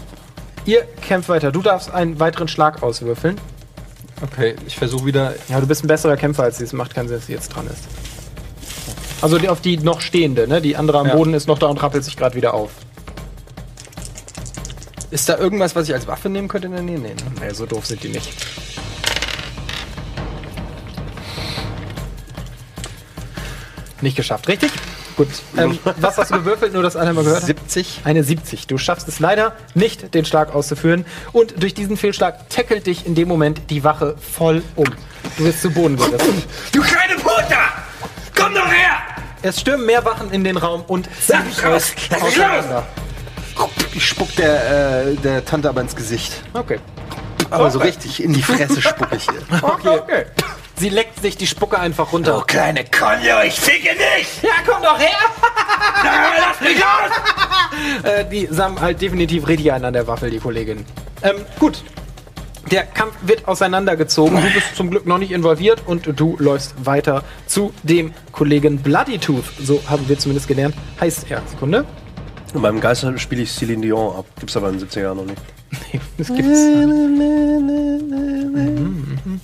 ihr 0.64 0.84
kämpft 1.03 1.28
weiter. 1.28 1.53
Du 1.53 1.62
darfst 1.62 1.92
einen 1.92 2.20
weiteren 2.20 2.48
Schlag 2.48 2.82
auswürfeln. 2.82 3.36
Okay, 4.22 4.55
ich 4.66 4.76
versuche 4.76 5.07
wieder. 5.07 5.34
Ja, 5.48 5.61
du 5.61 5.66
bist 5.66 5.84
ein 5.84 5.88
besserer 5.88 6.16
Kämpfer 6.16 6.44
als 6.44 6.59
sie. 6.59 6.64
Es 6.64 6.72
macht 6.72 6.94
keinen 6.94 7.09
Sinn, 7.09 7.18
dass 7.18 7.26
sie 7.26 7.32
jetzt 7.32 7.48
dran 7.48 7.66
ist. 7.66 7.84
Also 9.22 9.38
die, 9.38 9.48
auf 9.48 9.61
die 9.61 9.76
noch 9.78 10.01
stehende, 10.01 10.48
ne? 10.48 10.61
Die 10.61 10.76
andere 10.76 10.98
am 10.98 11.09
Ja. 11.09 11.14
Boden 11.14 11.34
ist 11.34 11.46
noch 11.46 11.59
da 11.59 11.66
und 11.66 11.82
rappelt 11.82 12.05
sich 12.05 12.16
gerade 12.16 12.34
wieder 12.34 12.55
auf. 12.55 12.70
Ist 15.11 15.29
da 15.29 15.37
irgendwas, 15.37 15.75
was 15.75 15.89
ich 15.89 15.95
als 15.95 16.07
Waffe 16.07 16.29
nehmen 16.29 16.47
könnte 16.47 16.69
in 16.69 16.73
der 16.73 16.83
Nähe? 16.83 16.99
Nee, 16.99 17.09
ne? 17.15 17.17
Nee, 17.41 17.53
so 17.53 17.67
doof 17.67 17.87
sind 17.87 18.03
die 18.03 18.09
nicht. 18.09 18.31
Nicht 24.01 24.17
geschafft, 24.17 24.49
richtig? 24.49 24.71
Gut. 25.17 25.29
Ähm, 25.57 25.79
was 25.97 26.17
hast 26.17 26.31
du 26.31 26.37
gewürfelt, 26.37 26.73
nur 26.73 26.83
dass 26.83 26.97
einer 26.97 27.13
mal 27.13 27.25
gehört 27.25 27.43
hat? 27.43 27.47
70. 27.47 28.03
Eine 28.05 28.23
70. 28.25 28.69
Du 28.69 28.79
schaffst 28.79 29.09
es 29.09 29.19
leider 29.19 29.55
nicht, 29.75 30.15
den 30.15 30.25
Schlag 30.25 30.55
auszuführen. 30.55 31.05
Und 31.33 31.63
durch 31.63 31.75
diesen 31.75 31.97
Fehlschlag 31.97 32.49
tackelt 32.49 32.87
dich 32.87 33.05
in 33.05 33.15
dem 33.15 33.29
Moment 33.29 33.63
die 33.69 33.85
Wache 33.85 34.15
voll 34.17 34.63
um. 34.77 34.87
Du 35.37 35.45
wirst 35.45 35.61
zu 35.61 35.71
Boden 35.71 35.97
gerissen. 35.97 36.43
Du 36.73 36.81
kleine 36.83 37.17
Puta! 37.17 37.59
Komm 38.35 38.55
doch 38.55 38.73
her! 38.73 38.99
Es 39.43 39.61
stürmen 39.61 39.85
mehr 39.85 40.05
Wachen 40.05 40.31
in 40.31 40.45
den 40.45 40.57
Raum 40.57 40.85
und 40.87 41.09
ziehen 41.21 41.43
raus! 41.65 41.93
auseinander. 42.21 42.87
Ich 43.95 44.07
spuck 44.07 44.35
der, 44.37 45.07
äh, 45.09 45.15
der 45.17 45.45
Tante 45.45 45.69
aber 45.69 45.81
ins 45.81 45.97
Gesicht. 45.97 46.43
Okay. 46.53 46.79
Aber 47.51 47.71
so 47.71 47.81
richtig 47.81 48.23
in 48.23 48.33
die 48.33 48.43
Fresse 48.43 48.81
spuck 48.81 49.09
ich 49.13 49.27
ihr. 49.27 49.63
Okay. 49.63 49.89
okay. 49.89 50.25
Sie 50.77 50.89
leckt 50.89 51.21
sich 51.21 51.37
die 51.37 51.47
Spucke 51.47 51.79
einfach 51.79 52.11
runter. 52.11 52.39
Du 52.39 52.41
kleine 52.47 52.85
Konjo, 52.85 53.43
ich 53.47 53.61
ficke 53.61 53.91
dich! 53.91 54.43
Ja, 54.43 54.55
komm 54.67 54.83
doch 54.83 54.99
her! 54.99 55.11
Lass 56.39 56.61
mich 56.61 56.83
raus! 56.83 57.11
Äh, 58.03 58.25
die 58.25 58.49
haben 58.49 58.81
halt 58.81 59.01
definitiv 59.01 59.47
richtig 59.47 59.73
einen 59.73 59.85
an 59.85 59.93
der 59.93 60.07
Waffel, 60.07 60.31
die 60.31 60.39
Kollegin. 60.39 60.85
Ähm, 61.23 61.37
gut. 61.59 61.83
Der 62.71 62.85
Kampf 62.85 63.15
wird 63.23 63.47
auseinandergezogen. 63.49 64.37
Du 64.37 64.51
bist 64.53 64.77
zum 64.77 64.91
Glück 64.91 65.07
noch 65.07 65.19
nicht 65.19 65.31
involviert 65.31 65.83
und 65.87 66.19
du 66.19 66.37
läufst 66.39 66.75
weiter 66.85 67.25
zu 67.47 67.73
dem 67.83 68.13
Kollegen 68.33 68.79
Bloody 68.79 69.19
Tooth. 69.19 69.45
So 69.61 69.83
haben 69.89 70.09
wir 70.09 70.19
zumindest 70.19 70.49
gelernt. 70.49 70.75
Heißt 71.01 71.31
er. 71.31 71.43
Sekunde. 71.47 71.85
In 72.55 72.61
meinem 72.61 72.80
Geister 72.80 73.16
spiele 73.18 73.42
ich 73.42 73.53
Celine 73.53 73.82
Dion 73.82 74.16
ab. 74.16 74.26
Gibt's 74.38 74.57
aber 74.57 74.70
in 74.70 74.78
den 74.78 74.88
70er 74.88 75.03
Jahren 75.03 75.16
noch 75.18 75.24
nicht. 75.24 75.40
Das 76.18 76.28
gibt's. 76.28 76.61
Mhm. 79.24 79.40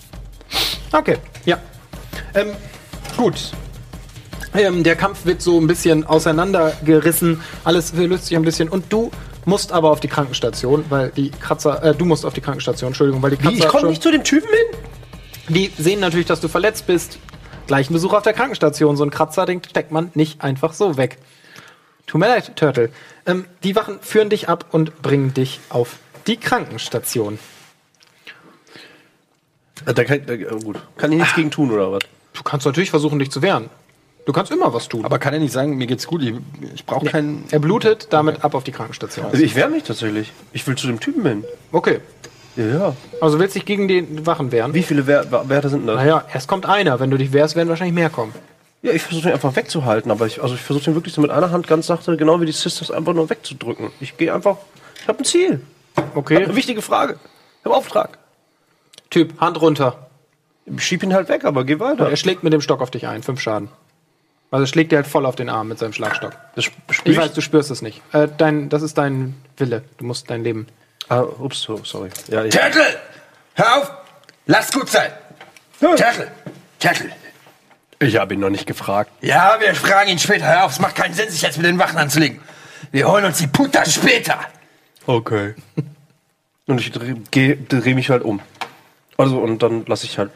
Okay, 0.92 1.18
ja. 1.44 1.58
Ähm, 2.34 2.48
gut. 3.16 3.52
Ähm, 4.54 4.82
der 4.82 4.96
Kampf 4.96 5.24
wird 5.24 5.42
so 5.42 5.60
ein 5.60 5.66
bisschen 5.66 6.04
auseinandergerissen. 6.04 7.40
Alles 7.64 7.92
löst 7.92 8.26
sich 8.26 8.36
ein 8.36 8.42
bisschen. 8.42 8.68
Und 8.68 8.92
du 8.92 9.10
musst 9.44 9.72
aber 9.72 9.90
auf 9.90 10.00
die 10.00 10.08
Krankenstation, 10.08 10.84
weil 10.88 11.10
die 11.10 11.30
Kratzer, 11.30 11.82
äh, 11.82 11.94
du 11.94 12.04
musst 12.04 12.24
auf 12.26 12.34
die 12.34 12.40
Krankenstation, 12.40 12.88
Entschuldigung, 12.88 13.22
weil 13.22 13.30
die 13.30 13.36
Kratzer 13.36 13.56
Ich 13.56 13.68
komme 13.68 13.88
nicht 13.88 14.02
zu 14.02 14.10
dem 14.10 14.24
Typen 14.24 14.48
hin? 14.48 14.80
die 15.48 15.70
sehen 15.78 16.00
natürlich, 16.00 16.26
dass 16.26 16.40
du 16.40 16.48
verletzt 16.48 16.86
bist. 16.86 17.18
Gleich 17.66 17.90
ein 17.90 17.92
Besuch 17.92 18.12
auf 18.12 18.22
der 18.22 18.32
Krankenstation. 18.32 18.96
So 18.96 19.04
ein 19.04 19.10
Kratzer, 19.10 19.46
den 19.46 19.62
steckt 19.62 19.92
man 19.92 20.10
nicht 20.14 20.42
einfach 20.42 20.72
so 20.72 20.96
weg. 20.96 21.18
Tut 22.06 22.20
mir 22.20 22.28
leid, 22.28 22.54
Turtle. 22.56 22.90
Ähm, 23.26 23.46
die 23.64 23.74
Wachen 23.76 23.98
führen 24.00 24.30
dich 24.30 24.48
ab 24.48 24.66
und 24.72 25.02
bringen 25.02 25.34
dich 25.34 25.60
auf 25.70 25.96
die 26.26 26.36
Krankenstation. 26.36 27.38
Äh, 29.84 29.94
Da 29.94 30.04
kann, 30.04 30.24
da, 30.26 30.32
äh, 30.34 30.44
gut. 30.64 30.76
kann 30.96 31.12
ich 31.12 31.18
nichts 31.18 31.34
gegen 31.34 31.50
tun, 31.50 31.70
oder 31.70 31.92
was? 31.92 32.00
Du 32.34 32.42
kannst 32.42 32.66
natürlich 32.66 32.90
versuchen, 32.90 33.18
dich 33.18 33.30
zu 33.30 33.42
wehren. 33.42 33.70
Du 34.24 34.32
kannst 34.32 34.50
immer 34.50 34.74
was 34.74 34.88
tun. 34.88 35.04
Aber 35.04 35.18
kann 35.18 35.32
er 35.34 35.40
nicht 35.40 35.52
sagen, 35.52 35.76
mir 35.76 35.86
geht's 35.86 36.06
gut, 36.06 36.22
ich, 36.22 36.34
ich 36.74 36.84
brauche 36.84 37.06
keinen. 37.06 37.44
er 37.50 37.60
blutet 37.60 38.08
damit 38.10 38.44
ab 38.44 38.54
auf 38.54 38.64
die 38.64 38.72
Krankenstation. 38.72 39.26
Also 39.26 39.42
ich 39.42 39.54
wehre 39.54 39.68
mich 39.68 39.84
tatsächlich. 39.84 40.32
Ich 40.52 40.66
will 40.66 40.74
zu 40.76 40.88
dem 40.88 40.98
Typen 40.98 41.24
hin. 41.24 41.44
Okay. 41.70 42.00
Ja, 42.56 42.64
ja. 42.66 42.96
Also 43.20 43.38
willst 43.38 43.54
dich 43.54 43.64
gegen 43.64 43.86
die 43.86 44.26
Wachen 44.26 44.50
wehren? 44.50 44.74
Wie 44.74 44.82
viele 44.82 45.06
Werte 45.06 45.68
sind 45.68 45.86
das? 45.86 45.96
Naja, 45.96 46.24
erst 46.32 46.48
kommt 46.48 46.66
einer. 46.66 46.98
Wenn 46.98 47.10
du 47.10 47.18
dich 47.18 47.32
wehrst, 47.32 47.54
werden 47.54 47.68
wahrscheinlich 47.68 47.94
mehr 47.94 48.10
kommen. 48.10 48.32
Ja, 48.82 48.92
ich 48.92 49.02
versuche 49.02 49.28
ihn 49.28 49.34
einfach 49.34 49.56
wegzuhalten, 49.56 50.10
aber 50.10 50.26
ich, 50.26 50.42
also 50.42 50.54
ich 50.54 50.60
versuche 50.60 50.90
ihn 50.90 50.94
wirklich 50.94 51.14
so 51.14 51.20
mit 51.20 51.30
einer 51.30 51.50
Hand 51.50 51.66
ganz 51.66 51.86
sachte, 51.86 52.16
genau 52.16 52.40
wie 52.40 52.46
die 52.46 52.52
Sisters, 52.52 52.90
einfach 52.90 53.14
nur 53.14 53.28
wegzudrücken. 53.28 53.90
Ich 54.00 54.16
gehe 54.16 54.32
einfach. 54.32 54.58
Ich 55.00 55.08
habe 55.08 55.18
ein 55.18 55.24
Ziel. 55.24 55.60
Okay. 56.14 56.36
Eine 56.44 56.54
wichtige 56.56 56.82
Frage. 56.82 57.18
Ich 57.60 57.64
habe 57.64 57.74
Auftrag. 57.74 58.18
Typ, 59.10 59.40
Hand 59.40 59.60
runter. 59.60 60.08
Ich 60.66 60.82
schieb 60.84 61.02
ihn 61.02 61.14
halt 61.14 61.28
weg, 61.28 61.44
aber 61.44 61.64
geh 61.64 61.78
weiter. 61.78 62.08
Er 62.10 62.16
schlägt 62.16 62.42
mit 62.42 62.52
dem 62.52 62.60
Stock 62.60 62.80
auf 62.80 62.90
dich 62.90 63.06
ein. 63.06 63.22
Fünf 63.22 63.40
Schaden. 63.40 63.68
Also 64.50 64.64
er 64.64 64.66
schlägt 64.66 64.92
dir 64.92 64.96
halt 64.96 65.06
voll 65.06 65.26
auf 65.26 65.36
den 65.36 65.48
Arm 65.48 65.68
mit 65.68 65.78
seinem 65.78 65.92
Schlagstock. 65.92 66.32
Das 66.54 66.66
Ich 67.04 67.16
weiß, 67.16 67.32
du 67.32 67.40
spürst 67.40 67.70
es 67.70 67.82
nicht. 67.82 68.02
Äh, 68.12 68.28
dein, 68.36 68.68
das 68.68 68.82
ist 68.82 68.98
dein 68.98 69.34
Wille. 69.56 69.82
Du 69.98 70.04
musst 70.04 70.30
dein 70.30 70.44
Leben. 70.44 70.66
Ah, 71.08 71.20
ups, 71.22 71.62
so, 71.62 71.80
sorry. 71.84 72.10
Ja, 72.28 72.42
Turtle! 72.42 72.82
Hör 73.54 73.76
auf! 73.76 73.92
Lass 74.46 74.72
gut 74.72 74.88
sein! 74.88 75.10
Turtle! 75.80 76.30
Turtle! 76.78 77.10
Ich 77.98 78.16
habe 78.16 78.34
ihn 78.34 78.40
noch 78.40 78.50
nicht 78.50 78.66
gefragt. 78.66 79.10
Ja, 79.22 79.56
wir 79.60 79.74
fragen 79.74 80.10
ihn 80.10 80.18
später. 80.18 80.46
Hör 80.46 80.64
auf, 80.64 80.72
es 80.72 80.80
macht 80.80 80.96
keinen 80.96 81.14
Sinn, 81.14 81.30
sich 81.30 81.42
jetzt 81.42 81.56
mit 81.56 81.66
den 81.66 81.78
Wachen 81.78 81.96
anzulegen. 81.98 82.40
Wir 82.92 83.08
holen 83.08 83.24
uns 83.24 83.38
die 83.38 83.46
Puta 83.46 83.84
später. 83.84 84.38
Okay. 85.06 85.54
Und 86.66 86.80
ich 86.80 86.90
drehe 86.90 87.14
dreh, 87.30 87.56
dreh 87.68 87.94
mich 87.94 88.10
halt 88.10 88.22
um. 88.22 88.40
Also, 89.16 89.38
und 89.38 89.62
dann 89.62 89.86
lasse 89.86 90.04
ich 90.04 90.18
halt 90.18 90.30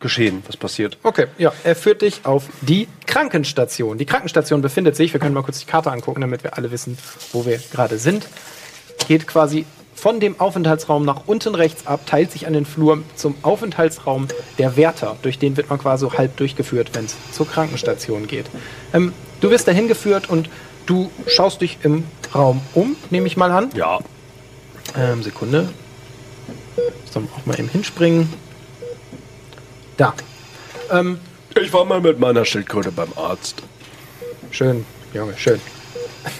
geschehen, 0.00 0.42
was 0.46 0.56
passiert. 0.56 0.98
Okay, 1.02 1.26
ja. 1.38 1.52
Er 1.64 1.76
führt 1.76 2.02
dich 2.02 2.24
auf 2.24 2.44
die 2.60 2.88
Krankenstation. 3.06 3.96
Die 3.96 4.04
Krankenstation 4.04 4.60
befindet 4.60 4.96
sich, 4.96 5.12
wir 5.12 5.20
können 5.20 5.34
mal 5.34 5.42
kurz 5.42 5.60
die 5.60 5.66
Karte 5.66 5.90
angucken, 5.90 6.20
damit 6.20 6.42
wir 6.42 6.56
alle 6.56 6.70
wissen, 6.70 6.98
wo 7.32 7.46
wir 7.46 7.58
gerade 7.72 7.98
sind. 7.98 8.26
Geht 9.06 9.26
quasi 9.26 9.66
von 9.98 10.20
dem 10.20 10.38
Aufenthaltsraum 10.40 11.04
nach 11.04 11.22
unten 11.26 11.54
rechts 11.54 11.86
ab, 11.86 12.06
teilt 12.06 12.30
sich 12.30 12.46
an 12.46 12.52
den 12.52 12.64
Flur 12.64 13.02
zum 13.16 13.34
Aufenthaltsraum 13.42 14.28
der 14.58 14.76
Wärter. 14.76 15.16
Durch 15.22 15.38
den 15.38 15.56
wird 15.56 15.68
man 15.70 15.78
quasi 15.78 16.06
halb 16.06 16.36
durchgeführt, 16.36 16.90
wenn 16.94 17.04
es 17.06 17.16
zur 17.32 17.48
Krankenstation 17.48 18.26
geht. 18.26 18.46
Ähm, 18.94 19.12
du 19.40 19.50
wirst 19.50 19.66
dahin 19.66 19.88
geführt 19.88 20.30
und 20.30 20.48
du 20.86 21.10
schaust 21.26 21.60
dich 21.60 21.78
im 21.82 22.04
Raum 22.34 22.60
um, 22.74 22.96
nehme 23.10 23.26
ich 23.26 23.36
mal 23.36 23.50
an. 23.50 23.70
Ja. 23.74 23.98
Ähm, 24.96 25.22
Sekunde. 25.22 25.68
Sollen 27.10 27.28
auch 27.36 27.44
mal 27.46 27.58
eben 27.58 27.68
hinspringen. 27.68 28.32
Da. 29.96 30.14
Ähm, 30.90 31.18
Ich 31.60 31.72
war 31.72 31.84
mal 31.84 32.00
mit 32.00 32.20
meiner 32.20 32.44
Schildkröte 32.44 32.92
beim 32.92 33.12
Arzt. 33.16 33.62
schön, 34.50 34.84
Junge, 35.12 35.34
schön. 35.36 35.60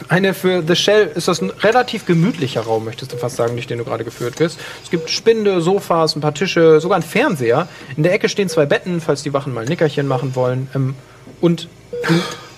Eine 0.09 0.35
für 0.35 0.63
The 0.67 0.75
Shell 0.77 1.13
ist 1.15 1.29
das 1.29 1.41
ein 1.41 1.51
relativ 1.51 2.05
gemütlicher 2.05 2.63
Raum, 2.63 2.85
möchtest 2.85 3.13
du 3.13 3.17
fast 3.17 3.37
sagen, 3.37 3.55
durch 3.55 3.67
den 3.67 3.79
du 3.79 3.85
gerade 3.85 4.05
geführt 4.05 4.39
wirst. 4.41 4.59
Es 4.83 4.91
gibt 4.91 5.09
Spinde, 5.11 5.61
Sofas, 5.61 6.17
ein 6.17 6.21
paar 6.21 6.35
Tische, 6.35 6.81
sogar 6.81 6.97
ein 6.97 7.03
Fernseher. 7.03 7.69
In 7.97 8.03
der 8.03 8.13
Ecke 8.13 8.29
stehen 8.29 8.49
zwei 8.49 8.67
Betten, 8.67 9.01
falls 9.01 9.23
die 9.23 9.33
Wachen 9.33 9.55
mal 9.55 9.63
ein 9.63 9.69
Nickerchen 9.69 10.07
machen 10.07 10.35
wollen. 10.35 10.69
Ähm, 10.75 10.95
und 11.41 11.69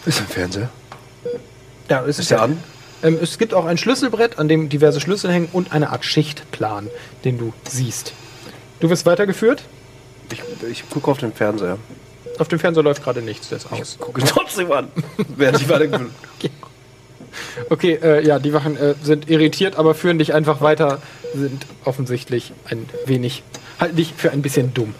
Ist 0.06 0.20
ein 0.20 0.26
Fernseher? 0.26 0.70
ja, 1.88 2.04
es 2.06 2.18
Ist 2.18 2.30
der 2.30 2.42
an? 2.42 2.62
Ähm, 3.02 3.18
es 3.20 3.38
gibt 3.38 3.54
auch 3.54 3.64
ein 3.64 3.78
Schlüsselbrett, 3.78 4.38
an 4.38 4.48
dem 4.48 4.68
diverse 4.68 5.00
Schlüssel 5.00 5.30
hängen 5.30 5.48
und 5.52 5.72
eine 5.72 5.90
Art 5.90 6.04
Schichtplan, 6.04 6.88
den 7.24 7.38
du 7.38 7.52
siehst. 7.68 8.12
Du 8.80 8.88
wirst 8.88 9.06
weitergeführt. 9.06 9.62
Ich, 10.32 10.42
ich 10.70 10.88
gucke 10.88 11.10
auf 11.10 11.18
den 11.18 11.32
Fernseher. 11.32 11.78
Auf 12.38 12.48
dem 12.48 12.58
Fernseher 12.58 12.82
läuft 12.82 13.02
gerade 13.04 13.20
nichts, 13.20 13.48
der 13.48 13.58
ist 13.58 13.70
aus. 13.70 13.96
Gucke 13.98 14.22
trotzdem 14.26 14.72
an. 14.72 14.88
Während 15.36 15.60
ich 15.60 15.68
weitergeführt 15.68 16.10
Okay, 16.38 16.50
äh, 17.82 18.26
ja, 18.26 18.38
die 18.38 18.52
Wachen 18.52 18.76
äh, 18.76 18.94
sind 19.02 19.28
irritiert, 19.30 19.76
aber 19.76 19.94
führen 19.94 20.18
dich 20.18 20.34
einfach 20.34 20.60
weiter, 20.60 21.00
sind 21.34 21.66
offensichtlich 21.84 22.52
ein 22.64 22.88
wenig, 23.06 23.42
halten 23.78 23.96
dich 23.96 24.14
für 24.16 24.30
ein 24.30 24.42
bisschen 24.42 24.74
dumm. 24.74 24.94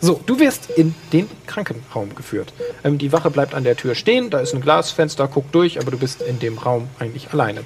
So, 0.00 0.20
du 0.26 0.40
wirst 0.40 0.68
in 0.70 0.94
den 1.12 1.28
Krankenraum 1.46 2.14
geführt. 2.16 2.52
Ähm, 2.82 2.98
die 2.98 3.12
Wache 3.12 3.30
bleibt 3.30 3.54
an 3.54 3.62
der 3.62 3.76
Tür 3.76 3.94
stehen, 3.94 4.30
da 4.30 4.40
ist 4.40 4.52
ein 4.52 4.60
Glasfenster, 4.60 5.28
guckt 5.28 5.54
durch, 5.54 5.78
aber 5.80 5.92
du 5.92 5.98
bist 5.98 6.22
in 6.22 6.40
dem 6.40 6.58
Raum 6.58 6.88
eigentlich 6.98 7.32
alleine. 7.32 7.62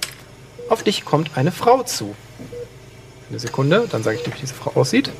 Auf 0.68 0.82
dich 0.82 1.04
kommt 1.04 1.36
eine 1.36 1.52
Frau 1.52 1.82
zu. 1.82 2.14
Eine 3.30 3.38
Sekunde, 3.38 3.88
dann 3.90 4.02
sage 4.02 4.18
ich 4.18 4.22
dir, 4.22 4.34
wie 4.34 4.40
diese 4.40 4.54
Frau 4.54 4.72
aussieht. 4.78 5.10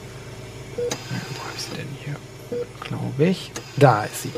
Wo 0.76 0.82
habe 0.82 1.54
ich 1.56 1.62
sie 1.62 1.70
denn 1.70 1.88
hier? 2.04 2.16
Glaube 2.80 3.24
ich. 3.24 3.50
Da 3.76 4.04
ist 4.04 4.24
sie. 4.24 4.30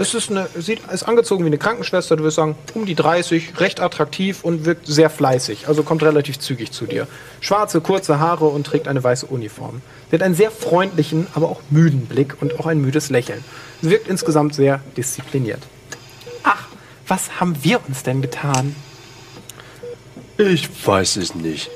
Es 0.00 0.14
ist 0.14 0.30
eine, 0.30 0.48
sieht, 0.56 0.80
ist 0.92 1.02
angezogen 1.02 1.42
wie 1.42 1.48
eine 1.48 1.58
Krankenschwester, 1.58 2.14
du 2.14 2.22
wirst 2.22 2.36
sagen, 2.36 2.54
um 2.74 2.86
die 2.86 2.94
30, 2.94 3.58
recht 3.58 3.80
attraktiv 3.80 4.44
und 4.44 4.64
wirkt 4.64 4.86
sehr 4.86 5.10
fleißig, 5.10 5.66
also 5.66 5.82
kommt 5.82 6.04
relativ 6.04 6.38
zügig 6.38 6.70
zu 6.70 6.86
dir. 6.86 7.08
Schwarze, 7.40 7.80
kurze 7.80 8.20
Haare 8.20 8.46
und 8.46 8.64
trägt 8.64 8.86
eine 8.86 9.02
weiße 9.02 9.26
Uniform. 9.26 9.82
Sie 10.08 10.14
hat 10.14 10.22
einen 10.22 10.36
sehr 10.36 10.52
freundlichen, 10.52 11.26
aber 11.34 11.48
auch 11.48 11.62
müden 11.70 12.06
Blick 12.06 12.40
und 12.40 12.60
auch 12.60 12.66
ein 12.66 12.80
müdes 12.80 13.10
Lächeln. 13.10 13.44
Sie 13.82 13.90
wirkt 13.90 14.06
insgesamt 14.06 14.54
sehr 14.54 14.80
diszipliniert. 14.96 15.64
Ach, 16.44 16.68
was 17.08 17.40
haben 17.40 17.56
wir 17.64 17.80
uns 17.88 18.04
denn 18.04 18.22
getan? 18.22 18.76
Ich 20.36 20.68
weiß 20.86 21.16
es 21.16 21.34
nicht. 21.34 21.70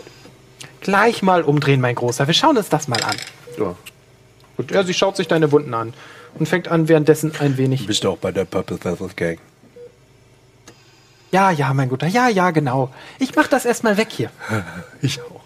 Gleich 0.80 1.22
mal 1.22 1.42
umdrehen, 1.42 1.80
mein 1.80 1.96
Großer. 1.96 2.28
Wir 2.28 2.34
schauen 2.34 2.56
uns 2.56 2.68
das 2.68 2.86
mal 2.86 3.02
an. 3.02 3.16
Ja. 3.58 3.74
Gut, 4.56 4.70
ja, 4.70 4.84
sie 4.84 4.94
schaut 4.94 5.16
sich 5.16 5.26
deine 5.26 5.50
Wunden 5.50 5.74
an 5.74 5.92
und 6.38 6.46
fängt 6.48 6.68
an, 6.68 6.88
währenddessen 6.88 7.32
ein 7.38 7.56
wenig 7.56 7.86
Bist 7.86 8.04
du 8.04 8.10
auch 8.10 8.18
bei 8.18 8.32
der 8.32 8.44
Purple 8.44 8.78
Feathers 8.78 9.16
Gang? 9.16 9.38
Ja, 11.30 11.50
ja, 11.50 11.72
mein 11.72 11.88
Guter, 11.88 12.06
ja, 12.06 12.28
ja, 12.28 12.50
genau. 12.50 12.90
Ich 13.18 13.34
mach 13.34 13.48
das 13.48 13.64
erstmal 13.64 13.96
weg 13.96 14.08
hier. 14.10 14.30
Ich 15.00 15.20
auch. 15.20 15.40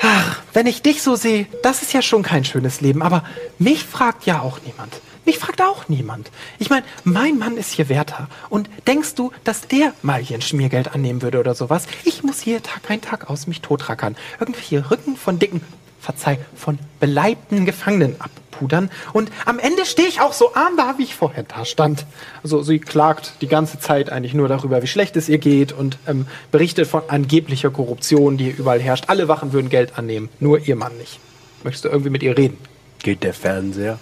Ach, 0.00 0.40
wenn 0.52 0.66
ich 0.66 0.80
dich 0.82 1.02
so 1.02 1.16
sehe, 1.16 1.46
das 1.62 1.82
ist 1.82 1.92
ja 1.92 2.02
schon 2.02 2.22
kein 2.22 2.44
schönes 2.44 2.80
Leben, 2.80 3.02
aber 3.02 3.24
mich 3.58 3.84
fragt 3.84 4.26
ja 4.26 4.40
auch 4.40 4.60
niemand. 4.64 5.00
Mich 5.24 5.38
fragt 5.38 5.60
auch 5.60 5.88
niemand. 5.88 6.30
Ich 6.58 6.70
meine, 6.70 6.86
mein 7.04 7.36
Mann 7.36 7.56
ist 7.56 7.72
hier 7.72 7.88
Wärter. 7.88 8.28
Und 8.48 8.70
denkst 8.86 9.14
du, 9.14 9.32
dass 9.44 9.62
der 9.62 9.92
mal 10.02 10.22
hier 10.22 10.38
ein 10.38 10.42
Schmiergeld 10.42 10.94
annehmen 10.94 11.20
würde 11.20 11.40
oder 11.40 11.54
sowas? 11.54 11.86
Ich 12.04 12.22
muss 12.22 12.40
hier 12.40 12.62
Tag 12.62 12.88
ein, 12.88 13.02
Tag 13.02 13.28
aus 13.28 13.46
mich 13.46 13.60
totrackern. 13.60 14.16
Irgendwelche 14.40 14.90
Rücken 14.90 15.16
von 15.16 15.38
dicken, 15.38 15.60
verzeih, 16.00 16.38
von 16.56 16.78
beleibten 17.00 17.66
Gefangenen 17.66 18.16
abpudern. 18.58 18.90
Und 19.12 19.30
am 19.46 19.58
Ende 19.58 19.86
stehe 19.86 20.08
ich 20.08 20.20
auch 20.20 20.32
so 20.32 20.54
arm 20.54 20.76
da, 20.76 20.94
wie 20.98 21.04
ich 21.04 21.14
vorher 21.14 21.44
da 21.44 21.64
stand. 21.64 22.04
Also 22.42 22.62
sie 22.62 22.78
klagt 22.78 23.32
die 23.40 23.46
ganze 23.46 23.78
Zeit 23.78 24.10
eigentlich 24.10 24.34
nur 24.34 24.48
darüber, 24.48 24.82
wie 24.82 24.86
schlecht 24.86 25.16
es 25.16 25.28
ihr 25.28 25.38
geht 25.38 25.72
und 25.72 25.98
ähm, 26.06 26.26
berichtet 26.50 26.86
von 26.88 27.02
angeblicher 27.08 27.70
Korruption, 27.70 28.36
die 28.36 28.50
überall 28.50 28.80
herrscht. 28.80 29.04
Alle 29.08 29.28
Wachen 29.28 29.52
würden 29.52 29.70
Geld 29.70 29.98
annehmen, 29.98 30.28
nur 30.40 30.58
ihr 30.66 30.76
Mann 30.76 30.96
nicht. 30.98 31.20
Möchtest 31.64 31.84
du 31.84 31.88
irgendwie 31.88 32.10
mit 32.10 32.22
ihr 32.22 32.36
reden? 32.36 32.58
Geht 33.02 33.22
der 33.22 33.34
Fernseher? 33.34 33.98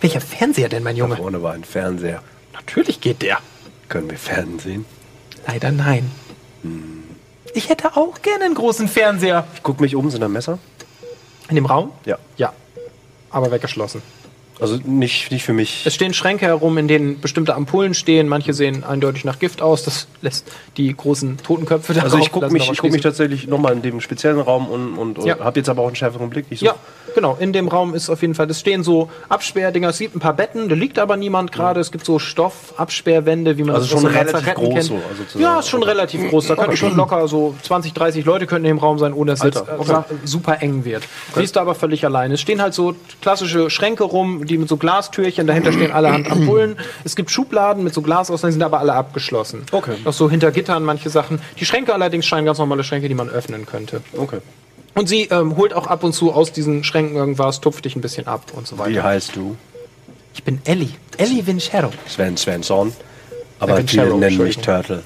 Welcher 0.00 0.20
Fernseher 0.20 0.68
denn, 0.68 0.82
mein 0.82 0.96
Da 0.96 1.00
Junge? 1.00 1.16
vorne 1.16 1.42
war 1.42 1.52
ein 1.52 1.64
Fernseher. 1.64 2.22
Natürlich 2.52 3.00
geht 3.00 3.22
der. 3.22 3.38
Können 3.88 4.10
wir 4.10 4.18
Fernsehen? 4.18 4.84
Leider 5.46 5.72
nein. 5.72 6.10
Ich 7.54 7.68
hätte 7.68 7.96
auch 7.96 8.22
gerne 8.22 8.44
einen 8.44 8.54
großen 8.54 8.86
Fernseher. 8.88 9.46
Ich 9.54 9.62
gucke 9.62 9.82
mich 9.82 9.96
um, 9.96 10.08
sind 10.10 10.20
da 10.20 10.28
Messer? 10.28 10.58
In 11.48 11.56
dem 11.56 11.66
Raum? 11.66 11.90
Ja. 12.04 12.18
Ja. 12.36 12.52
Aber 13.30 13.50
weggeschlossen. 13.50 14.02
Also 14.60 14.78
nicht, 14.84 15.30
nicht 15.30 15.42
für 15.44 15.52
mich. 15.52 15.84
Es 15.86 15.94
stehen 15.94 16.12
Schränke 16.14 16.46
herum, 16.46 16.76
in 16.78 16.88
denen 16.88 17.20
bestimmte 17.20 17.54
Ampullen 17.54 17.94
stehen. 17.94 18.28
Manche 18.28 18.52
sehen 18.54 18.84
eindeutig 18.84 19.24
nach 19.24 19.38
Gift 19.38 19.62
aus. 19.62 19.84
Das 19.84 20.06
lässt 20.22 20.46
die 20.76 20.94
großen 20.96 21.38
Totenköpfe 21.38 21.94
da 21.94 22.02
Also 22.02 22.18
ich 22.18 22.30
gucke 22.30 22.50
mich, 22.50 22.70
ich 22.70 22.78
guck 22.78 22.90
mich 22.92 23.02
tatsächlich 23.02 23.46
nochmal 23.46 23.72
in 23.72 23.82
dem 23.82 24.00
speziellen 24.00 24.40
Raum 24.40 24.68
und, 24.68 24.96
und, 24.98 25.24
Ja. 25.24 25.36
und 25.36 25.44
habe 25.44 25.58
jetzt 25.60 25.68
aber 25.68 25.82
auch 25.82 25.86
einen 25.86 25.96
schärferen 25.96 26.30
Blick. 26.30 26.46
Such- 26.50 26.62
Ja, 26.62 26.74
genau. 27.14 27.36
In 27.40 27.52
dem 27.52 27.68
Raum 27.68 27.94
ist 27.94 28.10
auf 28.10 28.20
jeden 28.22 28.34
Fall, 28.34 28.50
es 28.50 28.60
stehen 28.60 28.82
so 28.82 29.10
Absperrdinger. 29.28 29.88
Es 29.88 29.98
gibt 29.98 30.14
ein 30.16 30.20
paar 30.20 30.34
Betten, 30.34 30.68
da 30.68 30.74
liegt 30.74 30.98
aber 30.98 31.16
niemand 31.16 31.52
gerade. 31.52 31.80
Es 31.80 31.90
gibt 31.90 32.04
so 32.04 32.18
Stoffabsperrwände, 32.18 33.56
wie 33.58 33.62
man 33.64 33.74
Also 33.74 33.86
das 33.86 33.92
schon 33.92 34.00
so 34.00 34.06
relativ 34.18 34.54
groß 34.54 34.68
kennt. 34.74 34.84
so, 34.84 34.94
also 34.94 35.38
ja, 35.38 35.58
ist 35.60 35.68
schon 35.68 35.82
relativ 35.82 36.28
groß. 36.30 36.46
Da 36.48 36.56
könnten 36.56 36.76
schon 36.76 36.96
locker 36.96 37.26
so 37.28 37.54
20, 37.62 37.92
30 37.92 38.24
Leute 38.24 38.46
könnten 38.46 38.66
im 38.68 38.78
Raum 38.78 38.98
sein, 38.98 39.12
ohne 39.12 39.32
dass 39.32 39.40
es 39.40 39.56
Alter, 39.56 39.78
jetzt, 39.78 39.90
okay. 39.90 40.14
super 40.24 40.62
eng 40.62 40.84
wird. 40.84 41.04
Siehst 41.34 41.56
du 41.56 41.60
aber 41.60 41.74
völlig 41.74 42.04
allein. 42.04 42.32
Es 42.32 42.40
stehen 42.40 42.60
halt 42.62 42.74
so 42.74 42.94
klassische 43.22 43.70
Schränke 43.70 44.04
rum, 44.04 44.44
die 44.50 44.58
mit 44.58 44.68
so 44.68 44.76
Glastürchen, 44.76 45.46
dahinter 45.46 45.72
stehen 45.72 45.92
allerhand 45.92 46.30
Ampullen. 46.30 46.76
Es 47.04 47.16
gibt 47.16 47.30
Schubladen 47.30 47.84
mit 47.84 47.94
so 47.94 48.02
Glasauslässen, 48.02 48.52
sind 48.52 48.62
aber 48.62 48.80
alle 48.80 48.92
abgeschlossen. 48.94 49.62
Okay. 49.72 49.96
Noch 50.04 50.12
so 50.12 50.28
hinter 50.28 50.50
Gittern 50.50 50.82
manche 50.84 51.08
Sachen. 51.08 51.40
Die 51.58 51.64
Schränke 51.64 51.94
allerdings 51.94 52.26
scheinen 52.26 52.44
ganz 52.46 52.58
normale 52.58 52.84
Schränke, 52.84 53.08
die 53.08 53.14
man 53.14 53.28
öffnen 53.28 53.64
könnte. 53.64 54.02
Okay. 54.16 54.38
Und 54.94 55.08
sie 55.08 55.22
ähm, 55.30 55.56
holt 55.56 55.72
auch 55.72 55.86
ab 55.86 56.02
und 56.02 56.12
zu 56.12 56.32
aus 56.32 56.52
diesen 56.52 56.82
Schränken 56.84 57.16
irgendwas, 57.16 57.60
tupft 57.60 57.84
dich 57.84 57.94
ein 57.96 58.00
bisschen 58.00 58.26
ab 58.26 58.52
und 58.54 58.66
so 58.66 58.76
Wie 58.76 58.80
weiter. 58.80 59.02
heißt 59.04 59.36
du? 59.36 59.56
Ich 60.34 60.42
bin 60.42 60.60
Ellie. 60.64 60.90
Ellie 61.16 61.46
Vincero. 61.46 61.90
Sven 62.06 62.36
Svensson. 62.36 62.92
Aber 63.60 63.76
Sven 63.76 63.88
viele 63.88 64.14
nennen 64.14 64.38
mich. 64.38 64.58
Turtle. 64.58 65.02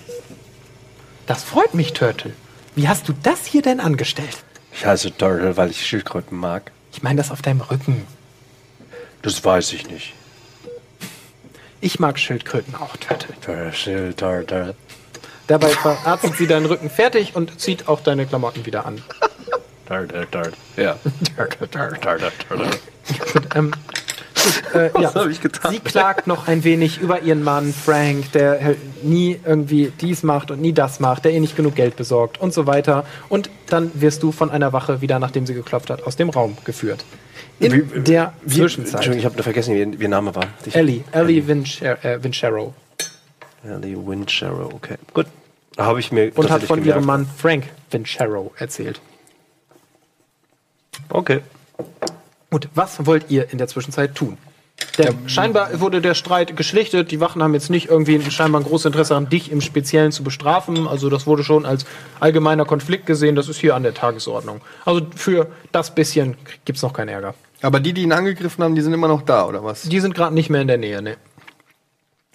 Das 1.27 1.43
freut 1.43 1.75
mich, 1.75 1.93
Turtle. 1.93 2.33
Wie 2.75 2.89
hast 2.89 3.09
du 3.09 3.15
das 3.23 3.45
hier 3.47 3.63
denn 3.63 3.81
angestellt? 3.81 4.45
Ich 4.73 4.85
heiße 4.85 5.17
Turtle, 5.17 5.57
weil 5.57 5.71
ich 5.71 5.87
Schildkröten 5.87 6.37
mag. 6.37 6.73
Ich 6.93 7.03
meine 7.03 7.17
das 7.19 7.31
auf 7.31 7.43
deinem 7.43 7.61
Rücken. 7.61 8.07
Das 9.25 9.43
weiß 9.43 9.73
ich 9.73 9.89
nicht. 9.89 10.13
Ich 11.81 11.99
mag 11.99 12.19
Schildkröten 12.19 12.75
auch, 12.75 12.95
Turtle. 12.99 13.35
Turtle, 13.41 14.15
Turtle. 14.15 14.75
Dabei 15.47 15.71
verarztet 15.71 16.37
sie 16.37 16.47
deinen 16.47 16.67
Rücken 16.67 16.91
fertig 16.91 17.35
und 17.35 17.59
zieht 17.59 17.89
auch 17.89 18.01
deine 18.01 18.27
Klamotten 18.27 18.67
wieder 18.67 18.85
an. 18.85 19.03
Turtle, 19.87 20.31
Turtle. 20.31 20.53
Ja. 20.77 20.99
Turtle, 21.37 21.71
Turtle, 21.71 22.33
Turtle. 22.47 22.71
Ähm, 23.55 23.73
äh, 24.75 24.91
ja. 25.01 25.15
hab 25.15 25.29
ich 25.29 25.41
getan? 25.41 25.73
Sie 25.73 25.81
klagt 25.81 26.27
noch 26.27 26.47
ein 26.49 26.65
wenig 26.65 27.01
über 27.01 27.23
ihren 27.23 27.43
Mann 27.43 27.73
Frank, 27.73 28.33
der 28.33 28.63
halt 28.63 29.05
nie 29.05 29.39
irgendwie 29.45 29.93
dies 30.01 30.23
macht 30.23 30.51
und 30.51 30.61
nie 30.61 30.73
das 30.73 31.01
macht, 31.01 31.25
der 31.25 31.33
ihr 31.33 31.41
nicht 31.41 31.57
genug 31.57 31.75
Geld 31.75 31.97
besorgt 31.97 32.41
und 32.41 32.53
so 32.55 32.67
weiter. 32.67 33.05
Und 33.29 33.51
dann 33.69 33.91
wirst 33.95 34.23
du 34.23 34.33
von 34.33 34.51
einer 34.51 34.73
Wache 34.73 35.01
wieder, 35.01 35.19
nachdem 35.19 35.47
sie 35.47 35.55
geklopft 35.55 35.91
hat, 35.91 36.03
aus 36.07 36.17
dem 36.17 36.31
Raum 36.31 36.57
geführt. 36.65 37.05
In 37.61 37.73
Wie- 37.73 38.01
der 38.01 38.33
Wie, 38.43 38.57
Zwischenzeit. 38.57 38.95
Entschuldigung, 38.97 39.19
ich 39.19 39.25
habe 39.33 39.43
vergessen, 39.43 39.75
wie, 39.75 39.99
wie 39.99 40.03
ihr 40.05 40.09
Name 40.09 40.35
war. 40.35 40.45
Ich, 40.67 40.75
Ellie, 40.75 41.05
Ellie 41.13 41.47
Vincher, 41.47 42.05
äh. 42.05 42.19
Ellie 43.67 44.07
Winchero, 44.07 44.71
okay. 44.75 44.97
Gut. 45.13 45.27
Da 45.77 45.87
habe 45.87 45.99
ich 46.01 46.13
mir 46.13 46.31
Und 46.37 46.51
hat 46.51 46.63
von 46.65 46.81
gemerkt. 46.81 46.97
ihrem 46.99 47.07
Mann 47.07 47.27
Frank 47.37 47.65
Vincero 47.91 48.53
erzählt. 48.59 49.01
Okay. 51.09 51.41
Gut, 52.55 52.69
was 52.77 53.05
wollt 53.05 53.33
ihr 53.33 53.51
in 53.51 53.59
der 53.59 53.67
Zwischenzeit 53.67 54.15
tun? 54.15 54.39
Denn 54.97 55.29
scheinbar 55.29 55.81
wurde 55.81 56.01
der 56.01 56.15
Streit 56.15 56.57
geschlichtet. 56.57 57.11
Die 57.11 57.19
Wachen 57.19 57.43
haben 57.43 57.53
jetzt 57.53 57.69
nicht 57.69 57.89
irgendwie 57.89 58.15
ein, 58.15 58.31
scheinbar 58.31 58.61
ein 58.61 58.65
großes 58.65 58.87
Interesse 58.87 59.17
an 59.17 59.29
dich 59.29 59.51
im 59.51 59.61
Speziellen 59.61 60.13
zu 60.13 60.23
bestrafen. 60.23 60.87
Also 60.87 61.11
das 61.11 61.27
wurde 61.27 61.43
schon 61.43 61.67
als 61.67 61.85
allgemeiner 62.21 62.65
Konflikt 62.65 63.07
gesehen. 63.07 63.35
Das 63.35 63.49
ist 63.49 63.59
hier 63.59 63.75
an 63.75 63.83
der 63.83 63.93
Tagesordnung. 63.93 64.61
Also 64.85 65.05
für 65.17 65.49
das 65.73 65.97
bisschen 65.97 66.37
gibt's 66.65 66.83
noch 66.83 66.93
keinen 66.93 67.09
Ärger. 67.09 67.35
Aber 67.61 67.81
die, 67.81 67.93
die 67.93 68.03
ihn 68.03 68.13
angegriffen 68.13 68.63
haben, 68.63 68.77
die 68.77 68.83
sind 68.83 68.93
immer 68.93 69.09
noch 69.09 69.23
da, 69.23 69.47
oder 69.47 69.65
was? 69.65 69.83
Die 69.83 69.99
sind 69.99 70.15
gerade 70.15 70.33
nicht 70.33 70.49
mehr 70.49 70.61
in 70.61 70.69
der 70.69 70.79
Nähe, 70.79 71.03
ne? 71.03 71.17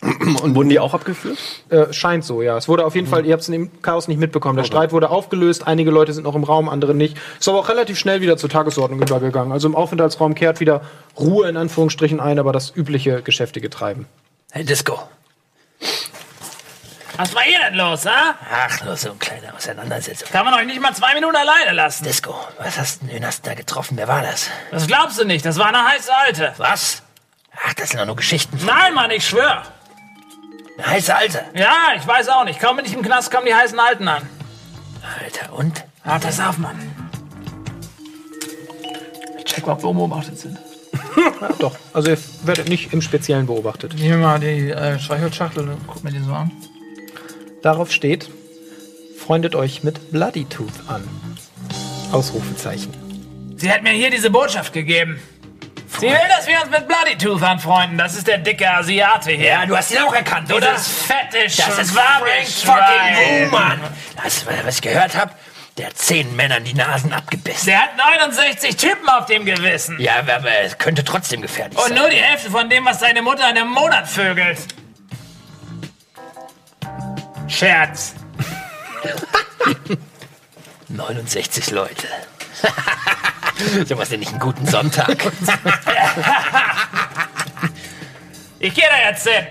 Und 0.44 0.56
wurden 0.56 0.70
die 0.70 0.80
auch 0.80 0.94
abgeführt? 0.94 1.38
Äh, 1.70 1.92
scheint 1.92 2.24
so, 2.24 2.42
ja. 2.42 2.56
Es 2.58 2.68
wurde 2.70 2.86
auf 2.86 2.96
jeden 2.96 3.08
Fall, 3.08 3.26
ihr 3.26 3.34
habt 3.34 3.42
es 3.44 3.50
im 3.50 3.82
Chaos 3.82 4.08
nicht 4.08 4.18
mitbekommen. 4.18 4.56
Der 4.56 4.64
Streit 4.64 4.94
wurde 4.94 5.10
aufgelöst, 5.10 5.68
einige 5.68 5.92
Leute 5.92 6.14
sind 6.14 6.24
noch 6.24 6.36
im 6.36 6.44
Raum, 6.46 6.70
andere 6.70 6.94
nicht. 6.96 7.18
Ist 7.38 7.50
aber 7.50 7.60
auch 7.60 7.68
relativ 7.70 8.00
schnell 8.00 8.22
wieder 8.22 8.38
zur 8.38 8.50
Tagesordnung 8.50 9.02
übergegangen. 9.02 9.52
Also 9.52 9.68
im 9.68 9.76
Aufenthaltsraum 9.76 10.36
kehrt 10.36 10.62
wieder 10.62 10.82
Ruhe 11.20 11.50
in 11.50 11.58
Anführungsstrichen 11.58 12.20
ein, 12.22 12.40
aber 12.40 12.54
das 12.54 12.74
übliche 12.76 13.22
geschäftige 13.22 13.70
Treiben. 13.70 14.06
Hey, 14.52 14.64
Disco. 14.64 15.00
Was 17.18 17.36
war 17.36 17.42
hier 17.42 17.60
denn 17.68 17.76
los, 17.78 18.06
ha? 18.06 18.36
Ach, 18.50 18.86
nur 18.86 18.96
so 18.96 19.10
eine 19.10 19.18
kleine 19.18 19.54
Auseinandersetzung. 19.54 20.30
Kann 20.32 20.46
man 20.46 20.54
euch 20.54 20.66
nicht 20.66 20.80
mal 20.80 20.94
zwei 20.94 21.14
Minuten 21.16 21.36
alleine 21.36 21.74
lassen? 21.76 22.06
Disco, 22.06 22.34
was 22.58 22.78
hast 22.78 23.02
denn, 23.02 23.10
wen 23.12 23.26
hast 23.26 23.46
du 23.46 23.50
da 23.50 23.56
getroffen? 23.56 23.98
Wer 23.98 24.08
war 24.08 24.22
das? 24.22 24.48
Das 24.72 24.88
glaubst 24.88 25.20
du 25.20 25.26
nicht, 25.26 25.44
das 25.46 25.58
war 25.60 25.68
eine 25.68 25.84
heiße 25.86 26.10
Alte. 26.26 26.54
Was? 26.56 27.04
Ach, 27.68 27.74
das 27.74 27.90
sind 27.90 28.00
doch 28.00 28.06
nur 28.06 28.16
Geschichten. 28.16 28.58
von- 28.58 28.68
Nein, 28.68 28.94
Mann, 28.94 29.12
ich 29.12 29.28
schwör. 29.28 29.64
Heiße 30.86 31.16
Alte. 31.16 31.44
Ja, 31.56 31.90
ich 31.98 32.06
weiß 32.08 32.30
auch 32.30 32.46
nicht. 32.46 32.60
Kaum 32.60 32.78
bin 32.78 32.86
ich 32.86 32.94
im 32.94 33.02
Knast, 33.02 33.32
kommen 33.32 33.46
die 33.46 33.54
heißen 33.54 33.80
Alten 33.80 34.08
an. 34.08 34.24
Alter, 35.22 35.54
und? 35.54 35.84
Ah, 36.04 36.20
pass 36.20 36.40
auf, 36.40 36.58
Mann. 36.58 36.78
Ich 39.38 39.46
check, 39.46 39.68
ob 39.68 39.84
wir 39.84 39.94
beobachtet 39.94 40.38
sind. 40.40 40.58
Ja, 41.42 41.50
doch. 41.60 41.76
Also 41.94 42.12
ihr 42.12 42.18
werdet 42.44 42.70
nicht 42.70 42.94
im 42.94 43.02
Speziellen 43.02 43.46
beobachtet. 43.46 43.94
Ich 43.96 44.02
nehme 44.02 44.18
mal 44.18 44.40
die 44.40 44.72
äh, 44.72 45.00
Streichholzschachtel 45.00 45.68
und 45.70 45.88
guck 45.88 46.04
mir 46.04 46.12
die 46.12 46.20
so 46.20 46.32
an. 46.34 46.52
Darauf 47.62 47.92
steht, 47.92 48.30
freundet 49.18 49.56
euch 49.56 49.84
mit 49.84 50.12
Bloody 50.12 50.46
Tooth 50.46 50.74
an. 50.88 51.04
Ausrufezeichen. 52.12 52.94
Sie 53.58 53.72
hat 53.72 53.84
mir 53.84 53.92
hier 53.92 54.10
diese 54.10 54.30
Botschaft 54.30 54.74
gegeben. 54.74 55.20
Sie 55.98 56.06
will, 56.08 56.18
dass 56.30 56.46
wir 56.48 56.62
uns 56.62 56.70
mit 56.70 56.88
Bloody 56.88 57.18
Tooth 57.18 57.42
anfreunden. 57.44 57.98
Das 57.98 58.16
ist 58.16 58.28
der 58.28 58.38
dicke 58.38 58.70
Asiate 58.70 59.32
hier. 59.32 59.48
Ja, 59.48 59.66
du 59.66 59.76
hast 59.76 59.92
ihn 59.92 59.98
auch 60.00 60.14
erkannt, 60.14 60.52
oder? 60.54 60.72
Dieses 60.74 60.88
fette 61.04 61.44
Das 61.44 61.78
ist 61.80 61.94
Schwabenschwein. 61.94 62.46
fucking 62.46 63.52
Wuman. 63.52 63.82
Das, 64.24 64.46
was 64.46 64.76
ich 64.76 64.82
gehört 64.82 65.16
habe, 65.18 65.32
der 65.78 65.88
hat 65.88 65.98
zehn 65.98 66.36
Männern 66.36 66.64
die 66.64 66.74
Nasen 66.74 67.12
abgebissen. 67.12 67.66
Der 67.68 67.82
hat 67.82 67.98
69 67.98 68.76
Typen 68.78 69.10
auf 69.10 69.26
dem 69.26 69.46
Gewissen. 69.46 70.00
Ja, 70.00 70.20
aber, 70.20 70.48
es 70.62 70.78
könnte 70.78 71.04
trotzdem 71.04 71.42
gefährlich 71.42 71.78
Und 71.78 71.88
sein. 71.90 71.98
nur 71.98 72.10
die 72.10 72.18
Hälfte 72.18 72.52
von 72.52 72.70
dem, 72.70 72.86
was 72.86 73.00
deine 73.00 73.22
Mutter 73.22 73.50
in 73.50 73.58
einem 73.58 73.70
Monat 73.70 74.08
vögelt. 74.08 74.60
Scherz. 77.48 78.14
69 80.90 81.72
Leute. 81.72 82.08
so 83.86 83.98
was 83.98 84.10
denn 84.10 84.20
nicht 84.20 84.32
einen 84.32 84.40
guten 84.40 84.66
Sonntag. 84.66 85.18
Ich 88.62 88.74
gehe 88.74 88.84
da 88.90 89.10
jetzt 89.10 89.26
hin. 89.26 89.48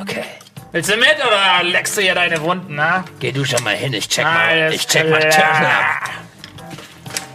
Okay. 0.00 0.24
Willst 0.72 0.90
du 0.90 0.96
mit 0.96 1.14
oder 1.24 1.62
leckst 1.62 1.96
du 1.96 2.02
hier 2.02 2.14
deine 2.14 2.42
Wunden, 2.42 2.74
na? 2.74 3.04
Geh 3.20 3.30
du 3.30 3.44
schon 3.44 3.62
mal 3.62 3.74
hin, 3.74 3.92
ich 3.94 4.08
check 4.08 4.24
mal. 4.24 4.48
Alles 4.48 4.74
Ich 4.74 4.86
check 4.86 5.08
mal 5.08 5.20
klar. 5.20 5.30
Turtle 5.32 5.68
ab. 5.68 6.10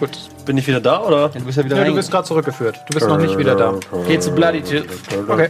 Gut. 0.01 0.19
Bin 0.45 0.57
ich 0.57 0.67
wieder 0.67 0.81
da, 0.81 0.99
oder? 0.99 1.29
Du 1.29 1.39
bist 1.45 1.57
ja 1.57 1.63
wieder 1.63 1.77
Ja, 1.77 1.85
du 1.85 1.95
bist 1.95 2.11
gerade 2.11 2.27
zurückgeführt. 2.27 2.77
Du 2.89 2.93
bist 2.93 3.07
noch 3.07 3.17
nicht 3.17 3.37
wieder 3.37 3.55
da. 3.55 3.75
Geh 4.05 4.19
zu 4.19 4.31
Bloody 4.31 4.61
Tooth. 4.61 4.85
Okay. 5.29 5.47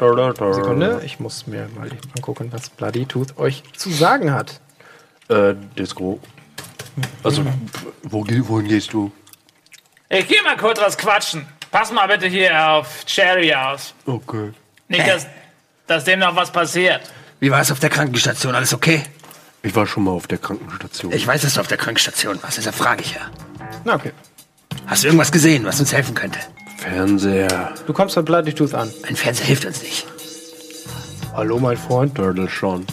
Sekunde, 0.54 1.02
ich 1.04 1.20
muss 1.20 1.48
mir 1.48 1.68
mal 1.76 1.88
eben 1.88 1.98
angucken, 2.16 2.50
was 2.52 2.70
Bloody 2.70 3.08
Tooth 3.08 3.38
euch 3.39 3.64
zu 3.76 3.89
sagen 3.89 4.32
hat. 4.32 4.60
Äh, 5.30 5.56
Disco. 5.78 6.20
Also, 7.24 7.44
wo, 8.04 8.24
wohin 8.28 8.68
gehst 8.68 8.94
du? 8.94 9.12
Ich 10.14 10.28
geh 10.28 10.39
mal 10.43 10.55
kurz 10.57 10.80
was 10.80 10.95
quatschen. 10.95 11.47
Pass 11.72 11.91
mal 11.91 12.07
bitte 12.07 12.28
hier 12.28 12.51
auf 12.70 13.03
Cherry 13.05 13.51
aus. 13.51 13.95
Okay. 14.05 14.51
Nicht, 14.88 15.07
dass, 15.07 15.26
dass 15.88 16.03
dem 16.03 16.20
noch 16.20 16.36
was 16.36 16.51
passiert. 16.51 17.01
Wie 17.39 17.49
war 17.49 17.61
es 17.61 17.72
auf 17.72 17.80
der 17.80 17.89
Krankenstation? 17.89 18.53
Alles 18.53 18.76
okay? 18.76 19.01
Ich 19.64 19.76
war 19.76 19.88
schon 19.88 20.03
mal 20.03 20.11
auf 20.11 20.28
der 20.28 20.38
Krankenstation. 20.38 21.11
Ich 21.14 21.26
weiß, 21.26 21.41
dass 21.41 21.55
du 21.55 21.61
auf 21.61 21.68
der 21.68 21.80
Krankenstation 21.80 22.38
warst, 22.43 22.57
deshalb 22.57 22.76
frage 22.76 23.01
ich 23.01 23.16
ja. 23.16 23.22
Na, 23.86 23.95
okay. 23.95 24.11
Hast 24.86 25.01
du 25.01 25.07
irgendwas 25.07 25.32
gesehen, 25.32 25.66
was 25.66 25.80
uns 25.80 25.91
helfen 25.91 26.14
könnte? 26.14 26.38
Fernseher. 26.78 27.74
Du 27.88 27.93
kommst 27.93 28.14
bei 28.14 28.22
Bloody 28.22 28.53
Tooth 28.53 28.76
an. 28.76 28.93
Ein 29.07 29.16
Fernseher 29.16 29.47
hilft 29.47 29.66
uns 29.66 29.82
nicht. 29.82 30.05
Hallo, 31.34 31.57
mein 31.57 31.78
Freund. 31.78 32.14
Turtle 32.14 32.47
schon. 32.47 32.86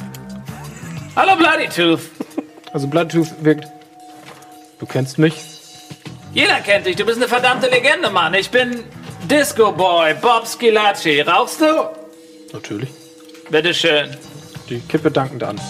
Hallo 1.17 1.37
Bloody 1.37 1.69
Tooth. 1.69 2.01
Also 2.73 2.87
Bloody 2.87 3.19
Tooth 3.19 3.45
wirkt. 3.45 3.67
Du 4.79 4.87
kennst 4.87 5.19
mich. 5.19 5.60
Jeder 6.33 6.61
kennt 6.61 6.87
dich. 6.87 6.97
Du 6.97 7.05
bist 7.05 7.19
eine 7.19 7.29
verdammte 7.29 7.69
Legende, 7.69 8.09
Mann. 8.11 8.35
Ich 8.35 8.51
bin 8.51 8.85
Disco 9.25 9.73
Boy, 9.73 10.15
Bob 10.15 10.47
Skilacci. 10.47 11.23
Rauchst 11.23 11.61
du? 11.61 11.91
Natürlich. 12.53 12.91
Bitteschön. 13.51 14.17
Die 14.69 14.81
Kippe 14.81 15.11
dankend 15.11 15.43
an. 15.43 15.61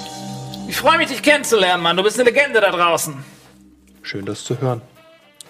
Ich 0.68 0.76
freue 0.76 0.98
mich, 0.98 1.08
dich 1.08 1.22
kennenzulernen, 1.22 1.82
Mann. 1.82 1.96
Du 1.96 2.02
bist 2.02 2.20
eine 2.20 2.28
Legende 2.30 2.60
da 2.60 2.70
draußen. 2.70 3.24
Schön, 4.02 4.26
das 4.26 4.44
zu 4.44 4.60
hören. 4.60 4.82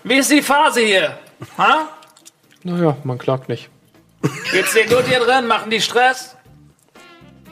Wie 0.04 0.14
ist 0.14 0.30
die 0.30 0.42
Phase 0.42 0.80
hier? 0.80 1.18
Ha? 1.58 1.88
Naja, 2.62 2.96
man 3.02 3.18
klagt 3.18 3.48
nicht. 3.48 3.68
Geht's 4.52 4.72
dir 4.74 4.86
gut 4.86 5.06
hier 5.06 5.20
drin? 5.20 5.46
Machen 5.46 5.70
die 5.70 5.80
Stress? 5.80 6.36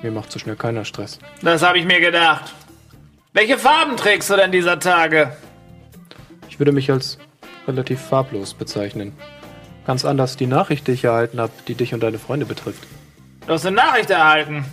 Mir 0.00 0.12
macht 0.12 0.30
so 0.30 0.38
schnell 0.38 0.56
keiner 0.56 0.84
Stress. 0.84 1.18
Das 1.42 1.62
habe 1.62 1.78
ich 1.78 1.84
mir 1.84 2.00
gedacht. 2.00 2.52
Welche 3.32 3.58
Farben 3.58 3.96
trägst 3.96 4.30
du 4.30 4.36
denn 4.36 4.52
dieser 4.52 4.78
Tage? 4.78 5.36
Ich 6.48 6.58
würde 6.58 6.72
mich 6.72 6.90
als 6.90 7.18
relativ 7.68 8.00
farblos 8.00 8.54
bezeichnen. 8.54 9.12
Ganz 9.86 10.04
anders 10.04 10.36
die 10.36 10.46
Nachricht, 10.46 10.86
die 10.88 10.92
ich 10.92 11.04
erhalten 11.04 11.40
habe, 11.40 11.52
die 11.68 11.74
dich 11.74 11.94
und 11.94 12.02
deine 12.02 12.18
Freunde 12.18 12.46
betrifft. 12.46 12.82
Du 13.46 13.52
hast 13.52 13.64
eine 13.64 13.76
Nachricht 13.76 14.10
erhalten. 14.10 14.64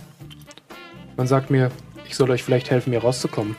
Man 1.16 1.26
sagt 1.26 1.50
mir, 1.50 1.70
ich 2.06 2.16
soll 2.16 2.30
euch 2.30 2.42
vielleicht 2.42 2.70
helfen, 2.70 2.90
hier 2.92 3.02
rauszukommen. 3.02 3.56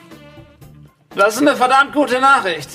Das 1.16 1.36
ist 1.36 1.42
eine 1.42 1.56
verdammt 1.56 1.94
gute 1.94 2.20
Nachricht. 2.20 2.70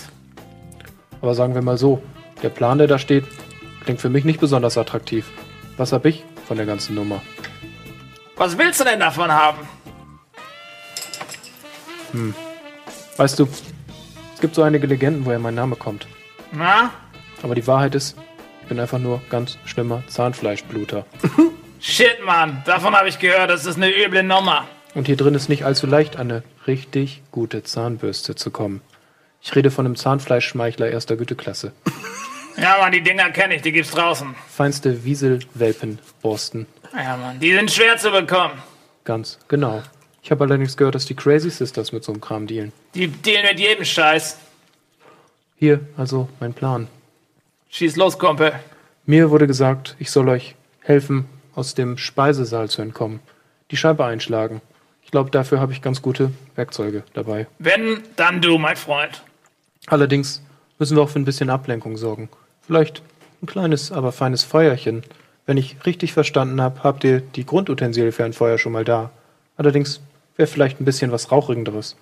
Aber 1.21 1.35
sagen 1.35 1.55
wir 1.55 1.63
mal 1.63 1.79
so, 1.79 2.03
der 2.43 2.49
Plan, 2.49 2.79
der 2.79 2.89
da 2.89 2.99
steht, 2.99 3.25
klingt 3.85 4.01
für 4.01 4.09
mich 4.09 4.25
nicht 4.25 4.41
besonders 4.41 4.77
attraktiv. 4.77 5.31
Was 5.77 5.93
hab 5.93 6.05
ich 6.05 6.25
von 6.49 6.57
der 6.57 6.67
ganzen 6.67 6.97
Nummer? 6.97 7.23
Was 8.37 8.59
willst 8.59 8.81
du 8.81 8.85
denn 8.85 8.99
davon 8.99 9.31
haben? 9.31 9.59
Weißt 13.17 13.39
du, 13.39 13.49
es 14.35 14.41
gibt 14.41 14.57
so 14.57 14.63
einige 14.63 14.89
Legenden, 14.89 15.25
woher 15.25 15.39
mein 15.39 15.55
Name 15.55 15.77
kommt. 15.77 16.09
Na? 16.53 16.91
Aber 17.43 17.55
die 17.55 17.67
Wahrheit 17.67 17.95
ist, 17.95 18.17
ich 18.63 18.69
bin 18.69 18.79
einfach 18.79 18.99
nur 18.99 19.21
ganz 19.31 19.59
schlimmer 19.65 20.03
Zahnfleischbluter. 20.07 21.07
Shit, 21.81 22.25
Mann. 22.25 22.63
Davon 22.65 22.95
habe 22.95 23.09
ich 23.09 23.19
gehört. 23.19 23.51
Das 23.51 23.67
ist 23.67 23.77
eine 23.77 23.91
üble 23.91 24.23
Nummer. 24.23 24.67
Und 24.95 25.07
hier 25.07 25.17
drin 25.17 25.35
ist 25.35 25.49
nicht 25.49 25.65
allzu 25.65 25.87
leicht, 25.87 26.17
an 26.17 26.31
eine 26.31 26.43
richtig 26.67 27.23
gute 27.33 27.63
Zahnbürste 27.63 28.35
zu 28.35 28.51
kommen. 28.51 28.83
Ich 29.41 29.57
rede 29.57 29.71
von 29.71 29.87
einem 29.87 29.97
Zahnfleischschmeichler 29.97 30.89
erster 30.91 31.17
Güteklasse. 31.17 31.73
Ja, 32.59 32.77
Mann, 32.79 32.93
die 32.93 33.01
Dinger 33.01 33.31
kenne 33.31 33.55
ich. 33.57 33.63
Die 33.63 33.73
gibt's 33.73 33.93
draußen. 33.93 34.35
Feinste 34.47 35.05
Wiesel-Welpenborsten. 35.05 36.67
Ja, 36.95 37.17
Mann. 37.17 37.41
Die 37.41 37.51
sind 37.55 37.71
schwer 37.71 37.97
zu 37.97 38.11
bekommen. 38.11 38.63
Ganz 39.05 39.39
genau. 39.49 39.83
Ich 40.23 40.31
habe 40.31 40.45
allerdings 40.45 40.77
gehört, 40.77 40.95
dass 40.95 41.07
die 41.07 41.15
Crazy 41.15 41.49
Sisters 41.49 41.93
mit 41.93 42.05
so 42.05 42.13
einem 42.13 42.21
Kram 42.21 42.47
dealen. 42.47 42.73
Die 42.95 43.09
dealen 43.09 43.47
mit 43.47 43.59
jedem 43.59 43.87
Scheiß. 43.87 44.37
Hier, 45.63 45.79
also 45.97 46.29
mein 46.41 46.55
Plan. 46.55 46.89
Schieß 47.69 47.95
los, 47.95 48.19
Kumpel. 48.19 48.53
Mir 49.07 49.31
wurde 49.31 49.47
gesagt, 49.47 49.95
ich 50.01 50.11
soll 50.11 50.29
euch 50.29 50.57
helfen, 50.81 51.27
aus 51.55 51.75
dem 51.75 51.99
Speisesaal 51.99 52.69
zu 52.69 52.83
entkommen. 52.83 53.21
Die 53.71 53.77
Scheibe 53.77 54.05
einschlagen. 54.05 54.61
Ich 55.05 55.13
glaube, 55.13 55.31
dafür 55.31 55.61
habe 55.61 55.73
ich 55.73 55.81
ganz 55.81 56.03
gute 56.03 56.33
Werkzeuge 56.57 57.05
dabei. 57.15 57.47
Wenn, 57.61 58.01
dann 58.17 58.41
du, 58.41 58.59
mein 58.59 58.75
Freund. 58.75 59.23
Allerdings 59.87 60.43
müssen 60.81 60.97
wir 60.97 61.05
auch 61.05 61.11
für 61.11 61.21
ein 61.21 61.25
bisschen 61.25 61.49
Ablenkung 61.49 61.97
sorgen. 61.97 62.29
Vielleicht 62.67 63.01
ein 63.41 63.47
kleines, 63.47 63.93
aber 63.93 64.11
feines 64.11 64.43
Feuerchen. 64.43 65.05
Wenn 65.47 65.59
ich 65.59 65.77
richtig 65.87 66.13
verstanden 66.13 66.61
habe, 66.61 66.83
habt 66.83 67.05
ihr 67.05 67.21
die 67.21 67.47
Grundutensilien 67.47 68.11
für 68.11 68.25
ein 68.25 68.33
Feuer 68.33 68.59
schon 68.59 68.73
mal 68.73 68.85
da. 68.85 69.13
Allerdings 69.57 70.01
wäre 70.35 70.49
vielleicht 70.49 70.81
ein 70.81 70.85
bisschen 70.85 71.13
was 71.13 71.31
Rauchigenderes. 71.31 71.95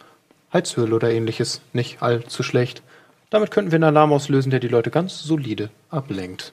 Heizöl 0.50 0.94
oder 0.94 1.10
ähnliches. 1.10 1.60
Nicht 1.74 2.00
allzu 2.00 2.42
schlecht. 2.42 2.82
Damit 3.30 3.52
könnten 3.52 3.70
wir 3.70 3.76
einen 3.76 3.84
Alarm 3.84 4.12
auslösen, 4.12 4.50
der 4.50 4.60
die 4.60 4.68
Leute 4.68 4.90
ganz 4.90 5.22
solide 5.22 5.70
ablenkt. 5.88 6.52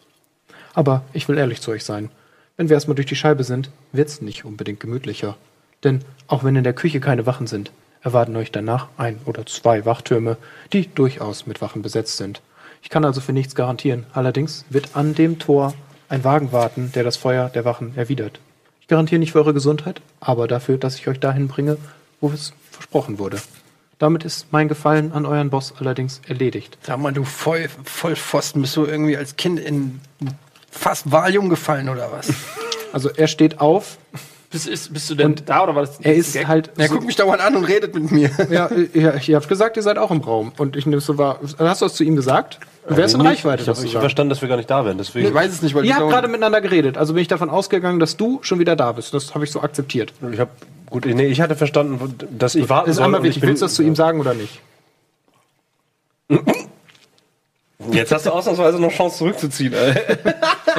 Aber 0.76 1.04
ich 1.12 1.28
will 1.28 1.38
ehrlich 1.38 1.60
zu 1.60 1.72
euch 1.72 1.84
sein. 1.84 2.10
Wenn 2.56 2.70
wir 2.70 2.76
erstmal 2.76 2.96
durch 2.96 3.08
die 3.08 3.16
Scheibe 3.16 3.44
sind, 3.44 3.72
wird's 3.92 4.22
nicht 4.22 4.46
unbedingt 4.46 4.80
gemütlicher. 4.80 5.36
Denn 5.84 6.02
auch 6.28 6.44
wenn 6.44 6.56
in 6.56 6.64
der 6.64 6.74
Küche 6.74 7.00
keine 7.00 7.26
Wachen 7.26 7.48
sind, 7.48 7.72
erwarten 8.02 8.36
euch 8.36 8.52
danach 8.52 8.90
ein 8.98 9.20
oder 9.26 9.46
zwei 9.48 9.86
Wachtürme, 9.86 10.38
die 10.72 10.88
durchaus 10.88 11.48
mit 11.48 11.62
Wachen 11.62 11.82
besetzt 11.82 12.18
sind. 12.18 12.42
Ich 12.84 12.90
kann 12.90 13.06
also 13.06 13.22
für 13.22 13.34
nichts 13.34 13.56
garantieren. 13.56 14.06
Allerdings 14.14 14.66
wird 14.70 14.96
an 14.96 15.16
dem 15.16 15.40
Tor 15.40 15.74
ein 16.10 16.24
Wagen 16.24 16.52
warten, 16.52 16.92
der 16.94 17.04
das 17.04 17.18
Feuer 17.18 17.50
der 17.50 17.66
Wachen 17.66 17.98
erwidert. 17.98 18.40
Ich 18.82 18.88
garantiere 18.88 19.20
nicht 19.20 19.32
für 19.32 19.40
eure 19.40 19.54
Gesundheit, 19.54 20.02
aber 20.20 20.48
dafür, 20.48 20.78
dass 20.78 20.96
ich 20.96 21.08
euch 21.08 21.20
dahin 21.20 21.48
bringe, 21.48 21.78
wo 22.22 22.30
es 22.30 22.54
versprochen 22.72 23.20
wurde. 23.20 23.38
Damit 24.00 24.24
ist 24.26 24.48
mein 24.52 24.68
Gefallen 24.68 25.12
an 25.12 25.26
euren 25.26 25.50
Boss 25.50 25.74
allerdings 25.80 26.22
erledigt. 26.28 26.78
Sag 26.84 27.00
mal, 27.00 27.12
du 27.14 27.24
voll, 27.24 27.68
Vollpfosten, 27.84 28.62
bist 28.62 28.76
du 28.76 28.86
irgendwie 28.86 29.18
als 29.18 29.36
Kind 29.38 29.60
in 29.60 30.00
fast 30.70 31.12
Valium 31.12 31.50
gefallen 31.50 31.90
oder 31.90 32.12
was? 32.12 32.30
Also 32.94 33.10
er 33.10 33.28
steht 33.28 33.60
auf, 33.60 33.98
Bist, 34.50 34.66
ist, 34.66 34.94
bist 34.94 35.10
du 35.10 35.16
denn 35.16 35.36
da 35.46 35.64
oder 35.64 35.76
war 35.76 35.86
das 35.86 36.00
er 36.00 36.16
ist 36.16 36.48
halt. 36.48 36.72
Er 36.78 36.88
so- 36.88 36.94
guckt 36.94 37.06
mich 37.06 37.18
dauernd 37.18 37.42
an 37.42 37.54
und 37.58 37.66
redet 37.66 37.94
mit 37.94 38.10
mir. 38.12 38.32
ja, 38.50 38.70
ja, 38.94 39.14
ich 39.16 39.34
habe 39.34 39.46
gesagt, 39.46 39.76
ihr 39.76 39.84
seid 39.84 39.98
auch 39.98 40.10
im 40.10 40.22
Raum. 40.22 40.54
Und 40.58 40.78
ich 40.78 40.86
nehme 40.86 40.98
es 40.98 41.06
so 41.06 41.18
wahr. 41.18 41.40
Hast 41.60 41.82
du 41.82 41.86
das 41.86 41.96
zu 41.96 42.06
ihm 42.06 42.16
gesagt? 42.16 42.60
Du 42.88 42.96
wärst 42.96 43.14
in 43.14 43.22
Nicht. 43.22 43.30
Reichweite, 43.46 43.62
Ich 43.64 43.68
habe 43.68 44.00
verstanden, 44.00 44.30
dass 44.30 44.42
wir 44.42 44.48
gar 44.48 44.56
nicht 44.56 44.70
da 44.70 44.86
wären. 44.86 44.98
Deswegen. 44.98 45.28
Ich 45.28 45.34
weiß 45.34 45.52
es 45.52 45.62
nicht, 45.62 45.76
weil 45.76 45.84
Ihr 45.86 45.98
habt 45.98 46.10
gerade 46.10 46.30
miteinander 46.30 46.62
geredet, 46.62 46.98
also 46.98 47.14
bin 47.14 47.22
ich 47.22 47.28
davon 47.28 47.50
ausgegangen, 47.50 48.00
dass 48.00 48.16
du 48.16 48.40
schon 48.42 48.58
wieder 48.60 48.78
da 48.78 48.94
bist. 48.94 49.14
Das 49.14 49.36
habe 49.36 49.44
ich 49.44 49.52
so 49.52 49.62
akzeptiert. 49.62 50.14
Ich 50.32 50.40
habe 50.40 50.50
gut, 50.90 51.06
nee, 51.06 51.26
ich 51.28 51.42
hatte 51.42 51.56
verstanden, 51.56 52.16
dass 52.38 52.56
ich 52.56 52.70
warten 52.70 52.88
Das 52.88 52.92
ist 52.92 52.98
soll. 52.98 53.06
einmal 53.06 53.22
und 53.22 53.28
ich 53.28 53.40
bin- 53.40 53.50
Willst 53.50 53.62
du 53.62 53.66
das 53.66 53.76
zu 53.76 53.84
ihm 53.84 53.96
sagen 53.96 54.20
oder 54.20 54.34
nicht? 54.34 54.62
Jetzt 57.92 58.12
hast 58.12 58.26
du 58.26 58.32
ausnahmsweise 58.32 58.80
noch 58.80 58.92
Chance 58.92 59.18
zurückzuziehen. 59.20 59.74
Ey. 59.74 59.96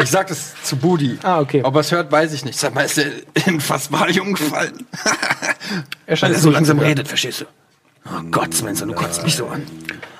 Ich 0.00 0.10
sag 0.10 0.28
das 0.28 0.54
zu 0.62 0.76
Budi. 0.76 1.18
Ah, 1.24 1.40
okay. 1.40 1.60
Ob 1.64 1.74
er 1.74 1.80
es 1.80 1.90
hört, 1.90 2.12
weiß 2.12 2.32
ich 2.32 2.44
nicht. 2.44 2.56
Sag 2.56 2.72
mal, 2.72 2.82
ist 2.84 2.98
er 2.98 3.06
in 3.48 3.60
fast 3.60 3.90
Valium 3.90 4.34
gefallen? 4.34 4.86
Er 6.06 6.14
scheint 6.14 6.30
Weil 6.34 6.38
er 6.38 6.42
so 6.42 6.50
langsam 6.50 6.78
redet, 6.78 7.08
verstehst 7.08 7.40
du? 7.40 7.44
Oh 8.06 8.22
Gott, 8.30 8.54
Spencer, 8.54 8.86
du 8.86 8.92
kotzt 8.92 9.24
mich 9.24 9.34
so 9.34 9.48
an. 9.48 9.66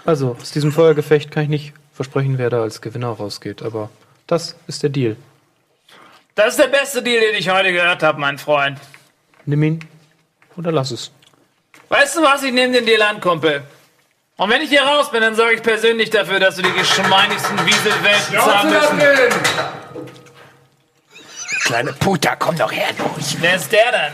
Also, 0.05 0.36
aus 0.40 0.51
diesem 0.51 0.73
Feuergefecht 0.73 1.31
kann 1.31 1.44
ich 1.44 1.48
nicht 1.48 1.73
versprechen, 1.93 2.39
wer 2.39 2.51
da 2.51 2.62
als 2.62 2.81
Gewinner 2.81 3.06
rausgeht. 3.10 3.62
Aber 3.62 3.89
das 4.27 4.56
ist 4.66 4.82
der 4.82 4.90
Deal. 4.90 5.15
Das 6.35 6.48
ist 6.56 6.59
der 6.59 6.69
beste 6.69 7.01
Deal, 7.01 7.20
den 7.20 7.36
ich 7.36 7.48
heute 7.51 7.73
gehört 7.73 8.02
habe, 8.02 8.19
mein 8.19 8.39
Freund. 8.39 8.78
Nimm 9.49 9.62
ihn 9.62 9.81
oder 10.59 10.70
lass 10.70 10.91
es. 10.91 11.11
Weißt 11.89 12.16
du 12.16 12.23
was? 12.23 12.43
Ich 12.43 12.53
nehme 12.53 12.75
den 12.75 12.85
Deal 12.85 13.01
an, 13.01 13.19
Kumpel. 13.19 13.62
Und 14.37 14.51
wenn 14.51 14.61
ich 14.61 14.69
hier 14.69 14.83
raus 14.83 15.11
bin, 15.11 15.23
dann 15.23 15.35
sorge 15.35 15.55
ich 15.55 15.62
persönlich 15.62 16.11
dafür, 16.11 16.39
dass 16.39 16.57
du 16.57 16.62
die 16.62 16.73
geschmeinigsten 16.73 17.57
Wieselwelten 17.65 18.35
zahlen 18.39 18.69
müssen. 18.69 18.99
Kleine 21.65 21.95
Puta, 21.95 22.37
komm 22.37 22.59
doch 22.59 22.70
her, 22.70 22.89
du. 22.99 23.05
Wer 23.41 23.57
ist 23.57 23.73
der 23.73 23.91
denn? 23.91 24.12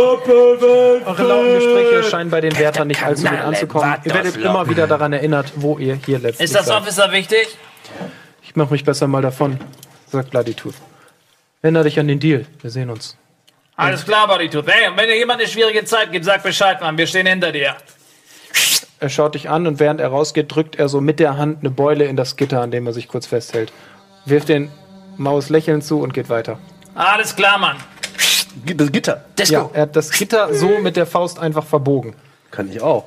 Eure 0.00 1.22
lauten 1.24 1.54
Gespräche 1.56 2.10
scheinen 2.10 2.30
bei 2.30 2.40
den 2.40 2.58
Wärtern 2.58 2.88
nicht 2.88 3.02
allzu 3.02 3.26
gut 3.26 3.38
anzukommen. 3.38 3.96
Ihr 4.02 4.14
werdet 4.14 4.36
immer 4.38 4.66
wieder 4.70 4.86
daran 4.86 5.12
erinnert, 5.12 5.52
wo 5.56 5.76
ihr 5.76 5.94
hier 6.06 6.18
letztlich 6.18 6.46
Ist 6.46 6.54
das 6.54 6.66
seid. 6.66 6.80
Officer 6.80 7.12
wichtig? 7.12 7.58
Ich 8.42 8.56
mache 8.56 8.72
mich 8.72 8.82
besser 8.82 9.06
mal 9.08 9.20
davon, 9.20 9.60
sagt 10.10 10.30
Bloody 10.30 10.54
Tooth. 10.54 10.76
Erinnere 11.60 11.84
dich 11.84 12.00
an 12.00 12.08
den 12.08 12.18
Deal. 12.18 12.46
Wir 12.62 12.70
sehen 12.70 12.88
uns. 12.88 13.18
Alles 13.78 14.04
klar, 14.04 14.26
Bodytooth. 14.26 14.66
Hey, 14.66 14.88
und 14.88 14.96
wenn 14.96 15.06
dir 15.06 15.16
jemand 15.16 15.40
eine 15.40 15.48
schwierige 15.48 15.84
Zeit 15.84 16.10
gibt, 16.10 16.24
sag 16.24 16.42
Bescheid, 16.42 16.80
Mann. 16.80 16.98
Wir 16.98 17.06
stehen 17.06 17.26
hinter 17.26 17.52
dir. 17.52 17.76
Er 18.98 19.08
schaut 19.08 19.36
dich 19.36 19.48
an 19.48 19.68
und 19.68 19.78
während 19.78 20.00
er 20.00 20.08
rausgeht, 20.08 20.52
drückt 20.52 20.74
er 20.76 20.88
so 20.88 21.00
mit 21.00 21.20
der 21.20 21.36
Hand 21.38 21.60
eine 21.60 21.70
Beule 21.70 22.04
in 22.06 22.16
das 22.16 22.36
Gitter, 22.36 22.60
an 22.60 22.72
dem 22.72 22.86
er 22.88 22.92
sich 22.92 23.06
kurz 23.06 23.26
festhält. 23.26 23.72
Wirft 24.24 24.48
den 24.48 24.72
Maus 25.16 25.48
lächelnd 25.48 25.84
zu 25.84 26.00
und 26.00 26.12
geht 26.12 26.28
weiter. 26.28 26.58
Alles 26.96 27.36
klar, 27.36 27.56
Mann. 27.58 27.76
Das 28.66 28.90
Gitter. 28.90 29.24
Disco. 29.38 29.54
Ja, 29.54 29.70
er 29.72 29.82
hat 29.82 29.94
das 29.94 30.10
Gitter 30.10 30.52
so 30.52 30.78
mit 30.80 30.96
der 30.96 31.06
Faust 31.06 31.38
einfach 31.38 31.64
verbogen. 31.64 32.14
Kann 32.50 32.68
ich 32.72 32.80
auch. 32.82 33.04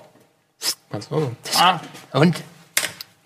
Also, 0.89 1.31
Ah, 1.59 1.79
Und? 2.13 2.41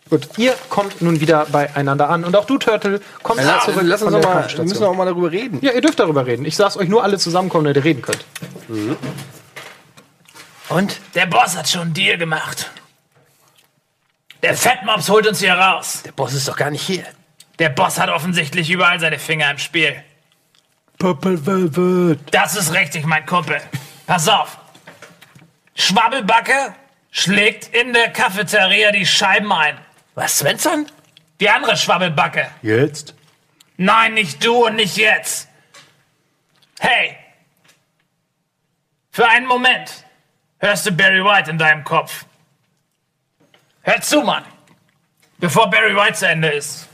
Gut, 0.10 0.30
ihr 0.38 0.56
kommt 0.70 1.02
nun 1.02 1.20
wieder 1.20 1.46
beieinander 1.46 2.10
an. 2.10 2.24
Und 2.24 2.36
auch 2.36 2.46
du, 2.46 2.58
Turtle, 2.58 3.02
kommst 3.24 3.44
Lass, 3.44 3.66
zurück 3.66 3.82
lass 3.84 4.02
uns 4.02 4.12
von 4.12 4.22
noch 4.22 4.28
der 4.28 4.42
mal, 4.42 4.58
wir 4.58 4.64
müssen 4.64 4.84
auch 4.84 4.96
mal 4.96 5.06
darüber 5.06 5.32
reden. 5.32 5.60
Ja, 5.62 5.72
ihr 5.72 5.82
dürft 5.82 6.00
darüber 6.00 6.26
reden. 6.26 6.46
Ich 6.46 6.56
sag's 6.56 6.78
euch 6.78 6.90
nur 6.90 7.04
alle 7.04 7.18
zusammenkommen, 7.18 7.66
damit 7.66 7.78
ihr 7.78 7.84
reden 7.84 8.02
könnt. 8.02 8.26
Und? 10.70 11.00
der 11.14 11.26
Boss 11.28 11.56
hat 11.56 11.70
schon 11.70 11.82
einen 11.82 11.94
Deal 11.94 12.18
gemacht. 12.18 12.72
Der 14.42 14.56
Fettmops 14.56 15.10
holt 15.10 15.28
uns 15.28 15.40
hier 15.40 15.54
raus. 15.54 16.04
Der 16.06 16.12
Boss 16.12 16.34
ist 16.34 16.48
doch 16.48 16.58
gar 16.58 16.70
nicht 16.70 16.82
hier. 16.82 17.04
Der 17.60 17.70
Boss 17.70 18.00
hat 18.00 18.10
offensichtlich 18.10 18.70
überall 18.70 19.00
seine 19.00 19.18
Finger 19.18 19.50
im 19.50 19.58
Spiel. 19.58 19.96
Purple 20.98 21.46
Velvet. 21.46 22.20
Das 22.32 22.56
ist 22.56 22.74
richtig, 22.74 23.06
mein 23.06 23.26
Kumpel. 23.26 23.60
Pass 24.06 24.28
auf. 24.28 24.58
Schwabbelbacke 25.76 26.76
schlägt 27.12 27.76
in 27.76 27.94
der 27.94 28.12
Cafeteria 28.12 28.92
die 28.92 29.06
Scheiben 29.06 29.52
ein. 29.52 29.78
Was, 30.16 30.40
Svensson? 30.40 30.88
Die 31.40 31.50
andere 31.50 31.76
Schwabbelbacke. 31.76 32.50
Jetzt? 32.62 33.14
Nein, 33.78 34.14
nicht 34.14 34.44
du 34.44 34.66
und 34.66 34.76
nicht 34.76 34.96
jetzt. 34.96 35.50
Hey. 36.80 37.18
Für 39.12 39.28
einen 39.28 39.46
Moment 39.46 40.06
hörst 40.60 40.86
du 40.86 40.92
Barry 40.92 41.24
White 41.24 41.52
in 41.52 41.58
deinem 41.58 41.84
Kopf. 41.84 42.26
Hör 43.82 44.02
zu, 44.02 44.22
Mann. 44.22 44.46
Bevor 45.38 45.70
Barry 45.70 45.96
White 45.96 46.14
zu 46.14 46.28
Ende 46.28 46.50
ist. 46.50 46.88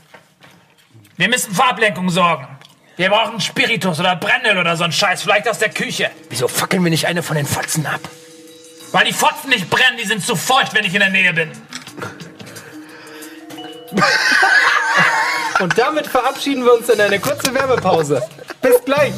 Wir 1.16 1.28
müssen 1.28 1.54
für 1.54 1.64
Ablenkung 1.64 2.10
sorgen. 2.10 2.48
Wir 2.96 3.08
brauchen 3.08 3.40
Spiritus 3.40 4.00
oder 4.00 4.16
Brennöl 4.16 4.58
oder 4.58 4.76
so 4.76 4.84
ein 4.84 4.92
Scheiß, 4.92 5.22
vielleicht 5.22 5.48
aus 5.48 5.58
der 5.58 5.70
Küche. 5.70 6.10
Wieso 6.28 6.48
fackeln 6.48 6.82
wir 6.82 6.90
nicht 6.90 7.06
eine 7.06 7.22
von 7.22 7.36
den 7.36 7.46
Fotzen 7.46 7.86
ab? 7.86 8.00
Weil 8.90 9.06
die 9.06 9.12
Fotzen 9.12 9.48
nicht 9.48 9.70
brennen, 9.70 9.96
die 9.96 10.06
sind 10.06 10.24
zu 10.24 10.36
feucht, 10.36 10.74
wenn 10.74 10.84
ich 10.84 10.92
in 10.92 11.00
der 11.00 11.10
Nähe 11.10 11.32
bin. 11.32 11.50
Und 15.60 15.78
damit 15.78 16.06
verabschieden 16.06 16.64
wir 16.64 16.74
uns 16.74 16.88
in 16.88 17.00
eine 17.00 17.20
kurze 17.20 17.54
Werbepause. 17.54 18.22
Bis 18.60 18.82
gleich. 18.84 19.12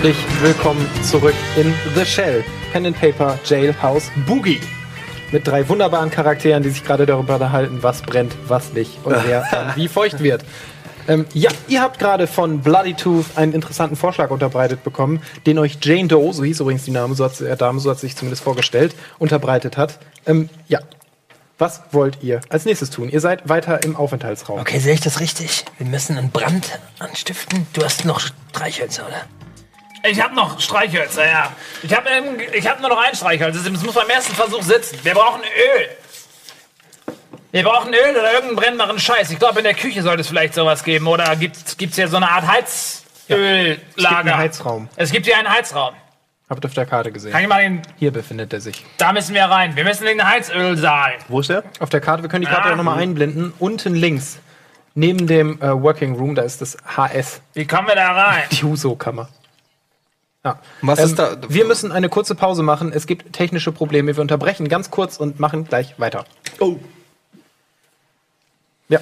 Herzlich 0.00 0.16
willkommen 0.42 0.88
zurück 1.02 1.34
in 1.56 1.74
The 1.96 2.04
Shell, 2.06 2.44
Pen 2.72 2.86
and 2.86 2.96
Paper 3.00 3.36
Jailhouse 3.44 4.12
Boogie. 4.26 4.60
Mit 5.32 5.44
drei 5.46 5.68
wunderbaren 5.68 6.08
Charakteren, 6.10 6.62
die 6.62 6.70
sich 6.70 6.84
gerade 6.84 7.04
darüber 7.04 7.34
unterhalten, 7.34 7.82
was 7.82 8.02
brennt, 8.02 8.36
was 8.46 8.72
nicht 8.74 8.92
und 9.04 9.16
wer 9.26 9.44
wie 9.74 9.88
feucht 9.88 10.20
wird. 10.22 10.44
Ähm, 11.08 11.26
ja, 11.34 11.50
ihr 11.66 11.82
habt 11.82 11.98
gerade 11.98 12.28
von 12.28 12.60
Bloody 12.60 12.94
Tooth 12.94 13.26
einen 13.36 13.52
interessanten 13.52 13.96
Vorschlag 13.96 14.30
unterbreitet 14.30 14.84
bekommen, 14.84 15.20
den 15.46 15.58
euch 15.58 15.78
Jane 15.82 16.06
Doe, 16.06 16.32
so 16.32 16.44
hieß 16.44 16.60
übrigens 16.60 16.84
die 16.84 16.92
Name, 16.92 17.16
so 17.16 17.24
hat, 17.24 17.34
sie- 17.34 17.46
äh, 17.46 17.56
Dame, 17.56 17.80
so 17.80 17.90
hat 17.90 17.98
sie 17.98 18.06
sich 18.06 18.14
zumindest 18.16 18.44
vorgestellt, 18.44 18.94
unterbreitet 19.18 19.76
hat. 19.76 19.98
Ähm, 20.26 20.48
ja, 20.68 20.78
was 21.58 21.80
wollt 21.90 22.18
ihr 22.22 22.40
als 22.50 22.66
nächstes 22.66 22.90
tun? 22.90 23.08
Ihr 23.08 23.20
seid 23.20 23.48
weiter 23.48 23.82
im 23.82 23.96
Aufenthaltsraum. 23.96 24.60
Okay, 24.60 24.78
sehe 24.78 24.94
ich 24.94 25.00
das 25.00 25.18
richtig? 25.18 25.64
Wir 25.78 25.86
müssen 25.88 26.16
einen 26.16 26.30
Brand 26.30 26.78
anstiften. 27.00 27.66
Du 27.72 27.82
hast 27.82 28.04
noch 28.04 28.20
Streichhölzer, 28.52 29.04
oder? 29.08 29.22
Ich 30.04 30.20
habe 30.22 30.34
noch 30.34 30.60
Streichhölzer, 30.60 31.26
ja. 31.26 31.52
Ich 31.82 31.94
habe 31.94 32.08
ähm, 32.08 32.38
ich 32.52 32.66
hab 32.68 32.80
nur 32.80 32.88
noch 32.90 32.98
ein 33.02 33.14
Streichholz. 33.14 33.56
Das 33.62 33.82
muss 33.82 33.94
beim 33.94 34.08
ersten 34.08 34.34
Versuch 34.34 34.62
sitzen. 34.62 34.98
Wir 35.02 35.14
brauchen 35.14 35.40
Öl. 35.42 35.88
Wir 37.50 37.62
brauchen 37.64 37.92
Öl 37.92 38.10
oder 38.10 38.32
irgendeinen 38.32 38.56
brennbaren 38.56 38.98
Scheiß. 38.98 39.30
Ich 39.30 39.38
glaube, 39.38 39.58
in 39.58 39.64
der 39.64 39.74
Küche 39.74 40.02
sollte 40.02 40.20
es 40.20 40.28
vielleicht 40.28 40.54
sowas 40.54 40.84
geben. 40.84 41.06
Oder 41.06 41.34
gibt 41.36 41.56
es 41.56 41.94
hier 41.96 42.08
so 42.08 42.16
eine 42.18 42.30
Art 42.30 42.46
Heizöllager? 42.46 43.78
einen 44.20 44.36
Heizraum. 44.36 44.88
Es 44.96 45.10
gibt 45.10 45.26
hier 45.26 45.36
einen 45.36 45.48
Heizraum. 45.50 45.94
Habt 46.50 46.64
ihr 46.64 46.68
auf 46.68 46.74
der 46.74 46.86
Karte 46.86 47.12
gesehen. 47.12 47.32
Kann 47.32 47.42
ich 47.42 47.48
mal 47.48 47.62
den. 47.62 47.82
Hier 47.98 48.10
befindet 48.10 48.52
er 48.52 48.60
sich. 48.60 48.84
Da 48.96 49.12
müssen 49.12 49.34
wir 49.34 49.44
rein. 49.44 49.76
Wir 49.76 49.84
müssen 49.84 50.06
in 50.06 50.18
den 50.18 50.28
Heizölsaal. 50.28 51.12
Wo 51.28 51.40
ist 51.40 51.50
der? 51.50 51.62
Auf 51.80 51.90
der 51.90 52.00
Karte, 52.00 52.22
wir 52.22 52.30
können 52.30 52.44
die 52.44 52.50
Karte 52.50 52.68
Ah. 52.68 52.72
auch 52.72 52.76
nochmal 52.76 52.98
einblenden. 53.00 53.52
Unten 53.58 53.94
links, 53.94 54.38
neben 54.94 55.26
dem 55.26 55.60
äh, 55.60 55.68
Working 55.82 56.14
Room, 56.16 56.34
da 56.34 56.42
ist 56.42 56.62
das 56.62 56.76
HS, 56.96 57.42
Wie 57.52 57.66
kommen 57.66 57.88
wir 57.88 57.96
da 57.96 58.12
rein? 58.12 58.44
die 58.50 58.62
Huso-Kammer. 58.62 59.28
Ja. 60.44 60.60
Was 60.82 60.98
Ähm, 60.98 61.04
ist 61.06 61.18
da? 61.18 61.36
Wir 61.48 61.64
müssen 61.64 61.92
eine 61.92 62.08
kurze 62.08 62.34
Pause 62.34 62.62
machen. 62.62 62.92
Es 62.92 63.06
gibt 63.06 63.32
technische 63.32 63.72
Probleme. 63.72 64.16
Wir 64.16 64.22
unterbrechen 64.22 64.68
ganz 64.68 64.90
kurz 64.90 65.16
und 65.16 65.40
machen 65.40 65.64
gleich 65.64 65.98
weiter. 65.98 66.24
Oh. 66.60 66.76
Ja. 68.88 69.00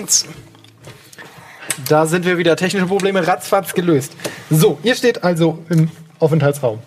Eins. 0.00 0.24
Da 1.88 2.06
sind 2.06 2.24
wir 2.24 2.38
wieder. 2.38 2.56
Technische 2.56 2.86
Probleme 2.86 3.26
ratzfatz 3.26 3.74
gelöst. 3.74 4.12
So, 4.48 4.78
ihr 4.82 4.94
steht 4.94 5.22
also 5.22 5.62
im 5.68 5.90
Aufenthaltsraum. 6.18 6.82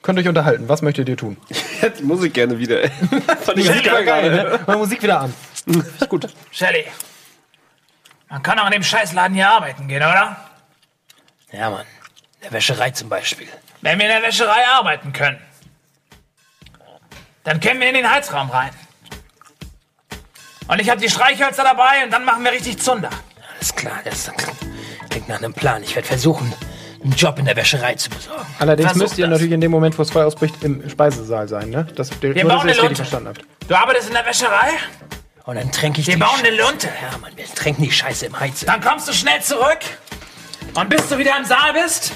Könnt 0.00 0.18
euch 0.18 0.28
unterhalten. 0.28 0.66
Was 0.68 0.80
möchtet 0.80 1.08
ihr 1.08 1.16
tun? 1.16 1.36
Ich 1.78 1.82
hätte 1.82 1.98
die 1.98 2.04
Musik 2.04 2.34
gerne 2.34 2.58
wieder. 2.58 2.82
ey. 2.82 2.90
Fand 3.44 3.56
ich 3.56 3.68
Musik 3.68 3.84
geil 3.84 4.30
ne? 4.34 4.58
Mal 4.66 4.76
Musik 4.78 5.00
wieder 5.00 5.20
an. 5.20 5.32
Ist 6.00 6.08
gut. 6.08 6.26
Shelly. 6.50 6.86
Man 8.28 8.42
kann 8.42 8.58
auch 8.58 8.66
in 8.66 8.72
dem 8.72 8.82
Scheißladen 8.82 9.32
hier 9.36 9.48
arbeiten 9.48 9.86
gehen, 9.86 10.02
oder? 10.02 10.36
Ja, 11.52 11.70
Mann. 11.70 11.86
In 12.40 12.42
der 12.42 12.52
Wäscherei 12.52 12.90
zum 12.90 13.08
Beispiel. 13.08 13.46
Wenn 13.80 13.96
wir 14.00 14.06
in 14.06 14.12
der 14.12 14.22
Wäscherei 14.22 14.66
arbeiten 14.66 15.12
können, 15.12 15.38
dann 17.44 17.60
können 17.60 17.78
wir 17.78 17.88
in 17.90 17.94
den 17.94 18.10
Heizraum 18.10 18.50
rein. 18.50 18.72
Und 20.68 20.80
ich 20.80 20.90
habe 20.90 21.00
die 21.00 21.08
Streichhölzer 21.08 21.64
dabei 21.64 22.04
und 22.04 22.12
dann 22.12 22.24
machen 22.24 22.44
wir 22.44 22.52
richtig 22.52 22.78
Zunder. 22.78 23.10
Alles 23.54 23.74
klar, 23.74 24.00
das 24.04 24.30
klingt 25.10 25.28
nach 25.28 25.38
einem 25.38 25.52
Plan. 25.54 25.82
Ich 25.82 25.94
werde 25.96 26.06
versuchen, 26.06 26.52
einen 27.02 27.12
Job 27.14 27.38
in 27.38 27.46
der 27.46 27.56
Wäscherei 27.56 27.94
zu 27.94 28.10
besorgen. 28.10 28.44
Allerdings 28.58 28.88
Versuch 28.90 29.02
müsst 29.02 29.18
ihr 29.18 29.24
das. 29.26 29.32
natürlich 29.32 29.52
in 29.54 29.60
dem 29.60 29.70
Moment, 29.70 29.96
wo 29.98 30.02
es 30.02 30.10
Feuer 30.10 30.26
ausbricht, 30.26 30.62
im 30.62 30.88
Speisesaal 30.88 31.48
sein, 31.48 31.70
ne? 31.70 31.86
Das, 31.94 32.10
nur, 32.10 32.34
dass 32.34 32.42
bauen 32.42 32.44
ihr 32.44 32.44
das 32.44 32.52
eine 32.60 32.66
richtig 32.68 32.82
Lunte. 32.82 32.94
verstanden 32.96 33.28
habt. 33.28 33.40
Du 33.68 33.74
arbeitest 33.74 34.08
in 34.08 34.14
der 34.14 34.26
Wäscherei? 34.26 34.70
Und 35.44 35.56
dann 35.56 35.72
tränke 35.72 36.00
ich 36.02 36.06
Wir 36.06 36.14
die 36.14 36.20
bauen 36.20 36.38
eine 36.40 36.48
Scheiße- 36.50 36.60
Lunte. 36.70 36.88
Ja, 37.10 37.18
Mann, 37.18 37.32
wir 37.34 37.46
tränken 37.54 37.82
die 37.84 37.90
Scheiße 37.90 38.26
im 38.26 38.38
Heizen. 38.38 38.66
Dann 38.66 38.80
kommst 38.82 39.08
du 39.08 39.12
schnell 39.14 39.40
zurück 39.40 39.78
und 40.74 40.90
bis 40.90 41.08
du 41.08 41.16
wieder 41.16 41.36
im 41.38 41.44
Saal 41.46 41.72
bist, 41.72 42.12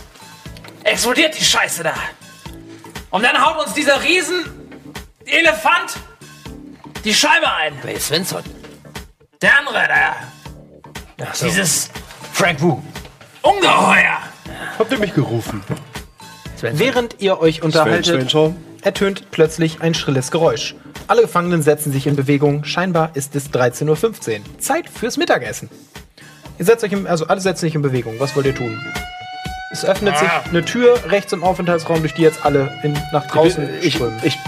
explodiert 0.85 1.39
die 1.39 1.45
Scheiße 1.45 1.83
da. 1.83 1.95
Und 3.11 3.23
dann 3.25 3.43
haut 3.43 3.65
uns 3.65 3.73
dieser 3.75 4.03
riesen 4.03 4.45
Elefant 5.25 5.95
die 7.05 7.15
Scheibe 7.15 7.51
ein. 7.51 7.75
Wer 7.83 7.95
ist 7.95 8.07
Svensson? 8.09 8.43
Der 9.41 9.59
andere, 9.59 9.75
der, 9.87 10.15
Ach 11.29 11.35
so. 11.35 11.47
dieses 11.47 11.91
Frank 12.33 12.61
Wu. 12.61 12.81
Ungeheuer. 13.43 14.19
Habt 14.79 14.93
ihr 14.93 14.99
mich 14.99 15.15
gerufen? 15.15 15.63
Svensson. 16.59 16.79
Während 16.79 17.17
ihr 17.21 17.41
euch 17.41 17.63
unterhaltet, 17.63 18.31
Sven, 18.31 18.57
ertönt 18.83 19.31
plötzlich 19.31 19.81
ein 19.81 19.95
schrilles 19.95 20.31
Geräusch. 20.31 20.75
Alle 21.09 21.23
Gefangenen 21.23 21.63
setzen 21.63 21.93
sich 21.93 22.07
in 22.07 22.15
Bewegung. 22.17 22.65
Scheinbar 22.65 23.11
ist 23.15 23.35
es 23.35 23.51
13.15 23.51 23.89
Uhr. 24.39 24.61
Zeit 24.61 24.89
fürs 24.89 25.17
Mittagessen. 25.17 25.69
Ihr 26.59 26.65
setzt 26.65 26.85
euch 26.85 26.93
im, 26.93 27.07
also 27.07 27.27
alle 27.27 27.41
setzen 27.41 27.63
sich 27.67 27.75
in 27.75 27.83
Bewegung. 27.83 28.15
Was 28.21 28.37
wollt 28.37 28.47
ihr 28.47 28.55
tun? 28.55 28.81
Es 29.73 29.85
öffnet 29.85 30.17
sich 30.19 30.29
Ah. 30.29 30.45
eine 30.49 30.65
Tür 30.65 30.99
rechts 31.09 31.33
im 31.33 31.43
Aufenthaltsraum, 31.43 32.01
durch 32.01 32.15
die 32.15 32.23
jetzt 32.23 32.45
alle 32.45 32.79
in, 32.85 32.93
nach 33.13 33.27
draußen 33.27 33.69
Ich, 33.83 33.95
strömen. 33.95 34.19
ich, 34.23 34.35
ich 34.37 34.39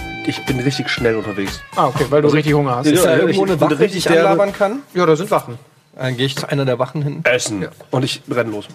bin 0.46 0.60
richtig 0.60 0.88
schnell 0.88 1.16
unterwegs. 1.16 1.60
ah, 1.76 1.86
okay, 1.88 2.06
weil 2.10 2.22
du 2.22 2.28
richtig 2.28 2.55
Hunger 2.55 2.76
hast. 2.76 2.86
Ja, 2.86 2.92
Ist 2.92 3.05
da 3.05 3.10
ja, 3.10 3.16
irgendwo 3.18 3.44
ich 3.44 3.51
eine 3.51 3.56
bin 3.59 3.60
Wache, 3.60 3.76
die 3.76 3.82
richtig 3.82 3.98
ich 3.98 4.05
derbe- 4.12 4.28
anlabern 4.30 4.52
kann? 4.52 4.82
Ja, 4.94 5.06
da 5.06 5.16
sind 5.16 5.30
Wachen. 5.30 5.59
Dann 5.96 6.16
gehe 6.16 6.26
ich 6.26 6.36
zu 6.36 6.48
einer 6.48 6.64
der 6.64 6.78
Wachen 6.78 7.02
hin. 7.02 7.20
Essen. 7.24 7.68
Und 7.90 8.02
ich 8.05 8.22
renn 8.30 8.51
los. 8.51 8.66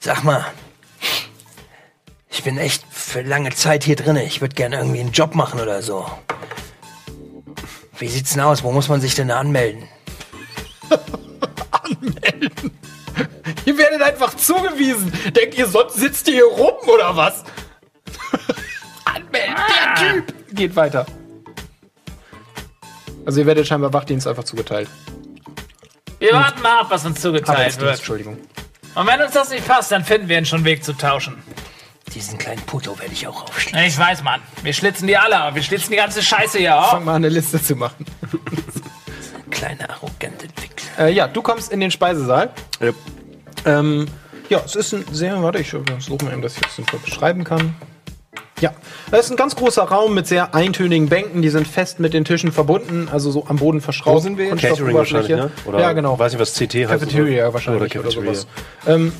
Sag 0.00 0.22
mal, 0.24 0.44
ich 2.30 2.42
bin 2.42 2.56
echt 2.58 2.84
für 2.90 3.22
lange 3.22 3.50
Zeit 3.50 3.84
hier 3.84 3.96
drin. 3.96 4.16
Ich 4.16 4.40
würde 4.40 4.54
gerne 4.54 4.76
irgendwie 4.76 5.00
einen 5.00 5.12
Job 5.12 5.34
machen 5.34 5.60
oder 5.60 5.82
so. 5.82 6.06
Wie 7.98 8.08
sieht's 8.08 8.32
denn 8.32 8.40
aus? 8.42 8.62
Wo 8.64 8.72
muss 8.72 8.88
man 8.88 9.00
sich 9.00 9.14
denn 9.14 9.28
da 9.28 9.38
anmelden? 9.38 9.84
Ihr 13.66 13.78
werdet 13.78 14.02
einfach 14.02 14.34
zugewiesen. 14.34 15.12
Denkt 15.34 15.56
ihr, 15.56 15.66
sonst 15.66 15.94
sitzt 15.94 16.28
ihr 16.28 16.34
hier 16.34 16.44
rum 16.44 16.74
oder 16.88 17.16
was? 17.16 17.44
Anmelden, 19.34 19.54
der 19.68 19.94
Typ. 19.94 20.56
Geht 20.56 20.76
weiter. 20.76 21.06
Also 23.26 23.40
ihr 23.40 23.46
werdet 23.46 23.66
scheinbar 23.66 23.92
Wachdienst 23.92 24.26
einfach 24.26 24.44
zugeteilt. 24.44 24.88
Wir 26.18 26.32
warten 26.32 26.62
mal 26.62 26.80
ab, 26.80 26.86
was 26.90 27.04
uns 27.04 27.20
zugeteilt 27.20 27.80
wird. 27.80 27.96
Entschuldigung. 27.96 28.38
Und 28.94 29.06
wenn 29.06 29.20
uns 29.20 29.32
das 29.32 29.50
nicht 29.50 29.66
passt, 29.66 29.90
dann 29.92 30.04
finden 30.04 30.28
wir 30.28 30.44
schon 30.44 30.64
Weg 30.64 30.84
zu 30.84 30.92
tauschen. 30.92 31.42
Diesen 32.14 32.38
kleinen 32.38 32.62
Puto 32.62 32.98
werde 32.98 33.12
ich 33.12 33.26
auch 33.26 33.42
aufschneiden. 33.44 33.88
Ich 33.88 33.98
weiß, 33.98 34.22
Mann. 34.22 34.40
Wir 34.62 34.72
schlitzen 34.72 35.08
die 35.08 35.16
alle 35.16 35.42
auf. 35.44 35.54
Wir 35.54 35.62
schlitzen 35.62 35.90
die 35.90 35.96
ganze 35.96 36.22
Scheiße 36.22 36.58
hier 36.58 36.78
auf. 36.78 36.90
Fang 36.90 37.04
mal 37.04 37.12
an, 37.12 37.16
eine 37.16 37.28
Liste 37.28 37.60
zu 37.60 37.74
machen. 37.74 38.06
Kleiner 39.50 39.90
arrogante 39.90 40.46
Entwickler. 40.46 41.06
Äh, 41.06 41.12
ja, 41.12 41.26
du 41.26 41.42
kommst 41.42 41.72
in 41.72 41.80
den 41.80 41.90
Speisesaal. 41.90 42.52
Ja. 42.80 42.92
Ähm, 43.64 44.06
ja, 44.48 44.60
es 44.64 44.76
ist 44.76 44.92
ein 44.92 45.04
sehr, 45.10 45.42
warte, 45.42 45.58
ich 45.58 45.70
suche 45.70 46.24
mal 46.24 46.32
eben, 46.32 46.42
dass 46.42 46.56
ich 46.56 46.60
das 46.60 47.02
beschreiben 47.02 47.42
kann. 47.42 47.74
Ja, 48.60 48.72
das 49.10 49.26
ist 49.26 49.30
ein 49.32 49.36
ganz 49.36 49.56
großer 49.56 49.82
Raum 49.82 50.14
mit 50.14 50.26
sehr 50.26 50.54
eintönigen 50.54 51.08
Bänken, 51.08 51.42
die 51.42 51.48
sind 51.48 51.66
fest 51.66 51.98
mit 52.00 52.14
den 52.14 52.24
Tischen 52.24 52.52
verbunden, 52.52 53.08
also 53.12 53.30
so 53.30 53.44
am 53.48 53.56
Boden 53.56 53.80
verschraubt. 53.80 54.16
Wo 54.16 54.20
sind 54.20 54.38
wir 54.38 54.46
jetzt? 54.46 54.60
Catering 54.62 54.94
wahrscheinlich, 54.94 55.28
ne? 55.30 55.50
Oder 55.66 55.80
ja, 55.80 55.92
genau. 55.92 56.18
Weiß 56.18 56.32
nicht, 56.32 56.40
was 56.40 56.54
CT 56.54 56.74
heißt. 56.74 56.88
Cafeteria 56.88 57.44
oder- 57.44 57.54
wahrscheinlich 57.54 57.96
Oder 57.96 58.00
oder, 58.00 58.08
Cafeteria. 58.10 58.34
sowas. 58.34 58.46
Ähm, 58.86 59.12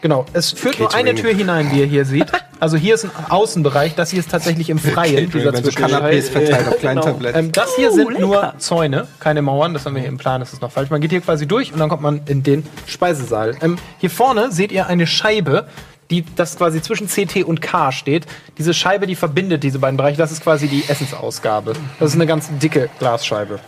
genau, 0.00 0.26
es 0.32 0.50
führt 0.52 0.80
nur 0.80 0.92
eine 0.92 1.10
Catering. 1.14 1.30
Tür 1.30 1.38
hinein, 1.38 1.70
wie 1.72 1.80
ihr 1.80 1.86
hier 1.86 2.04
seht. 2.04 2.26
Also 2.60 2.76
hier 2.76 2.94
ist 2.94 3.04
ein 3.04 3.10
Außenbereich, 3.28 3.94
das 3.94 4.10
hier 4.10 4.20
ist 4.20 4.30
tatsächlich 4.30 4.70
im 4.70 4.78
Freien, 4.78 5.30
dieser 5.30 5.52
Wenn 5.52 5.64
so. 5.64 5.70
Canapés 5.70 6.30
verteilt 6.30 6.66
auf 6.68 6.78
kleinen 6.78 7.00
Tabletten. 7.00 7.38
Ähm, 7.38 7.52
das 7.52 7.76
hier 7.76 7.92
sind 7.92 8.18
nur 8.18 8.54
Zäune, 8.58 9.06
keine 9.20 9.42
Mauern. 9.42 9.72
Das 9.74 9.86
haben 9.86 9.94
wir 9.94 10.00
hier 10.00 10.08
im 10.08 10.18
Plan, 10.18 10.40
das 10.40 10.52
ist 10.52 10.62
noch 10.62 10.72
falsch. 10.72 10.90
Man 10.90 11.00
geht 11.00 11.10
hier 11.10 11.20
quasi 11.20 11.46
durch 11.46 11.72
und 11.72 11.78
dann 11.78 11.88
kommt 11.88 12.02
man 12.02 12.22
in 12.26 12.42
den 12.42 12.66
Speisesaal. 12.86 13.54
Ähm, 13.62 13.76
hier 13.98 14.10
vorne 14.10 14.50
seht 14.50 14.72
ihr 14.72 14.86
eine 14.86 15.06
Scheibe, 15.06 15.66
die 16.10 16.24
das 16.36 16.56
quasi 16.56 16.82
zwischen 16.82 17.08
CT 17.08 17.44
und 17.44 17.60
K 17.60 17.92
steht. 17.92 18.26
Diese 18.58 18.74
Scheibe, 18.74 19.06
die 19.06 19.16
verbindet 19.16 19.62
diese 19.62 19.78
beiden 19.78 19.96
Bereiche. 19.96 20.18
Das 20.18 20.32
ist 20.32 20.42
quasi 20.42 20.68
die 20.68 20.84
Essensausgabe. 20.88 21.74
Das 21.98 22.10
ist 22.10 22.14
eine 22.14 22.26
ganz 22.26 22.48
dicke 22.58 22.90
Glasscheibe. 22.98 23.60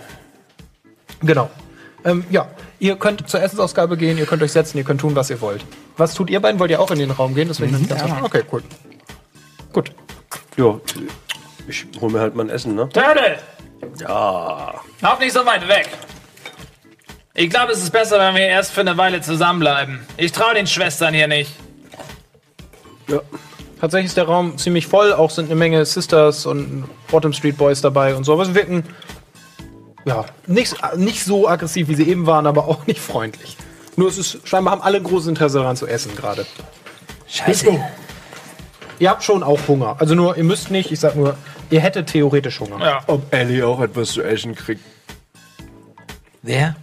Genau. 1.22 1.50
Ähm, 2.04 2.24
ja, 2.30 2.48
ihr 2.78 2.96
könnt 2.96 3.28
zur 3.28 3.42
Essensausgabe 3.42 3.96
gehen, 3.96 4.18
ihr 4.18 4.26
könnt 4.26 4.42
euch 4.42 4.52
setzen, 4.52 4.78
ihr 4.78 4.84
könnt 4.84 5.00
tun, 5.00 5.16
was 5.16 5.30
ihr 5.30 5.40
wollt. 5.40 5.64
Was 5.96 6.14
tut 6.14 6.30
ihr 6.30 6.40
beiden? 6.40 6.60
Wollt 6.60 6.70
ihr 6.70 6.80
auch 6.80 6.90
in 6.90 6.98
den 6.98 7.10
Raum 7.10 7.34
gehen? 7.34 7.48
Noch 7.48 7.58
nicht 7.58 7.88
ganz 7.88 8.00
verstanden. 8.00 8.24
Okay, 8.24 8.42
cool. 8.52 8.62
Gut. 9.72 9.92
Ja, 10.56 10.78
ich 11.68 11.86
hol 12.00 12.10
mir 12.10 12.20
halt 12.20 12.34
mein 12.34 12.48
Essen, 12.48 12.74
ne? 12.74 12.88
Turtle! 12.88 13.38
Ja. 14.00 14.74
Lauf 15.00 15.18
nicht 15.18 15.32
so 15.32 15.44
weit 15.44 15.66
weg. 15.68 15.88
Ich 17.34 17.50
glaube, 17.50 17.72
es 17.72 17.82
ist 17.82 17.90
besser, 17.90 18.18
wenn 18.18 18.34
wir 18.34 18.46
erst 18.46 18.72
für 18.72 18.80
eine 18.80 18.96
Weile 18.96 19.20
zusammenbleiben. 19.20 20.00
Ich 20.16 20.32
traue 20.32 20.54
den 20.54 20.66
Schwestern 20.66 21.12
hier 21.12 21.28
nicht. 21.28 21.52
Ja. 23.08 23.20
Tatsächlich 23.80 24.06
ist 24.08 24.16
der 24.16 24.24
Raum 24.24 24.56
ziemlich 24.56 24.86
voll, 24.86 25.12
auch 25.12 25.30
sind 25.30 25.46
eine 25.46 25.54
Menge 25.54 25.84
Sisters 25.84 26.46
und 26.46 26.84
Bottom 27.08 27.32
Street 27.32 27.58
Boys 27.58 27.82
dabei 27.82 28.14
und 28.14 28.24
so, 28.24 28.32
aber 28.32 28.46
sie 28.46 28.54
wirken 28.54 28.84
ja, 30.06 30.24
nicht, 30.46 30.76
nicht 30.96 31.24
so 31.24 31.48
aggressiv, 31.48 31.88
wie 31.88 31.94
sie 31.94 32.08
eben 32.08 32.26
waren, 32.26 32.46
aber 32.46 32.68
auch 32.68 32.86
nicht 32.86 33.00
freundlich. 33.00 33.56
Nur 33.96 34.08
es 34.08 34.18
ist, 34.18 34.46
scheinbar 34.48 34.72
haben 34.72 34.82
alle 34.82 35.02
großes 35.02 35.28
Interesse 35.28 35.58
daran 35.58 35.76
zu 35.76 35.86
essen 35.86 36.14
gerade. 36.16 36.46
Scheiße. 37.28 37.78
Ihr 38.98 39.10
habt 39.10 39.24
schon 39.24 39.42
auch 39.42 39.58
Hunger. 39.68 39.96
Also 39.98 40.14
nur, 40.14 40.36
ihr 40.36 40.44
müsst 40.44 40.70
nicht, 40.70 40.90
ich 40.92 41.00
sag 41.00 41.16
nur, 41.16 41.36
ihr 41.70 41.80
hättet 41.80 42.06
theoretisch 42.08 42.60
Hunger. 42.60 42.78
Ja. 42.80 43.00
Ob 43.08 43.32
Ellie 43.34 43.66
auch 43.66 43.80
etwas 43.80 44.12
zu 44.12 44.22
essen 44.22 44.54
kriegt. 44.54 44.80
Wer? 46.42 46.76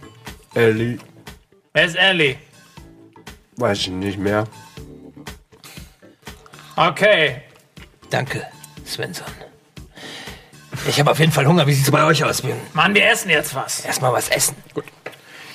Ellie, 0.54 0.98
Wer 1.72 1.84
ist 1.86 1.96
Ellie? 1.96 2.36
weiß 3.56 3.78
ich 3.78 3.88
nicht 3.88 4.18
mehr. 4.18 4.44
Okay. 6.76 7.42
Danke, 8.10 8.42
Svensson. 8.86 9.26
Ich 10.88 10.98
habe 10.98 11.10
auf 11.10 11.18
jeden 11.18 11.32
Fall 11.32 11.46
Hunger. 11.46 11.66
Wie 11.66 11.72
sieht's 11.72 11.90
bei 11.90 12.04
euch 12.04 12.24
aus? 12.24 12.42
Wir 12.42 12.56
Mann, 12.72 12.94
wir 12.94 13.08
essen 13.08 13.30
jetzt 13.30 13.54
was. 13.54 13.84
Erstmal 13.84 14.12
was 14.12 14.28
essen. 14.28 14.56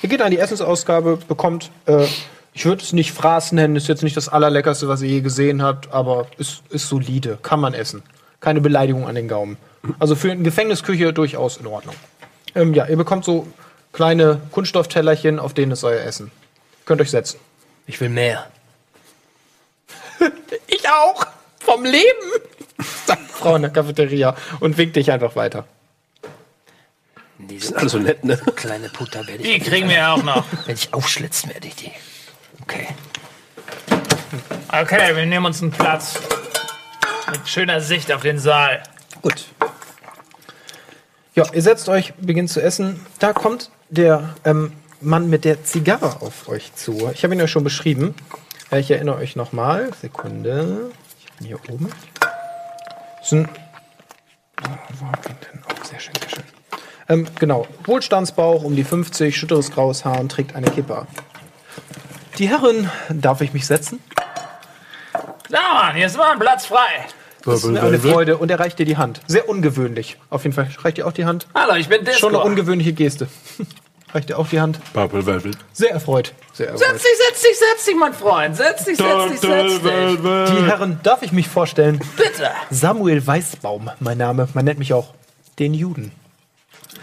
Ihr 0.02 0.08
geht 0.08 0.22
an 0.22 0.30
die 0.30 0.38
Essensausgabe, 0.38 1.18
bekommt, 1.28 1.70
äh, 1.86 2.06
ich 2.54 2.64
würde 2.64 2.82
es 2.82 2.92
nicht 2.92 3.12
Fraß 3.12 3.52
nennen, 3.52 3.76
ist 3.76 3.86
jetzt 3.86 4.02
nicht 4.02 4.16
das 4.16 4.28
allerleckerste, 4.28 4.88
was 4.88 5.02
ihr 5.02 5.08
je 5.08 5.20
gesehen 5.20 5.62
habt, 5.62 5.92
aber 5.92 6.26
ist, 6.38 6.62
ist 6.70 6.88
solide, 6.88 7.38
kann 7.42 7.60
man 7.60 7.74
essen. 7.74 8.02
Keine 8.40 8.62
Beleidigung 8.62 9.06
an 9.06 9.14
den 9.14 9.28
Gaumen. 9.28 9.58
Also 9.98 10.16
für 10.16 10.32
eine 10.32 10.42
Gefängnisküche 10.42 11.12
durchaus 11.12 11.58
in 11.58 11.66
Ordnung. 11.66 11.94
Ähm, 12.54 12.72
ja, 12.72 12.86
ihr 12.86 12.96
bekommt 12.96 13.24
so 13.26 13.46
kleine 13.92 14.40
Kunststofftellerchen, 14.52 15.38
auf 15.38 15.52
denen 15.52 15.72
ist 15.72 15.84
euer 15.84 16.00
Essen. 16.00 16.30
Könnt 16.86 17.02
euch 17.02 17.10
setzen. 17.10 17.38
Ich 17.86 18.00
will 18.00 18.08
mehr. 18.08 18.46
Ich 20.66 20.88
auch! 20.88 21.26
Vom 21.60 21.84
Leben! 21.84 22.04
Sagt 23.06 23.20
die 23.22 23.32
Frau 23.32 23.56
in 23.56 23.62
der 23.62 23.70
Cafeteria 23.70 24.34
und 24.60 24.76
winkt 24.78 24.96
dich 24.96 25.10
einfach 25.10 25.36
weiter. 25.36 25.66
Diese 27.38 27.76
Alles 27.76 27.92
so 27.92 27.98
nett, 27.98 28.24
ne? 28.24 28.36
kleine 28.56 28.88
Putter 28.90 29.26
werde 29.26 29.42
Die 29.42 29.52
ich. 29.52 29.64
kriegen 29.64 29.88
wir 29.88 29.96
ja 29.96 30.14
auch 30.14 30.22
noch. 30.22 30.44
Wenn 30.66 30.74
ich 30.74 30.92
aufschlitzen 30.92 31.50
werde 31.50 31.68
ich 31.68 31.74
die. 31.76 31.92
Okay. 32.62 32.88
Okay, 34.68 35.16
wir 35.16 35.26
nehmen 35.26 35.46
uns 35.46 35.60
einen 35.62 35.72
Platz. 35.72 36.20
Mit 37.30 37.48
schöner 37.48 37.80
Sicht 37.80 38.12
auf 38.12 38.22
den 38.22 38.38
Saal. 38.38 38.82
Gut. 39.22 39.46
Ja, 41.34 41.44
ihr 41.52 41.62
setzt 41.62 41.88
euch, 41.88 42.12
beginnt 42.14 42.50
zu 42.50 42.60
essen. 42.60 43.04
Da 43.18 43.32
kommt 43.32 43.70
der 43.88 44.34
ähm, 44.44 44.72
Mann 45.00 45.30
mit 45.30 45.44
der 45.44 45.64
Zigarre 45.64 46.20
auf 46.20 46.48
euch 46.48 46.74
zu. 46.74 47.10
Ich 47.14 47.24
habe 47.24 47.34
ihn 47.34 47.40
euch 47.40 47.50
schon 47.50 47.64
beschrieben. 47.64 48.14
Ich 48.72 48.90
erinnere 48.90 49.16
euch 49.16 49.34
nochmal. 49.34 49.90
Sekunde. 50.00 50.92
Ich 51.18 51.32
bin 51.32 51.46
hier 51.48 51.58
oben. 51.68 51.88
Das 53.18 53.26
ist 53.26 53.32
ein. 53.32 53.48
Oh, 54.62 54.68
wo 55.00 55.06
hab 55.06 55.24
ich 55.24 55.30
ihn 55.30 55.36
denn? 55.52 55.62
Oh, 55.68 55.84
sehr 55.84 55.98
schön, 55.98 56.14
sehr 56.20 56.28
schön. 56.30 56.44
Ähm, 57.08 57.26
genau. 57.40 57.66
Wohlstandsbauch, 57.84 58.62
um 58.62 58.76
die 58.76 58.84
50, 58.84 59.36
schütteres 59.36 59.72
graues 59.72 60.04
Haar 60.04 60.20
und 60.20 60.30
trägt 60.30 60.54
eine 60.54 60.70
Kippa. 60.70 61.08
Die 62.38 62.48
Herren, 62.48 62.88
darf 63.08 63.40
ich 63.40 63.52
mich 63.52 63.66
setzen? 63.66 63.98
Klar, 65.42 65.74
Mann, 65.74 65.96
hier 65.96 66.06
ist 66.06 66.16
mal 66.16 66.30
ein 66.30 66.38
Platz 66.38 66.66
frei. 66.66 67.06
Das 67.44 67.64
ist 67.64 67.70
mir 67.70 67.82
eine 67.82 67.98
Freude 67.98 68.38
und 68.38 68.50
er 68.50 68.60
reicht 68.60 68.78
dir 68.78 68.86
die 68.86 68.96
Hand. 68.96 69.20
Sehr 69.26 69.48
ungewöhnlich. 69.48 70.16
Auf 70.28 70.44
jeden 70.44 70.54
Fall 70.54 70.68
reicht 70.78 70.98
dir 70.98 71.06
auch 71.08 71.12
die 71.12 71.24
Hand. 71.24 71.48
Hallo, 71.54 71.74
ich 71.74 71.88
bin 71.88 72.04
Disco. 72.04 72.20
Schon 72.20 72.36
eine 72.36 72.44
ungewöhnliche 72.44 72.92
Geste. 72.92 73.28
Reicht 74.12 74.28
dir 74.28 74.38
auch 74.38 74.48
die 74.48 74.60
Hand? 74.60 74.80
Purple 74.92 75.24
Velvet. 75.24 75.56
Sehr 75.72 75.92
erfreut. 75.92 76.34
Sehr 76.52 76.68
erfreut. 76.68 76.88
Setz 76.88 77.02
dich, 77.02 77.10
setz 77.28 77.42
dich, 77.42 77.58
setz 77.58 77.84
dich, 77.84 77.94
mein 77.96 78.12
Freund. 78.12 78.56
Setz 78.56 78.84
dich, 78.84 78.96
setz 78.96 79.30
dich, 79.30 79.40
setz 79.40 79.82
dich. 79.82 80.20
Die 80.20 80.64
Herren, 80.66 80.98
darf 81.02 81.22
ich 81.22 81.30
mich 81.32 81.48
vorstellen? 81.48 82.00
Bitte. 82.16 82.50
Samuel 82.70 83.24
Weißbaum, 83.24 83.90
mein 84.00 84.18
Name. 84.18 84.48
Man 84.54 84.64
nennt 84.64 84.80
mich 84.80 84.92
auch 84.92 85.14
den 85.58 85.74
Juden. 85.74 86.12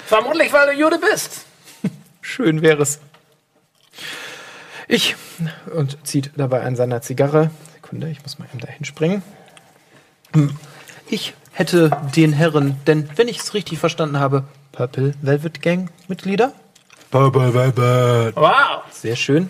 Vermutlich, 0.06 0.52
weil 0.52 0.68
du 0.68 0.74
Jude 0.74 1.00
bist. 1.00 1.46
Schön 2.22 2.62
wäre 2.62 2.82
es. 2.82 3.00
Ich, 4.90 5.16
und 5.74 5.98
zieht 6.06 6.32
dabei 6.36 6.64
an 6.64 6.76
seiner 6.76 7.02
Zigarre. 7.02 7.52
Sekunde, 7.74 8.10
ich 8.10 8.22
muss 8.24 8.40
mal 8.40 8.48
eben 8.50 8.60
dahin 8.60 8.86
springen. 8.86 9.24
Hm. 10.34 10.58
Ich 11.10 11.34
hätte 11.54 11.90
den 12.16 12.34
Herren, 12.34 12.78
denn 12.86 13.10
wenn 13.16 13.30
ich 13.30 13.40
es 13.40 13.54
richtig 13.54 13.80
verstanden 13.80 14.20
habe, 14.20 14.44
Purple 14.74 15.14
Velvet 15.22 15.62
Gang 15.62 15.90
Mitglieder. 16.08 16.54
Wow. 18.35 18.84
sehr 18.91 19.15
schön, 19.15 19.49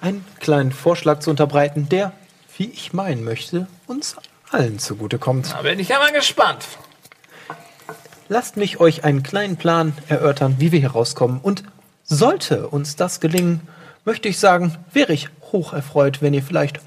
einen 0.00 0.24
kleinen 0.40 0.72
Vorschlag 0.72 1.20
zu 1.20 1.30
unterbreiten, 1.30 1.88
der, 1.88 2.12
wie 2.56 2.70
ich 2.70 2.92
meinen 2.92 3.24
möchte, 3.24 3.66
uns 3.86 4.16
allen 4.50 4.78
zugutekommt. 4.78 5.52
Da 5.52 5.62
bin 5.62 5.78
ich 5.78 5.88
ja 5.88 5.98
mal 5.98 6.12
gespannt. 6.12 6.64
Lasst 8.28 8.56
mich 8.56 8.80
euch 8.80 9.04
einen 9.04 9.22
kleinen 9.22 9.56
Plan 9.56 9.96
erörtern, 10.08 10.56
wie 10.58 10.72
wir 10.72 10.80
hier 10.80 10.90
rauskommen. 10.90 11.40
Und 11.40 11.62
sollte 12.04 12.68
uns 12.68 12.96
das 12.96 13.20
gelingen, 13.20 13.60
möchte 14.04 14.28
ich 14.28 14.38
sagen, 14.38 14.76
wäre 14.92 15.12
ich 15.12 15.28
hoch 15.52 15.72
erfreut, 15.72 16.20
wenn 16.20 16.34
ihr 16.34 16.42
vielleicht 16.42 16.80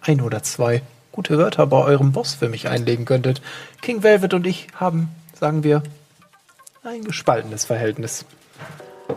ein 0.00 0.20
oder 0.20 0.42
zwei 0.42 0.82
gute 1.10 1.36
Wörter 1.36 1.66
bei 1.66 1.78
eurem 1.78 2.12
Boss 2.12 2.34
für 2.34 2.48
mich 2.48 2.68
einlegen 2.68 3.04
könntet. 3.04 3.42
King 3.82 4.02
Velvet 4.02 4.34
und 4.34 4.46
ich 4.46 4.68
haben, 4.74 5.08
sagen 5.38 5.64
wir, 5.64 5.82
ein 6.84 7.02
gespaltenes 7.02 7.64
Verhältnis. 7.64 8.24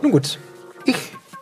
Nun 0.00 0.12
gut, 0.12 0.38
ich 0.84 0.96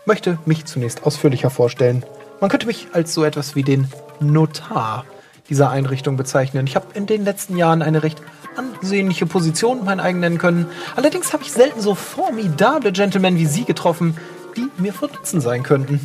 möchte 0.07 0.39
mich 0.45 0.65
zunächst 0.65 1.05
ausführlicher 1.05 1.51
vorstellen. 1.51 2.05
Man 2.41 2.51
könnte 2.51 2.67
mich 2.67 2.89
als 2.93 3.15
so 3.15 3.25
etwas 3.25 3.55
wie 3.55 3.63
den 3.63 3.89
Notar 4.19 5.05
dieser 5.49 5.71
Einrichtung 5.71 6.17
bezeichnen. 6.17 6.67
Ich 6.67 6.77
habe 6.77 6.87
in 6.95 7.07
den 7.07 7.25
letzten 7.25 7.57
Jahren 7.57 7.83
eine 7.83 8.03
recht 8.03 8.21
ansehnliche 8.57 9.27
Position 9.27 9.85
mein 9.85 10.01
eigen 10.01 10.21
nennen 10.21 10.39
können. 10.39 10.67
Allerdings 10.97 11.33
habe 11.33 11.43
ich 11.43 11.53
selten 11.53 11.81
so 11.81 11.95
formidable 11.95 12.93
Gentlemen 12.93 13.37
wie 13.37 13.47
Sie 13.47 13.65
getroffen, 13.65 14.17
die 14.57 14.69
mir 14.79 14.93
von 14.93 15.11
Nutzen 15.13 15.41
sein 15.41 15.63
könnten. 15.63 16.01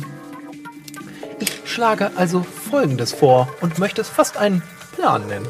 Ich 1.38 1.62
schlage 1.64 2.12
also 2.16 2.42
Folgendes 2.70 3.12
vor 3.12 3.48
und 3.60 3.78
möchte 3.78 4.00
es 4.00 4.08
fast 4.08 4.36
einen 4.36 4.62
Plan 4.94 5.26
nennen. 5.26 5.46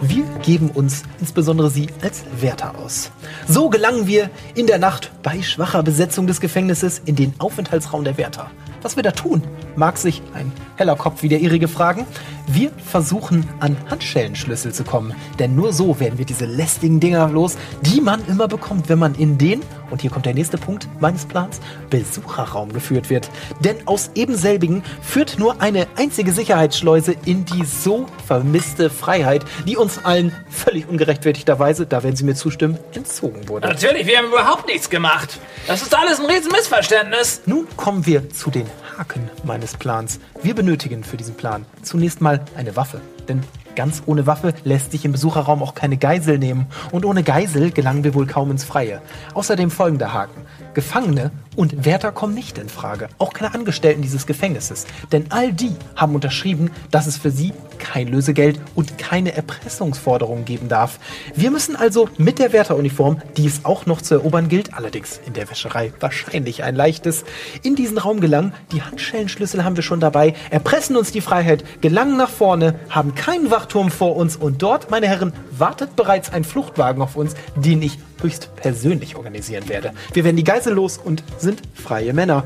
Wir 0.00 0.24
geben 0.44 0.70
uns, 0.70 1.02
insbesondere 1.18 1.70
Sie, 1.70 1.88
als 2.02 2.22
Wärter 2.40 2.78
aus. 2.78 3.10
So 3.48 3.68
gelangen 3.68 4.06
wir 4.06 4.30
in 4.54 4.68
der 4.68 4.78
Nacht 4.78 5.10
bei 5.24 5.42
schwacher 5.42 5.82
Besetzung 5.82 6.28
des 6.28 6.40
Gefängnisses 6.40 7.02
in 7.04 7.16
den 7.16 7.34
Aufenthaltsraum 7.38 8.04
der 8.04 8.16
Wärter. 8.16 8.48
Was 8.80 8.94
wir 8.94 9.02
da 9.02 9.10
tun, 9.10 9.42
mag 9.78 9.96
sich 9.96 10.22
ein 10.34 10.52
heller 10.76 10.96
Kopf 10.96 11.22
wie 11.22 11.28
der 11.28 11.40
Ihrige 11.40 11.68
fragen. 11.68 12.06
Wir 12.50 12.70
versuchen 12.70 13.46
an 13.60 13.76
Handschellenschlüssel 13.90 14.72
zu 14.72 14.82
kommen, 14.82 15.14
denn 15.38 15.54
nur 15.54 15.72
so 15.74 16.00
werden 16.00 16.18
wir 16.18 16.24
diese 16.24 16.46
lästigen 16.46 16.98
Dinger 16.98 17.28
los, 17.28 17.58
die 17.82 18.00
man 18.00 18.26
immer 18.26 18.48
bekommt, 18.48 18.88
wenn 18.88 18.98
man 18.98 19.14
in 19.14 19.36
den, 19.36 19.60
und 19.90 20.00
hier 20.00 20.10
kommt 20.10 20.24
der 20.24 20.32
nächste 20.32 20.56
Punkt 20.56 20.88
meines 20.98 21.26
Plans, 21.26 21.60
Besucherraum 21.90 22.72
geführt 22.72 23.10
wird. 23.10 23.28
Denn 23.60 23.76
aus 23.86 24.12
ebenselbigen 24.14 24.82
führt 25.02 25.38
nur 25.38 25.60
eine 25.60 25.86
einzige 25.96 26.32
Sicherheitsschleuse 26.32 27.14
in 27.26 27.44
die 27.44 27.66
so 27.66 28.06
vermisste 28.26 28.88
Freiheit, 28.88 29.44
die 29.66 29.76
uns 29.76 30.02
allen 30.04 30.34
völlig 30.48 30.88
ungerechtfertigterweise, 30.88 31.86
da 31.86 32.02
werden 32.02 32.16
Sie 32.16 32.24
mir 32.24 32.34
zustimmen, 32.34 32.78
entzogen 32.94 33.46
wurde. 33.48 33.68
Natürlich, 33.68 34.06
wir 34.06 34.18
haben 34.18 34.28
überhaupt 34.28 34.66
nichts 34.66 34.88
gemacht. 34.88 35.38
Das 35.66 35.82
ist 35.82 35.94
alles 35.94 36.18
ein 36.18 36.26
riesen 36.26 36.50
Missverständnis. 36.50 37.42
Nun 37.44 37.66
kommen 37.76 38.06
wir 38.06 38.30
zu 38.30 38.50
den 38.50 38.66
Haken 38.96 39.30
meines 39.44 39.67
Plans. 39.76 40.20
Wir 40.42 40.54
benötigen 40.54 41.04
für 41.04 41.16
diesen 41.16 41.34
Plan 41.34 41.64
zunächst 41.82 42.20
mal 42.20 42.44
eine 42.56 42.76
Waffe. 42.76 43.00
Denn 43.28 43.42
ganz 43.76 44.02
ohne 44.06 44.26
Waffe 44.26 44.54
lässt 44.64 44.92
sich 44.92 45.04
im 45.04 45.12
Besucherraum 45.12 45.62
auch 45.62 45.74
keine 45.74 45.96
Geisel 45.96 46.38
nehmen. 46.38 46.66
Und 46.90 47.04
ohne 47.04 47.22
Geisel 47.22 47.70
gelangen 47.70 48.04
wir 48.04 48.14
wohl 48.14 48.26
kaum 48.26 48.50
ins 48.50 48.64
Freie. 48.64 49.02
Außerdem 49.34 49.70
folgende 49.70 50.12
Haken. 50.12 50.42
Gefangene 50.78 51.32
und 51.56 51.84
Wärter 51.84 52.12
kommen 52.12 52.34
nicht 52.34 52.56
in 52.56 52.68
Frage. 52.68 53.08
Auch 53.18 53.32
keine 53.32 53.52
Angestellten 53.52 54.00
dieses 54.00 54.26
Gefängnisses. 54.26 54.86
Denn 55.10 55.24
all 55.30 55.52
die 55.52 55.72
haben 55.96 56.14
unterschrieben, 56.14 56.70
dass 56.92 57.08
es 57.08 57.16
für 57.16 57.32
sie 57.32 57.52
kein 57.80 58.06
Lösegeld 58.06 58.60
und 58.76 58.96
keine 58.96 59.34
Erpressungsforderungen 59.34 60.44
geben 60.44 60.68
darf. 60.68 61.00
Wir 61.34 61.50
müssen 61.50 61.74
also 61.74 62.08
mit 62.16 62.38
der 62.38 62.52
Wärteruniform, 62.52 63.20
die 63.36 63.46
es 63.46 63.64
auch 63.64 63.86
noch 63.86 64.02
zu 64.02 64.14
erobern 64.14 64.48
gilt, 64.48 64.72
allerdings 64.74 65.18
in 65.26 65.32
der 65.32 65.50
Wäscherei 65.50 65.92
wahrscheinlich 65.98 66.62
ein 66.62 66.76
leichtes, 66.76 67.24
in 67.64 67.74
diesen 67.74 67.98
Raum 67.98 68.20
gelangen. 68.20 68.54
Die 68.70 68.82
Handschellenschlüssel 68.82 69.64
haben 69.64 69.74
wir 69.74 69.82
schon 69.82 69.98
dabei, 69.98 70.34
erpressen 70.50 70.96
uns 70.96 71.10
die 71.10 71.20
Freiheit, 71.20 71.64
gelangen 71.80 72.16
nach 72.16 72.30
vorne, 72.30 72.78
haben 72.88 73.16
keinen 73.16 73.50
Wachturm 73.50 73.90
vor 73.90 74.14
uns 74.14 74.36
und 74.36 74.62
dort, 74.62 74.92
meine 74.92 75.08
Herren, 75.08 75.32
wartet 75.50 75.96
bereits 75.96 76.32
ein 76.32 76.44
Fluchtwagen 76.44 77.02
auf 77.02 77.16
uns, 77.16 77.34
den 77.56 77.82
ich 77.82 77.98
höchst 78.20 78.54
persönlich 78.56 79.16
organisieren 79.16 79.68
werde. 79.68 79.92
Wir 80.12 80.24
werden 80.24 80.36
die 80.36 80.44
Geisel 80.44 80.74
los 80.74 80.98
und 80.98 81.22
sind 81.38 81.62
freie 81.74 82.12
Männer. 82.12 82.44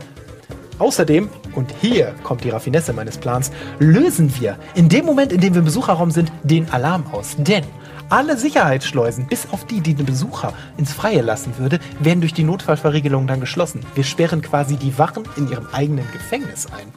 Außerdem, 0.79 1.29
und 1.55 1.73
hier 1.81 2.15
kommt 2.25 2.45
die 2.45 2.51
Raffinesse 2.51 2.93
meines 2.93 3.19
Plans, 3.19 3.53
lösen 3.79 4.33
wir 4.41 4.59
in 4.75 4.89
dem 4.89 5.05
Moment, 5.05 5.33
in 5.33 5.41
dem 5.41 5.55
wir 5.55 5.61
im 5.61 5.65
Besucherraum 5.65 6.11
sind, 6.11 6.33
den 6.43 6.69
Alarm 6.71 7.05
aus. 7.13 7.37
Denn 7.39 7.65
alle 8.09 8.37
Sicherheitsschleusen, 8.37 9.27
bis 9.27 9.49
auf 9.53 9.65
die, 9.67 9.81
die 9.81 9.95
den 9.95 10.07
Besucher 10.07 10.53
ins 10.77 10.93
Freie 10.93 11.23
lassen 11.23 11.57
würde, 11.59 11.79
werden 12.01 12.21
durch 12.21 12.35
die 12.35 12.45
Notfallverriegelung 12.45 13.27
dann 13.27 13.41
geschlossen. 13.41 13.81
Wir 13.95 14.05
sperren 14.05 14.43
quasi 14.43 14.77
die 14.77 14.99
Wachen 14.99 15.25
in 15.37 15.49
ihrem 15.51 15.67
eigenen 15.73 16.11
Gefängnis 16.13 16.67
ein. 16.67 16.93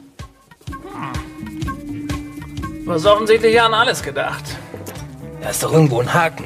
Du 2.84 2.92
hast 2.92 3.06
offensichtlich 3.06 3.60
an 3.60 3.72
alles 3.72 4.02
gedacht. 4.02 4.44
Da 5.40 5.50
ist 5.50 5.62
doch 5.62 5.72
irgendwo 5.72 6.00
ein 6.00 6.12
Haken. 6.12 6.44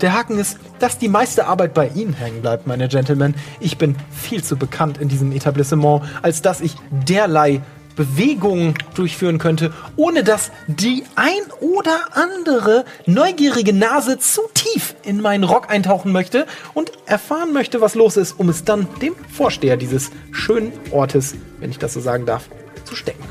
Der 0.00 0.12
Haken 0.12 0.38
ist, 0.38 0.58
dass 0.82 0.98
die 0.98 1.08
meiste 1.08 1.46
Arbeit 1.46 1.74
bei 1.74 1.88
Ihnen 1.88 2.12
hängen 2.12 2.42
bleibt, 2.42 2.66
meine 2.66 2.88
Gentlemen. 2.88 3.36
Ich 3.60 3.78
bin 3.78 3.94
viel 4.10 4.42
zu 4.42 4.56
bekannt 4.56 4.98
in 4.98 5.08
diesem 5.08 5.30
Etablissement, 5.30 6.02
als 6.22 6.42
dass 6.42 6.60
ich 6.60 6.74
derlei 6.90 7.60
Bewegungen 7.94 8.74
durchführen 8.94 9.38
könnte, 9.38 9.72
ohne 9.96 10.24
dass 10.24 10.50
die 10.66 11.04
ein 11.14 11.42
oder 11.60 11.98
andere 12.12 12.84
neugierige 13.06 13.72
Nase 13.72 14.18
zu 14.18 14.40
tief 14.54 14.96
in 15.04 15.20
meinen 15.20 15.44
Rock 15.44 15.70
eintauchen 15.70 16.10
möchte 16.10 16.46
und 16.74 16.90
erfahren 17.06 17.52
möchte, 17.52 17.80
was 17.80 17.94
los 17.94 18.16
ist, 18.16 18.32
um 18.40 18.48
es 18.48 18.64
dann 18.64 18.88
dem 19.00 19.14
Vorsteher 19.30 19.76
dieses 19.76 20.10
schönen 20.32 20.72
Ortes, 20.90 21.34
wenn 21.60 21.70
ich 21.70 21.78
das 21.78 21.92
so 21.92 22.00
sagen 22.00 22.26
darf, 22.26 22.48
zu 22.84 22.96
stecken. 22.96 23.22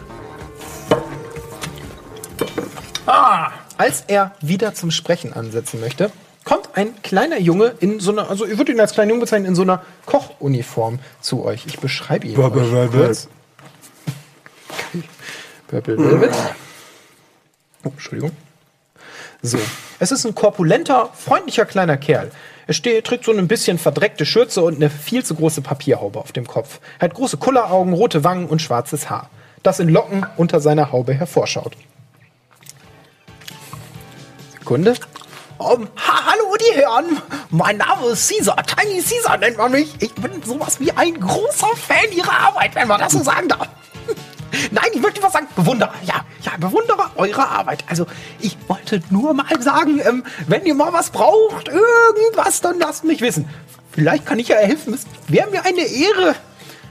Als 3.77 4.03
er 4.07 4.35
wieder 4.41 4.73
zum 4.73 4.91
Sprechen 4.91 5.33
ansetzen 5.33 5.81
möchte, 5.81 6.11
kommt 6.51 6.75
ein 6.75 7.01
kleiner 7.01 7.39
Junge 7.39 7.75
in 7.79 8.01
so 8.01 8.11
einer, 8.11 8.29
also 8.29 8.45
ich 8.45 8.57
würde 8.57 8.73
ihn 8.73 8.79
als 8.81 8.91
kleinen 8.91 9.11
Junge 9.11 9.21
bezeichnen, 9.21 9.47
in 9.47 9.55
so 9.55 9.61
einer 9.61 9.83
Kochuniform 10.05 10.99
zu 11.21 11.45
euch. 11.45 11.65
Ich 11.65 11.79
beschreibe 11.79 12.27
ihn 12.27 12.37
euch 12.37 12.91
kurz. 12.91 13.29
Purple 15.69 15.97
Velvet. 15.97 16.35
Oh, 17.85 17.89
Entschuldigung. 17.89 18.31
So. 19.41 19.59
Es 19.99 20.11
ist 20.11 20.25
ein 20.25 20.35
korpulenter, 20.35 21.11
freundlicher 21.13 21.65
kleiner 21.65 21.95
Kerl. 21.95 22.31
Er 22.67 22.73
steht, 22.73 23.05
trägt 23.05 23.23
so 23.23 23.31
ein 23.31 23.47
bisschen 23.47 23.77
verdreckte 23.77 24.25
Schürze 24.25 24.61
und 24.61 24.75
eine 24.75 24.89
viel 24.89 25.23
zu 25.23 25.35
große 25.35 25.61
Papierhaube 25.61 26.19
auf 26.19 26.33
dem 26.33 26.45
Kopf. 26.45 26.81
Er 26.99 27.05
hat 27.05 27.13
große 27.13 27.37
Kulleraugen, 27.37 27.93
rote 27.93 28.25
Wangen 28.25 28.47
und 28.47 28.61
schwarzes 28.61 29.09
Haar, 29.09 29.29
das 29.63 29.79
in 29.79 29.87
Locken 29.87 30.25
unter 30.35 30.59
seiner 30.59 30.91
Haube 30.91 31.13
hervorschaut. 31.13 31.77
Sekunde. 34.59 34.95
Um, 35.61 35.87
ha, 35.95 36.25
hallo, 36.25 36.55
die 36.59 36.73
Herren. 36.75 37.21
Mein 37.51 37.77
Name 37.77 38.07
ist 38.07 38.27
Caesar. 38.29 38.55
Tiny 38.65 38.99
Caesar 38.99 39.37
nennt 39.37 39.57
man 39.57 39.71
mich. 39.71 39.93
Ich 39.99 40.11
bin 40.15 40.41
sowas 40.43 40.79
wie 40.79 40.91
ein 40.91 41.19
großer 41.19 41.67
Fan 41.75 42.11
Ihrer 42.11 42.47
Arbeit, 42.47 42.73
wenn 42.73 42.87
man 42.87 42.99
das 42.99 43.13
so 43.13 43.21
sagen 43.21 43.47
darf. 43.47 43.67
Nein, 44.71 44.85
ich 44.91 44.99
möchte 45.01 45.21
was 45.21 45.33
sagen. 45.33 45.45
Bewunderer. 45.55 45.93
Ja, 46.03 46.25
ja, 46.41 46.53
Bewunderer 46.57 47.11
eurer 47.15 47.47
Arbeit. 47.47 47.83
Also, 47.87 48.07
ich 48.39 48.57
wollte 48.67 49.03
nur 49.11 49.35
mal 49.35 49.61
sagen, 49.61 50.01
ähm, 50.03 50.23
wenn 50.47 50.65
ihr 50.65 50.73
mal 50.73 50.93
was 50.93 51.11
braucht, 51.11 51.67
irgendwas, 51.67 52.61
dann 52.61 52.79
lasst 52.79 53.03
mich 53.03 53.21
wissen. 53.21 53.47
Vielleicht 53.91 54.25
kann 54.25 54.39
ich 54.39 54.47
ja 54.47 54.57
helfen. 54.57 54.95
Es 54.95 55.05
wäre 55.27 55.47
mir 55.51 55.63
eine 55.63 55.81
Ehre. 55.81 56.33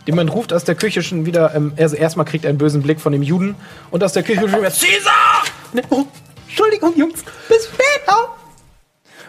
Jemand 0.07 0.33
ruft 0.33 0.53
aus 0.53 0.63
der 0.63 0.77
Küche 0.77 1.03
schon 1.03 1.27
wieder, 1.27 1.57
ähm, 1.57 1.73
also 1.77 1.97
erstmal 1.97 2.25
kriegt 2.25 2.45
er 2.45 2.51
einen 2.51 2.59
bösen 2.59 2.83
Blick 2.83 3.01
von 3.01 3.13
dem 3.13 3.23
Juden 3.23 3.57
und 3.91 4.05
aus 4.05 4.13
der 4.13 4.23
Küche 4.23 4.49
schon 4.49 4.61
wieder, 4.61 4.71
Caesar! 4.71 5.43
Ne, 5.73 5.83
Oh, 5.91 6.05
Entschuldigung, 6.47 6.97
Jungs, 6.97 7.25
bis 7.49 7.65
später! 7.67 8.40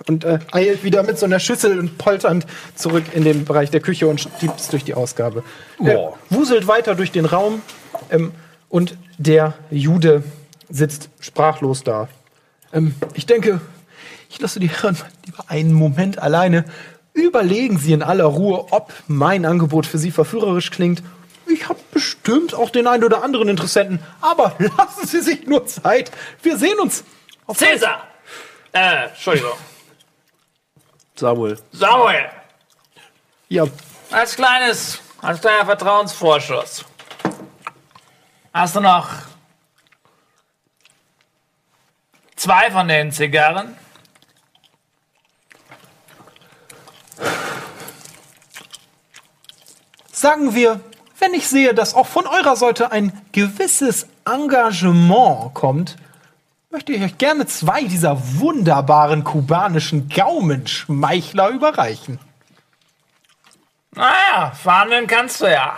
Und 0.07 0.23
äh, 0.23 0.40
eilt 0.52 0.84
wieder 0.84 1.03
mit 1.03 1.19
so 1.19 1.26
einer 1.26 1.40
Schüssel 1.40 1.78
und 1.80 1.98
polternd 1.98 2.48
zurück 2.76 3.03
in 3.14 3.23
den 3.23 3.45
Bereich 3.45 3.69
der 3.69 3.82
Küche 3.82 4.07
und 4.07 4.19
stiebt 4.19 4.72
durch 4.72 4.84
die 4.84 4.94
Ausgabe. 4.94 5.44
Er 5.84 6.14
wuselt 6.30 6.68
weiter 6.68 6.95
durch 6.95 7.11
den 7.11 7.26
Raum 7.26 7.61
ähm, 8.10 8.32
und 8.69 8.98
der 9.18 9.53
Jude 9.69 10.23
sitzt 10.69 11.10
sprachlos 11.19 11.84
da. 11.84 12.07
Ähm, 12.73 12.95
ich 13.14 13.26
denke, 13.26 13.61
ich 14.30 14.40
lasse 14.40 14.60
die 14.60 14.69
Herren 14.69 14.98
lieber 15.26 15.45
einen 15.48 15.73
Moment 15.73 16.19
alleine. 16.19 16.65
Überlegen 17.14 17.78
Sie 17.78 17.91
in 17.91 18.02
aller 18.02 18.26
Ruhe, 18.26 18.68
ob 18.72 18.94
mein 19.07 19.45
Angebot 19.45 19.86
für 19.86 19.98
Sie 19.98 20.11
verführerisch 20.11 20.72
klingt. 20.72 21.03
Ich 21.48 21.68
habe 21.68 21.80
bestimmt 21.91 22.53
auch 22.53 22.69
den 22.69 22.88
einen 22.88 23.03
oder 23.03 23.23
anderen 23.23 23.49
Interessenten, 23.49 23.99
aber 24.22 24.56
lassen 24.78 25.06
Sie 25.06 25.22
sich 25.22 25.45
nur 25.45 25.65
Zeit. 25.65 26.11
Wir 26.41 26.57
sehen 26.57 26.80
uns. 26.80 27.03
Auf. 27.45 27.57
Cäsar! 27.57 28.07
Äh, 28.72 29.10
Entschuldigung. 29.10 29.52
Samuel. 31.22 31.56
Samuel! 31.72 32.30
Ja, 33.48 33.65
Als 34.10 34.35
kleines, 34.35 34.99
als 35.22 35.39
kleiner 35.39 35.65
Vertrauensvorschuss. 35.65 36.84
Hast 38.52 38.76
du 38.76 38.80
noch 38.80 39.07
zwei 42.35 42.72
von 42.72 42.88
den 42.88 43.11
Zigarren? 43.11 43.77
sagen 50.11 50.53
wir, 50.53 50.80
wenn 51.19 51.34
ich 51.34 51.48
sehe, 51.48 51.73
dass 51.73 51.93
auch 51.95 52.06
von 52.06 52.26
eurer 52.27 52.56
Seite 52.56 52.91
ein 52.91 53.11
gewisses 53.31 54.07
Engagement 54.26 55.53
kommt, 55.53 55.98
möchte 56.72 56.93
ich 56.93 57.03
euch 57.03 57.18
gerne 57.18 57.45
zwei 57.45 57.84
dieser 57.84 58.18
wunderbaren 58.39 59.23
kubanischen 59.23 60.10
Gaumenschmeichler 60.10 61.49
überreichen. 61.49 62.19
Naja, 63.93 64.52
verhandeln 64.52 65.06
kannst 65.06 65.41
du 65.41 65.52
ja. 65.52 65.77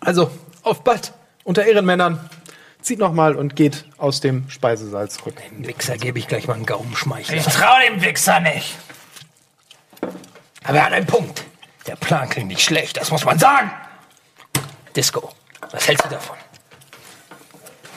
Also, 0.00 0.30
auf 0.62 0.84
bald, 0.84 1.12
unter 1.44 1.64
Ehrenmännern. 1.64 2.30
Zieht 2.80 3.00
nochmal 3.00 3.34
und 3.34 3.56
geht 3.56 3.84
aus 3.98 4.20
dem 4.20 4.48
Speisesaal 4.48 5.10
zurück. 5.10 5.34
Dem 5.50 5.66
Wichser 5.66 5.96
gebe 5.98 6.20
ich 6.20 6.28
gleich 6.28 6.46
mal 6.46 6.54
einen 6.54 6.66
Gaumenschmeichler. 6.66 7.36
Ich 7.36 7.44
trau 7.44 7.74
dem 7.88 8.00
Wichser 8.00 8.38
nicht. 8.38 8.76
Aber 10.62 10.78
er 10.78 10.86
hat 10.86 10.92
einen 10.92 11.06
Punkt. 11.06 11.44
Der 11.88 11.96
Plan 11.96 12.28
klingt 12.28 12.48
nicht 12.48 12.62
schlecht, 12.62 12.96
das 12.96 13.10
muss 13.10 13.24
man 13.24 13.40
sagen. 13.40 13.72
Disco, 14.94 15.32
was 15.72 15.88
hältst 15.88 16.04
du 16.04 16.10
davon? 16.10 16.36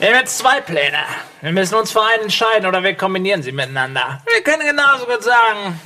Wir 0.00 0.08
haben 0.08 0.16
jetzt 0.20 0.38
zwei 0.38 0.62
Pläne. 0.62 1.04
Wir 1.42 1.52
müssen 1.52 1.74
uns 1.74 1.92
für 1.92 2.02
einen 2.02 2.22
entscheiden 2.22 2.66
oder 2.66 2.82
wir 2.82 2.94
kombinieren 2.94 3.42
sie 3.42 3.52
miteinander. 3.52 4.22
Wir 4.32 4.42
können 4.42 4.66
genauso 4.66 5.04
gut 5.04 5.22
sagen, 5.22 5.78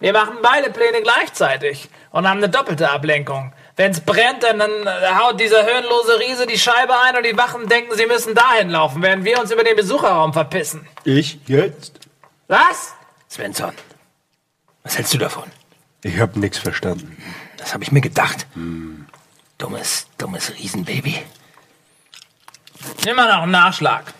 wir 0.00 0.12
machen 0.12 0.38
beide 0.42 0.70
Pläne 0.70 1.02
gleichzeitig 1.02 1.88
und 2.10 2.28
haben 2.28 2.38
eine 2.38 2.48
doppelte 2.48 2.90
Ablenkung. 2.90 3.52
Wenn's 3.76 4.00
brennt, 4.00 4.42
dann, 4.42 4.58
dann 4.58 5.20
haut 5.20 5.38
dieser 5.38 5.64
höhenlose 5.64 6.18
Riese 6.18 6.48
die 6.48 6.58
Scheibe 6.58 6.98
ein 6.98 7.16
und 7.16 7.24
die 7.24 7.36
Wachen 7.36 7.68
denken, 7.68 7.94
sie 7.94 8.06
müssen 8.06 8.34
dahin 8.34 8.70
laufen, 8.70 9.00
während 9.02 9.24
wir 9.24 9.38
uns 9.38 9.52
über 9.52 9.62
den 9.62 9.76
Besucherraum 9.76 10.32
verpissen. 10.32 10.88
Ich 11.04 11.38
jetzt? 11.46 12.00
Was? 12.48 12.94
Svensson, 13.30 13.72
was 14.82 14.96
hältst 14.98 15.14
du 15.14 15.18
davon? 15.18 15.44
Ich 16.02 16.18
hab 16.18 16.34
nichts 16.34 16.58
verstanden. 16.58 17.16
Das 17.56 17.72
habe 17.72 17.84
ich 17.84 17.92
mir 17.92 18.00
gedacht. 18.00 18.48
Dummes, 19.58 20.08
dummes 20.18 20.52
Riesenbaby. 20.58 21.22
Mal 23.14 23.28
noch 23.28 23.42
einen 23.42 23.52
Nachschlag. 23.52 24.12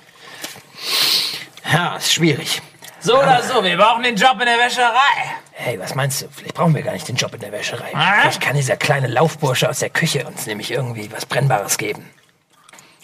Ja, 1.72 1.96
ist 1.96 2.12
schwierig. 2.12 2.62
So 3.00 3.18
oder 3.18 3.42
so, 3.42 3.62
wir 3.62 3.76
brauchen 3.76 4.02
den 4.02 4.16
Job 4.16 4.32
in 4.40 4.46
der 4.46 4.58
Wäscherei. 4.58 5.34
Hey, 5.52 5.78
was 5.78 5.94
meinst 5.94 6.22
du? 6.22 6.28
Vielleicht 6.30 6.54
brauchen 6.54 6.74
wir 6.74 6.82
gar 6.82 6.92
nicht 6.92 7.06
den 7.06 7.16
Job 7.16 7.34
in 7.34 7.40
der 7.40 7.52
Wäscherei. 7.52 7.92
Ah? 7.94 8.20
Vielleicht 8.22 8.40
kann 8.40 8.56
dieser 8.56 8.76
kleine 8.76 9.08
Laufbursche 9.08 9.68
aus 9.68 9.80
der 9.80 9.90
Küche 9.90 10.26
uns 10.26 10.46
nämlich 10.46 10.70
irgendwie 10.70 11.10
was 11.12 11.26
Brennbares 11.26 11.76
geben. 11.76 12.08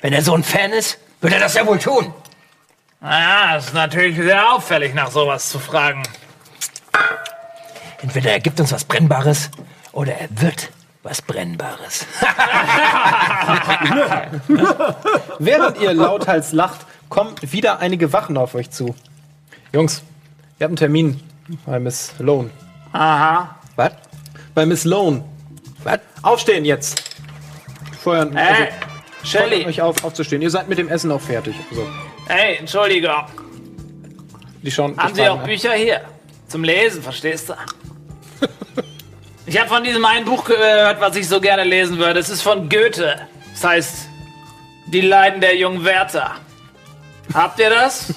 Wenn 0.01 0.13
er 0.13 0.23
so 0.23 0.35
ein 0.35 0.43
Fan 0.43 0.73
ist, 0.73 0.99
wird 1.21 1.35
er 1.35 1.41
das 1.41 1.55
ja 1.55 1.67
wohl 1.67 1.79
tun. 1.79 2.15
Naja, 3.01 3.57
es 3.57 3.67
ist 3.67 3.75
natürlich 3.75 4.17
sehr 4.17 4.53
auffällig, 4.53 4.95
nach 4.95 5.11
sowas 5.11 5.49
zu 5.49 5.59
fragen. 5.59 6.03
Entweder 8.03 8.33
er 8.33 8.41
gibt 8.41 8.59
uns 8.61 8.73
was 8.73 8.85
Brennbares 8.85 9.51
oder 9.93 10.15
er 10.15 10.29
wird 10.31 10.71
was 11.03 11.23
Brennbares. 11.23 12.07
Während 15.39 15.79
ihr 15.81 15.95
lauthals 15.95 16.53
lacht, 16.53 16.81
kommen 17.09 17.35
wieder 17.41 17.79
einige 17.81 18.13
Wachen 18.13 18.37
auf 18.37 18.55
euch 18.55 18.71
zu. 18.71 18.95
Jungs, 19.73 20.03
ihr 20.59 20.65
habt 20.65 20.71
einen 20.71 20.77
Termin 20.77 21.21
bei 21.67 21.79
Miss 21.79 22.13
Lone. 22.19 22.51
Aha. 22.93 23.57
Was? 23.77 23.93
Bei 24.55 24.67
Miss 24.67 24.85
Lone. 24.85 25.25
was? 25.85 26.01
Aufstehen 26.23 26.65
jetzt. 26.65 27.03
Feuern. 28.03 28.37
Hey, 28.37 28.69
fordert 28.71 29.27
Shelly. 29.53 29.67
euch 29.67 29.83
auf, 29.83 30.05
aufzustehen. 30.05 30.43
Ihr 30.43 30.51
seid 30.51 30.69
mit 30.69 30.79
dem 30.79 30.89
Essen 30.89 31.11
auch 31.13 31.21
fertig. 31.21 31.55
Also, 31.71 31.87
Hey, 32.27 32.57
Entschuldigung. 32.57 33.25
die 34.63 34.71
schauen. 34.71 34.97
Haben 34.97 35.15
Sie 35.15 35.29
auch 35.29 35.41
an. 35.41 35.45
Bücher 35.47 35.73
hier? 35.73 36.01
Zum 36.49 36.65
Lesen, 36.65 37.03
verstehst 37.03 37.49
du? 37.49 37.55
Ich 39.51 39.59
habe 39.59 39.69
von 39.69 39.83
diesem 39.83 40.05
einen 40.05 40.25
Buch 40.27 40.45
gehört, 40.45 41.01
was 41.01 41.17
ich 41.17 41.27
so 41.27 41.41
gerne 41.41 41.65
lesen 41.65 41.99
würde. 41.99 42.21
Es 42.21 42.29
ist 42.29 42.41
von 42.41 42.69
Goethe. 42.69 43.17
Das 43.53 43.65
heißt, 43.65 44.09
Die 44.93 45.01
Leiden 45.01 45.41
der 45.41 45.57
jungen 45.57 45.85
Wärter. 45.85 46.37
Habt 47.35 47.59
ihr 47.59 47.71
das? 47.71 48.15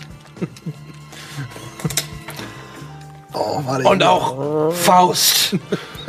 Und 3.33 4.03
auch 4.03 4.71
Faust. 4.73 5.55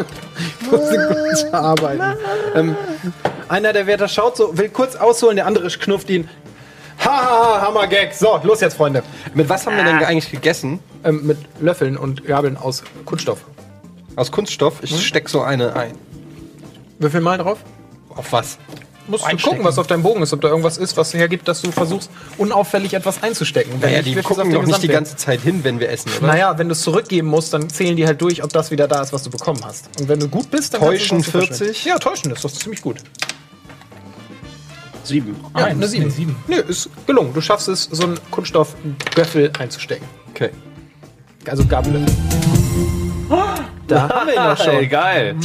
musste 0.70 1.09
kurz 1.09 1.40
verarbeiten. 1.44 2.18
ähm, 2.55 2.76
einer 3.48 3.72
der 3.72 3.86
Wärter 3.86 4.09
schaut 4.09 4.36
so, 4.36 4.59
will 4.59 4.68
kurz 4.68 4.94
ausholen, 4.94 5.36
der 5.36 5.46
andere 5.46 5.68
knufft 5.68 6.10
ihn. 6.10 6.28
Haha, 7.02 7.62
Hammer-Gag. 7.62 8.12
So, 8.12 8.40
los 8.42 8.60
jetzt, 8.60 8.76
Freunde. 8.76 9.02
Mit 9.32 9.48
was 9.48 9.66
haben 9.66 9.74
wir 9.74 9.84
denn 9.84 10.05
eigentlich 10.05 10.30
gegessen? 10.30 10.80
Ähm, 11.02 11.26
mit 11.26 11.38
Löffeln 11.60 11.96
und 11.96 12.26
Gabeln 12.26 12.59
aus 12.59 12.84
Kunststoff. 13.06 13.38
Aus 14.16 14.31
Kunststoff? 14.31 14.82
Ich 14.82 15.07
steck 15.07 15.28
so 15.28 15.43
eine 15.43 15.74
ein. 15.74 15.93
Würfel 16.99 17.20
mal 17.20 17.39
drauf. 17.39 17.59
Auf 18.11 18.32
was? 18.32 18.59
Musst 19.07 19.23
du 19.23 19.28
Einstecken. 19.28 19.51
gucken, 19.57 19.65
was 19.66 19.78
auf 19.78 19.86
deinem 19.86 20.03
Bogen 20.03 20.23
ist, 20.23 20.32
ob 20.32 20.41
da 20.41 20.49
irgendwas 20.49 20.78
ist, 20.78 20.97
was 20.97 21.12
hergibt, 21.12 21.47
dass 21.47 21.61
du 21.61 21.70
versuchst, 21.70 22.11
unauffällig 22.39 22.95
etwas 22.95 23.23
einzustecken. 23.23 23.73
Wenn 23.74 23.91
Naja, 23.91 24.03
nicht, 24.03 24.15
die 24.15 24.19
auf 24.19 24.24
gucken 24.24 24.45
den 24.45 24.55
doch 24.55 24.66
nicht 24.66 24.82
die 24.82 24.86
Gesamtwert. 24.86 24.93
ganze 24.93 25.16
Zeit 25.16 25.41
hin, 25.43 25.62
wenn 25.62 25.78
wir 25.78 25.91
essen, 25.91 26.11
oder? 26.16 26.28
Naja, 26.28 26.57
wenn 26.57 26.69
du 26.69 26.73
es 26.73 26.81
zurückgeben 26.81 27.28
musst, 27.28 27.53
dann 27.53 27.69
zählen 27.69 27.97
die 27.97 28.07
halt 28.07 28.23
durch, 28.23 28.43
ob 28.43 28.51
das 28.53 28.70
wieder 28.70 28.89
da 28.89 29.03
ist, 29.03 29.12
was 29.12 29.23
du 29.24 29.31
bekommen 29.31 29.61
hast. 29.62 29.89
Und 30.01 30.09
wenn 30.09 30.20
du 30.20 30.28
gut 30.28 30.51
bist, 30.51 30.73
dann 30.73 30.81
kannst 30.81 31.01
Täuschen 31.01 31.19
auch 31.19 31.24
so 31.24 31.31
verschwenden. 31.32 31.65
40? 31.65 31.85
Ja, 31.85 31.99
täuschen 31.99 32.31
ist 32.32 32.45
das 32.45 32.53
ist 32.55 32.62
ziemlich 32.62 32.81
gut. 32.81 32.97
Sieben. 35.03 35.36
Ja, 35.55 35.65
eine 35.66 35.86
7. 35.86 36.35
Nö, 36.49 36.57
ist 36.57 36.89
gelungen. 37.07 37.35
Du 37.35 37.43
schaffst 37.43 37.69
es, 37.69 37.85
so 37.93 38.05
einen 38.05 38.19
Kunststoffgöffel 38.31 39.53
einzustecken. 39.59 40.07
Okay. 40.31 40.49
Also 41.47 41.66
Gabel. 41.66 42.07
Da 43.86 44.09
haben 44.09 44.27
wir 44.27 44.35
ihn 44.35 44.56
doch 44.56 44.65
schon. 44.65 44.89
geil. 44.89 45.36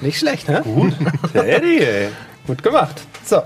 Nicht 0.00 0.18
schlecht, 0.18 0.48
ne? 0.48 0.62
Der 1.32 1.56
Eddie, 1.56 1.78
ey. 1.80 2.08
Gut 2.46 2.62
gemacht. 2.62 3.02
So, 3.24 3.36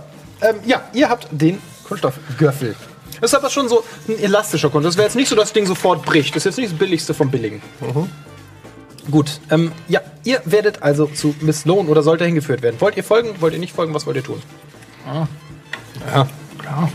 ähm, 0.41 0.57
ja, 0.65 0.83
ihr 0.93 1.09
habt 1.09 1.29
den 1.31 1.59
Kunststoffgöffel. 1.87 2.75
Das 3.21 3.31
ist 3.33 3.35
aber 3.39 3.51
schon 3.51 3.69
so 3.69 3.85
ein 4.09 4.19
elastischer 4.19 4.69
Kunststoff. 4.71 4.93
Das 4.93 4.97
wäre 4.99 5.07
jetzt 5.07 5.17
nicht 5.17 5.29
so, 5.29 5.37
dass 5.37 5.45
das 5.45 5.53
Ding 5.53 5.67
sofort 5.67 6.05
bricht. 6.05 6.35
Das 6.35 6.41
ist 6.41 6.45
jetzt 6.45 6.59
nicht 6.59 6.73
das 6.73 6.79
Billigste 6.79 7.15
vom 7.15 7.31
Billigen. 7.31 7.63
Gut, 9.11 9.41
ähm, 9.51 9.73
ja, 9.89 10.01
ihr 10.25 10.41
werdet 10.45 10.83
also 10.83 11.07
zu 11.07 11.35
Miss 11.41 11.65
Lohn 11.65 11.89
oder 11.89 12.03
sollt 12.03 12.21
ihr 12.21 12.27
hingeführt 12.27 12.63
werden. 12.63 12.81
Wollt 12.81 12.97
ihr 12.97 13.05
folgen? 13.05 13.41
Wollt 13.41 13.55
ihr 13.55 13.61
nicht 13.61 13.75
folgen? 13.75 13.95
Was 13.95 14.07
wollt 14.07 14.17
ihr 14.17 14.25
tun? 14.25 14.43
Ja, 15.07 16.27
klar. 16.59 16.91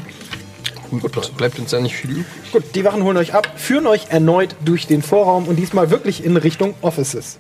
Gut, 0.99 1.37
bleibt 1.37 1.57
uns 1.57 1.71
ja 1.71 1.79
nicht 1.79 1.95
viel 1.95 2.11
übrig. 2.11 2.25
Gut, 2.51 2.63
die 2.75 2.83
Wachen 2.83 3.03
holen 3.03 3.17
euch 3.17 3.33
ab, 3.33 3.49
führen 3.55 3.87
euch 3.87 4.07
erneut 4.09 4.55
durch 4.65 4.87
den 4.87 5.01
Vorraum 5.01 5.47
und 5.47 5.55
diesmal 5.55 5.89
wirklich 5.89 6.23
in 6.23 6.35
Richtung 6.35 6.75
Offices. 6.81 7.39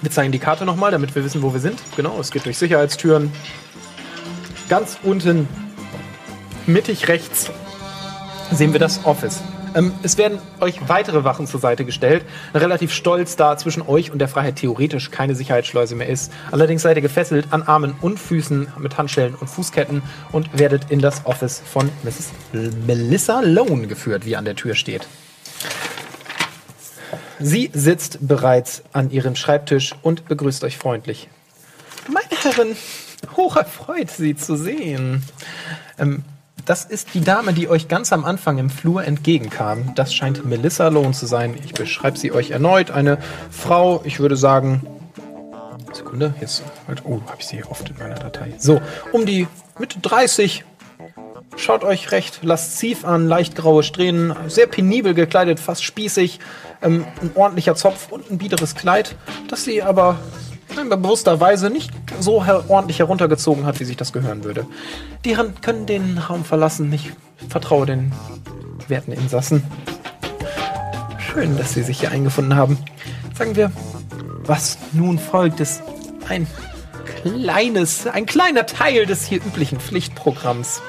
Wir 0.00 0.10
zeigen 0.10 0.30
die 0.30 0.38
Karte 0.38 0.64
nochmal, 0.64 0.92
damit 0.92 1.14
wir 1.14 1.24
wissen, 1.24 1.42
wo 1.42 1.52
wir 1.52 1.60
sind. 1.60 1.80
Genau, 1.96 2.20
es 2.20 2.30
geht 2.30 2.44
durch 2.44 2.58
Sicherheitstüren. 2.58 3.32
Ganz 4.68 4.98
unten, 5.02 5.48
mittig 6.66 7.08
rechts, 7.08 7.50
sehen 8.52 8.72
wir 8.72 8.80
das 8.80 9.04
Office. 9.04 9.42
Ähm, 9.74 9.92
es 10.02 10.16
werden 10.18 10.38
euch 10.60 10.88
weitere 10.88 11.24
Wachen 11.24 11.46
zur 11.46 11.60
Seite 11.60 11.84
gestellt. 11.84 12.24
Relativ 12.54 12.92
stolz, 12.92 13.36
da 13.36 13.56
zwischen 13.56 13.82
euch 13.82 14.12
und 14.12 14.18
der 14.18 14.28
Freiheit 14.28 14.56
theoretisch 14.56 15.10
keine 15.10 15.34
Sicherheitsschleuse 15.34 15.94
mehr 15.96 16.08
ist. 16.08 16.32
Allerdings 16.50 16.82
seid 16.82 16.96
ihr 16.96 17.02
gefesselt 17.02 17.48
an 17.50 17.62
Armen 17.62 17.94
und 18.00 18.18
Füßen 18.18 18.68
mit 18.78 18.96
Handschellen 18.96 19.34
und 19.34 19.48
Fußketten 19.48 20.02
und 20.32 20.58
werdet 20.58 20.90
in 20.90 21.00
das 21.00 21.26
Office 21.26 21.60
von 21.64 21.90
Mrs. 22.04 22.30
Melissa 22.86 23.40
Lone 23.40 23.86
geführt, 23.86 24.24
wie 24.26 24.36
an 24.36 24.44
der 24.44 24.54
Tür 24.54 24.74
steht. 24.74 25.06
Sie 27.40 27.70
sitzt 27.72 28.18
bereits 28.20 28.84
an 28.92 29.10
ihrem 29.10 29.34
Schreibtisch 29.34 29.94
und 30.02 30.26
begrüßt 30.28 30.62
euch 30.62 30.78
freundlich. 30.78 31.28
Meine 32.06 32.40
Herren, 32.42 32.76
hoch 33.36 33.56
erfreut, 33.56 34.10
Sie 34.10 34.36
zu 34.36 34.56
sehen. 34.56 35.24
Ähm, 35.98 36.22
das 36.64 36.84
ist 36.84 37.14
die 37.14 37.20
Dame, 37.20 37.52
die 37.52 37.68
euch 37.68 37.88
ganz 37.88 38.12
am 38.12 38.24
Anfang 38.24 38.58
im 38.58 38.70
Flur 38.70 39.04
entgegenkam. 39.04 39.94
Das 39.94 40.14
scheint 40.14 40.44
Melissa 40.44 40.88
Lohn 40.88 41.12
zu 41.12 41.26
sein. 41.26 41.56
Ich 41.64 41.74
beschreibe 41.74 42.18
sie 42.18 42.32
euch 42.32 42.50
erneut. 42.50 42.90
Eine 42.90 43.18
Frau, 43.50 44.02
ich 44.04 44.20
würde 44.20 44.36
sagen. 44.36 44.82
Sekunde, 45.92 46.34
jetzt. 46.40 46.62
Oh, 47.04 47.20
habe 47.26 47.36
ich 47.38 47.46
sie 47.46 47.56
hier 47.56 47.70
oft 47.70 47.88
in 47.88 47.98
meiner 47.98 48.16
Datei. 48.16 48.54
So, 48.58 48.80
um 49.12 49.26
die 49.26 49.46
Mitte 49.78 50.00
30. 50.00 50.64
Schaut 51.56 51.84
euch 51.84 52.10
recht 52.10 52.40
lasziv 52.42 53.04
an, 53.04 53.28
leicht 53.28 53.54
graue 53.54 53.84
Strähnen, 53.84 54.34
sehr 54.48 54.66
penibel 54.66 55.14
gekleidet, 55.14 55.60
fast 55.60 55.84
spießig, 55.84 56.40
ähm, 56.82 57.06
ein 57.20 57.30
ordentlicher 57.36 57.76
Zopf 57.76 58.10
und 58.10 58.28
ein 58.28 58.38
biederes 58.38 58.74
Kleid, 58.74 59.14
das 59.46 59.62
sie 59.62 59.80
aber 59.80 60.18
in 60.80 60.88
bewusster 60.88 61.40
Weise 61.40 61.70
nicht 61.70 61.92
so 62.20 62.44
her 62.44 62.64
ordentlich 62.68 62.98
heruntergezogen 62.98 63.66
hat, 63.66 63.80
wie 63.80 63.84
sich 63.84 63.96
das 63.96 64.12
gehören 64.12 64.44
würde. 64.44 64.66
Die 65.24 65.36
Herren 65.36 65.54
können 65.60 65.86
den 65.86 66.18
Raum 66.18 66.44
verlassen. 66.44 66.92
Ich 66.92 67.12
vertraue 67.48 67.86
den 67.86 68.12
werten 68.88 69.12
Insassen. 69.12 69.62
Schön, 71.18 71.56
dass 71.56 71.74
Sie 71.74 71.82
sich 71.82 72.00
hier 72.00 72.10
eingefunden 72.10 72.56
haben. 72.56 72.78
Sagen 73.36 73.56
wir, 73.56 73.72
was 74.44 74.78
nun 74.92 75.18
folgt, 75.18 75.60
ist 75.60 75.82
ein 76.28 76.46
kleines, 77.22 78.06
ein 78.06 78.26
kleiner 78.26 78.66
Teil 78.66 79.06
des 79.06 79.26
hier 79.26 79.38
üblichen 79.38 79.80
Pflichtprogramms. 79.80 80.82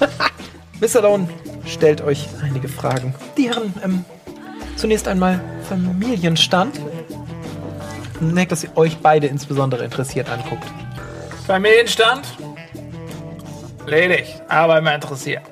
Mr. 0.80 1.02
Lone 1.02 1.28
stellt 1.64 2.02
euch 2.02 2.28
einige 2.42 2.68
Fragen. 2.68 3.14
Die 3.36 3.48
Herren, 3.48 3.72
ähm, 3.82 4.04
zunächst 4.76 5.08
einmal 5.08 5.40
Familienstand. 5.68 6.80
Merkt, 8.20 8.52
dass 8.52 8.64
ihr 8.64 8.76
euch 8.76 8.98
beide 8.98 9.26
insbesondere 9.26 9.84
interessiert 9.84 10.28
anguckt. 10.30 10.64
Familienstand? 11.46 12.26
Ledig, 13.86 14.26
aber 14.48 14.78
immer 14.78 14.94
interessiert. 14.94 15.42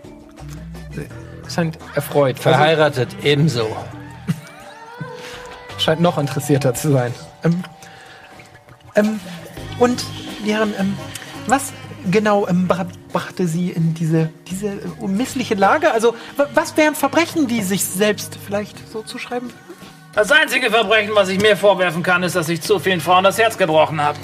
Scheint 1.49 1.79
erfreut. 1.95 2.39
Verheiratet 2.39 3.15
ebenso. 3.23 3.77
scheint 5.79 6.01
noch 6.01 6.17
interessierter 6.19 6.73
zu 6.75 6.93
sein. 6.93 7.13
Ähm, 7.45 7.63
ähm, 8.95 9.21
und 9.79 10.05
die 10.47 10.53
Herren, 10.55 10.73
ähm, 10.79 10.97
was 11.47 11.73
genau 12.11 12.47
ähm, 12.49 12.69
bra- 12.69 12.87
brachte 13.13 13.47
Sie 13.47 13.71
in 13.71 13.93
diese, 13.93 14.31
diese 14.49 14.69
äh, 14.69 15.07
missliche 15.07 15.55
Lage? 15.55 15.93
Also, 15.93 16.15
wa- 16.37 16.47
was 16.55 16.77
wären 16.77 16.95
Verbrechen, 16.95 17.49
die 17.49 17.63
sich 17.63 17.85
selbst 17.85 18.39
vielleicht 18.47 18.77
so 18.91 19.03
zuschreiben 19.03 19.49
würden? 19.51 19.72
Das 20.15 20.31
einzige 20.31 20.71
Verbrechen, 20.71 21.15
was 21.15 21.31
ich 21.31 21.41
mir 21.41 21.57
vorwerfen 21.57 22.03
kann, 22.03 22.23
ist, 22.23 22.37
dass 22.37 22.51
ich 22.51 22.61
zu 22.61 22.79
vielen 22.79 23.01
Frauen 23.01 23.25
das 23.25 23.39
Herz 23.39 23.57
gebrochen 23.57 24.03
habe. 24.03 24.19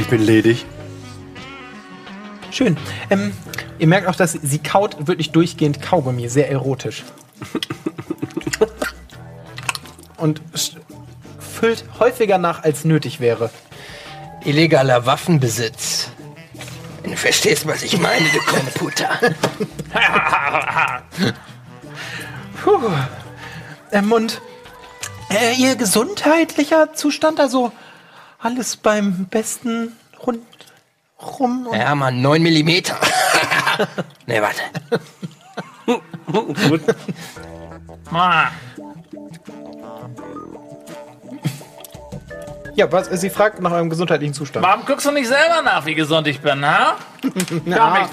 Ich 0.00 0.08
bin 0.08 0.22
ledig. 0.22 0.64
Schön. 2.50 2.78
Ähm, 3.10 3.32
ihr 3.78 3.86
merkt 3.86 4.06
auch, 4.06 4.16
dass 4.16 4.32
sie, 4.32 4.58
kaut 4.58 5.06
wirklich 5.06 5.32
durchgehend 5.32 5.82
Kaugummi, 5.82 6.28
sehr 6.28 6.50
erotisch. 6.50 7.04
Und 10.16 10.40
füllt 11.38 11.84
häufiger 11.98 12.38
nach, 12.38 12.62
als 12.62 12.86
nötig 12.86 13.20
wäre. 13.20 13.50
Illegaler 14.44 15.04
Waffenbesitz. 15.04 16.08
Du 17.04 17.16
verstehst, 17.16 17.66
was 17.66 17.82
ich 17.82 17.98
meine, 17.98 18.26
du 18.30 18.40
Puta. 18.78 19.18
Puh. 22.62 22.90
Ähm, 23.92 24.10
und 24.10 24.40
äh, 25.30 25.54
ihr 25.54 25.76
gesundheitlicher 25.76 26.94
Zustand, 26.94 27.40
also 27.40 27.72
alles 28.38 28.76
beim 28.76 29.26
besten 29.26 29.92
rundrum. 30.18 31.66
Und 31.66 31.76
Ja, 31.76 31.94
Mann, 31.94 32.20
9 32.22 32.42
Millimeter. 32.42 32.98
ne, 34.26 34.42
warte. 34.42 34.62
Ah, 38.10 38.50
Ja, 42.76 42.90
was, 42.90 43.08
sie 43.08 43.30
fragt 43.30 43.60
nach 43.60 43.70
eurem 43.70 43.88
gesundheitlichen 43.88 44.34
Zustand. 44.34 44.66
Warum 44.66 44.84
guckst 44.84 45.06
du 45.06 45.12
nicht 45.12 45.28
selber 45.28 45.62
nach, 45.62 45.86
wie 45.86 45.94
gesund 45.94 46.26
ich 46.26 46.40
bin, 46.40 46.66
ha? 46.66 46.96
Ja, 47.66 48.08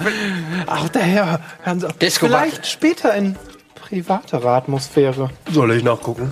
ach, 0.66 0.88
daher, 0.88 1.40
hören 1.62 1.80
Sie 1.80 1.86
auf. 1.86 1.98
Disco 1.98 2.26
Vielleicht 2.26 2.66
später 2.66 3.14
in 3.14 3.36
privatere 3.74 4.48
Atmosphäre. 4.50 5.30
Soll 5.50 5.72
ich 5.72 5.82
nachgucken? 5.82 6.30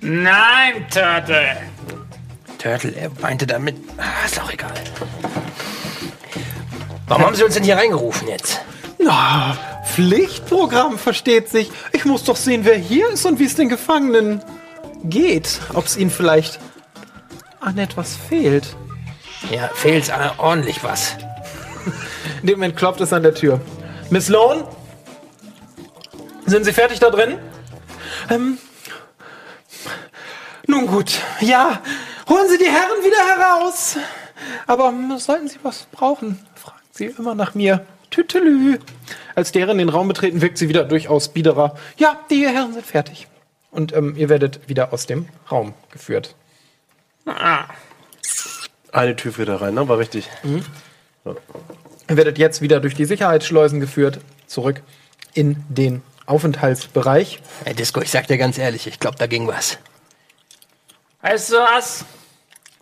Nein, 0.00 0.86
Turtle. 0.92 1.56
Turtle, 2.58 2.92
er 2.92 3.10
meinte 3.20 3.46
damit. 3.46 3.76
Ah, 3.96 4.26
ist 4.26 4.40
auch 4.40 4.52
egal. 4.52 4.72
Warum 7.08 7.24
haben 7.24 7.34
Sie 7.34 7.42
uns 7.42 7.54
denn 7.54 7.64
hier 7.64 7.76
reingerufen 7.76 8.28
jetzt? 8.28 8.60
Na, 8.98 9.56
Pflichtprogramm 9.86 10.98
versteht 10.98 11.48
sich. 11.48 11.70
Ich 11.92 12.04
muss 12.04 12.22
doch 12.22 12.36
sehen, 12.36 12.64
wer 12.64 12.76
hier 12.76 13.08
ist 13.08 13.24
und 13.24 13.38
wie 13.38 13.46
es 13.46 13.56
den 13.56 13.68
Gefangenen 13.68 14.42
geht. 15.04 15.58
Ob 15.74 15.86
es 15.86 15.96
ihnen 15.96 16.10
vielleicht 16.10 16.60
an 17.60 17.78
etwas 17.78 18.16
fehlt. 18.16 18.76
Ja, 19.50 19.68
fehlt's 19.74 20.08
äh, 20.08 20.30
ordentlich 20.38 20.82
was. 20.82 21.16
In 22.40 22.46
dem 22.46 22.58
Moment 22.58 22.76
klopft 22.76 23.00
es 23.00 23.12
an 23.12 23.22
der 23.22 23.34
Tür. 23.34 23.60
Miss 24.10 24.28
Lone? 24.28 24.66
Sind 26.46 26.64
Sie 26.64 26.72
fertig 26.72 26.98
da 26.98 27.10
drin? 27.10 27.38
Ähm. 28.28 28.58
Nun 30.66 30.86
gut. 30.86 31.20
Ja, 31.40 31.80
holen 32.28 32.48
Sie 32.48 32.58
die 32.58 32.64
Herren 32.64 33.04
wieder 33.04 33.18
heraus. 33.36 33.96
Aber 34.66 34.92
sollten 35.18 35.48
Sie 35.48 35.58
was 35.62 35.86
brauchen, 35.92 36.44
fragen 36.54 36.78
Sie 36.92 37.06
immer 37.06 37.34
nach 37.34 37.54
mir. 37.54 37.86
Tütelü. 38.10 38.78
Als 39.34 39.52
die 39.52 39.60
Herren 39.60 39.78
den 39.78 39.88
Raum 39.88 40.08
betreten, 40.08 40.40
wirkt 40.40 40.58
sie 40.58 40.68
wieder 40.68 40.84
durchaus 40.84 41.28
biederer. 41.28 41.76
Ja, 41.96 42.18
die 42.28 42.46
Herren 42.46 42.72
sind 42.72 42.84
fertig. 42.84 43.28
Und 43.70 43.92
ähm, 43.94 44.14
ihr 44.16 44.28
werdet 44.28 44.68
wieder 44.68 44.92
aus 44.92 45.06
dem 45.06 45.28
Raum 45.50 45.74
geführt. 45.92 46.34
Eine 48.92 49.16
Tür 49.16 49.32
führt 49.32 49.48
da 49.48 49.56
rein, 49.56 49.74
ne? 49.74 49.88
War 49.88 49.98
richtig. 49.98 50.28
Ihr 50.44 52.16
werdet 52.16 52.38
jetzt 52.38 52.60
wieder 52.60 52.80
durch 52.80 52.94
die 52.94 53.04
Sicherheitsschleusen 53.04 53.80
geführt, 53.80 54.20
zurück 54.46 54.82
in 55.34 55.62
den 55.68 56.02
Aufenthaltsbereich. 56.26 57.40
Hey, 57.64 57.74
Disco, 57.74 58.00
ich 58.00 58.10
sag 58.10 58.26
dir 58.26 58.38
ganz 58.38 58.58
ehrlich, 58.58 58.86
ich 58.86 58.98
glaube, 58.98 59.16
da 59.18 59.26
ging 59.26 59.46
was. 59.46 59.78
Weißt 61.22 61.52
du 61.52 61.56
was? 61.56 62.04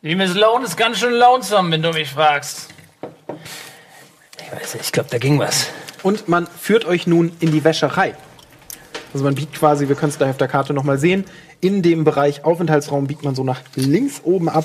Die 0.02 0.14
Miss 0.14 0.34
Lone 0.34 0.64
ist 0.64 0.76
ganz 0.76 0.98
schön 0.98 1.14
lonesome, 1.14 1.72
wenn 1.72 1.82
du 1.82 1.90
mich 1.90 2.08
fragst. 2.08 2.68
Ich 4.40 4.52
weiß 4.52 4.74
nicht, 4.74 4.86
ich 4.86 4.92
glaube, 4.92 5.10
da 5.10 5.18
ging 5.18 5.38
was. 5.38 5.68
Und 6.02 6.28
man 6.28 6.46
führt 6.46 6.84
euch 6.84 7.06
nun 7.06 7.36
in 7.40 7.50
die 7.50 7.64
Wäscherei. 7.64 8.14
Also 9.12 9.24
man 9.24 9.34
biegt 9.34 9.54
quasi, 9.54 9.88
wir 9.88 9.96
können 9.96 10.10
es 10.10 10.18
gleich 10.18 10.30
auf 10.30 10.36
der 10.36 10.48
Karte 10.48 10.72
nochmal 10.72 10.98
sehen, 10.98 11.24
in 11.60 11.82
dem 11.82 12.04
Bereich 12.04 12.44
Aufenthaltsraum 12.44 13.06
biegt 13.06 13.24
man 13.24 13.34
so 13.34 13.44
nach 13.44 13.60
links 13.74 14.20
oben 14.24 14.48
ab 14.48 14.64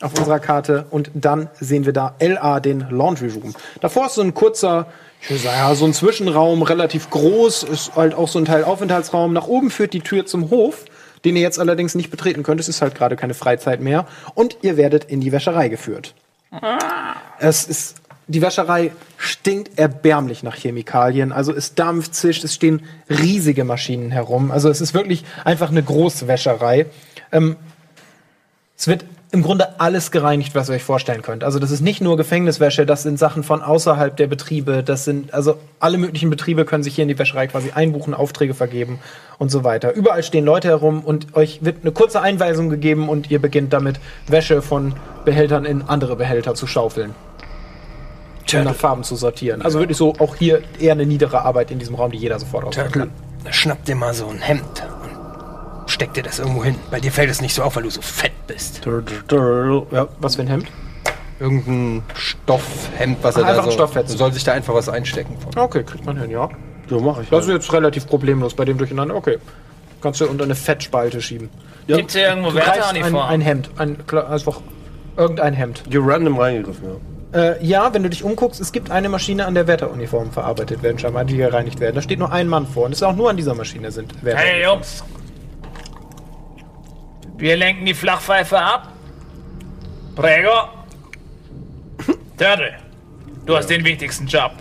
auf 0.00 0.18
unserer 0.18 0.40
Karte 0.40 0.86
und 0.90 1.10
dann 1.14 1.50
sehen 1.60 1.84
wir 1.84 1.92
da 1.92 2.14
LA, 2.20 2.60
den 2.60 2.86
Laundry 2.90 3.28
Room. 3.28 3.54
Davor 3.80 4.06
ist 4.06 4.14
so 4.14 4.22
ein 4.22 4.32
kurzer, 4.32 4.86
ich 5.20 5.30
würde 5.30 5.42
sagen, 5.42 5.56
ja, 5.58 5.74
so 5.74 5.84
ein 5.84 5.92
Zwischenraum, 5.92 6.62
relativ 6.62 7.10
groß, 7.10 7.64
ist 7.64 7.96
halt 7.96 8.14
auch 8.14 8.28
so 8.28 8.38
ein 8.38 8.46
Teil 8.46 8.64
Aufenthaltsraum. 8.64 9.32
Nach 9.32 9.46
oben 9.46 9.70
führt 9.70 9.92
die 9.92 10.00
Tür 10.00 10.24
zum 10.24 10.50
Hof, 10.50 10.84
den 11.24 11.36
ihr 11.36 11.42
jetzt 11.42 11.58
allerdings 11.58 11.94
nicht 11.94 12.10
betreten 12.10 12.42
könnt. 12.42 12.60
Es 12.60 12.68
ist 12.68 12.80
halt 12.80 12.94
gerade 12.94 13.16
keine 13.16 13.34
Freizeit 13.34 13.80
mehr. 13.80 14.06
Und 14.34 14.56
ihr 14.62 14.78
werdet 14.78 15.04
in 15.04 15.20
die 15.20 15.32
Wäscherei 15.32 15.68
geführt. 15.68 16.14
Es 17.38 17.64
ist, 17.64 17.96
die 18.30 18.42
Wäscherei 18.42 18.92
stinkt 19.16 19.78
erbärmlich 19.78 20.42
nach 20.42 20.56
Chemikalien. 20.56 21.32
Also 21.32 21.52
es 21.54 21.74
dampft, 21.74 22.14
zischt, 22.14 22.44
es 22.44 22.54
stehen 22.54 22.82
riesige 23.08 23.64
Maschinen 23.64 24.10
herum. 24.10 24.50
Also 24.50 24.68
es 24.68 24.80
ist 24.80 24.94
wirklich 24.94 25.24
einfach 25.44 25.70
eine 25.70 25.82
Großwäscherei. 25.82 26.86
Ähm, 27.32 27.56
es 28.76 28.86
wird 28.86 29.04
im 29.32 29.42
Grunde 29.42 29.80
alles 29.80 30.10
gereinigt, 30.10 30.54
was 30.54 30.68
ihr 30.68 30.76
euch 30.76 30.82
vorstellen 30.82 31.22
könnt. 31.22 31.44
Also 31.44 31.58
das 31.58 31.70
ist 31.70 31.82
nicht 31.82 32.00
nur 32.00 32.16
Gefängniswäsche, 32.16 32.86
das 32.86 33.02
sind 33.02 33.18
Sachen 33.18 33.44
von 33.44 33.62
außerhalb 33.62 34.16
der 34.16 34.26
Betriebe, 34.26 34.82
das 34.82 35.04
sind 35.04 35.32
also 35.34 35.56
alle 35.78 35.98
möglichen 35.98 36.30
Betriebe 36.30 36.64
können 36.64 36.82
sich 36.82 36.96
hier 36.96 37.02
in 37.02 37.08
die 37.08 37.18
Wäscherei 37.18 37.46
quasi 37.46 37.70
einbuchen, 37.72 38.12
Aufträge 38.12 38.54
vergeben 38.54 38.98
und 39.38 39.50
so 39.50 39.62
weiter. 39.62 39.92
Überall 39.92 40.22
stehen 40.24 40.44
Leute 40.44 40.68
herum 40.68 41.04
und 41.04 41.36
euch 41.36 41.64
wird 41.64 41.78
eine 41.82 41.92
kurze 41.92 42.20
Einweisung 42.20 42.70
gegeben 42.70 43.08
und 43.08 43.30
ihr 43.30 43.40
beginnt 43.40 43.72
damit 43.72 44.00
Wäsche 44.26 44.62
von 44.62 44.94
Behältern 45.24 45.64
in 45.64 45.82
andere 45.82 46.16
Behälter 46.16 46.54
zu 46.54 46.66
schaufeln. 46.66 47.14
Und 48.58 48.64
nach 48.64 48.74
Farben 48.74 49.04
zu 49.04 49.16
sortieren. 49.16 49.62
Also 49.62 49.78
wirklich 49.78 49.96
so 49.96 50.14
auch 50.18 50.36
hier 50.36 50.62
eher 50.78 50.92
eine 50.92 51.06
niedere 51.06 51.42
Arbeit 51.42 51.70
in 51.70 51.78
diesem 51.78 51.94
Raum, 51.94 52.10
die 52.10 52.18
jeder 52.18 52.38
sofort 52.38 52.64
ausführen 52.64 52.92
Turtle, 52.92 53.10
kann. 53.44 53.52
schnapp 53.52 53.84
dir 53.84 53.94
mal 53.94 54.12
so 54.14 54.26
ein 54.28 54.38
Hemd 54.38 54.82
und 55.02 55.90
steck 55.90 56.12
dir 56.14 56.22
das 56.22 56.38
irgendwo 56.38 56.64
hin. 56.64 56.76
Bei 56.90 57.00
dir 57.00 57.12
fällt 57.12 57.30
es 57.30 57.40
nicht 57.40 57.54
so 57.54 57.62
auf, 57.62 57.76
weil 57.76 57.84
du 57.84 57.90
so 57.90 58.02
fett 58.02 58.32
bist. 58.46 58.80
Ja, 58.84 60.08
was 60.18 60.36
für 60.36 60.42
ein 60.42 60.48
Hemd? 60.48 60.66
Irgendein 61.38 62.02
Stoffhemd, 62.14 63.18
was 63.22 63.36
er 63.36 63.44
Ach, 63.44 63.48
einfach 63.48 63.62
da 63.62 63.68
ein 63.68 63.70
so... 63.70 63.76
Stofffetzen. 63.76 64.18
Soll 64.18 64.32
sich 64.32 64.44
da 64.44 64.52
einfach 64.52 64.74
was 64.74 64.88
einstecken 64.88 65.36
von. 65.38 65.56
Okay, 65.62 65.82
kriegt 65.84 66.04
man 66.04 66.18
hin, 66.18 66.30
ja. 66.30 66.48
So 66.88 67.00
mache 67.00 67.22
ich. 67.22 67.30
Das 67.30 67.46
ist 67.46 67.52
jetzt 67.52 67.72
relativ 67.72 68.06
problemlos 68.06 68.52
bei 68.54 68.64
dem 68.64 68.76
Durcheinander. 68.76 69.14
Okay. 69.14 69.38
Kannst 70.02 70.20
du 70.20 70.26
unter 70.26 70.44
eine 70.44 70.54
Fettspalte 70.54 71.22
schieben. 71.22 71.48
Gibt's 71.86 72.14
hier 72.14 72.28
irgendwo 72.28 72.50
Du 72.50 72.56
greifst 72.56 72.70
ein, 72.70 72.94
Wärteruniform? 72.96 73.28
ein 73.28 73.40
Hemd. 73.40 73.70
Ein, 73.76 73.96
einfach 74.28 74.60
irgendein 75.16 75.54
Hemd. 75.54 75.82
Hier 75.88 76.00
random 76.04 76.38
reingegriffen, 76.38 76.84
ja. 76.88 76.94
Äh, 77.32 77.64
ja, 77.64 77.94
wenn 77.94 78.02
du 78.02 78.10
dich 78.10 78.24
umguckst, 78.24 78.60
es 78.60 78.72
gibt 78.72 78.90
eine 78.90 79.08
Maschine, 79.08 79.46
an 79.46 79.54
der 79.54 79.66
Wärteruniformen 79.66 80.32
verarbeitet 80.32 80.82
werden, 80.82 80.98
scheinbar, 80.98 81.24
die 81.24 81.36
gereinigt 81.36 81.78
werden. 81.78 81.94
Da 81.94 82.02
steht 82.02 82.18
nur 82.18 82.32
ein 82.32 82.48
Mann 82.48 82.66
vor. 82.66 82.86
Und 82.86 82.92
es 82.92 82.98
ist 82.98 83.02
auch 83.04 83.14
nur 83.14 83.30
an 83.30 83.36
dieser 83.36 83.54
Maschine 83.54 83.90
sind 83.92 84.24
Wärter. 84.24 84.40
Hey 84.40 84.64
Jungs. 84.64 85.04
Wir 87.36 87.56
lenken 87.56 87.86
die 87.86 87.94
Flachpfeife 87.94 88.58
ab. 88.58 88.88
Prego. 90.16 90.50
Turtle, 92.36 92.74
du 93.46 93.56
hast 93.56 93.68
den 93.68 93.84
wichtigsten 93.84 94.26
Job. 94.26 94.52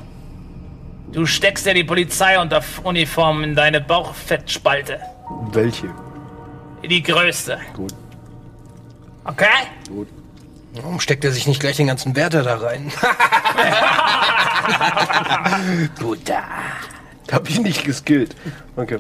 Du 1.12 1.26
steckst 1.26 1.66
dir 1.66 1.74
die 1.74 1.84
Polizeiuniform 1.84 3.44
in 3.44 3.56
deine 3.56 3.82
Bauchfettspalte. 3.82 5.00
Welche? 5.52 5.88
Die 6.88 7.02
größte. 7.02 7.58
Gut. 7.74 7.94
Okay? 9.26 9.46
Warum 10.74 11.00
steckt 11.00 11.26
er 11.26 11.32
sich 11.32 11.48
nicht 11.48 11.60
gleich 11.60 11.78
den 11.78 11.88
ganzen 11.88 12.16
Wärter 12.16 12.44
da 12.44 12.58
rein? 12.58 12.92
Guter. 16.00 16.44
Hab 17.32 17.50
ich 17.50 17.60
nicht 17.60 17.86
geskillt. 17.86 18.36
Okay. 18.76 19.00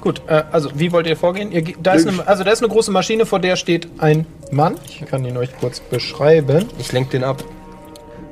Gut, 0.00 0.20
äh, 0.26 0.42
also 0.50 0.70
wie 0.74 0.90
wollt 0.90 1.06
ihr 1.06 1.16
vorgehen? 1.16 1.52
Ihr, 1.52 1.62
da 1.80 1.94
ist 1.94 2.08
eine, 2.08 2.26
also 2.26 2.42
da 2.42 2.50
ist 2.50 2.60
eine 2.60 2.72
große 2.72 2.90
Maschine, 2.90 3.24
vor 3.24 3.38
der 3.38 3.54
steht 3.56 3.88
ein 3.98 4.26
Mann. 4.50 4.76
Ich 4.88 5.04
kann 5.06 5.24
ihn 5.24 5.36
euch 5.36 5.56
kurz 5.58 5.78
beschreiben. 5.80 6.68
Ich 6.78 6.92
lenk 6.92 7.10
den 7.10 7.22
ab. 7.22 7.44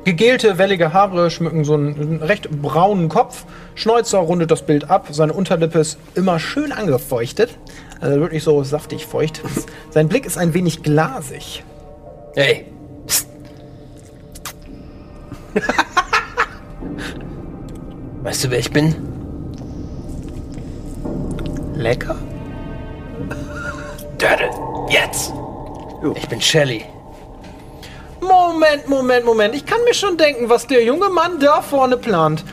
Gegelte, 0.05 0.59
wellige 0.59 0.93
Haare 0.93 1.31
schmücken 1.31 1.65
so 1.65 1.75
einen, 1.75 1.95
einen 1.95 2.23
recht 2.23 2.51
braunen 2.51 3.09
Kopf. 3.09 3.45
Schnäuzer 3.75 4.19
rundet 4.19 4.51
das 4.51 4.67
Bild 4.67 4.91
ab. 4.91 5.09
Seine 5.11 5.33
Unterlippe 5.33 5.79
ist 5.79 5.99
immer 6.15 6.41
schön 6.41 6.73
angefeuchtet. 6.73 7.57
Also 8.01 8.19
wirklich 8.19 8.43
so 8.43 8.65
saftig 8.65 9.07
feucht. 9.07 9.43
Sein 9.91 10.09
Blick 10.09 10.27
ist 10.27 10.39
ein 10.39 10.55
wenig 10.55 10.83
glasig. 10.83 11.63
Hey. 12.35 12.67
Psst. 13.07 13.27
weißt 18.23 18.45
du, 18.45 18.51
wer 18.51 18.59
ich 18.61 18.71
bin? 18.71 18.95
Lecker? 21.75 22.17
Turtle. 24.19 24.51
Jetzt. 24.91 25.33
Ich 26.15 26.29
bin 26.29 26.41
Shelly. 26.41 26.85
Moment, 28.21 28.89
Moment, 28.89 29.25
Moment. 29.25 29.55
Ich 29.55 29.67
kann 29.67 29.83
mir 29.85 29.95
schon 29.95 30.17
denken, 30.17 30.49
was 30.49 30.67
der 30.69 30.85
junge 30.85 31.09
Mann 31.09 31.41
da 31.41 31.63
vorne 31.63 31.97
plant. 31.97 32.45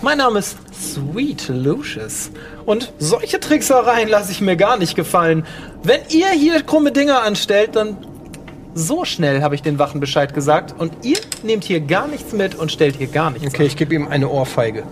Mein 0.00 0.18
Name 0.18 0.38
ist 0.38 0.56
Sweet 0.72 1.48
Lucius. 1.48 2.30
Und 2.66 2.92
solche 2.98 3.40
Tricksereien 3.40 4.08
lasse 4.08 4.30
ich 4.30 4.40
mir 4.40 4.56
gar 4.56 4.76
nicht 4.76 4.94
gefallen. 4.94 5.44
Wenn 5.82 6.02
ihr 6.10 6.30
hier 6.30 6.62
krumme 6.62 6.92
Dinger 6.92 7.22
anstellt, 7.22 7.74
dann 7.74 7.96
so 8.74 9.04
schnell 9.04 9.42
habe 9.42 9.54
ich 9.54 9.62
den 9.62 9.78
Wachen 9.78 10.00
Bescheid 10.00 10.34
gesagt. 10.34 10.74
Und 10.78 11.04
ihr 11.04 11.18
nehmt 11.42 11.64
hier 11.64 11.80
gar 11.80 12.06
nichts 12.08 12.32
mit 12.32 12.54
und 12.54 12.72
stellt 12.72 12.96
hier 12.96 13.06
gar 13.06 13.30
nichts 13.30 13.48
Okay, 13.54 13.64
ich 13.64 13.76
gebe 13.76 13.94
ihm 13.94 14.08
eine 14.08 14.28
Ohrfeige. 14.28 14.82
an. 14.82 14.88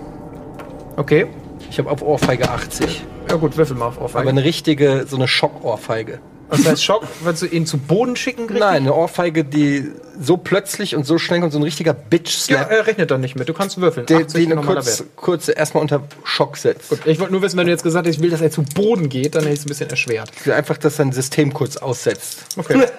Okay. 0.97 1.27
Ich 1.71 1.79
habe 1.79 1.91
auf 1.91 2.03
Ohrfeige 2.03 2.49
80. 2.51 3.03
Ja 3.31 3.37
gut, 3.37 3.57
würfel 3.57 3.77
mal 3.77 3.87
auf 3.87 3.97
Aber 3.97 4.05
Ohrfeige. 4.05 4.29
eine 4.29 4.45
richtige, 4.45 5.07
so 5.09 5.17
eine 5.17 5.27
Schockohrfeige. 5.27 6.19
Was 6.51 6.67
heißt 6.67 6.85
Schock? 6.85 7.05
Willst 7.25 7.41
du 7.41 7.47
ihn 7.47 7.65
zu 7.65 7.79
Boden 7.79 8.15
schicken? 8.15 8.43
richtig? 8.43 8.59
Nein, 8.61 8.83
eine 8.83 8.93
Ohrfeige, 8.95 9.43
die 9.43 9.91
so 10.21 10.37
plötzlich 10.37 10.95
und 10.95 11.07
so 11.07 11.17
schnell 11.17 11.41
kommt, 11.41 11.53
so 11.55 11.59
ein 11.59 11.63
richtiger 11.63 11.93
Ja, 11.93 11.99
Bitch-Slap, 12.11 12.71
er 12.71 12.87
rechnet 12.87 13.11
dann 13.11 13.23
nicht 13.23 13.37
mit. 13.37 13.49
Du 13.49 13.55
kannst 13.55 13.81
würfeln. 13.81 14.05
der 14.05 14.19
80 14.19 14.33
die 14.39 14.47
eine 14.47 14.57
normaler 14.57 14.83
kurz, 14.83 15.05
kurz 15.17 15.49
erstmal 15.49 15.81
unter 15.81 16.03
Schock 16.25 16.59
setzt. 16.59 16.93
Ich 17.07 17.19
wollte 17.21 17.33
nur 17.33 17.41
wissen, 17.41 17.57
wenn 17.57 17.65
du 17.65 17.73
jetzt 17.73 17.85
gesagt 17.85 18.07
hast, 18.07 18.15
ich 18.17 18.21
will, 18.21 18.29
dass 18.29 18.43
er 18.43 18.51
zu 18.51 18.63
Boden 18.75 19.09
geht, 19.09 19.35
dann 19.35 19.45
hätte 19.45 19.55
ich 19.55 19.61
es 19.61 19.65
ein 19.65 19.69
bisschen 19.71 19.89
erschwert. 19.89 20.31
Ich 20.39 20.45
will 20.45 20.53
einfach, 20.53 20.77
dass 20.77 20.97
sein 20.97 21.11
System 21.13 21.55
kurz 21.55 21.79
aussetzt. 21.79 22.45
Okay. 22.59 22.85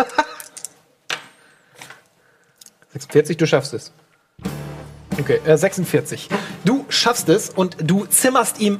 46, 2.93 3.37
du 3.37 3.47
schaffst 3.47 3.73
es. 3.73 3.91
Okay, 5.19 5.39
äh, 5.45 5.57
46. 5.57 6.29
Du 6.65 6.85
schaffst 6.89 7.29
es 7.29 7.49
und 7.49 7.77
du 7.81 8.05
zimmerst 8.05 8.59
ihm 8.59 8.79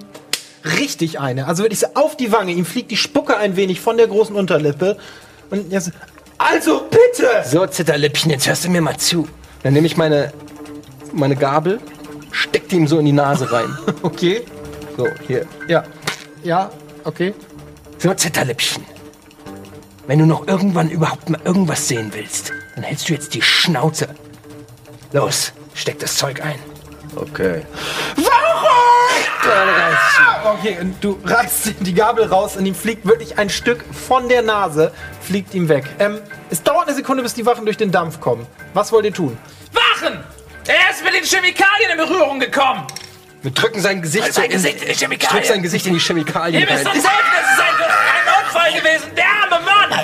richtig 0.80 1.20
eine. 1.20 1.48
Also 1.48 1.64
wirklich 1.64 1.80
so 1.80 1.88
auf 1.96 2.18
die 2.18 2.32
Wange. 2.32 2.54
Ihm 2.54 2.66
fliegt 2.66 2.92
die 2.92 2.98
Spucke 2.98 3.38
ein 3.38 3.56
wenig 3.56 3.82
von 3.82 3.98
der 3.98 4.08
großen 4.08 4.36
Unterlippe. 4.36 4.98
Und 5.50 5.72
jetzt. 5.72 5.92
Also 6.38 6.88
bitte! 6.90 7.28
So, 7.46 7.66
Zitterlippchen, 7.66 8.32
jetzt 8.32 8.48
hörst 8.48 8.66
du 8.66 8.70
mir 8.70 8.82
mal 8.82 8.98
zu. 8.98 9.28
Dann 9.62 9.74
nehme 9.74 9.88
ich 9.88 9.98
meine, 9.98 10.34
meine 11.14 11.36
Gabel, 11.36 11.80
steck 12.32 12.68
die 12.70 12.78
ihm 12.78 12.88
so 12.88 13.00
in 13.00 13.06
die 13.06 13.14
Nase 13.14 13.52
rein. 13.52 13.78
Okay. 14.02 14.42
So, 14.98 15.08
hier. 15.26 15.48
Ja. 15.68 15.84
Ja, 16.44 16.70
okay. 17.04 17.34
So, 17.98 18.14
Zitterlippchen. 18.14 18.93
Wenn 20.08 20.20
du 20.20 20.26
noch 20.26 20.48
irgendwann 20.48 20.90
überhaupt 20.90 21.30
mal 21.30 21.40
irgendwas 21.46 21.88
sehen 21.88 22.12
willst, 22.14 22.52
dann 22.76 22.84
hältst 22.84 23.08
du 23.10 23.14
jetzt 23.14 23.34
die 23.34 23.42
Schnauze. 23.42 24.10
Los, 25.14 25.54
steck 25.74 26.00
das 26.00 26.18
Zeug 26.18 26.42
ein. 26.44 26.60
Okay. 27.16 27.62
Okay, 30.46 30.78
und 30.82 31.02
du 31.04 31.20
reißt 31.24 31.74
die 31.82 31.94
Gabel 31.94 32.26
raus 32.26 32.56
und 32.58 32.66
ihm 32.66 32.76
fliegt 32.76 33.06
wirklich 33.06 33.38
ein 33.38 33.50
Stück 33.50 33.84
von 33.94 34.30
der 34.30 34.42
Nase, 34.42 34.92
fliegt 35.22 35.54
ihm 35.54 35.68
weg. 35.70 35.86
Ähm, 36.00 36.20
es 36.50 36.64
dauert 36.64 36.88
eine 36.88 36.96
Sekunde, 36.96 37.24
bis 37.24 37.34
die 37.34 37.46
Wachen 37.46 37.66
durch 37.66 37.78
den 37.78 37.92
Dampf 37.92 38.20
kommen. 38.20 38.46
Was 38.74 38.92
wollt 38.92 39.06
ihr 39.06 39.14
tun? 39.14 39.38
Wachen! 39.74 40.20
Er 40.68 40.92
ist 40.92 41.04
mit 41.04 41.14
den 41.14 41.24
Chemikalien 41.24 41.92
in 41.92 41.98
Berührung 41.98 42.40
gekommen! 42.40 42.86
Wir 43.42 43.52
drücken 43.52 43.82
sein 43.82 44.02
Gesicht, 44.02 44.24
Halt 44.24 44.34
sein 44.34 44.46
in- 44.46 44.52
Gesicht 44.52 44.76
in 44.76 44.86
die 44.86 44.92
Ich 44.92 44.98
drück 45.00 45.10
Chemikalien. 45.10 45.46
sein 45.48 45.62
Gesicht 45.62 45.86
in 45.88 45.94
die 45.94 46.00
Chemikalien 46.00 46.62
Ihr 46.62 46.72
müsst 46.72 46.86
uns 46.86 46.96
helfen, 46.96 47.32
das 47.36 47.52
ist 47.52 47.60
ein, 47.60 47.76
ein 47.84 48.46
Unfall 48.46 48.74
gewesen! 48.82 49.16
Der 49.18 49.26
arme 49.26 49.66
Mann! 49.66 50.00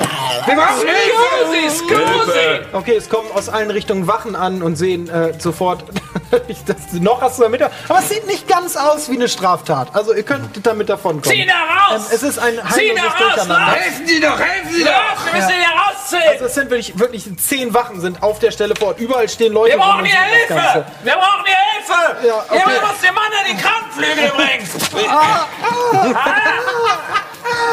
Wir 0.50 0.56
brauchen 0.56 0.88
Scusi, 0.88 1.70
Scusi! 1.78 2.60
Okay, 2.74 2.96
es 2.96 3.08
kommen 3.08 3.32
aus 3.32 3.50
allen 3.50 3.70
Richtungen 3.70 4.08
Wachen 4.08 4.36
an 4.36 4.64
und 4.64 4.78
sehen 4.78 5.08
äh, 5.08 5.40
sofort, 5.40 5.84
das, 6.66 6.94
noch 6.94 7.22
hast 7.22 7.38
du 7.38 7.44
damit, 7.44 7.62
aber 7.62 8.00
es 8.00 8.10
sieht 8.10 8.26
nicht 8.26 8.48
ganz 8.48 8.76
aus 8.76 9.10
wie 9.10 9.16
eine 9.16 9.30
Straftat. 9.30 9.96
Also 9.96 10.14
ihr 10.14 10.24
könnt 10.24 10.66
damit 10.66 10.90
davon 10.90 11.22
kommen. 11.22 11.36
Zieh 11.36 11.46
da 11.46 11.54
raus! 11.54 12.08
Ähm, 12.10 12.16
es 12.16 12.24
ist 12.24 12.40
ein 12.40 12.60
Zieh 12.74 12.96
da 12.96 13.04
raus! 13.04 13.76
Helfen 13.76 14.08
Sie 14.08 14.20
doch, 14.20 14.40
helfen 14.40 14.74
Sie 14.74 14.84
doch! 14.84 15.26
wir 15.26 15.34
müssen 15.34 15.54
hier 15.54 15.68
rausziehen! 15.68 16.30
Also 16.30 16.46
es 16.46 16.54
sind 16.56 16.70
wirklich, 16.72 16.98
wirklich 16.98 17.38
zehn 17.38 17.74
Wachen 17.74 18.02
sind 18.02 18.24
auf 18.24 18.40
der 18.40 18.50
Stelle 18.50 18.76
vor 18.76 18.90
Ort. 18.90 19.00
Überall 19.00 19.30
stehen 19.30 19.54
Leute 19.54 19.74
wir 19.74 19.80
brauchen 19.80 20.06
hier 20.06 20.20
Hilfe! 20.20 20.86
Wir 21.04 21.14
brauchen 21.14 21.46
hier 21.46 21.56
Hilfe! 21.74 22.28
Ja, 22.28 22.44
okay. 22.50 22.58
Jemand 22.58 22.82
muss 22.82 23.02
den 23.02 23.14
Mann 23.14 23.24
an 23.26 23.46
die 23.48 23.58
Krankenflügel 23.58 24.32
bringen! 24.36 24.70
Ah, 25.12 25.46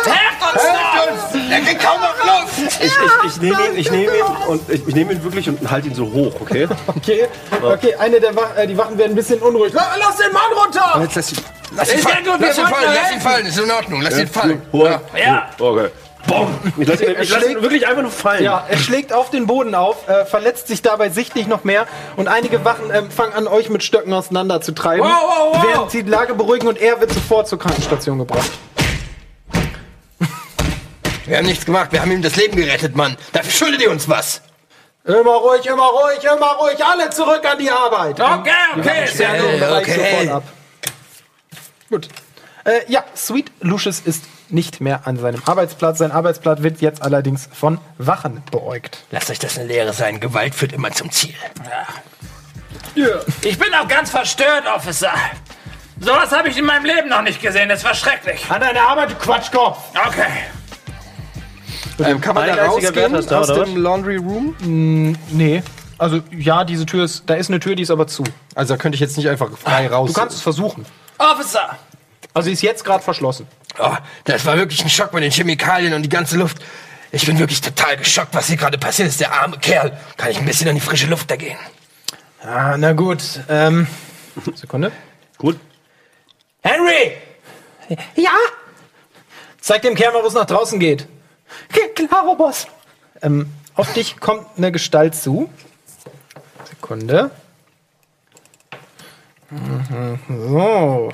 Helft 0.05 0.55
uns 0.55 0.63
doch! 0.63 1.41
Der 1.51 1.61
kriegt 1.61 1.83
kaum 1.83 2.01
noch 2.01 2.17
Luft! 2.25 2.59
Ich, 2.59 2.93
ich, 2.93 2.93
ich 3.27 3.41
nehme 3.41 3.67
ihn, 3.67 3.77
ich 3.77 3.91
nehme 3.91 4.17
ihn 4.17 4.25
und 4.49 4.71
ich, 4.71 4.87
ich 4.89 4.95
nehme 4.95 5.13
ihn 5.13 5.23
wirklich 5.25 5.49
und 5.49 5.71
halte 5.71 5.89
ihn 5.89 5.95
so 5.95 6.05
hoch, 6.13 6.33
okay? 6.41 6.69
Okay, 6.87 7.29
okay, 7.63 7.95
eine 7.97 8.21
der 8.21 8.35
Wachen, 8.35 8.57
äh, 8.57 8.67
die 8.67 8.77
Wachen 8.77 8.97
werden 8.99 9.13
ein 9.13 9.17
bisschen 9.17 9.39
unruhig. 9.41 9.73
La- 9.73 9.95
Lass 9.99 10.17
den 10.17 10.33
Mann 10.33 10.53
runter! 10.55 11.01
Jetzt 11.03 11.15
lass 11.17 11.33
ihn. 11.33 11.39
Lass 11.77 11.93
ihn 11.93 11.99
fallen, 12.01 12.25
gut, 12.25 12.41
wir 12.41 12.47
lass 12.49 12.59
ihn 12.59 12.67
fallen, 12.67 12.85
lass 12.85 12.95
ihn 12.97 13.03
helfen. 13.05 13.21
fallen, 13.21 13.47
ist 13.47 13.59
in 13.59 13.71
Ordnung, 13.71 14.01
lass 14.03 14.19
ihn 14.19 14.29
fallen. 14.29 14.63
Ja. 14.73 15.01
Ja. 15.17 15.49
Okay. 15.59 15.89
Boom. 16.27 16.59
Ich 16.77 16.89
lasse 16.89 17.05
ihn, 17.05 17.17
ich 17.21 17.31
lass 17.31 17.47
ihn 17.47 17.63
wirklich 17.63 17.87
einfach 17.87 18.03
nur 18.03 18.11
fallen. 18.11 18.43
Ja, 18.43 18.65
er 18.69 18.77
schlägt 18.79 19.13
auf 19.13 19.31
den 19.31 19.47
Boden 19.47 19.75
auf, 19.77 20.09
äh, 20.09 20.25
verletzt 20.25 20.67
sich 20.67 20.83
dabei 20.83 21.09
sichtlich 21.09 21.47
noch 21.47 21.63
mehr 21.63 21.87
und 22.17 22.27
einige 22.27 22.65
Wachen 22.65 22.91
ähm, 22.93 23.11
fangen 23.13 23.33
an, 23.35 23.47
euch 23.47 23.69
mit 23.69 23.85
Stöcken 23.85 24.13
auseinanderzutreiben, 24.13 25.05
Wow, 25.05 25.11
wow, 25.23 25.55
wow. 25.55 25.67
während 25.71 25.91
sie 25.93 26.03
die 26.03 26.11
Lage 26.11 26.35
beruhigen 26.35 26.67
und 26.67 26.79
er 26.79 27.01
wird 27.01 27.13
sofort 27.13 27.47
zur 27.47 27.59
Krankenstation 27.61 28.19
gebracht. 28.19 28.51
Wir 31.27 31.39
haben 31.39 31.47
nichts 31.47 31.65
gemacht, 31.67 31.93
wir 31.93 32.01
haben 32.01 32.13
ihm 32.13 32.23
das 32.23 32.37
Leben 32.37 32.57
gerettet, 32.57 32.95
Mann. 32.95 33.17
Dafür 33.33 33.51
schuldet 33.51 33.83
ihr 33.83 33.91
uns 33.91 34.09
was. 34.09 34.41
Immer 35.05 35.33
ruhig, 35.37 35.65
immer 35.67 35.85
ruhig, 35.87 36.23
immer 36.25 36.53
ruhig, 36.61 36.85
alle 36.85 37.11
zurück 37.11 37.45
an 37.45 37.59
die 37.59 37.71
Arbeit. 37.71 38.21
Okay, 38.21 38.51
okay. 38.77 39.09
Der 39.19 39.35
Äh, 39.35 39.59
Bereich 39.59 39.83
okay. 39.83 40.11
sofort 40.21 40.29
ab. 40.37 40.43
Gut. 41.91 42.09
Äh, 42.65 42.81
ja, 42.89 43.05
Sweet 43.17 43.51
Lucius 43.61 44.01
ist 44.01 44.25
nicht 44.49 44.81
mehr 44.81 45.07
an 45.07 45.17
seinem 45.17 45.43
Arbeitsplatz. 45.47 45.99
Sein 45.99 46.11
Arbeitsplatz 46.13 46.63
wird 46.63 46.81
jetzt 46.81 47.03
allerdings 47.03 47.49
von 47.53 47.79
Wachen 47.99 48.43
beäugt. 48.51 48.99
Lasst 49.11 49.31
euch 49.31 49.39
das 49.39 49.59
eine 49.59 49.69
Lehre 49.69 49.93
sein, 49.93 50.19
Gewalt 50.21 50.55
führt 50.55 50.73
immer 50.73 50.91
zum 50.93 51.11
Ziel. 51.11 51.35
Ich 53.43 53.59
bin 53.59 53.75
auch 53.75 53.87
ganz 53.89 54.11
verstört, 54.11 54.65
Officer. 54.75 55.13
Sowas 56.01 56.31
habe 56.33 56.49
ich 56.49 56.57
in 56.59 56.65
meinem 56.65 56.85
Leben 56.85 57.09
noch 57.09 57.23
nicht 57.23 57.41
gesehen. 57.41 57.69
Das 57.69 57.85
war 57.85 57.95
schrecklich. 57.95 58.45
An 58.49 58.61
deine 58.61 58.81
Arbeit, 58.81 59.11
du 59.11 59.15
Quatschkopf! 59.17 59.79
Okay. 60.07 60.27
Ähm, 61.99 62.21
kann 62.21 62.35
man 62.35 62.47
da 62.47 62.67
rausgehen 62.67 63.15
aus 63.15 63.27
oder 63.31 63.65
dem 63.65 63.77
Laundry 63.77 64.17
Room? 64.17 64.55
Nee. 65.31 65.63
Also, 65.99 66.21
ja, 66.31 66.65
diese 66.65 66.85
Tür 66.85 67.05
ist, 67.05 67.25
da 67.27 67.35
ist 67.35 67.49
eine 67.49 67.59
Tür, 67.59 67.75
die 67.75 67.83
ist 67.83 67.91
aber 67.91 68.07
zu. 68.07 68.23
Also 68.55 68.75
da 68.75 68.79
könnte 68.79 68.97
ich 68.97 69.01
jetzt 69.01 69.17
nicht 69.17 69.29
einfach 69.29 69.49
frei 69.57 69.87
raus. 69.89 70.13
Du 70.13 70.21
kannst 70.21 70.37
es 70.37 70.43
versuchen. 70.43 70.85
Officer. 71.19 71.79
Also, 72.35 72.47
sie 72.47 72.53
ist 72.53 72.63
jetzt 72.63 72.85
gerade 72.85 73.03
verschlossen. 73.03 73.47
Oh, 73.79 73.97
das 74.25 74.45
war 74.45 74.57
wirklich 74.59 74.83
ein 74.83 74.91
Schock 74.91 75.15
mit 75.15 75.23
den 75.23 75.31
Chemikalien 75.31 75.95
und 75.95 76.03
die 76.03 76.09
ganze 76.09 76.37
Luft. 76.37 76.59
Ich 77.13 77.25
bin 77.25 77.39
wirklich 77.39 77.61
total 77.63 77.97
geschockt, 77.97 78.35
was 78.35 78.49
hier 78.49 78.57
gerade 78.57 78.77
passiert 78.77 79.09
ist. 79.09 79.21
Der 79.21 79.33
arme 79.33 79.59
Kerl. 79.59 79.99
Kann 80.19 80.31
ich 80.31 80.39
ein 80.39 80.45
bisschen 80.45 80.69
an 80.69 80.75
die 80.75 80.81
frische 80.81 81.07
Luft 81.07 81.31
da 81.31 81.37
gehen? 81.37 81.57
Ah, 82.43 82.77
na 82.77 82.93
gut. 82.93 83.23
Ähm, 83.49 83.87
Sekunde. 84.55 84.93
Gut. 85.39 85.59
Henry! 86.63 87.17
Ja? 88.17 88.33
Zeig 89.61 89.83
dem 89.83 89.95
Kerl 89.95 90.13
mal, 90.13 90.23
wo 90.23 90.27
es 90.27 90.35
nach 90.35 90.47
draußen 90.47 90.79
geht. 90.79 91.07
Klaro, 91.95 92.35
Boss. 92.37 92.67
Ähm, 93.23 93.51
auf 93.75 93.93
dich 93.93 94.21
kommt 94.21 94.47
eine 94.57 94.73
Gestalt 94.73 95.15
zu. 95.15 95.49
Sekunde. 96.65 97.31
Mhm, 99.51 100.19
So. 100.29 101.13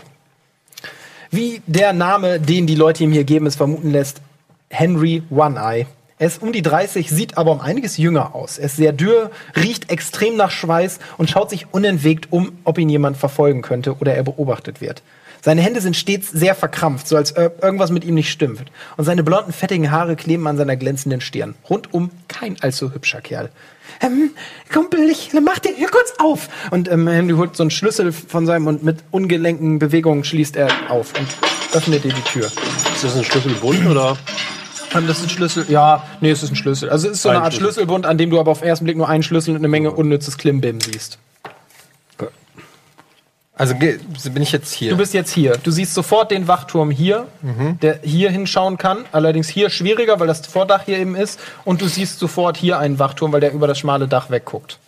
Wie 1.31 1.63
der 1.67 1.93
Name, 1.93 2.41
den 2.41 2.67
die 2.67 2.75
Leute 2.75 3.05
ihm 3.05 3.13
hier 3.13 3.25
geben, 3.25 3.47
es 3.47 3.57
vermuten 3.57 3.91
lässt, 3.91 4.21
Henry 4.69 5.23
One-Eye. 5.31 5.87
Er 6.19 6.27
ist 6.27 6.43
um 6.43 6.53
die 6.53 6.63
30, 6.63 7.11
sieht 7.11 7.39
aber 7.39 7.53
um 7.53 7.61
einiges 7.61 7.97
jünger 7.97 8.35
aus. 8.35 8.59
Er 8.59 8.67
ist 8.67 8.77
sehr 8.77 8.93
dürr, 8.93 9.31
riecht 9.57 9.91
extrem 9.91 10.37
nach 10.37 10.51
Schweiß 10.51 10.99
und 11.17 11.31
schaut 11.31 11.51
sich 11.51 11.73
unentwegt 11.73 12.29
um, 12.31 12.53
ob 12.65 12.79
ihn 12.79 12.89
jemand 12.89 13.17
verfolgen 13.17 13.63
könnte 13.63 13.97
oder 13.97 14.15
er 14.15 14.23
beobachtet 14.23 14.81
wird. 14.81 15.03
Seine 15.45 15.61
Hände 15.61 15.81
sind 15.81 15.97
stets 15.97 16.31
sehr 16.31 16.55
verkrampft, 16.55 17.09
so 17.09 17.17
als 17.17 17.33
irgendwas 17.33 17.91
mit 17.91 18.05
ihm 18.05 18.15
nicht 18.15 18.31
stimmt. 18.31 18.63
Und 18.97 19.05
seine 19.05 19.25
blonden, 19.25 19.53
fettigen 19.53 19.91
Haare 19.91 20.15
kleben 20.15 20.47
an 20.47 20.57
seiner 20.57 20.77
glänzenden 20.77 21.21
Stirn. 21.21 21.57
Rundum 21.69 22.11
kein 22.29 22.57
allzu 22.63 22.95
hübscher 22.95 23.21
Kerl. 23.21 23.51
Ähm, 24.01 24.31
Kumpel, 24.73 25.01
ich 25.11 25.33
mach 25.45 25.59
den 25.59 25.75
hier 25.75 25.89
kurz 25.89 26.15
auf. 26.19 26.49
Und 26.71 26.89
ähm, 26.89 27.09
Henry 27.09 27.35
holt 27.35 27.57
so 27.57 27.65
einen 27.65 27.73
Schlüssel 27.73 28.13
von 28.13 28.47
seinem 28.47 28.69
und 28.69 28.85
mit 28.85 28.99
ungelenken 29.11 29.81
Bewegungen 29.81 30.23
schließt 30.23 30.55
er 30.55 30.69
auf 30.89 31.13
und 31.19 31.27
öffnet 31.77 32.05
dir 32.05 32.13
die 32.13 32.23
Tür. 32.23 32.47
Ist 32.47 33.03
das 33.03 33.17
ein 33.17 33.25
Schlüsselbund 33.25 33.85
oder? 33.89 34.17
Ähm, 34.95 35.09
Das 35.09 35.19
ist 35.19 35.25
ein 35.25 35.31
Schlüssel. 35.31 35.67
Ja, 35.69 36.05
nee, 36.21 36.31
es 36.31 36.45
ist 36.45 36.51
ein 36.51 36.57
Schlüssel. 36.57 36.89
Also 36.89 37.09
es 37.09 37.15
ist 37.15 37.23
so 37.23 37.31
Ein 37.31 37.37
eine 37.37 37.45
Art 37.47 37.55
Schlüssel. 37.55 37.73
Schlüsselbund, 37.73 38.07
an 38.07 38.17
dem 38.17 38.31
du 38.31 38.39
aber 38.39 38.53
auf 38.53 38.61
den 38.61 38.69
ersten 38.69 38.85
Blick 38.85 38.97
nur 38.97 39.09
einen 39.09 39.25
Schlüssel 39.25 39.51
und 39.51 39.57
eine 39.57 39.69
Menge 39.69 39.91
unnützes 39.91 40.39
Klimbim 40.39 40.81
siehst. 40.81 41.19
Also 43.63 43.77
bin 43.77 44.43
ich 44.43 44.51
jetzt 44.51 44.73
hier. 44.73 44.91
Du 44.91 44.97
bist 44.97 45.15
jetzt 45.15 45.31
hier. 45.31 45.57
Du 45.63 45.71
siehst 45.71 45.95
sofort 45.95 46.33
den 46.33 46.49
Wachturm 46.49 46.91
hier, 46.91 47.29
der 47.81 48.01
hier 48.03 48.29
hinschauen 48.29 48.77
kann. 48.77 49.05
Allerdings 49.13 49.49
hier 49.49 49.71
schwieriger, 49.71 50.19
weil 50.19 50.27
das 50.27 50.45
Vordach 50.45 50.83
hier 50.85 50.99
eben 50.99 51.15
ist. 51.15 51.39
Und 51.65 51.81
du 51.81 51.87
siehst 51.87 52.19
sofort 52.19 52.57
hier 52.57 52.81
einen 52.81 52.99
Wachturm, 52.99 53.31
weil 53.33 53.39
der 53.41 53.53
über 53.53 53.69
das 53.69 53.79
schmale 53.79 54.09
Dach 54.09 54.31
wegguckt. 54.31 54.81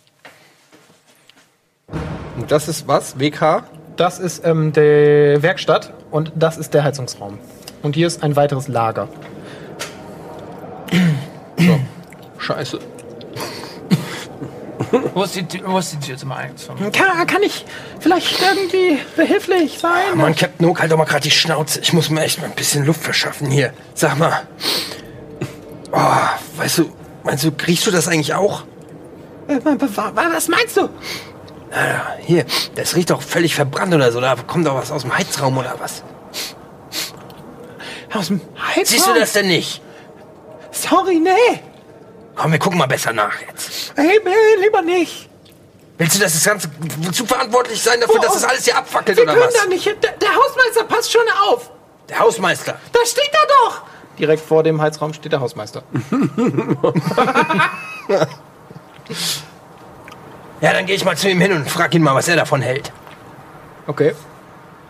Und 2.36 2.51
das 2.51 2.66
ist 2.66 2.88
was? 2.88 3.20
WK? 3.20 3.62
Das 3.94 4.18
ist 4.18 4.44
ähm, 4.44 4.72
die 4.72 4.80
Werkstatt 5.40 5.92
und 6.10 6.32
das 6.34 6.56
ist 6.56 6.74
der 6.74 6.82
Heizungsraum. 6.82 7.38
Und 7.82 7.94
hier 7.94 8.09
ist 8.09 8.24
ein 8.24 8.34
weiteres 8.34 8.66
Lager. 8.66 9.06
Scheiße. 12.38 12.80
Wo 15.14 15.22
ist 15.22 15.34
die, 15.36 15.44
Tür- 15.46 15.62
wo 15.66 15.78
ist 15.78 15.92
die 15.92 15.98
Tür 16.01 16.16
zum 16.16 16.32
Eingangsraum? 16.32 16.78
Kann, 16.92 17.26
kann 17.26 17.42
ich 17.42 17.64
vielleicht 18.01 18.40
irgendwie 18.40 18.98
behilflich 19.16 19.78
sein? 19.78 20.16
Mann, 20.16 20.34
Captain 20.34 20.66
Hook, 20.66 20.80
halt 20.80 20.90
doch 20.90 20.96
mal 20.96 21.05
gerade 21.05 21.22
die 21.22 21.30
Schnauze. 21.30 21.80
Ich 21.80 21.92
muss 21.92 22.10
mir 22.10 22.22
echt 22.22 22.40
mal 22.40 22.46
ein 22.46 22.55
bisschen 22.55 22.84
Luft 22.84 23.02
verschaffen 23.02 23.48
hier. 23.51 23.72
Sag 23.94 24.18
mal. 24.18 24.42
Oh, 25.92 25.98
weißt 26.56 26.78
du, 26.78 26.92
meinst 27.22 27.44
du, 27.44 27.51
riechst 27.66 27.86
du 27.86 27.90
das 27.92 28.09
eigentlich 28.09 28.34
auch? 28.34 28.64
Äh, 29.48 29.59
Was 30.24 30.48
meinst 30.48 30.76
du? 30.76 30.88
Ja, 31.70 32.06
hier, 32.20 32.44
das 32.74 32.94
riecht 32.96 33.10
doch 33.10 33.22
völlig 33.22 33.55
verbrannt 33.55 33.94
oder 33.94 34.10
so. 34.12 34.20
Da 34.20 34.34
kommt 34.36 34.66
doch 34.66 34.74
was 34.74 34.90
aus 34.90 35.02
dem 35.02 35.16
Heizraum 35.16 35.56
oder 35.59 35.74
was? 35.78 36.02
Aus 38.12 38.28
dem 38.28 38.40
Heizraum? 38.56 38.84
Siehst 38.84 39.06
du 39.06 39.14
das 39.14 39.32
denn 39.32 39.48
nicht? 39.48 39.82
Sorry, 40.70 41.20
nee. 41.20 41.60
Komm, 42.35 42.52
wir 42.52 42.59
gucken 42.59 42.78
mal 42.78 42.86
besser 42.86 43.12
nach 43.12 43.40
jetzt. 43.48 43.93
Hey, 43.97 44.19
lieber 44.61 44.82
nicht. 44.82 45.28
Willst 45.98 46.16
du, 46.16 46.20
dass 46.20 46.32
das 46.32 46.43
Ganze 46.44 46.69
du 46.69 47.24
verantwortlich 47.27 47.81
sein 47.81 48.01
dafür, 48.01 48.16
Oh, 48.19 48.23
dass 48.23 48.35
das 48.35 48.44
alles 48.44 48.65
hier 48.65 48.77
abfackelt 48.77 49.16
Wir 49.16 49.23
oder 49.24 49.35
können 49.35 49.47
was? 49.47 49.55
da 49.55 49.66
nicht. 49.66 49.85
hin. 49.85 49.94
Der, 50.02 50.11
der 50.12 50.31
Hausmeister 50.35 50.85
passt 50.85 51.12
schon 51.12 51.23
auf. 51.48 51.70
Der 52.09 52.19
Hausmeister. 52.19 52.78
Da 52.93 52.98
steht 53.06 53.31
er 53.32 53.47
doch. 53.69 53.82
Direkt 54.19 54.44
vor 54.44 54.62
dem 54.65 54.81
Heizraum 54.81 55.12
steht 55.15 55.32
der 55.32 55.40
Hausmeister. 55.40 55.82
Ja, 60.61 60.73
dann 60.73 60.86
gehe 60.86 60.97
ich 60.97 61.05
mal 61.05 61.16
zu 61.16 61.28
ihm 61.28 61.40
hin 61.40 61.52
und 61.52 61.69
frag 61.70 61.94
ihn 61.94 62.02
mal, 62.02 62.15
was 62.15 62.28
er 62.28 62.36
davon 62.36 62.62
hält. 62.62 62.90
Okay. 63.86 64.15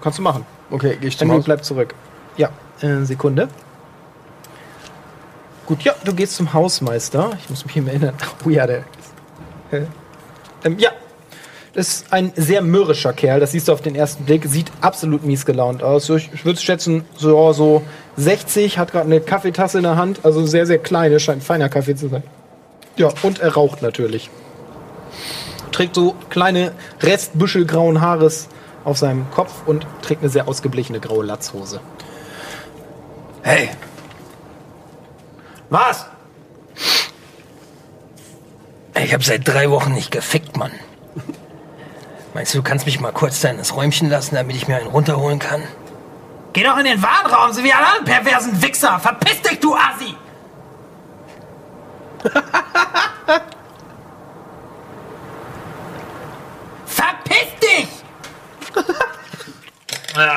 Kannst 0.01 0.19
du 0.19 0.23
machen. 0.23 0.47
Okay, 0.71 0.97
geh 1.01 1.09
ich 1.09 1.19
zum 1.19 1.27
Henry 1.29 1.41
Haus. 1.41 1.45
bleibt 1.47 1.65
zurück. 1.65 1.95
Ja, 2.37 2.51
äh, 2.81 3.03
Sekunde. 3.05 3.49
Gut, 5.67 5.83
ja, 5.83 5.95
du 6.05 6.15
gehst 6.15 6.37
zum 6.37 6.53
Hausmeister. 6.53 7.31
Ich 7.43 7.49
muss 7.49 7.65
mich 7.65 7.77
mal 7.77 7.89
erinnern. 7.89 8.15
Oh 8.45 8.51
ja, 8.51 8.67
der. 8.67 8.85
Äh, 9.71 9.83
ähm, 10.65 10.79
ja. 10.79 10.91
Das 11.73 11.89
ist 11.89 12.13
ein 12.13 12.33
sehr 12.37 12.63
mürrischer 12.63 13.13
Kerl, 13.13 13.41
das 13.41 13.51
siehst 13.51 13.67
du 13.67 13.73
auf 13.73 13.83
den 13.83 13.97
ersten 13.97 14.25
Blick. 14.25 14.45
Sieht 14.45 14.71
absolut 14.81 15.25
mies 15.25 15.45
gelaunt 15.45 15.83
aus. 15.83 16.09
Ich 16.09 16.45
würde 16.45 16.61
schätzen, 16.61 17.05
so, 17.17 17.53
so 17.53 17.83
60, 18.17 18.79
hat 18.79 18.93
gerade 18.93 19.07
eine 19.07 19.21
Kaffeetasse 19.21 19.79
in 19.79 19.83
der 19.83 19.97
Hand. 19.97 20.21
Also 20.23 20.47
sehr, 20.47 20.67
sehr 20.67 20.79
kleine, 20.79 21.19
scheint 21.19 21.43
feiner 21.43 21.69
Kaffee 21.69 21.97
zu 21.97 22.09
sein. 22.09 22.23
Ja, 22.97 23.09
und 23.23 23.41
er 23.41 23.55
raucht 23.55 23.83
natürlich. 23.83 24.31
Trägt 25.73 25.97
so 25.97 26.15
kleine 26.31 26.71
Restbüschel 27.03 27.65
grauen 27.65 28.01
Haares 28.01 28.49
auf 28.85 28.99
seinem 28.99 29.29
Kopf 29.33 29.67
und 29.67 29.85
trägt 30.01 30.23
eine 30.23 30.31
sehr 30.31 30.47
ausgeblichene 30.47 31.01
graue 31.01 31.25
Latzhose. 31.25 31.81
Hey, 33.43 33.71
Was? 35.75 36.07
ich 38.95 39.13
habe 39.13 39.25
seit 39.25 39.49
drei 39.49 39.71
Wochen 39.71 39.93
nicht 39.93 40.13
gefickt, 40.13 40.57
Mann. 40.57 40.71
Meinst 42.33 42.55
du, 42.55 42.59
du 42.59 42.63
kannst 42.63 42.87
mich 42.87 43.01
mal 43.01 43.11
kurz 43.11 43.41
da 43.41 43.49
in 43.49 43.59
das 43.59 43.75
Räumchen 43.75 44.09
lassen, 44.09 44.37
damit 44.37 44.55
ich 44.55 44.69
mir 44.69 44.77
einen 44.77 44.87
runterholen 44.87 45.41
kann? 45.41 45.65
Geh 46.53 46.63
doch 46.63 46.79
in 46.79 46.85
den 46.85 47.03
Warnraum, 47.03 47.53
so 47.53 47.65
wie 47.65 47.73
alle 47.73 47.89
anderen 47.89 48.05
perversen 48.05 48.63
Wichser. 48.63 49.01
Verpiss 49.01 49.43
dich, 49.43 49.59
du 49.59 49.75
Assi! 49.75 50.15
Verpiss 56.87 57.49
dich! 57.61 57.89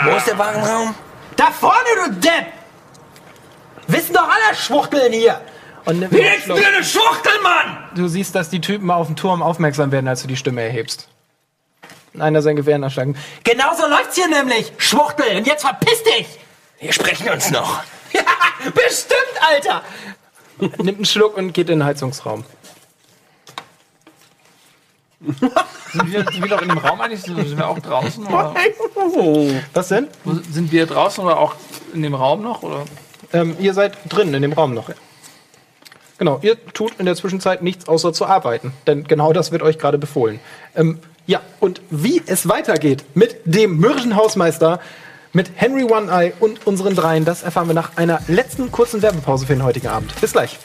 Wo 0.04 0.16
ist 0.16 0.26
der 0.26 0.40
Warenraum? 0.40 0.96
Da 1.36 1.52
vorne, 1.52 1.90
du 2.06 2.14
Depp! 2.16 2.57
Wissen 3.88 4.14
doch 4.14 4.28
alle 4.28 4.56
Schwuchteln 4.56 5.14
hier! 5.14 5.42
Und 5.86 6.12
Wie 6.12 6.20
ist 6.20 6.44
Schluck. 6.44 6.60
mir 6.60 6.68
eine 6.68 6.84
Schwuchtel, 6.84 7.32
Mann? 7.42 7.78
du 7.96 8.08
siehst, 8.10 8.36
dass 8.36 8.50
die 8.50 8.60
Typen 8.60 8.92
auf 8.92 9.08
dem 9.08 9.16
Turm 9.16 9.42
aufmerksam 9.42 9.92
werden, 9.92 10.08
als 10.08 10.22
du 10.22 10.28
die 10.28 10.36
Stimme 10.36 10.62
erhebst. 10.62 11.08
Einer 12.20 12.42
sein 12.42 12.56
Gewehr 12.56 12.78
nachschlagen. 12.78 13.16
Genau 13.44 13.74
so 13.76 13.88
läuft's 13.88 14.16
hier 14.16 14.28
nämlich, 14.28 14.74
Schwuchtel. 14.78 15.38
Und 15.38 15.48
jetzt 15.48 15.62
verpiss 15.62 16.04
dich! 16.04 16.28
Wir 16.80 16.92
sprechen 16.92 17.30
uns 17.30 17.52
noch. 17.52 17.84
Ja, 18.12 18.22
bestimmt, 18.74 19.42
Alter! 19.42 19.82
Nimmt 20.60 20.98
einen 20.98 21.06
Schluck 21.06 21.38
und 21.38 21.54
geht 21.54 21.70
in 21.70 21.80
den 21.80 21.86
Heizungsraum. 21.86 22.44
Sind 25.20 26.12
wir, 26.12 26.24
sind 26.26 26.42
wir 26.42 26.48
doch 26.50 26.62
in 26.62 26.70
dem 26.70 26.78
Raum 26.78 27.02
eigentlich? 27.02 27.22
Sind 27.22 27.58
wir 27.58 27.68
auch 27.68 27.80
draußen? 27.80 28.26
Oder? 28.28 28.54
Was 29.74 29.88
denn? 29.88 30.08
Sind 30.52 30.72
wir 30.72 30.86
draußen 30.86 31.24
oder 31.24 31.40
auch 31.40 31.56
in 31.94 32.04
dem 32.04 32.14
Raum 32.14 32.42
noch? 32.44 32.62
Oder? 32.64 32.86
Ähm, 33.34 33.56
ihr 33.60 33.74
seid 33.74 33.98
drin 34.10 34.34
in 34.34 34.42
dem 34.42 34.54
Raum 34.54 34.74
noch. 34.74 34.90
Genau, 36.18 36.40
ihr 36.42 36.58
tut 36.74 36.94
in 36.98 37.06
der 37.06 37.16
Zwischenzeit 37.16 37.62
nichts 37.62 37.88
außer 37.88 38.14
zu 38.14 38.26
arbeiten. 38.26 38.74
Denn 38.88 39.04
genau 39.04 39.34
das 39.34 39.52
wird 39.52 39.62
euch 39.62 39.78
gerade 39.78 39.98
befohlen. 39.98 40.40
Ähm, 40.76 41.00
ja, 41.28 41.42
und 41.60 41.82
wie 41.90 42.22
es 42.26 42.48
weitergeht 42.48 43.04
mit 43.14 43.38
dem 43.46 43.78
mürrischen 43.78 44.16
Hausmeister, 44.16 44.80
mit 45.34 45.52
Henry 45.56 45.84
One 45.84 46.10
Eye 46.12 46.34
und 46.40 46.66
unseren 46.66 46.96
dreien, 46.96 47.26
das 47.26 47.44
erfahren 47.44 47.68
wir 47.68 47.76
nach 47.76 47.98
einer 47.98 48.22
letzten 48.28 48.72
kurzen 48.72 49.02
Werbepause 49.02 49.46
für 49.46 49.54
den 49.54 49.64
heutigen 49.64 49.88
Abend. 49.88 50.20
Bis 50.20 50.32
gleich. 50.32 50.58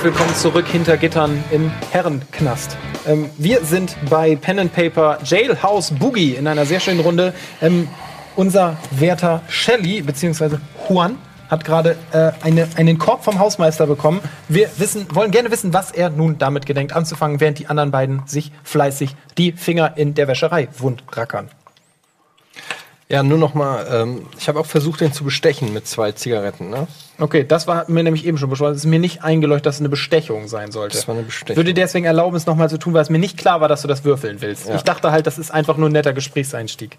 Herzlich 0.00 0.18
willkommen 0.18 0.34
zurück 0.34 0.66
hinter 0.66 0.96
Gittern 0.96 1.44
im 1.50 1.70
Herrenknast. 1.90 2.78
Ähm, 3.06 3.28
wir 3.36 3.62
sind 3.66 3.94
bei 4.08 4.34
Pen 4.34 4.58
and 4.58 4.72
Paper 4.72 5.18
Jailhouse 5.22 5.90
Boogie 5.90 6.36
in 6.36 6.46
einer 6.46 6.64
sehr 6.64 6.80
schönen 6.80 7.00
Runde. 7.00 7.34
Ähm, 7.60 7.86
unser 8.34 8.78
Wärter 8.92 9.42
Shelley 9.48 10.00
bzw. 10.00 10.56
Juan 10.88 11.18
hat 11.50 11.66
gerade 11.66 11.98
äh, 12.12 12.32
eine, 12.40 12.66
einen 12.76 12.96
Korb 12.96 13.24
vom 13.24 13.38
Hausmeister 13.38 13.86
bekommen. 13.86 14.20
Wir 14.48 14.70
wissen, 14.78 15.06
wollen 15.14 15.32
gerne 15.32 15.50
wissen, 15.50 15.74
was 15.74 15.90
er 15.90 16.08
nun 16.08 16.38
damit 16.38 16.64
gedenkt 16.64 16.94
anzufangen, 16.94 17.38
während 17.38 17.58
die 17.58 17.66
anderen 17.66 17.90
beiden 17.90 18.22
sich 18.26 18.52
fleißig 18.64 19.14
die 19.36 19.52
Finger 19.52 19.98
in 19.98 20.14
der 20.14 20.28
Wäscherei 20.28 20.68
wundrackern. 20.78 21.50
Ja, 23.10 23.24
nur 23.24 23.38
noch 23.38 23.54
mal, 23.54 23.86
ähm, 23.90 24.28
ich 24.38 24.46
habe 24.48 24.60
auch 24.60 24.66
versucht, 24.66 25.00
den 25.00 25.12
zu 25.12 25.24
bestechen 25.24 25.72
mit 25.72 25.88
zwei 25.88 26.12
Zigaretten, 26.12 26.70
ne? 26.70 26.86
Okay, 27.18 27.42
das 27.44 27.66
war 27.66 27.84
mir 27.90 28.04
nämlich 28.04 28.24
eben 28.24 28.38
schon 28.38 28.48
beschlossen. 28.48 28.76
Es 28.76 28.84
ist 28.84 28.86
mir 28.90 29.00
nicht 29.00 29.24
eingeleuchtet, 29.24 29.66
dass 29.66 29.74
es 29.74 29.80
eine 29.80 29.88
Bestechung 29.88 30.46
sein 30.46 30.70
sollte. 30.70 30.96
Das 30.96 31.08
war 31.08 31.16
eine 31.16 31.24
Bestechung. 31.24 31.56
Würde 31.56 31.74
dir 31.74 31.82
deswegen 31.82 32.06
erlauben, 32.06 32.36
es 32.36 32.46
nochmal 32.46 32.70
zu 32.70 32.78
tun, 32.78 32.94
weil 32.94 33.02
es 33.02 33.10
mir 33.10 33.18
nicht 33.18 33.36
klar 33.36 33.60
war, 33.60 33.66
dass 33.66 33.82
du 33.82 33.88
das 33.88 34.04
würfeln 34.04 34.40
willst. 34.40 34.68
Ja. 34.68 34.76
Ich 34.76 34.82
dachte 34.82 35.10
halt, 35.10 35.26
das 35.26 35.38
ist 35.38 35.50
einfach 35.50 35.76
nur 35.76 35.88
ein 35.88 35.92
netter 35.92 36.12
Gesprächseinstieg. 36.12 36.98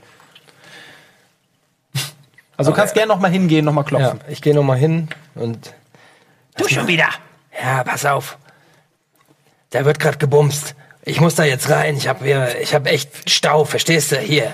Also 2.57 2.71
du 2.71 2.77
kannst 2.77 2.93
gerne 2.93 3.07
nochmal 3.07 3.31
hingehen, 3.31 3.63
nochmal 3.65 3.85
Ja, 3.85 3.88
klopfen. 3.88 4.19
ich 4.27 4.41
gehe 4.41 4.53
noch 4.53 4.63
mal 4.63 4.77
hin 4.77 5.07
und 5.33 5.73
Du 6.57 6.67
schon 6.67 6.88
wieder? 6.88 7.07
Ja, 7.63 7.83
pass 7.85 8.05
auf. 8.05 8.38
Da 9.69 9.85
wird 9.85 9.99
gerade 9.99 10.17
gebumst. 10.17 10.75
Ich 11.03 11.21
muss 11.21 11.35
da 11.35 11.43
jetzt 11.45 11.69
rein. 11.69 11.95
Ich 11.95 12.07
habe 12.09 12.27
ich 12.61 12.75
hab 12.75 12.85
echt 12.85 13.29
Stau, 13.29 13.63
verstehst 13.63 14.11
du? 14.11 14.17
Hier. 14.17 14.53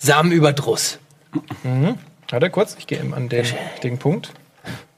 Samenüberdruss. 0.00 0.98
Warte 2.30 2.50
kurz, 2.50 2.74
ich 2.78 2.86
gehe 2.86 2.98
eben 2.98 3.14
an 3.14 3.28
den 3.28 3.44
richtigen 3.44 3.98
Punkt. 3.98 4.32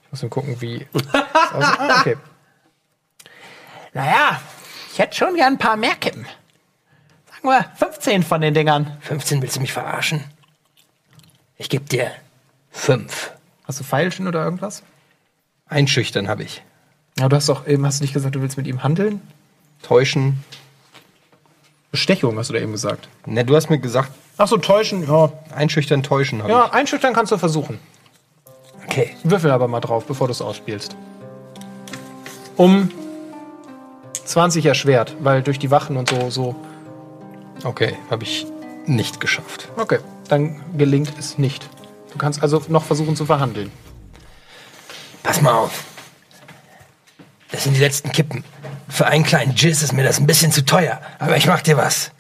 Ich 0.05 0.11
muss 0.12 0.23
mal 0.23 0.29
gucken, 0.29 0.61
wie 0.61 0.87
es 0.95 1.07
aussieht. 1.07 1.79
Ah, 1.79 2.01
okay. 2.01 2.16
Naja, 3.93 4.41
ich 4.93 4.99
hätte 4.99 5.16
schon 5.16 5.35
gern 5.35 5.55
ein 5.55 5.59
paar 5.59 5.77
mehr 5.77 5.97
Kippen. 5.97 6.24
Sagen 7.31 7.49
wir 7.49 7.65
15 7.77 8.23
von 8.23 8.41
den 8.41 8.55
Dingern. 8.55 8.97
15 9.01 9.43
willst 9.43 9.57
du 9.57 9.61
mich 9.61 9.73
verarschen? 9.73 10.24
Ich 11.57 11.69
geb 11.69 11.89
dir 11.89 12.11
fünf. 12.70 13.33
Hast 13.65 13.81
du 13.81 13.85
Pfeilchen 13.85 14.27
oder 14.27 14.43
irgendwas? 14.45 14.83
einschüchtern 15.73 16.29
habe 16.29 16.43
ich. 16.43 16.62
Ja, 17.19 17.29
du 17.29 17.37
hast 17.37 17.49
doch 17.49 17.66
eben, 17.66 17.85
hast 17.87 18.01
du 18.01 18.05
nicht 18.05 18.12
gesagt, 18.12 18.35
du 18.35 18.43
willst 18.43 18.57
mit 18.57 18.66
ihm 18.66 18.83
handeln? 18.83 19.20
Täuschen. 19.83 20.45
Bestechung, 21.91 22.39
hast 22.39 22.51
du 22.51 22.55
da 22.55 22.61
eben 22.61 22.73
gesagt. 22.73 23.09
Ne, 23.27 23.45
du 23.45 23.57
hast 23.57 23.70
mir 23.70 23.79
gesagt, 23.79 24.12
Ach 24.43 24.48
so, 24.48 24.56
täuschen, 24.56 25.06
ja. 25.06 25.31
einschüchtern, 25.55 26.02
täuschen 26.02 26.43
habe 26.43 26.51
Ja, 26.51 26.73
einschüchtern 26.73 27.14
kannst 27.14 27.31
du 27.31 27.39
versuchen. 27.39 27.78
Okay. 28.86 29.14
Würfel 29.23 29.52
aber 29.52 29.69
mal 29.69 29.78
drauf, 29.78 30.05
bevor 30.05 30.27
du 30.27 30.32
es 30.32 30.43
ausspielst. 30.43 30.97
Um 32.56 32.90
20 34.24 34.66
erschwert, 34.66 35.14
weil 35.20 35.43
durch 35.43 35.60
die 35.60 35.70
Wachen 35.70 35.97
und 35.97 36.09
so, 36.09 36.28
so. 36.31 36.56
Okay, 37.62 37.97
habe 38.10 38.24
ich 38.24 38.44
nicht 38.85 39.20
geschafft. 39.20 39.69
Okay, 39.77 40.01
dann 40.27 40.60
gelingt 40.77 41.16
es 41.20 41.39
nicht. 41.39 41.69
Du 42.10 42.19
kannst 42.19 42.43
also 42.43 42.60
noch 42.66 42.82
versuchen 42.82 43.14
zu 43.14 43.24
verhandeln. 43.24 43.70
Pass 45.23 45.40
mal 45.40 45.52
auf. 45.52 45.85
Das 47.52 47.62
sind 47.62 47.74
die 47.74 47.81
letzten 47.81 48.10
Kippen. 48.10 48.43
Für 48.89 49.06
einen 49.06 49.23
kleinen 49.23 49.55
Jizz 49.55 49.85
ist 49.85 49.93
mir 49.93 50.02
das 50.02 50.19
ein 50.19 50.27
bisschen 50.27 50.51
zu 50.51 50.64
teuer. 50.64 51.01
Aber 51.20 51.36
ich 51.36 51.47
mach 51.47 51.62
dir 51.62 51.77
was. 51.77 52.10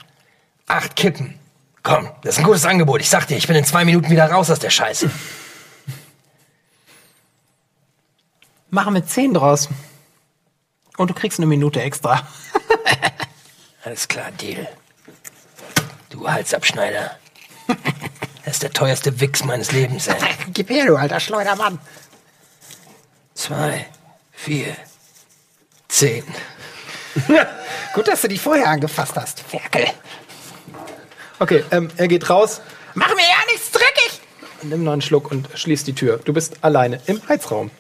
Acht 0.68 0.94
Kippen. 0.94 1.41
Komm, 1.82 2.08
das 2.22 2.34
ist 2.34 2.38
ein 2.38 2.44
gutes 2.44 2.64
Angebot. 2.64 3.00
Ich 3.00 3.10
sag 3.10 3.26
dir, 3.26 3.36
ich 3.36 3.46
bin 3.46 3.56
in 3.56 3.64
zwei 3.64 3.84
Minuten 3.84 4.08
wieder 4.08 4.30
raus 4.30 4.50
aus 4.50 4.60
der 4.60 4.70
Scheiße. 4.70 5.10
Machen 8.70 8.94
wir 8.94 9.04
10 9.04 9.34
draus. 9.34 9.68
Und 10.96 11.10
du 11.10 11.14
kriegst 11.14 11.38
eine 11.38 11.46
Minute 11.46 11.82
extra. 11.82 12.26
Alles 13.84 14.06
klar, 14.06 14.30
Deal. 14.32 14.68
Du 16.10 16.28
Halsabschneider. 16.28 17.16
Das 18.44 18.54
ist 18.54 18.62
der 18.62 18.72
teuerste 18.72 19.20
Wichs 19.20 19.44
meines 19.44 19.72
Lebens, 19.72 20.06
ey. 20.06 20.16
Gib 20.52 20.70
her, 20.70 20.86
du 20.86 20.96
alter 20.96 21.20
Schleudermann. 21.20 21.78
Zwei, 23.34 23.86
vier, 24.30 24.76
zehn. 25.88 26.24
Gut, 27.94 28.08
dass 28.08 28.22
du 28.22 28.28
dich 28.28 28.40
vorher 28.40 28.68
angefasst 28.68 29.16
hast, 29.16 29.40
Ferkel. 29.40 29.86
Okay, 31.42 31.64
ähm, 31.72 31.88
er 31.96 32.06
geht 32.06 32.30
raus, 32.30 32.60
Mach 32.94 33.08
mir 33.08 33.22
ja 33.22 33.52
nichts 33.52 33.72
dreckig. 33.72 34.20
nimmt 34.62 34.84
noch 34.84 34.92
einen 34.92 35.02
Schluck 35.02 35.28
und 35.32 35.48
schließt 35.52 35.88
die 35.88 35.92
Tür. 35.92 36.20
Du 36.24 36.32
bist 36.32 36.62
alleine 36.62 37.00
im 37.06 37.20
Heizraum. 37.28 37.72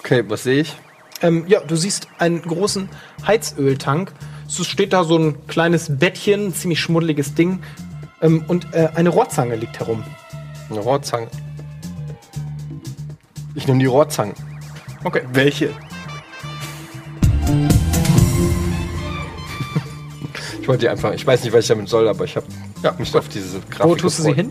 Okay, 0.00 0.24
was 0.26 0.42
sehe 0.42 0.62
ich? 0.62 0.74
Ähm, 1.22 1.44
ja, 1.46 1.60
du 1.60 1.76
siehst 1.76 2.08
einen 2.18 2.42
großen 2.42 2.88
Heizöltank. 3.24 4.12
Es 4.48 4.66
steht 4.66 4.92
da 4.92 5.04
so 5.04 5.16
ein 5.16 5.46
kleines 5.46 5.96
Bettchen, 5.96 6.48
ein 6.48 6.54
ziemlich 6.54 6.80
schmuddeliges 6.80 7.34
Ding. 7.34 7.62
Ähm, 8.20 8.44
und 8.48 8.74
äh, 8.74 8.88
eine 8.96 9.10
Rohrzange 9.10 9.54
liegt 9.54 9.78
herum. 9.78 10.02
Eine 10.70 10.80
Rohrzange. 10.80 11.28
Ich 13.54 13.68
nehme 13.68 13.78
die 13.78 13.86
Rohrzange. 13.86 14.34
Okay. 15.04 15.22
Welche? 15.32 15.72
Ich 20.64 20.68
wollte 20.68 20.80
die 20.80 20.88
einfach, 20.88 21.12
ich 21.12 21.26
weiß 21.26 21.44
nicht, 21.44 21.52
was 21.52 21.60
ich 21.64 21.68
damit 21.68 21.90
soll, 21.90 22.08
aber 22.08 22.24
ich 22.24 22.36
habe 22.36 22.46
ja, 22.82 22.94
mich 22.98 23.14
auf 23.14 23.28
diese 23.28 23.60
Grafik 23.68 23.84
Wo 23.84 23.94
tust 23.96 24.18
du 24.20 24.22
sie 24.22 24.32
hin? 24.32 24.50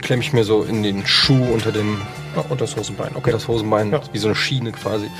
Klemme 0.00 0.22
ich 0.22 0.32
mir 0.32 0.42
so 0.42 0.62
in 0.62 0.82
den 0.82 1.06
Schuh 1.06 1.44
unter 1.52 1.70
dem 1.70 1.98
Oh, 2.34 2.40
unter 2.48 2.64
das 2.64 2.76
Hosenbein. 2.76 3.10
Okay. 3.14 3.30
das 3.30 3.46
Hosenbein, 3.46 3.92
Ja. 3.92 4.00
wie 4.10 4.16
so 4.18 4.28
eine 4.28 4.34
Schiene 4.34 4.72
quasi. 4.72 5.10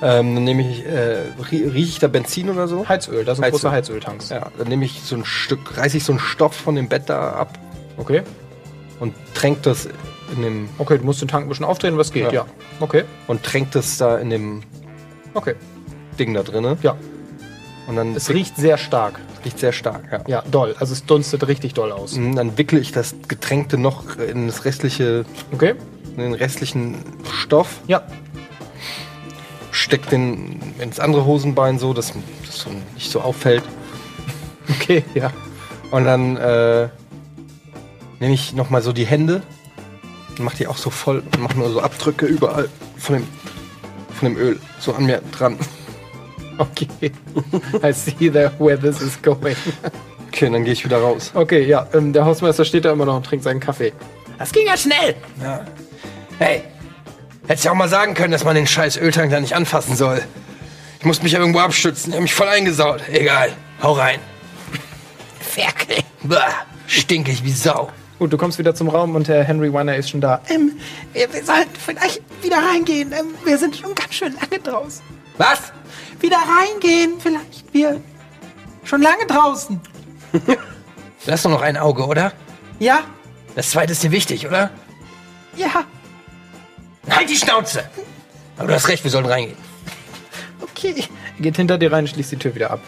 Ähm, 0.00 0.36
dann 0.36 0.44
nehme 0.44 0.62
ich, 0.62 0.86
äh, 0.86 1.22
rie- 1.50 1.64
rieche 1.64 1.88
ich 1.88 1.98
da 1.98 2.06
Benzin 2.06 2.50
oder 2.50 2.68
so? 2.68 2.88
Heizöl, 2.88 3.24
da 3.24 3.34
sind 3.34 3.42
Heizöl. 3.44 3.50
große 3.58 3.70
Heizöltanks. 3.72 4.28
Ja, 4.28 4.46
dann 4.56 4.68
nehme 4.68 4.84
ich 4.84 5.00
so 5.02 5.16
ein 5.16 5.24
Stück, 5.24 5.76
reiße 5.76 5.96
ich 5.96 6.04
so 6.04 6.12
einen 6.12 6.20
Stoff 6.20 6.54
von 6.54 6.76
dem 6.76 6.88
Bett 6.88 7.04
da 7.08 7.32
ab 7.32 7.58
Okay. 7.96 8.22
und 9.00 9.12
tränk 9.34 9.62
das 9.64 9.88
in 10.36 10.42
dem 10.42 10.68
Okay, 10.78 10.98
du 10.98 11.04
musst 11.04 11.20
den 11.20 11.26
Tank 11.28 11.46
ein 11.46 11.48
bisschen 11.48 11.66
aufdrehen, 11.66 11.98
was 11.98 12.12
geht, 12.12 12.26
ja. 12.26 12.30
Ja. 12.32 12.46
Okay. 12.78 13.02
und 13.26 13.42
tränk 13.42 13.72
das 13.72 13.96
da 13.98 14.18
in 14.18 14.30
dem 14.30 14.62
Okay. 15.34 15.54
Ding 16.16 16.32
da 16.32 16.44
drinne. 16.44 16.76
Ja. 16.82 16.94
Und 17.90 17.96
dann 17.96 18.14
Es 18.14 18.30
riecht 18.30 18.56
sehr 18.56 18.78
stark. 18.78 19.18
riecht 19.44 19.58
sehr 19.58 19.72
stark, 19.72 20.04
ja. 20.12 20.20
Ja, 20.28 20.42
doll. 20.48 20.76
Also 20.78 20.92
es 20.92 21.04
dunstet 21.04 21.48
richtig 21.48 21.74
doll 21.74 21.90
aus. 21.90 22.14
Mhm, 22.14 22.36
Dann 22.36 22.56
wickle 22.56 22.78
ich 22.78 22.92
das 22.92 23.16
Getränkte 23.26 23.78
noch 23.78 24.16
in 24.16 24.46
das 24.46 24.64
restliche, 24.64 25.24
Okay? 25.52 25.74
in 26.16 26.22
den 26.22 26.34
restlichen 26.34 26.98
Stoff, 27.32 27.80
Ja. 27.88 28.02
steck 29.72 30.08
den 30.08 30.60
ins 30.78 31.00
andere 31.00 31.24
Hosenbein 31.24 31.80
so, 31.80 31.92
dass 31.92 32.12
das 32.46 32.60
so 32.60 32.70
nicht 32.94 33.10
so 33.10 33.20
auffällt. 33.20 33.64
Okay, 34.80 35.04
ja. 35.14 35.32
Und 35.90 36.04
dann 36.04 36.36
äh, 36.36 36.88
nehme 38.20 38.34
ich 38.34 38.52
nochmal 38.54 38.82
so 38.82 38.92
die 38.92 39.04
Hände 39.04 39.42
und 40.38 40.44
mach 40.44 40.54
die 40.54 40.68
auch 40.68 40.76
so 40.76 40.90
voll 40.90 41.24
und 41.34 41.40
mach 41.42 41.54
nur 41.56 41.70
so 41.70 41.80
Abdrücke 41.80 42.26
überall 42.26 42.68
von 42.96 43.16
dem, 43.16 43.26
von 44.14 44.28
dem 44.28 44.38
Öl 44.38 44.60
so 44.78 44.92
an 44.94 45.06
mir 45.06 45.22
dran. 45.32 45.56
Okay. 46.60 47.12
I 47.82 47.92
see 47.92 48.30
there 48.30 48.52
where 48.58 48.78
this 48.78 49.00
is 49.00 49.20
going. 49.22 49.56
Okay, 50.28 50.50
dann 50.50 50.62
gehe 50.62 50.74
ich 50.74 50.84
wieder 50.84 50.98
raus. 50.98 51.30
Okay, 51.34 51.64
ja. 51.64 51.88
Ähm, 51.94 52.12
der 52.12 52.26
Hausmeister 52.26 52.66
steht 52.66 52.84
da 52.84 52.92
immer 52.92 53.06
noch 53.06 53.16
und 53.16 53.24
trinkt 53.24 53.44
seinen 53.44 53.60
Kaffee. 53.60 53.92
Das 54.38 54.52
ging 54.52 54.66
ja 54.66 54.76
schnell. 54.76 55.14
Hey, 56.38 56.62
hättest 57.48 57.64
ja 57.64 57.72
auch 57.72 57.76
mal 57.76 57.88
sagen 57.88 58.14
können, 58.14 58.32
dass 58.32 58.44
man 58.44 58.54
den 58.54 58.66
scheiß 58.66 58.98
Öltank 58.98 59.30
da 59.30 59.40
nicht 59.40 59.54
anfassen 59.54 59.96
soll. 59.96 60.22
Ich 60.98 61.06
muss 61.06 61.22
mich 61.22 61.32
ja 61.32 61.38
irgendwo 61.38 61.60
abstützen. 61.60 62.10
Ich 62.10 62.16
hab 62.16 62.22
mich 62.22 62.34
voll 62.34 62.48
eingesaut. 62.48 63.00
Egal, 63.10 63.52
hau 63.82 63.92
rein. 63.92 64.20
Ferkel. 65.40 65.96
Bah. 66.22 66.48
Stinkig 66.86 67.42
wie 67.42 67.52
Sau. 67.52 67.90
Gut, 68.18 68.32
du 68.32 68.36
kommst 68.36 68.58
wieder 68.58 68.74
zum 68.74 68.88
Raum 68.88 69.14
und 69.14 69.28
der 69.28 69.44
Henry 69.44 69.72
Weiner 69.72 69.96
ist 69.96 70.10
schon 70.10 70.20
da. 70.20 70.42
Ähm, 70.50 70.72
wir, 71.14 71.32
wir 71.32 71.42
sollten 71.42 71.70
vielleicht 71.74 72.20
wieder 72.42 72.58
reingehen. 72.58 73.12
Ähm, 73.12 73.28
wir 73.44 73.56
sind 73.56 73.76
schon 73.76 73.94
ganz 73.94 74.12
schön 74.12 74.34
lange 74.34 74.62
draußen. 74.62 75.02
Was? 75.38 75.72
Wieder 76.20 76.36
reingehen, 76.38 77.18
vielleicht. 77.20 77.72
Wir 77.72 78.00
schon 78.84 79.02
lange 79.02 79.26
draußen. 79.26 79.80
Hast 81.28 81.44
doch 81.44 81.50
noch 81.50 81.62
ein 81.62 81.76
Auge, 81.76 82.04
oder? 82.06 82.32
Ja, 82.78 83.00
Das 83.54 83.70
zweite 83.70 83.92
ist 83.92 84.02
dir 84.02 84.10
wichtig, 84.10 84.46
oder? 84.46 84.70
ja, 85.56 85.84
Halt 87.10 87.28
die 87.28 87.36
Schnauze! 87.36 87.84
Aber 88.56 88.68
du 88.68 88.74
hast 88.74 88.88
recht, 88.88 89.02
wir 89.04 89.10
sollen 89.10 89.26
reingehen. 89.26 89.56
okay. 90.60 91.04
Er 91.36 91.42
geht 91.42 91.56
hinter 91.56 91.78
dir 91.78 91.90
rein 91.92 92.04
und 92.04 92.08
schließt 92.08 92.32
die 92.32 92.36
Tür 92.36 92.54
wieder 92.54 92.70
ab. 92.70 92.80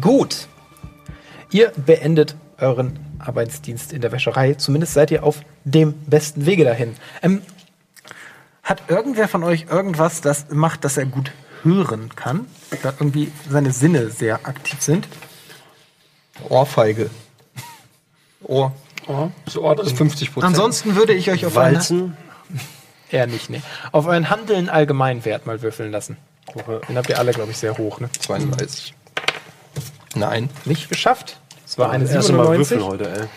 Gut. 0.00 0.48
Ihr 1.50 1.72
beendet 1.76 2.34
euren 2.58 2.98
Arbeitsdienst 3.18 3.92
in 3.92 4.00
der 4.00 4.12
Wäscherei. 4.12 4.54
Zumindest 4.54 4.94
seid 4.94 5.10
ihr 5.10 5.22
auf 5.24 5.40
dem 5.64 5.92
besten 6.06 6.46
Wege 6.46 6.64
dahin. 6.64 6.96
Ähm, 7.22 7.42
hat 8.62 8.82
irgendwer 8.88 9.28
von 9.28 9.44
euch 9.44 9.66
irgendwas, 9.70 10.20
das 10.22 10.46
macht, 10.50 10.84
dass 10.84 10.96
er 10.96 11.06
gut 11.06 11.30
hören 11.64 12.10
kann? 12.14 12.46
Da 12.82 12.92
irgendwie 12.98 13.32
seine 13.48 13.72
Sinne 13.72 14.10
sehr 14.10 14.46
aktiv 14.46 14.80
sind? 14.80 15.08
Ohrfeige. 16.48 17.10
Ohr. 18.42 18.72
Oh, 19.06 19.28
Das 19.44 19.56
Ohr 19.56 19.78
ist 19.82 19.96
50 19.96 20.32
Prozent. 20.32 20.54
Ansonsten 20.54 20.96
würde 20.96 21.14
ich 21.14 21.30
euch 21.30 21.44
auf 21.44 21.56
einen, 21.58 21.76
Walzen. 21.76 22.16
eher 23.10 23.26
nicht, 23.26 23.50
nee, 23.50 23.62
auf 23.92 24.06
euren 24.06 24.30
Handeln 24.30 24.68
Allgemeinwert 24.68 25.46
mal 25.46 25.62
würfeln 25.62 25.90
lassen. 25.90 26.16
Den 26.88 26.96
habt 26.96 27.08
ihr 27.08 27.18
alle, 27.18 27.32
glaube 27.32 27.50
ich, 27.50 27.58
sehr 27.58 27.76
hoch. 27.78 28.00
Ne? 28.00 28.10
32. 28.20 28.94
Nein. 30.14 30.50
Nicht 30.64 30.88
geschafft. 30.88 31.38
Es 31.66 31.78
war 31.78 31.90
eine 31.90 32.04
Das 32.04 32.12
erste 32.14 32.32
Mal 32.32 32.44
97. 32.44 32.78
würfeln 32.78 32.90
heute, 32.90 33.20
ey. 33.22 33.28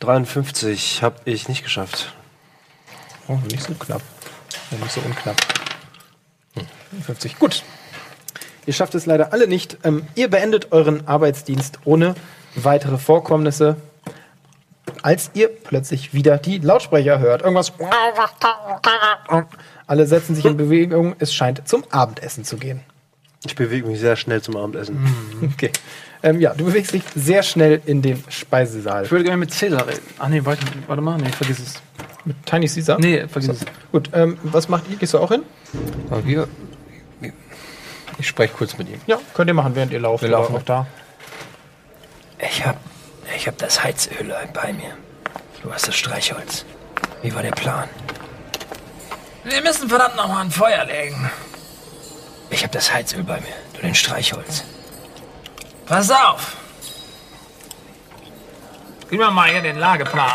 53 0.00 1.02
habe 1.02 1.16
ich 1.24 1.48
nicht 1.48 1.64
geschafft. 1.64 2.12
Oh, 3.26 3.38
nicht 3.50 3.62
so 3.62 3.74
knapp. 3.74 4.02
Ja, 4.70 4.78
nicht 4.78 4.92
so 4.92 5.00
unknapp. 5.00 5.36
Hm, 6.54 6.66
50. 7.02 7.38
Gut. 7.38 7.62
Ihr 8.66 8.72
schafft 8.72 8.94
es 8.94 9.06
leider 9.06 9.32
alle 9.32 9.46
nicht. 9.46 9.78
Ähm, 9.84 10.06
ihr 10.14 10.28
beendet 10.28 10.72
euren 10.72 11.06
Arbeitsdienst 11.06 11.80
ohne 11.84 12.14
weitere 12.54 12.98
Vorkommnisse, 12.98 13.76
als 15.02 15.30
ihr 15.34 15.48
plötzlich 15.48 16.14
wieder 16.14 16.38
die 16.38 16.58
Lautsprecher 16.58 17.18
hört. 17.18 17.42
Irgendwas. 17.42 17.72
Alle 19.86 20.06
setzen 20.06 20.34
sich 20.34 20.44
in 20.44 20.56
Bewegung. 20.56 21.14
Es 21.18 21.34
scheint 21.34 21.66
zum 21.68 21.84
Abendessen 21.90 22.44
zu 22.44 22.56
gehen. 22.56 22.80
Ich 23.44 23.54
bewege 23.54 23.86
mich 23.86 24.00
sehr 24.00 24.16
schnell 24.16 24.40
zum 24.40 24.56
Abendessen. 24.56 24.98
Okay. 25.52 25.70
Ähm, 26.22 26.40
ja, 26.40 26.54
du 26.54 26.64
bewegst 26.64 26.94
dich 26.94 27.02
sehr 27.14 27.42
schnell 27.42 27.82
in 27.84 28.00
den 28.00 28.24
Speisesaal. 28.30 29.04
Ich 29.04 29.10
würde 29.10 29.24
gerne 29.24 29.36
mit 29.36 29.52
Cäsar 29.52 29.86
reden. 29.86 30.00
Ach 30.18 30.28
nee, 30.28 30.40
warte, 30.42 30.64
warte 30.86 31.02
mal. 31.02 31.18
Nee, 31.18 31.28
vergiss 31.28 31.58
es. 31.58 31.82
Mit 32.24 32.46
Tiny 32.46 32.66
Caesar? 32.68 32.98
Nee, 32.98 33.26
vergiss 33.28 33.50
es. 33.50 33.66
Gut, 33.92 34.10
ähm, 34.12 34.38
was 34.42 34.68
macht 34.68 34.84
ihr? 34.90 34.96
Gehst 34.96 35.12
du 35.14 35.18
auch 35.18 35.30
hin? 35.30 35.42
Aber 36.10 36.24
wir, 36.24 36.48
ich 38.18 38.28
spreche 38.28 38.54
kurz 38.54 38.78
mit 38.78 38.88
ihm. 38.88 39.00
Ja, 39.06 39.18
könnt 39.34 39.48
ihr 39.48 39.54
machen, 39.54 39.74
während 39.74 39.92
ihr 39.92 40.00
lauft. 40.00 40.22
Wir 40.22 40.30
laufen. 40.30 40.56
auch 40.56 40.62
da. 40.62 40.86
Ich 42.38 42.64
hab, 42.64 42.76
ich 43.36 43.46
hab 43.46 43.58
das 43.58 43.82
Heizöl 43.82 44.34
bei 44.52 44.72
mir. 44.72 44.96
Du 45.62 45.72
hast 45.72 45.88
das 45.88 45.96
Streichholz. 45.96 46.64
Wie 47.22 47.34
war 47.34 47.42
der 47.42 47.52
Plan? 47.52 47.88
Wir 49.44 49.62
müssen 49.62 49.88
verdammt 49.88 50.16
nochmal 50.16 50.44
ein 50.44 50.50
Feuer 50.50 50.84
legen. 50.84 51.30
Ich 52.50 52.62
hab 52.64 52.72
das 52.72 52.92
Heizöl 52.92 53.22
bei 53.22 53.40
mir. 53.40 53.54
Du 53.74 53.80
den 53.80 53.94
Streichholz. 53.94 54.64
Pass 55.86 56.10
auf. 56.10 56.56
Gib 59.10 59.18
mir 59.18 59.30
mal 59.30 59.50
hier 59.50 59.62
den 59.62 59.78
Lageplan. 59.78 60.32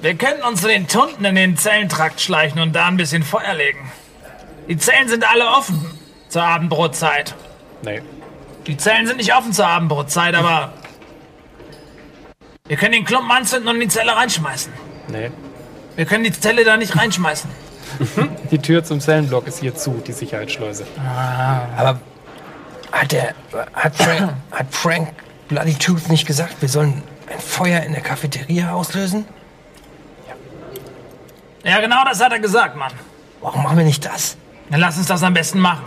Wir 0.00 0.14
könnten 0.14 0.42
uns 0.42 0.62
zu 0.62 0.68
den 0.68 0.88
Tunden 0.88 1.24
in 1.24 1.34
den 1.34 1.56
Zellentrakt 1.56 2.20
schleichen 2.20 2.60
und 2.60 2.72
da 2.72 2.86
ein 2.86 2.96
bisschen 2.96 3.22
Feuer 3.22 3.54
legen. 3.54 3.90
Die 4.68 4.78
Zellen 4.78 5.08
sind 5.08 5.30
alle 5.30 5.46
offen 5.46 5.84
zur 6.28 6.42
Abendbrotzeit. 6.42 7.34
Nee. 7.82 8.00
Die 8.66 8.76
Zellen 8.76 9.06
sind 9.06 9.18
nicht 9.18 9.34
offen 9.34 9.52
zur 9.52 9.66
Abendbrotzeit, 9.66 10.34
aber 10.34 10.72
wir 12.66 12.76
können 12.76 12.92
den 12.92 13.04
Klumpen 13.04 13.30
anzünden 13.30 13.68
und 13.68 13.74
in 13.76 13.80
die 13.82 13.88
Zelle 13.88 14.14
reinschmeißen. 14.14 14.72
Nee. 15.08 15.30
Wir 15.96 16.04
können 16.04 16.24
die 16.24 16.32
Zelle 16.32 16.64
da 16.64 16.76
nicht 16.76 16.96
reinschmeißen. 16.96 17.50
Die 18.52 18.58
Tür 18.58 18.84
zum 18.84 19.00
Zellenblock 19.00 19.48
ist 19.48 19.58
hier 19.58 19.74
zu, 19.74 20.00
die 20.06 20.12
Sicherheitsschleuse. 20.12 20.86
Aber 21.76 21.98
hat 22.92 23.10
der, 23.10 23.34
hat 23.74 23.96
Frank, 23.96 24.34
hat 24.52 24.66
Frank 24.70 25.08
Bloody 25.48 25.74
Tooth 25.74 26.08
nicht 26.08 26.24
gesagt, 26.24 26.54
wir 26.60 26.68
sollen 26.68 27.02
ein 27.30 27.38
Feuer 27.40 27.80
in 27.82 27.92
der 27.92 28.02
Cafeteria 28.02 28.72
auslösen? 28.72 29.26
Ja, 31.64 31.80
genau 31.80 32.04
das 32.04 32.20
hat 32.20 32.32
er 32.32 32.38
gesagt, 32.38 32.76
Mann. 32.76 32.92
Warum 33.40 33.62
machen 33.62 33.76
wir 33.76 33.84
nicht 33.84 34.04
das? 34.04 34.36
Dann 34.70 34.80
lass 34.80 34.96
uns 34.96 35.06
das 35.06 35.22
am 35.22 35.34
besten 35.34 35.58
machen. 35.58 35.84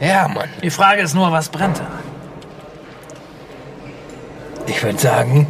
Ja, 0.00 0.28
Mann. 0.28 0.48
Die 0.62 0.70
Frage 0.70 1.02
ist 1.02 1.14
nur, 1.14 1.30
was 1.32 1.48
brennt 1.48 1.78
da? 1.78 1.86
Ich 4.66 4.82
würde 4.82 4.98
sagen, 4.98 5.46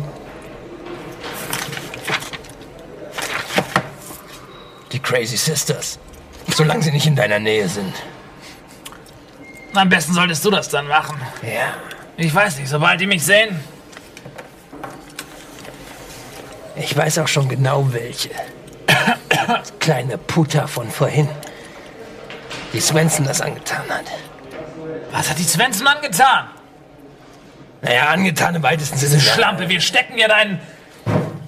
die 4.92 4.98
Crazy 4.98 5.36
Sisters. 5.36 5.98
Solange 6.48 6.82
sie 6.82 6.90
nicht 6.90 7.06
in 7.06 7.16
deiner 7.16 7.38
Nähe 7.38 7.68
sind. 7.68 7.94
Am 9.74 9.88
besten 9.88 10.14
solltest 10.14 10.44
du 10.44 10.50
das 10.50 10.68
dann 10.68 10.86
machen. 10.86 11.20
Ja. 11.42 11.74
Ich 12.16 12.34
weiß 12.34 12.58
nicht, 12.58 12.68
sobald 12.68 13.00
die 13.00 13.06
mich 13.06 13.24
sehen. 13.24 13.60
Ich 16.76 16.96
weiß 16.96 17.18
auch 17.18 17.28
schon 17.28 17.48
genau 17.48 17.92
welche. 17.92 18.30
Das 19.46 19.72
kleine 19.78 20.18
Puta 20.18 20.66
von 20.66 20.90
vorhin. 20.90 21.28
Die 22.72 22.80
Swenson 22.80 23.24
das 23.24 23.40
angetan 23.40 23.84
hat. 23.88 24.04
Was 25.12 25.30
hat 25.30 25.38
die 25.38 25.44
Svensson 25.44 25.86
angetan? 25.86 26.48
Naja, 27.82 28.08
angetan 28.08 28.56
im 28.56 28.62
weitesten 28.62 28.98
Sinne. 28.98 29.16
Diese 29.16 29.32
Schlampe, 29.32 29.68
wir 29.68 29.80
stecken 29.80 30.18
ihr 30.18 30.26
deinen 30.26 30.60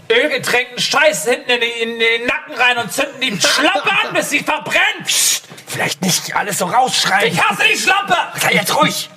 ölgetränkten 0.08 0.78
Scheiß 0.78 1.24
hinten 1.24 1.50
in, 1.50 1.60
die, 1.60 1.82
in 1.82 1.98
den 1.98 2.26
Nacken 2.26 2.54
rein 2.54 2.78
und 2.78 2.92
zünden 2.92 3.20
die 3.20 3.40
Schlampe 3.40 3.90
an, 3.90 4.14
bis 4.14 4.30
sie 4.30 4.40
verbrennt. 4.40 5.08
Vielleicht 5.66 6.00
nicht 6.02 6.36
alles 6.36 6.58
so 6.58 6.66
rausschreien. 6.66 7.32
Ich 7.32 7.42
hasse 7.42 7.64
die 7.72 7.76
Schlampe! 7.76 8.16
Sei 8.36 8.52
jetzt 8.52 8.76
ruhig! 8.76 9.10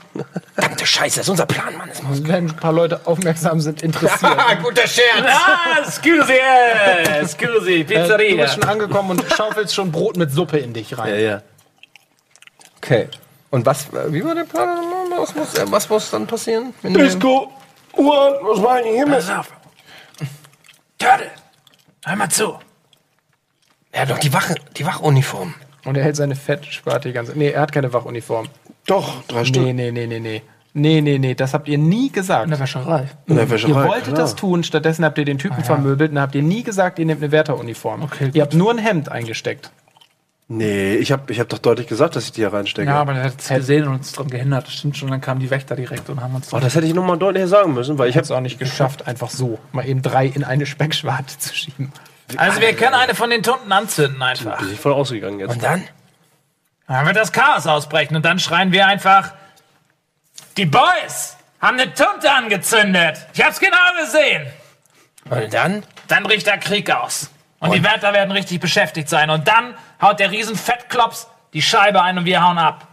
Verdammte 0.56 0.86
Scheiße, 0.86 1.18
das 1.18 1.26
ist 1.28 1.30
unser 1.30 1.46
Plan, 1.46 1.78
Mann. 1.78 1.88
Das 1.90 2.02
muss 2.04 2.24
Wenn 2.28 2.48
ein 2.50 2.56
paar 2.56 2.74
Leute 2.74 3.02
aufmerksam 3.06 3.60
sind, 3.62 3.82
interessiert. 3.84 4.36
Guter 4.64 4.88
Scherz! 4.88 5.26
Ah, 5.28 5.84
scusi, 5.90 6.34
eh, 6.34 7.26
scusi, 7.28 7.82
Äh, 7.82 7.84
du 7.84 7.94
Pizzeria. 7.94 8.44
bist 8.44 8.56
schon 8.56 8.64
angekommen 8.64 9.12
und 9.12 9.24
schaufelst 9.34 9.74
schon 9.76 9.92
Brot 9.92 10.18
mit 10.18 10.32
Suppe 10.32 10.58
in 10.58 10.74
dich 10.74 10.98
rein. 10.98 11.20
ja. 11.20 11.42
Okay. 12.78 13.08
Und 13.52 13.66
was, 13.66 13.88
wie 14.08 14.24
war 14.24 14.36
der 14.36 14.44
Plan? 14.46 14.78
Was 15.18 15.36
muss, 15.36 15.54
äh, 15.56 15.66
was 15.72 15.90
muss 15.90 16.10
dann 16.12 16.26
passieren? 16.28 16.74
Disco, 16.84 17.52
Uhren, 17.96 18.36
was 18.42 18.62
war 18.64 18.78
denn 18.82 18.94
hier 18.94 19.06
mit? 19.06 19.16
Pass 19.16 19.30
auf. 19.30 19.52
Turtle, 20.98 21.32
hör 22.06 22.16
mal 22.16 22.30
zu. 22.30 22.58
Er 23.92 24.02
hat 24.02 24.10
doch 24.12 24.20
die, 24.20 24.32
Wache, 24.34 24.56
die 24.78 24.86
Wachuniform. 24.86 25.54
Und 25.86 25.98
er 25.98 26.04
hält 26.04 26.16
seine 26.16 26.36
Fettsparte 26.36 27.08
die 27.10 27.14
ganze 27.14 27.32
Nee, 27.38 27.50
er 27.52 27.62
hat 27.62 27.72
keine 27.72 27.92
Wachuniform. 27.92 28.48
Doch, 28.90 29.24
drei 29.28 29.46
Stück. 29.46 29.64
Nee, 29.64 29.74
nee, 29.74 29.92
nee, 29.92 30.08
nee, 30.08 30.20
nee. 30.20 30.42
Nee, 30.74 31.02
nee, 31.02 31.18
nee, 31.18 31.34
das 31.36 31.54
habt 31.54 31.68
ihr 31.68 31.78
nie 31.78 32.12
gesagt. 32.12 32.46
In 32.46 32.52
der 32.52 32.60
Wäscherei. 32.60 33.08
In 33.28 33.36
der 33.36 33.46
Ihr 33.46 33.50
Wäscherei, 33.52 33.88
wolltet 33.88 34.14
klar. 34.14 34.18
das 34.18 34.36
tun, 34.36 34.64
stattdessen 34.64 35.04
habt 35.04 35.18
ihr 35.18 35.26
den 35.26 35.38
Typen 35.40 35.64
vermöbelt 35.64 36.12
und 36.12 36.20
habt 36.20 36.36
ihr 36.36 36.44
nie 36.44 36.64
gesagt, 36.64 37.00
ihr 37.00 37.06
nehmt 37.06 37.22
eine 37.22 37.32
Wärteruniform. 37.32 38.04
Okay, 38.04 38.30
ihr 38.34 38.42
habt 38.42 38.54
nur 38.54 38.72
ein 38.72 38.78
Hemd 38.78 39.10
eingesteckt. 39.10 39.72
Nee, 40.48 40.96
ich 40.96 41.12
hab, 41.12 41.30
ich 41.30 41.40
hab 41.40 41.50
doch 41.50 41.60
deutlich 41.60 41.86
gesagt, 41.88 42.16
dass 42.16 42.26
ich 42.26 42.32
die 42.32 42.42
hier 42.42 42.52
reinstecke. 42.52 42.88
Ja, 42.90 43.02
aber 43.02 43.14
er 43.14 43.26
hat 43.26 43.40
es 43.40 43.48
gesehen 43.50 43.88
und 43.88 43.96
uns 43.96 44.12
dran 44.14 44.28
gehindert. 44.30 44.66
Das 44.66 44.74
stimmt 44.74 44.98
schon, 44.98 45.10
dann 45.10 45.22
kamen 45.22 45.40
die 45.40 45.52
Wächter 45.52 45.76
direkt 45.76 46.10
und 46.10 46.22
haben 46.22 46.34
uns. 46.34 46.52
oh, 46.52 46.60
das 46.60 46.74
hätte 46.76 46.88
ich 46.88 46.96
noch 46.96 47.06
mal 47.06 47.18
deutlicher 47.18 47.48
sagen 47.48 47.74
müssen, 47.74 48.00
weil 48.00 48.10
ich 48.10 48.16
Ich 48.16 48.18
hab's 48.18 48.32
hab, 48.32 48.38
auch 48.38 48.42
nicht 48.42 48.58
geschafft, 48.58 49.08
einfach 49.08 49.30
so 49.30 49.60
mal 49.72 49.88
eben 49.88 50.02
drei 50.02 50.26
in 50.26 50.44
eine 50.44 50.66
Speckschwarte 50.66 51.38
zu 51.38 51.54
schieben. 51.54 51.92
Also 52.38 52.62
wir 52.62 52.74
können 52.74 52.96
eine 52.96 53.14
von 53.16 53.30
den 53.30 53.44
Tunden 53.44 53.72
anzünden 53.72 54.22
einfach. 54.22 54.60
bin 54.60 54.72
ich 54.72 54.80
voll 54.80 54.94
ausgegangen 54.94 55.40
jetzt. 55.40 55.52
Und 55.52 55.64
dann? 55.64 55.84
Dann 56.90 57.06
wird 57.06 57.16
das 57.16 57.32
Chaos 57.32 57.68
ausbrechen 57.68 58.16
und 58.16 58.26
dann 58.26 58.40
schreien 58.40 58.72
wir 58.72 58.88
einfach: 58.88 59.34
Die 60.58 60.66
Boys 60.66 61.38
haben 61.62 61.80
eine 61.80 61.94
Tunte 61.94 62.32
angezündet. 62.32 63.28
Ich 63.34 63.44
hab's 63.44 63.60
genau 63.60 63.78
gesehen. 64.02 64.48
Und 65.30 65.54
dann? 65.54 65.86
Dann 66.08 66.24
bricht 66.24 66.48
der 66.48 66.58
Krieg 66.58 66.90
aus. 66.90 67.30
Und, 67.60 67.74
die 67.74 67.84
Wärter 67.84 68.14
werden 68.14 68.32
richtig 68.32 68.60
beschäftigt 68.60 69.08
sein. 69.08 69.30
Und 69.30 69.48
dann 69.48 69.76
haut 70.02 70.20
der 70.20 70.32
riesen 70.32 70.56
Fettklops 70.56 71.28
die 71.54 71.62
Scheibe 71.62 72.02
ein 72.02 72.18
und 72.18 72.26
wir 72.26 72.42
hauen 72.42 72.58
ab. 72.58 72.88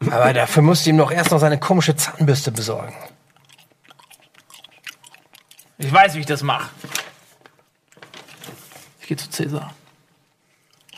Aber 0.00 0.32
dafür 0.32 0.62
musst 0.62 0.86
du 0.86 0.90
ihm 0.90 0.98
doch 0.98 1.10
erst 1.10 1.30
noch 1.32 1.38
seine 1.40 1.58
komische 1.58 1.96
Zahnbürste 1.96 2.52
besorgen. 2.52 2.94
Ich 5.78 5.92
weiß, 5.92 6.14
wie 6.14 6.20
ich 6.20 6.26
das 6.26 6.42
mache. 6.42 6.68
Ich 9.00 9.08
gehe 9.08 9.16
zu 9.16 9.28
Cäsar. 9.30 9.74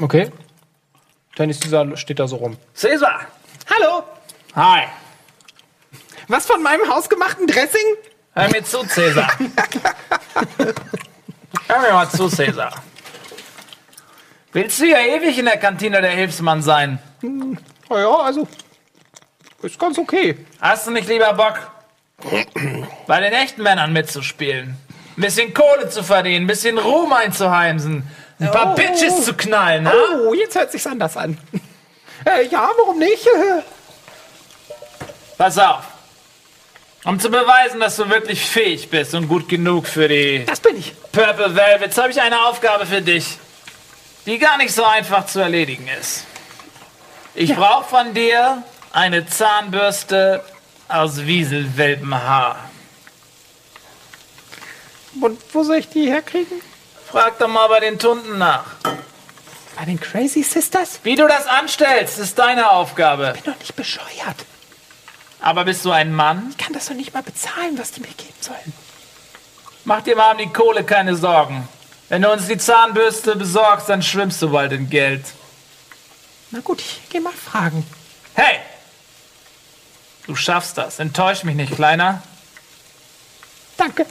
Okay. 0.00 0.30
Tennis 1.36 1.60
dieser 1.60 1.96
steht 1.96 2.18
da 2.18 2.26
so 2.26 2.36
rum. 2.36 2.56
Cäsar! 2.74 3.20
Hallo! 3.70 4.02
Hi! 4.54 4.84
Was 6.28 6.46
von 6.46 6.62
meinem 6.62 6.88
hausgemachten 6.88 7.46
Dressing? 7.46 7.94
Hör 8.34 8.48
mir 8.48 8.64
zu, 8.64 8.82
Cäsar. 8.84 9.30
Hör 11.68 11.80
mir 11.80 11.92
mal 11.92 12.08
zu, 12.08 12.28
Cäsar. 12.28 12.72
Willst 14.52 14.80
du 14.80 14.86
ja 14.86 14.98
ewig 14.98 15.38
in 15.38 15.44
der 15.44 15.58
Kantine 15.58 16.00
der 16.00 16.12
Hilfsmann 16.12 16.62
sein? 16.62 16.98
Na 17.20 18.00
ja, 18.00 18.16
also. 18.16 18.48
Ist 19.62 19.78
ganz 19.78 19.98
okay. 19.98 20.46
Hast 20.58 20.86
du 20.86 20.90
nicht 20.90 21.08
lieber 21.08 21.34
Bock, 21.34 21.70
bei 23.06 23.20
den 23.20 23.34
echten 23.34 23.62
Männern 23.62 23.92
mitzuspielen? 23.92 24.78
Ein 25.16 25.20
bisschen 25.20 25.52
Kohle 25.52 25.90
zu 25.90 26.02
verdienen, 26.02 26.44
ein 26.44 26.46
bisschen 26.46 26.78
Ruhm 26.78 27.12
einzuheimsen, 27.12 28.10
ein 28.38 28.50
paar 28.50 28.72
Oh. 28.72 28.74
Bitches 28.74 29.24
zu 29.24 29.34
knallen, 29.34 29.88
ha? 29.88 29.94
Oh, 30.26 30.34
jetzt 30.34 30.54
hört 30.54 30.70
sich's 30.72 30.86
anders 30.86 31.16
an. 31.16 31.38
Äh, 32.24 32.46
ja, 32.48 32.70
warum 32.78 32.98
nicht? 32.98 33.24
Pass 35.38 35.58
auf. 35.58 35.84
Um 37.04 37.20
zu 37.20 37.30
beweisen, 37.30 37.78
dass 37.78 37.96
du 37.96 38.08
wirklich 38.08 38.40
fähig 38.40 38.90
bist 38.90 39.14
und 39.14 39.28
gut 39.28 39.48
genug 39.48 39.86
für 39.86 40.08
die 40.08 40.44
Das 40.44 40.58
bin 40.58 40.76
ich. 40.76 40.92
Purple 41.12 41.54
Velvets, 41.54 41.96
habe 41.98 42.10
ich 42.10 42.20
eine 42.20 42.46
Aufgabe 42.46 42.84
für 42.86 43.02
dich, 43.02 43.38
die 44.24 44.38
gar 44.38 44.56
nicht 44.56 44.74
so 44.74 44.84
einfach 44.84 45.26
zu 45.26 45.38
erledigen 45.38 45.86
ist. 46.00 46.24
Ich 47.34 47.54
brauche 47.54 47.84
von 47.84 48.12
dir 48.12 48.62
eine 48.92 49.26
Zahnbürste 49.26 50.42
aus 50.88 51.26
Wieselwelpenhaar. 51.26 52.70
Und 55.20 55.38
wo 55.52 55.62
soll 55.62 55.76
ich 55.76 55.88
die 55.90 56.10
herkriegen? 56.10 56.60
Frag 57.10 57.38
doch 57.38 57.48
mal 57.48 57.68
bei 57.68 57.80
den 57.80 57.98
Tunden 57.98 58.38
nach. 58.38 58.64
Bei 59.76 59.84
den 59.84 60.00
Crazy 60.00 60.42
Sisters? 60.42 61.00
Wie 61.02 61.14
du 61.14 61.28
das 61.28 61.46
anstellst, 61.46 62.18
ist 62.18 62.38
deine 62.38 62.70
Aufgabe. 62.70 63.32
Bin 63.34 63.52
doch 63.52 63.58
nicht 63.58 63.76
bescheuert. 63.76 64.44
Aber 65.40 65.64
bist 65.64 65.84
du 65.84 65.90
ein 65.90 66.12
Mann? 66.12 66.48
Ich 66.50 66.56
kann 66.56 66.72
das 66.72 66.86
doch 66.86 66.94
nicht 66.94 67.14
mal 67.14 67.22
bezahlen, 67.22 67.78
was 67.78 67.92
die 67.92 68.00
mir 68.00 68.08
geben 68.08 68.34
sollen. 68.40 68.72
Mach 69.84 70.02
dir 70.02 70.16
mal 70.16 70.32
um 70.32 70.38
die 70.38 70.52
Kohle 70.52 70.82
keine 70.82 71.14
Sorgen. 71.14 71.68
Wenn 72.08 72.22
du 72.22 72.32
uns 72.32 72.46
die 72.46 72.58
Zahnbürste 72.58 73.36
besorgst, 73.36 73.88
dann 73.88 74.02
schwimmst 74.02 74.40
du 74.42 74.50
bald 74.50 74.72
in 74.72 74.90
Geld. 74.90 75.24
Na 76.50 76.60
gut, 76.60 76.80
ich 76.80 77.00
geh 77.10 77.20
mal 77.20 77.32
fragen. 77.32 77.86
Hey! 78.34 78.58
Du 80.26 80.34
schaffst 80.34 80.78
das. 80.78 80.98
Enttäusch 80.98 81.44
mich 81.44 81.54
nicht, 81.54 81.74
Kleiner. 81.74 82.22
Danke. 83.76 84.06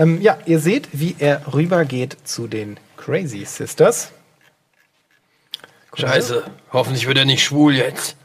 Ähm, 0.00 0.22
ja, 0.22 0.38
ihr 0.46 0.60
seht, 0.60 0.88
wie 0.92 1.14
er 1.18 1.52
rübergeht 1.52 2.16
zu 2.24 2.46
den 2.48 2.80
Crazy 2.96 3.44
Sisters. 3.44 4.12
Scheiße. 5.92 6.42
Hoffentlich 6.72 7.06
wird 7.06 7.18
er 7.18 7.26
nicht 7.26 7.44
schwul 7.44 7.76
jetzt. 7.76 8.16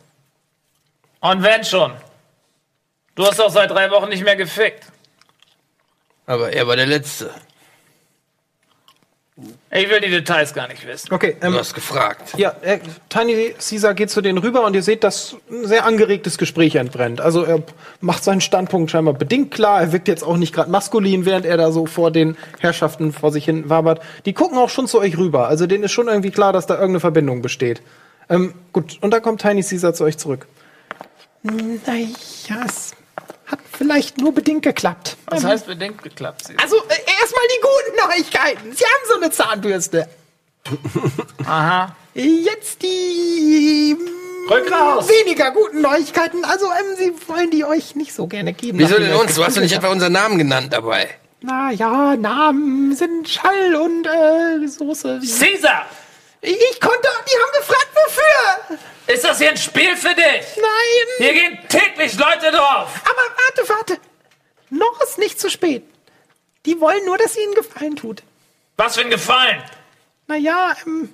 Und 1.20 1.44
wenn 1.44 1.66
schon. 1.66 1.92
Du 3.16 3.26
hast 3.26 3.40
doch 3.40 3.50
seit 3.50 3.72
drei 3.72 3.92
Wochen 3.92 4.08
nicht 4.08 4.24
mehr 4.24 4.38
gefickt. 4.38 4.86
Aber 6.26 6.54
er 6.54 6.66
war 6.66 6.78
der 6.78 6.86
Letzte. 6.86 7.34
Ich 9.70 9.90
will 9.90 10.00
die 10.00 10.10
Details 10.10 10.54
gar 10.54 10.70
nicht 10.70 10.88
wissen. 10.88 11.14
Okay, 11.14 11.36
Du 11.42 11.48
ähm, 11.48 11.56
hast 11.56 11.74
gefragt. 11.74 12.38
ja, 12.38 12.56
äh, 12.62 12.80
Tiny 13.10 13.54
Caesar 13.60 13.94
geht 13.94 14.10
zu 14.10 14.22
denen 14.22 14.38
rüber 14.38 14.64
und 14.64 14.74
ihr 14.76 14.82
seht, 14.84 15.04
dass 15.04 15.36
ein 15.52 15.68
sehr 15.68 15.84
angeregtes 15.86 16.38
Gespräch 16.38 16.76
entbrennt. 16.76 17.20
Also 17.20 17.44
er 17.44 17.62
macht 18.00 18.24
seinen 18.24 18.40
Standpunkt 18.40 18.92
scheinbar 18.92 19.14
bedingt 19.14 19.52
klar. 19.52 19.82
Er 19.82 19.92
wirkt 19.92 20.08
jetzt 20.08 20.24
auch 20.24 20.38
nicht 20.38 20.54
gerade 20.54 20.72
maskulin, 20.72 21.26
während 21.26 21.46
er 21.46 21.58
da 21.58 21.74
so 21.74 21.86
vor 21.86 22.12
den 22.12 22.38
Herrschaften 22.60 23.12
vor 23.12 23.34
sich 23.34 23.44
hin 23.44 23.70
wabert. 23.70 24.02
Die 24.26 24.32
gucken 24.32 24.58
auch 24.58 24.70
schon 24.70 24.88
zu 24.88 25.00
euch 25.00 25.18
rüber. 25.18 25.50
Also 25.50 25.68
denen 25.68 25.84
ist 25.84 25.92
schon 25.92 26.08
irgendwie 26.08 26.32
klar, 26.32 26.54
dass 26.54 26.66
da 26.66 26.76
irgendeine 26.76 27.02
Verbindung 27.02 27.42
besteht. 27.42 27.82
Ähm, 28.30 28.54
gut, 28.72 28.98
und 29.02 29.12
dann 29.12 29.22
kommt 29.22 29.42
Tiny 29.42 29.62
Caesar 29.64 29.94
zu 29.94 30.06
euch 30.06 30.18
zurück. 30.18 30.48
Naja, 31.44 32.08
es 32.66 32.94
hat 33.46 33.60
vielleicht 33.72 34.18
nur 34.18 34.34
bedingt 34.34 34.64
geklappt. 34.64 35.18
Was 35.28 35.44
heißt 35.44 35.68
bedingt 35.68 36.02
geklappt? 36.02 36.48
Sie? 36.48 36.56
Also, 36.58 36.78
äh, 36.78 37.05
erstmal 37.26 37.48
die 37.48 37.62
guten 37.62 38.08
Neuigkeiten. 38.08 38.76
Sie 38.76 38.84
haben 38.84 39.08
so 39.08 39.16
eine 39.16 39.32
Zahnbürste. 39.32 40.08
Aha. 41.46 41.96
Jetzt 42.14 42.82
die 42.82 43.98
Rück 44.50 44.72
raus. 44.72 45.08
weniger 45.10 45.52
guten 45.52 45.82
Neuigkeiten. 45.82 46.46
Also, 46.46 46.68
ähm, 46.68 46.96
sie 46.98 47.14
wollen 47.28 47.50
die 47.52 47.66
euch 47.66 47.96
nicht 47.96 48.14
so 48.14 48.28
gerne 48.28 48.54
geben. 48.54 48.80
Wieso 48.80 48.98
denn 48.98 49.14
uns? 49.14 49.36
Du 49.36 49.44
hast 49.44 49.58
doch 49.58 49.62
nicht 49.62 49.76
etwa 49.76 49.90
unseren 49.90 50.14
Namen 50.14 50.38
genannt 50.38 50.72
dabei. 50.72 51.10
Na 51.42 51.72
ja, 51.72 52.16
Namen 52.16 52.96
sind 52.96 53.28
Schall 53.28 53.76
und 53.76 54.06
äh, 54.08 54.68
Soße. 54.68 55.20
Caesar! 55.20 55.86
Ich 56.42 56.80
konnte, 56.80 57.08
die 57.28 57.38
haben 57.42 57.60
gefragt, 57.60 57.90
wofür? 57.96 58.78
Ist 59.14 59.24
das 59.24 59.40
hier 59.40 59.50
ein 59.50 59.58
Spiel 59.58 59.96
für 59.96 60.14
dich? 60.14 60.46
Nein. 60.58 61.08
Hier 61.18 61.34
gehen 61.34 61.60
täglich 61.70 62.18
Leute 62.18 62.52
drauf. 62.52 62.90
Aber 63.04 63.66
warte, 63.66 63.70
warte. 63.70 63.98
Noch 64.70 65.02
ist 65.02 65.18
nicht 65.18 65.40
zu 65.40 65.50
spät. 65.50 65.84
Die 66.66 66.80
wollen 66.80 67.06
nur, 67.06 67.18
dass 67.18 67.38
ihnen 67.38 67.54
Gefallen 67.54 67.96
tut. 67.96 68.24
Was 68.78 68.96
für 68.96 69.02
ein 69.02 69.10
Gefallen. 69.10 69.62
Naja, 70.28 70.76
ähm, 70.86 71.14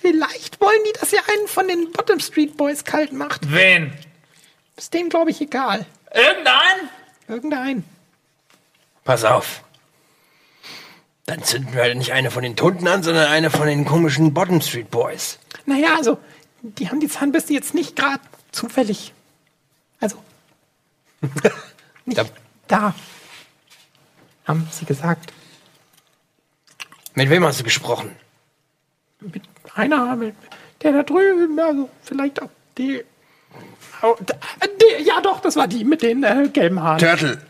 vielleicht 0.00 0.60
wollen 0.60 0.78
die, 0.86 0.98
dass 0.98 1.12
ihr 1.12 1.20
einen 1.28 1.48
von 1.48 1.66
den 1.68 1.90
Bottom 1.92 2.20
Street 2.20 2.56
Boys 2.56 2.84
kalt 2.84 3.12
macht. 3.12 3.52
Wen? 3.52 3.92
Ist 4.76 4.94
denen, 4.94 5.08
glaube 5.10 5.30
ich, 5.30 5.40
egal. 5.40 5.84
Irgendein? 6.14 6.88
Irgendein. 7.28 7.84
Pass 9.04 9.24
auf. 9.24 9.62
Dann 11.26 11.42
zünden 11.44 11.72
wir 11.74 11.82
halt 11.82 11.96
nicht 11.96 12.12
eine 12.12 12.30
von 12.30 12.42
den 12.42 12.56
Tunden 12.56 12.88
an, 12.88 13.02
sondern 13.02 13.28
eine 13.28 13.50
von 13.50 13.66
den 13.66 13.84
komischen 13.84 14.32
Bottom 14.34 14.60
Street 14.60 14.90
Boys. 14.90 15.38
Naja, 15.66 15.96
also, 15.96 16.18
die 16.62 16.88
haben 16.88 17.00
die 17.00 17.08
Zahnbürste 17.08 17.52
jetzt 17.52 17.74
nicht 17.74 17.94
gerade 17.96 18.20
zufällig. 18.52 19.12
Also, 20.00 20.22
nicht 22.04 22.18
Da- 22.18 22.24
da. 22.68 22.94
Haben 24.50 24.66
sie 24.72 24.84
gesagt. 24.84 25.32
Mit 27.14 27.30
wem 27.30 27.44
hast 27.44 27.60
du 27.60 27.64
gesprochen? 27.64 28.16
Mit 29.20 29.42
einer, 29.76 30.16
mit 30.16 30.34
der 30.82 30.90
da 30.90 31.02
drüben, 31.04 31.56
also 31.60 31.88
vielleicht 32.02 32.42
auch 32.42 32.48
die. 32.76 33.04
Oh, 34.02 34.16
die 34.18 35.04
ja, 35.04 35.20
doch, 35.20 35.40
das 35.40 35.54
war 35.54 35.68
die 35.68 35.84
mit 35.84 36.02
den 36.02 36.24
äh, 36.24 36.48
gelben 36.52 36.82
Haaren. 36.82 36.98
Turtle. 36.98 37.40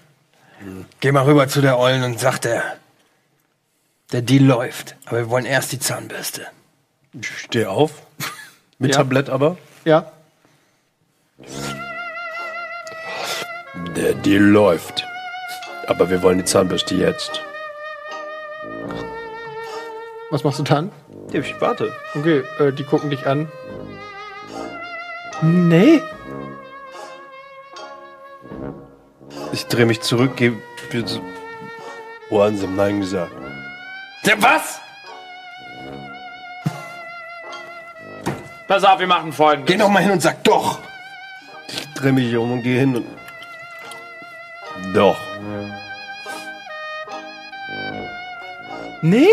Geh 1.01 1.11
mal 1.11 1.25
rüber 1.25 1.49
zu 1.49 1.63
der 1.63 1.79
Ollen 1.79 2.03
und 2.03 2.21
sag 2.21 2.39
der, 2.41 2.77
der 4.13 4.21
Deal 4.21 4.45
läuft. 4.45 4.95
Aber 5.07 5.21
wir 5.21 5.31
wollen 5.31 5.47
erst 5.47 5.73
die 5.73 5.79
Zahnbürste. 5.79 6.49
Ich 7.19 7.39
stehe 7.39 7.71
auf. 7.71 7.93
Mit 8.79 8.91
Ja. 8.91 8.99
Tablett 8.99 9.31
aber. 9.31 9.57
Ja. 9.87 10.13
Der 13.97 14.13
Deal 14.13 14.43
läuft. 14.43 15.07
Aber 15.91 16.09
wir 16.09 16.23
wollen 16.23 16.39
die 16.39 16.45
Zahnbürste 16.45 16.95
jetzt. 16.95 17.43
Was 20.31 20.45
machst 20.45 20.61
du 20.61 20.63
dann? 20.63 20.93
Ja, 21.33 21.41
ich 21.41 21.61
warte. 21.61 21.93
Okay, 22.15 22.45
äh, 22.61 22.73
die 22.73 22.85
gucken 22.85 23.11
dich 23.11 23.27
an. 23.27 23.51
Nee. 25.43 26.01
Ich 29.53 29.67
drehe 29.67 29.85
mich 29.85 30.01
zurück, 30.01 30.37
gebe. 30.37 30.59
Oh, 32.31 32.49
sie 32.51 32.63
haben 32.63 32.77
Nein 32.77 33.01
gesagt. 33.01 33.33
Der 34.25 34.41
was? 34.41 34.81
Pass 38.69 38.85
auf, 38.85 39.01
wir 39.01 39.09
machen 39.09 39.33
folgendes. 39.33 39.73
Geh 39.73 39.77
noch 39.77 39.89
mal 39.89 40.05
hin 40.05 40.13
und 40.13 40.23
sag 40.23 40.45
doch. 40.45 40.79
Ich 41.67 41.93
drehe 41.95 42.13
mich 42.13 42.37
um 42.37 42.53
und 42.53 42.63
gehe 42.63 42.79
hin 42.79 42.95
und. 42.95 43.07
Doch. 44.95 45.19
Nee? 49.03 49.29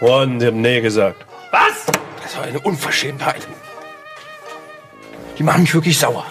Oh, 0.00 0.20
und 0.20 0.40
sie 0.40 0.46
haben 0.48 0.60
Nee 0.60 0.80
gesagt. 0.80 1.24
Was? 1.50 1.86
Das 2.22 2.36
war 2.36 2.44
eine 2.44 2.60
Unverschämtheit. 2.60 3.46
Die 5.38 5.42
machen 5.42 5.62
mich 5.62 5.74
wirklich 5.74 5.98
sauer. 5.98 6.26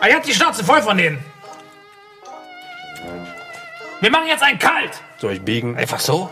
Ah, 0.00 0.08
ihr 0.08 0.14
habt 0.14 0.26
die 0.26 0.32
Schnauze 0.32 0.64
voll 0.64 0.80
von 0.80 0.96
denen. 0.96 1.22
Wir 4.00 4.10
machen 4.10 4.28
jetzt 4.28 4.42
einen 4.42 4.58
Kalt. 4.58 4.92
Soll 5.18 5.32
ich 5.32 5.42
biegen? 5.42 5.76
Einfach 5.76 6.00
so? 6.00 6.30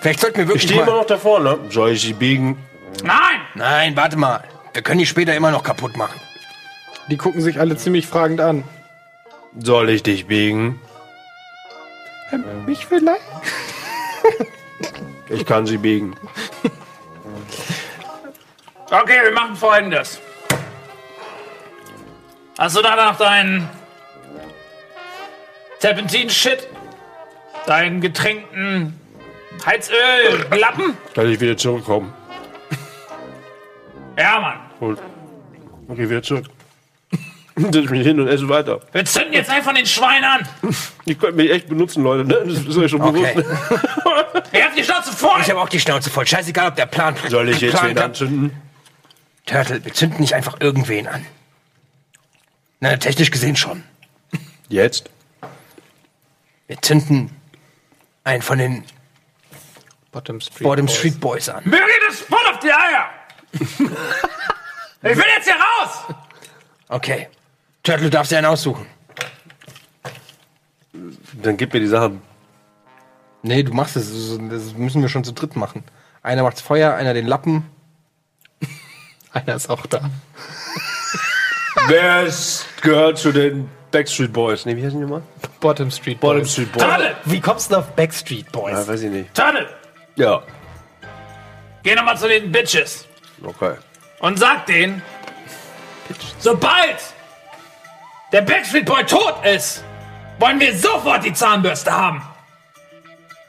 Vielleicht 0.00 0.20
sollten 0.20 0.38
wir 0.38 0.42
Ich 0.44 0.48
wirklich 0.48 0.62
stehe 0.64 0.82
immer 0.82 0.96
noch 0.96 1.06
davor, 1.06 1.38
ne? 1.38 1.58
Soll 1.70 1.92
ich 1.92 2.02
sie 2.02 2.12
biegen? 2.14 2.58
Nein. 3.04 3.40
Nein, 3.54 3.96
warte 3.96 4.16
mal. 4.16 4.42
Wir 4.72 4.82
können 4.82 4.98
die 4.98 5.06
später 5.06 5.34
immer 5.34 5.52
noch 5.52 5.62
kaputt 5.62 5.96
machen. 5.96 6.20
Die 7.08 7.16
gucken 7.16 7.40
sich 7.40 7.60
alle 7.60 7.76
ziemlich 7.76 8.06
fragend 8.06 8.40
an. 8.40 8.64
Soll 9.58 9.90
ich 9.90 10.02
dich 10.02 10.26
biegen? 10.26 10.80
Ähm, 12.32 12.64
mich 12.66 12.86
vielleicht? 12.86 13.22
Ich 15.28 15.46
kann 15.46 15.66
sie 15.66 15.78
biegen. 15.78 16.14
Okay, 18.90 19.20
wir 19.22 19.32
machen 19.32 19.56
folgendes. 19.56 20.20
Hast 22.58 22.76
du 22.76 22.82
da 22.82 22.94
noch 22.96 23.16
deinen 23.18 23.68
Terpentin-Shit? 25.80 26.68
Deinen 27.66 28.00
getränkten 28.00 28.98
Heizöl, 29.64 30.46
Lappen? 30.58 30.96
Kann 31.14 31.28
ich 31.28 31.40
wieder 31.40 31.56
zurückkommen? 31.56 32.12
Ja, 34.18 34.40
Mann. 34.40 34.60
Und 34.80 35.00
okay, 35.88 36.08
wieder 36.08 36.22
zurück. 36.22 36.46
Setz 37.72 37.88
mich 37.90 38.04
hin 38.06 38.18
und 38.20 38.26
esse 38.28 38.48
weiter. 38.48 38.80
Wir 38.92 39.04
zünden 39.04 39.32
jetzt 39.32 39.48
einfach 39.48 39.72
den 39.72 39.86
Schwein 39.86 40.24
an. 40.24 40.48
Die 41.06 41.14
könnten 41.14 41.36
mich 41.36 41.50
echt 41.50 41.68
benutzen, 41.68 42.02
Leute. 42.02 42.24
Ne? 42.24 42.42
Das 42.46 42.64
ist 42.64 42.76
euch 42.76 42.90
schon 42.90 43.00
Okay. 43.00 43.32
bewusst. 43.34 44.50
Ihr 44.52 44.64
habt 44.64 44.76
die 44.76 44.82
Schnauze 44.84 45.12
voll. 45.12 45.40
Ich 45.40 45.50
habe 45.50 45.60
auch 45.60 45.68
die 45.68 45.78
Schnauze 45.80 46.10
voll. 46.10 46.26
Scheißegal, 46.26 46.68
ob 46.68 46.76
der 46.76 46.86
Plan. 46.86 47.14
Soll 47.28 47.48
ich 47.50 47.60
jetzt 47.60 47.80
wen 47.82 47.96
anzünden? 47.98 48.50
Turtle, 49.46 49.84
wir 49.84 49.92
zünden 49.92 50.20
nicht 50.20 50.34
einfach 50.34 50.56
irgendwen 50.60 51.06
an. 51.06 51.24
Na, 52.80 52.96
technisch 52.96 53.30
gesehen 53.30 53.56
schon. 53.56 53.84
Jetzt? 54.68 55.10
Wir 56.66 56.80
zünden 56.82 57.30
einen 58.24 58.42
von 58.42 58.58
den 58.58 58.84
Bottom 60.10 60.40
Street. 60.40 60.62
Bottom 60.62 60.86
Boys. 60.86 60.96
Street 60.96 61.20
Boys 61.20 61.48
an. 61.48 61.62
Möge 61.64 61.82
das 62.08 62.20
voll 62.20 62.38
auf 62.50 62.58
die 62.60 62.72
Eier. 62.72 63.10
ich 63.52 63.78
will 65.16 65.24
jetzt 65.36 65.44
hier 65.44 65.56
raus. 65.56 66.14
Okay. 66.88 67.28
Turtle, 67.84 68.04
du 68.06 68.10
darfst 68.10 68.32
dir 68.32 68.38
einen 68.38 68.46
aussuchen. 68.46 68.86
Dann 71.34 71.56
gib 71.56 71.72
mir 71.72 71.80
die 71.80 71.86
Sache. 71.86 72.12
Nee, 73.42 73.62
du 73.62 73.72
machst 73.72 73.94
es. 73.96 74.10
Das 74.50 74.74
müssen 74.74 75.02
wir 75.02 75.08
schon 75.08 75.22
zu 75.22 75.32
dritt 75.32 75.54
machen. 75.54 75.84
Einer 76.22 76.42
macht's 76.42 76.62
Feuer, 76.62 76.94
einer 76.94 77.12
den 77.14 77.26
Lappen. 77.26 77.68
Einer 79.32 79.56
ist 79.56 79.68
auch 79.68 79.84
da. 79.86 80.10
Wer 81.88 82.22
ist, 82.22 82.66
gehört 82.80 83.18
zu 83.18 83.32
den 83.32 83.68
Backstreet 83.90 84.32
Boys? 84.32 84.64
Nee, 84.64 84.76
wie 84.76 84.84
heißen 84.86 84.96
die 84.98 85.02
nochmal? 85.04 85.22
Bottom 85.60 85.90
Street 85.90 86.20
Bottom 86.20 86.38
Boys. 86.42 86.52
Street 86.52 86.72
Boys. 86.72 86.82
Turtle, 86.84 87.16
Wie 87.24 87.40
kommst 87.40 87.70
du 87.72 87.76
auf 87.76 87.88
Backstreet 87.96 88.50
Boys? 88.52 88.72
Ja, 88.72 88.86
weiß 88.86 89.02
ich 89.02 89.10
nicht. 89.10 89.34
Turtle, 89.34 89.68
Ja, 90.16 90.42
geh 91.82 91.94
nochmal 91.94 92.16
zu 92.16 92.28
den 92.28 92.50
Bitches 92.50 93.06
okay. 93.44 93.74
und 94.20 94.38
sag 94.38 94.66
denen, 94.66 95.02
sobald 96.38 96.96
der 98.34 98.42
Backstreet 98.42 98.84
Boy 98.84 99.04
tot 99.06 99.46
ist, 99.46 99.84
wollen 100.40 100.58
wir 100.58 100.76
sofort 100.76 101.24
die 101.24 101.32
Zahnbürste 101.32 101.92
haben. 101.92 102.20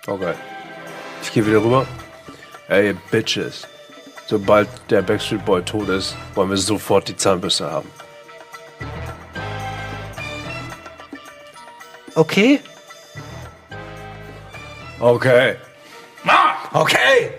Okay. 0.06 0.36
Ich 1.24 1.34
gehe 1.34 1.44
wieder 1.44 1.57
rüber. 1.57 1.88
Ey, 2.68 2.94
Bitches. 3.10 3.68
Sobald 4.28 4.70
der 4.91 5.02
Backstreet 5.02 5.44
Boy 5.44 5.64
tot 5.64 5.90
ist, 5.90 6.16
wollen 6.36 6.52
wir 6.52 6.57
sofort 6.57 7.07
die 7.07 7.18
Zahnbürste 7.18 7.72
haben. 7.72 7.90
Okay. 12.14 12.60
Okay. 14.99 15.56
Okay. 16.74 17.30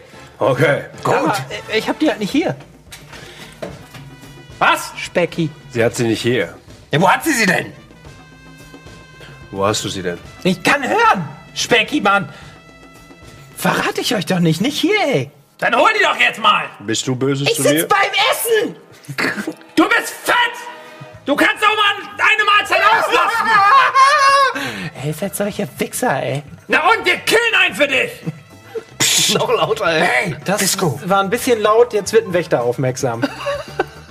Okay. 0.40 0.84
Gut. 1.04 1.32
Ich 1.72 1.88
hab 1.88 1.96
die 2.00 2.08
halt 2.08 2.18
nicht 2.18 2.32
hier. 2.32 2.56
was? 4.58 4.92
Specky. 4.96 5.48
Sie 5.70 5.84
hat 5.84 5.94
sie 5.94 6.08
nicht 6.08 6.22
hier. 6.22 6.56
Ja, 6.96 7.02
wo 7.02 7.10
hat 7.10 7.24
sie 7.24 7.32
sie 7.32 7.44
denn? 7.44 7.74
Wo 9.50 9.66
hast 9.66 9.84
du 9.84 9.90
sie 9.90 10.02
denn? 10.02 10.18
Ich 10.44 10.62
kann 10.62 10.82
hören. 10.82 11.28
Specky, 11.54 12.00
Mann. 12.00 12.26
Verrate 13.54 14.00
ich 14.00 14.14
euch 14.14 14.24
doch 14.24 14.38
nicht. 14.38 14.62
Nicht 14.62 14.80
hier, 14.80 14.98
ey. 15.06 15.30
Dann 15.58 15.76
hol 15.76 15.90
die 15.98 16.02
doch 16.02 16.16
jetzt 16.18 16.40
mal. 16.40 16.64
Bist 16.80 17.06
du 17.06 17.14
böse 17.14 17.44
zu 17.44 17.62
sitz 17.62 17.72
mir? 17.82 17.86
beim 17.88 18.10
Essen. 18.32 18.76
Du 19.74 19.84
bist 19.90 20.14
fett. 20.24 20.36
Du 21.26 21.36
kannst 21.36 21.62
auch 21.62 21.76
mal 21.76 22.08
eine 22.14 22.44
Mahlzeit 22.44 22.80
auslassen. 22.80 23.46
Ey, 25.04 25.12
seid 25.12 25.36
solche 25.36 25.68
Wichser, 25.78 26.22
ey. 26.22 26.42
Na 26.68 26.88
und 26.88 27.04
wir 27.04 27.16
killen 27.18 27.54
einen 27.60 27.74
für 27.74 27.88
dich. 27.88 29.34
Noch 29.34 29.50
lauter, 29.52 29.84
ey. 29.86 30.00
Hey, 30.00 30.36
Das 30.46 30.60
Disco. 30.60 30.98
war 31.04 31.20
ein 31.22 31.28
bisschen 31.28 31.60
laut. 31.60 31.92
Jetzt 31.92 32.14
wird 32.14 32.26
ein 32.26 32.32
Wächter 32.32 32.62
aufmerksam. 32.62 33.22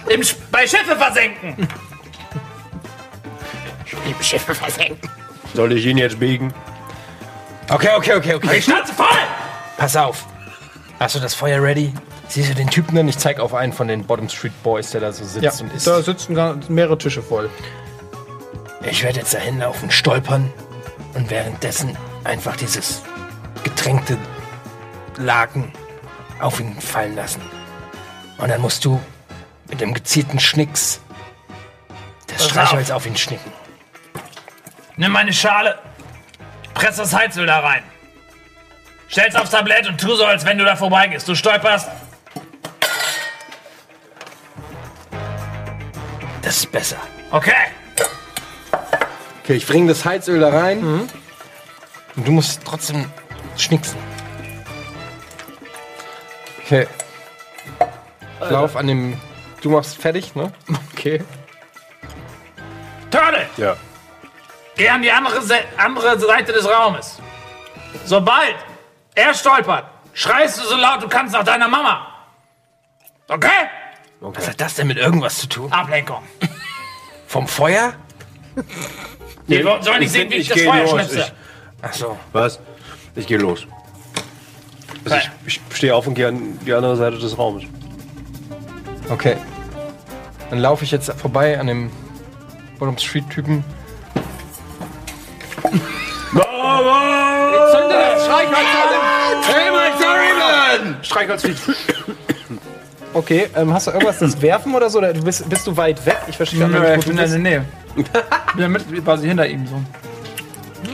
Im, 0.07 0.21
bei 0.51 0.67
Schiffe 0.67 0.95
versenken. 0.95 1.67
Im 4.05 4.21
Schiffe 4.23 4.53
versenken. 4.55 5.09
Soll 5.53 5.71
ich 5.73 5.85
ihn 5.85 5.97
jetzt 5.97 6.19
biegen? 6.19 6.53
Okay, 7.69 7.89
okay, 7.95 8.13
okay, 8.15 8.29
Die 8.29 8.35
okay. 8.47 8.61
Schnauze 8.61 8.93
voll. 8.93 9.07
Pass 9.77 9.95
auf. 9.95 10.25
Hast 10.99 11.15
du 11.15 11.19
das 11.19 11.33
Feuer 11.33 11.61
ready? 11.61 11.93
Siehst 12.27 12.49
du 12.49 12.55
den 12.55 12.69
Typen? 12.69 12.95
Dann, 12.95 13.07
ich 13.07 13.17
zeig 13.17 13.39
auf 13.39 13.53
einen 13.53 13.73
von 13.73 13.87
den 13.87 14.05
Bottom 14.05 14.29
Street 14.29 14.53
Boys, 14.63 14.91
der 14.91 15.01
da 15.01 15.11
so 15.11 15.23
sitzt 15.23 15.43
Ja, 15.43 15.51
und 15.65 15.73
isst. 15.73 15.87
da 15.87 16.01
sitzen 16.01 16.35
gar- 16.35 16.57
mehrere 16.69 16.97
Tische 16.97 17.21
voll. 17.21 17.49
Ich 18.89 19.03
werde 19.03 19.19
jetzt 19.19 19.33
dahin 19.33 19.59
laufen, 19.59 19.89
stolpern 19.91 20.51
und 21.15 21.29
währenddessen 21.29 21.97
einfach 22.23 22.55
dieses 22.55 23.01
getränkte 23.63 24.17
Laken 25.17 25.71
auf 26.39 26.59
ihn 26.59 26.79
fallen 26.79 27.15
lassen. 27.15 27.41
Und 28.37 28.49
dann 28.49 28.61
musst 28.61 28.85
du 28.85 28.99
mit 29.69 29.81
dem 29.81 29.93
gezielten 29.93 30.39
Schnicks 30.39 30.99
das 32.27 32.37
Pass 32.37 32.49
Streichholz 32.49 32.91
auf 32.91 33.05
ihn 33.05 33.15
schnicken. 33.17 33.51
Nimm 34.97 35.11
meine 35.11 35.33
Schale, 35.33 35.77
press 36.73 36.95
das 36.97 37.13
Heizöl 37.13 37.45
da 37.45 37.59
rein. 37.59 37.83
Stell's 39.07 39.35
aufs 39.35 39.51
Tablett 39.51 39.87
und 39.87 39.99
tu 39.99 40.15
so, 40.15 40.25
als 40.25 40.45
wenn 40.45 40.57
du 40.57 40.65
da 40.65 40.75
vorbeigehst. 40.75 41.27
Du 41.27 41.35
stolperst. 41.35 41.89
Das 46.41 46.57
ist 46.57 46.71
besser. 46.71 46.97
Okay. 47.31 47.51
Okay, 49.43 49.53
ich 49.53 49.67
bringe 49.67 49.89
das 49.89 50.05
Heizöl 50.05 50.39
da 50.39 50.49
rein. 50.49 50.81
Mhm. 50.81 51.09
Und 52.15 52.27
du 52.27 52.31
musst 52.31 52.61
trotzdem 52.65 53.11
schnicksen. 53.57 53.99
Okay. 56.63 56.87
Ich 58.43 58.49
lauf 58.49 58.75
an 58.75 58.87
dem. 58.87 59.19
Du 59.61 59.69
machst 59.69 59.97
fertig, 59.97 60.35
ne? 60.35 60.51
Okay. 60.93 61.23
Turtle, 63.11 63.45
Ja. 63.57 63.75
Geh 64.75 64.89
an 64.89 65.01
die 65.01 65.11
andere, 65.11 65.41
Se 65.41 65.55
andere 65.77 66.19
Seite 66.19 66.53
des 66.53 66.67
Raumes. 66.67 67.19
Sobald 68.05 68.55
er 69.15 69.33
stolpert, 69.33 69.85
schreist 70.13 70.59
du 70.59 70.63
so 70.63 70.75
laut 70.75 71.01
du 71.01 71.07
kannst 71.07 71.33
nach 71.33 71.43
deiner 71.43 71.67
Mama. 71.67 72.07
Okay? 73.27 73.69
Was 74.19 74.47
hat 74.47 74.59
das 74.59 74.75
denn 74.75 74.87
mit 74.87 74.97
irgendwas 74.97 75.37
zu 75.37 75.47
tun? 75.47 75.71
Ablenkung. 75.71 76.23
Vom 77.27 77.47
Feuer? 77.47 77.93
Die 79.47 79.61
sollen 79.61 79.99
nicht 79.99 80.11
sehen, 80.11 80.29
wie 80.29 80.35
ich, 80.35 80.49
ich 80.49 80.49
das 80.49 80.61
Feuer 80.61 80.87
schnipse. 80.87 81.31
Ach 81.81 81.93
so. 81.93 82.17
Was? 82.31 82.59
Ich 83.15 83.27
gehe 83.27 83.37
los. 83.37 83.67
Also 85.03 85.17
ich, 85.17 85.59
ich 85.69 85.77
stehe 85.77 85.93
auf 85.93 86.07
und 86.07 86.15
gehe 86.15 86.27
an 86.27 86.59
die 86.65 86.73
andere 86.73 86.95
Seite 86.95 87.17
des 87.17 87.37
Raumes. 87.37 87.63
Okay. 89.09 89.37
Dann 90.49 90.59
laufe 90.59 90.83
ich 90.83 90.91
jetzt 90.91 91.11
vorbei 91.13 91.59
an 91.59 91.67
dem 91.67 91.91
Bottom 92.79 92.97
Street 92.97 93.29
Typen. 93.29 93.63
Zünde 97.71 97.95
das 97.95 98.25
Streichholz 98.25 98.57
an! 98.57 99.43
Hey, 99.43 99.71
my 99.71 100.01
sorry, 100.01 100.33
man! 100.37 100.97
Streichholz 101.03 101.41
fliegt. 101.41 101.59
Okay, 103.13 103.47
ähm, 103.55 103.73
hast 103.73 103.87
du 103.87 103.91
irgendwas 103.91 104.19
das 104.19 104.41
Werfen 104.41 104.75
oder 104.75 104.89
so? 104.89 104.97
Oder 104.97 105.13
du 105.13 105.23
bist, 105.23 105.47
bist 105.49 105.65
du 105.65 105.77
weit 105.77 106.05
weg? 106.05 106.17
Ich 106.27 106.35
verstehe 106.35 106.59
gar 106.59 106.67
Nö, 106.67 106.79
nicht, 106.79 106.89
ich 106.89 107.05
wo 107.05 107.09
bin 107.09 107.17
du 107.17 107.23
in 107.23 107.29
bist. 107.29 107.33
der 107.33 107.39
Nähe. 107.41 107.65
Ich 107.95 108.55
bin 108.55 108.71
mit, 108.71 109.05
quasi 109.05 109.27
hinter 109.27 109.47
ihm 109.47 109.65
so. 109.65 109.81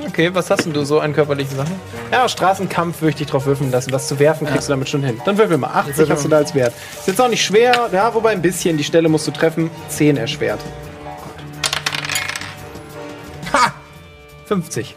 Okay, 0.08 0.30
was 0.34 0.50
hast 0.50 0.66
denn 0.66 0.74
du 0.74 0.84
so 0.84 1.00
an 1.00 1.14
körperlichen 1.14 1.56
Sachen? 1.58 1.74
Ja, 2.12 2.28
Straßenkampf 2.30 3.02
würde 3.02 3.10
ich 3.12 3.16
dich 3.16 3.28
drauf 3.28 3.46
würfeln 3.46 3.72
lassen. 3.72 3.92
Was 3.92 4.08
zu 4.08 4.20
werfen 4.20 4.46
kriegst 4.46 4.68
du 4.68 4.74
damit 4.74 4.88
schon 4.90 5.04
hin. 5.04 5.20
Dann 5.26 5.38
würfel 5.38 5.58
mal. 5.58 5.70
80 5.70 6.10
hast 6.12 6.26
du 6.26 6.30
da 6.30 6.38
als 6.38 6.54
Wert. 6.54 6.74
Ist 7.00 7.08
jetzt 7.08 7.20
auch 7.22 7.28
nicht 7.30 7.44
schwer, 7.44 7.90
ja, 7.92 8.14
wobei 8.14 8.32
ein 8.32 8.42
bisschen. 8.42 8.78
Die 8.78 8.84
Stelle 8.84 9.10
musst 9.10 9.26
du 9.28 9.32
treffen. 9.32 9.72
10 9.90 10.18
erschwert. 10.18 10.60
Ha! 13.54 13.74
50. 14.46 14.96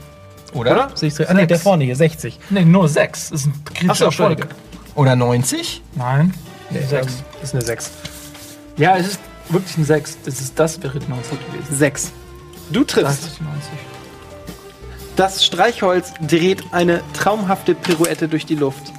Oder? 0.54 0.72
Oder? 0.72 0.90
Sehe 0.96 1.08
ich 1.08 1.28
ah, 1.28 1.34
nee, 1.34 1.46
der 1.46 1.58
vorne 1.58 1.84
hier, 1.84 1.96
60. 1.96 2.38
Nee, 2.50 2.64
nur 2.64 2.88
sechs. 2.88 3.30
Das 3.30 3.40
ist 3.40 3.46
ein 3.48 3.64
kritischer 3.64 3.90
Achso, 3.90 4.04
Erfolg. 4.24 4.46
Oder 4.94 5.16
90? 5.16 5.82
Nein. 5.96 6.32
Nee, 6.70 6.80
Sechs. 6.88 7.22
Das 7.40 7.50
ist 7.50 7.54
eine 7.54 7.64
6. 7.64 7.90
Ja, 8.76 8.96
es 8.96 9.08
ist 9.08 9.20
wirklich 9.50 9.76
ein 9.76 9.84
Sechs. 9.84 10.16
Das, 10.24 10.40
ist, 10.40 10.58
das 10.58 10.82
wäre 10.82 10.98
die 10.98 11.08
90 11.08 11.38
gewesen. 11.46 11.76
6. 11.76 12.12
Du 12.70 12.84
Das 12.84 12.94
triffst. 12.94 13.26
ist 13.26 13.38
die 13.40 13.44
90. 13.44 13.62
Das 15.16 15.44
Streichholz 15.44 16.12
dreht 16.26 16.64
eine 16.72 17.00
traumhafte 17.12 17.74
Pirouette 17.74 18.26
durch 18.28 18.46
die 18.46 18.56
Luft, 18.56 18.92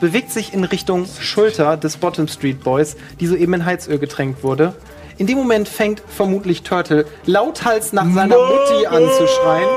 bewegt 0.00 0.30
sich 0.30 0.52
in 0.52 0.64
Richtung 0.64 1.06
Schulter 1.20 1.76
des 1.78 1.96
Bottom 1.96 2.28
Street 2.28 2.62
Boys, 2.62 2.96
die 3.20 3.26
soeben 3.26 3.54
in 3.54 3.64
Heizöl 3.64 3.98
getränkt 3.98 4.42
wurde. 4.42 4.74
In 5.22 5.28
dem 5.28 5.38
Moment 5.38 5.68
fängt 5.68 6.02
vermutlich 6.08 6.62
Turtle 6.64 7.06
lauthals 7.26 7.92
nach 7.92 8.12
seiner 8.12 8.36
Mutti 8.36 8.86
an 8.88 9.08
zu 9.16 9.28
schreien. 9.28 9.68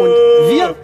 Und 0.00 0.50
wir 0.50 0.74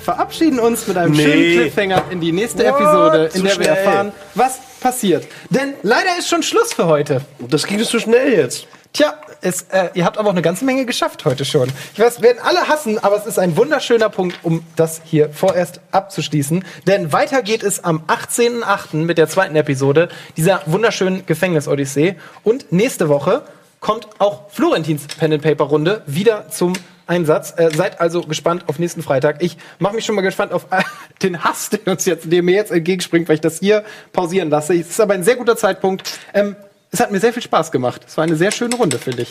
verabschieden 0.00 0.58
uns 0.60 0.86
mit 0.86 0.98
einem 0.98 1.12
Nee. 1.12 1.22
schönen 1.22 1.52
Cliffhanger 1.54 2.02
in 2.10 2.20
die 2.20 2.30
nächste 2.32 2.66
Episode, 2.66 3.30
in 3.32 3.40
Zu 3.40 3.42
der 3.44 3.56
wir 3.56 3.64
schnell. 3.64 3.68
erfahren, 3.68 4.12
was 4.34 4.58
passiert. 4.82 5.26
Denn 5.48 5.72
leider 5.82 6.18
ist 6.18 6.28
schon 6.28 6.42
Schluss 6.42 6.74
für 6.74 6.88
heute. 6.88 7.22
Das 7.38 7.66
ging 7.66 7.82
zu 7.82 7.98
schnell 7.98 8.34
jetzt. 8.34 8.66
Tja, 8.92 9.14
es, 9.42 9.62
äh, 9.70 9.90
ihr 9.94 10.04
habt 10.04 10.18
aber 10.18 10.28
auch 10.28 10.32
eine 10.32 10.42
ganze 10.42 10.64
Menge 10.64 10.86
geschafft 10.86 11.24
heute 11.24 11.44
schon. 11.44 11.70
Ich 11.92 12.00
weiß, 12.00 12.22
werden 12.22 12.38
alle 12.42 12.68
hassen, 12.68 12.98
aber 12.98 13.16
es 13.16 13.26
ist 13.26 13.38
ein 13.38 13.56
wunderschöner 13.56 14.08
Punkt, 14.08 14.38
um 14.42 14.64
das 14.76 15.02
hier 15.04 15.30
vorerst 15.30 15.80
abzuschließen. 15.92 16.64
Denn 16.86 17.12
weiter 17.12 17.42
geht 17.42 17.62
es 17.62 17.84
am 17.84 18.02
18.08. 18.06 18.96
mit 18.96 19.18
der 19.18 19.28
zweiten 19.28 19.56
Episode 19.56 20.08
dieser 20.36 20.62
wunderschönen 20.66 21.26
Gefängnis-Odyssee. 21.26 22.16
Und 22.42 22.72
nächste 22.72 23.08
Woche 23.08 23.42
kommt 23.80 24.08
auch 24.18 24.50
Florentins 24.50 25.06
Pen 25.06 25.34
and 25.34 25.42
Paper 25.42 25.64
Runde 25.64 26.02
wieder 26.06 26.48
zum 26.48 26.72
Einsatz. 27.06 27.54
Äh, 27.56 27.70
seid 27.74 28.00
also 28.00 28.22
gespannt 28.22 28.64
auf 28.68 28.78
nächsten 28.78 29.02
Freitag. 29.02 29.42
Ich 29.42 29.56
mache 29.78 29.94
mich 29.94 30.04
schon 30.04 30.14
mal 30.14 30.22
gespannt 30.22 30.52
auf 30.52 30.66
äh, 30.70 30.82
den 31.22 31.44
Hass, 31.44 31.70
den 31.70 31.92
uns 31.92 32.04
jetzt, 32.04 32.32
der 32.32 32.42
mir 32.42 32.54
jetzt 32.54 32.72
entgegenspringt, 32.72 33.28
weil 33.28 33.36
ich 33.36 33.40
das 33.40 33.60
hier 33.60 33.84
pausieren 34.12 34.50
lasse. 34.50 34.74
Es 34.74 34.90
ist 34.90 35.00
aber 35.00 35.14
ein 35.14 35.24
sehr 35.24 35.36
guter 35.36 35.56
Zeitpunkt. 35.56 36.18
Ähm, 36.34 36.56
es 36.90 37.00
hat 37.00 37.10
mir 37.10 37.20
sehr 37.20 37.32
viel 37.32 37.42
Spaß 37.42 37.70
gemacht. 37.72 38.02
Es 38.06 38.16
war 38.16 38.24
eine 38.24 38.36
sehr 38.36 38.50
schöne 38.50 38.74
Runde, 38.76 38.98
finde 38.98 39.22
ich. 39.22 39.28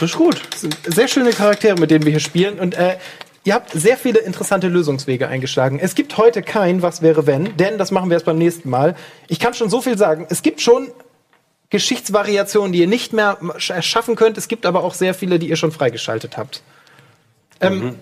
Das 0.00 0.10
ist 0.10 0.16
gut. 0.16 0.40
Es 0.54 0.60
sind 0.62 0.76
sehr 0.86 1.08
schöne 1.08 1.30
Charaktere, 1.30 1.76
mit 1.78 1.90
denen 1.90 2.04
wir 2.04 2.12
hier 2.12 2.20
spielen. 2.20 2.58
Und 2.58 2.74
äh, 2.74 2.96
ihr 3.44 3.54
habt 3.54 3.70
sehr 3.72 3.96
viele 3.96 4.20
interessante 4.20 4.68
Lösungswege 4.68 5.28
eingeschlagen. 5.28 5.78
Es 5.80 5.94
gibt 5.94 6.16
heute 6.16 6.42
kein 6.42 6.82
Was 6.82 7.02
wäre 7.02 7.26
wenn, 7.26 7.56
denn 7.56 7.78
das 7.78 7.90
machen 7.90 8.08
wir 8.10 8.14
erst 8.14 8.26
beim 8.26 8.38
nächsten 8.38 8.70
Mal. 8.70 8.94
Ich 9.26 9.40
kann 9.40 9.54
schon 9.54 9.68
so 9.70 9.80
viel 9.80 9.98
sagen. 9.98 10.26
Es 10.30 10.42
gibt 10.42 10.60
schon 10.60 10.88
Geschichtsvariationen, 11.70 12.72
die 12.72 12.78
ihr 12.80 12.86
nicht 12.86 13.12
mehr 13.12 13.38
sch- 13.58 13.82
schaffen 13.82 14.16
könnt. 14.16 14.38
Es 14.38 14.48
gibt 14.48 14.64
aber 14.64 14.82
auch 14.84 14.94
sehr 14.94 15.12
viele, 15.14 15.38
die 15.38 15.48
ihr 15.48 15.56
schon 15.56 15.72
freigeschaltet 15.72 16.36
habt. 16.38 16.62
Ähm, 17.60 17.96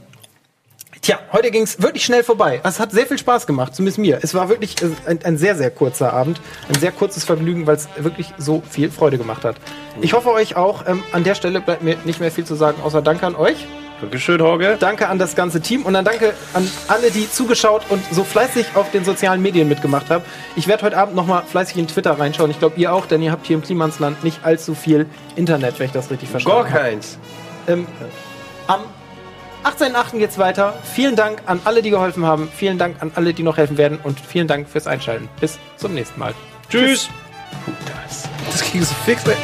Tja, 1.03 1.19
heute 1.33 1.51
ging 1.51 1.63
es 1.63 1.81
wirklich 1.81 2.05
schnell 2.05 2.25
vorbei. 2.25 2.61
Es 2.65 2.81
hat 2.81 2.91
sehr 2.91 3.07
viel 3.07 3.19
Spaß 3.19 3.47
gemacht, 3.47 3.75
zumindest 3.75 3.99
mir. 3.99 4.19
Es 4.23 4.35
war 4.35 4.49
wirklich 4.49 4.81
äh, 4.83 4.87
ein, 5.07 5.19
ein 5.25 5.37
sehr, 5.37 5.55
sehr 5.55 5.71
kurzer 5.71 6.13
Abend. 6.13 6.41
Ein 6.69 6.81
sehr 6.81 6.93
kurzes 6.93 7.25
Vergnügen, 7.25 7.67
weil 7.67 7.77
es 7.77 7.89
wirklich 7.99 8.33
so 8.39 8.63
viel 8.69 8.91
Freude 8.91 9.19
gemacht 9.19 9.45
hat. 9.45 9.57
Ich 10.01 10.15
hoffe 10.15 10.31
euch 10.31 10.57
auch. 10.57 10.87
Ähm, 10.87 11.03
an 11.13 11.25
der 11.25 11.35
Stelle 11.35 11.61
bleibt 11.61 11.83
mir 11.83 11.97
nicht 12.05 12.21
mehr 12.21 12.31
viel 12.31 12.45
zu 12.45 12.55
sagen, 12.55 12.79
außer 12.83 13.03
Danke 13.03 13.27
an 13.27 13.37
euch. 13.37 13.67
Dankeschön, 14.01 14.43
Horge. 14.43 14.77
Danke 14.79 15.09
an 15.09 15.19
das 15.19 15.35
ganze 15.35 15.61
Team 15.61 15.87
und 15.87 15.95
dann 15.95 16.05
danke 16.05 16.35
an 16.53 16.69
alle, 16.89 17.11
die 17.11 17.31
zugeschaut 17.31 17.83
und 17.89 18.03
so 18.11 18.25
fleißig 18.25 18.67
auf 18.75 18.91
den 18.91 19.05
sozialen 19.05 19.41
Medien 19.41 19.69
mitgemacht 19.69 20.11
haben. 20.11 20.23
Ich 20.55 20.69
werde 20.69 20.85
heute 20.85 20.99
Abend 20.99 21.15
noch 21.17 21.27
mal 21.27 21.43
fleißig 21.43 21.79
in 21.79 21.89
Twitter 21.89 22.19
reinschauen. 22.19 22.51
Ich 22.51 22.59
glaube, 22.59 22.79
ihr 22.79 22.93
auch, 22.93 23.07
denn 23.07 23.23
ihr 23.23 23.33
habt 23.33 23.47
hier 23.47 23.57
im 23.57 23.63
Klimansland 23.63 24.23
nicht 24.23 24.45
allzu 24.45 24.75
viel 24.75 25.07
Internet, 25.35 25.79
wenn 25.79 25.87
ich 25.87 25.93
das 25.93 26.11
richtig 26.11 26.29
verstanden 26.29 26.59
Gar 26.59 26.71
habe. 26.71 26.79
keins. 26.91 27.19
Ähm, 27.69 27.87
am 28.67 28.81
18.8. 29.67 30.19
geht's 30.19 30.39
weiter. 30.39 30.75
Vielen 30.95 31.17
Dank 31.17 31.43
an 31.47 31.61
alle, 31.65 31.83
die 31.83 31.91
geholfen 31.91 32.25
haben. 32.25 32.49
Vielen 32.55 32.79
Dank 32.79 33.03
an 33.03 33.11
alle, 33.17 33.35
die 33.35 33.43
noch 33.43 33.57
helfen 33.57 33.77
werden. 33.77 33.99
Und 34.01 34.21
vielen 34.21 34.47
Dank 34.47 34.69
fürs 34.69 34.87
Einschalten. 34.87 35.29
Bis 35.41 35.59
zum 35.77 35.93
nächsten 35.93 36.21
Mal. 36.21 36.35
Tschüss. 36.71 37.09
Das 38.47 38.61
kriegst 38.61 38.93
du 38.93 38.95
fix, 39.05 39.27
ey. 39.27 39.35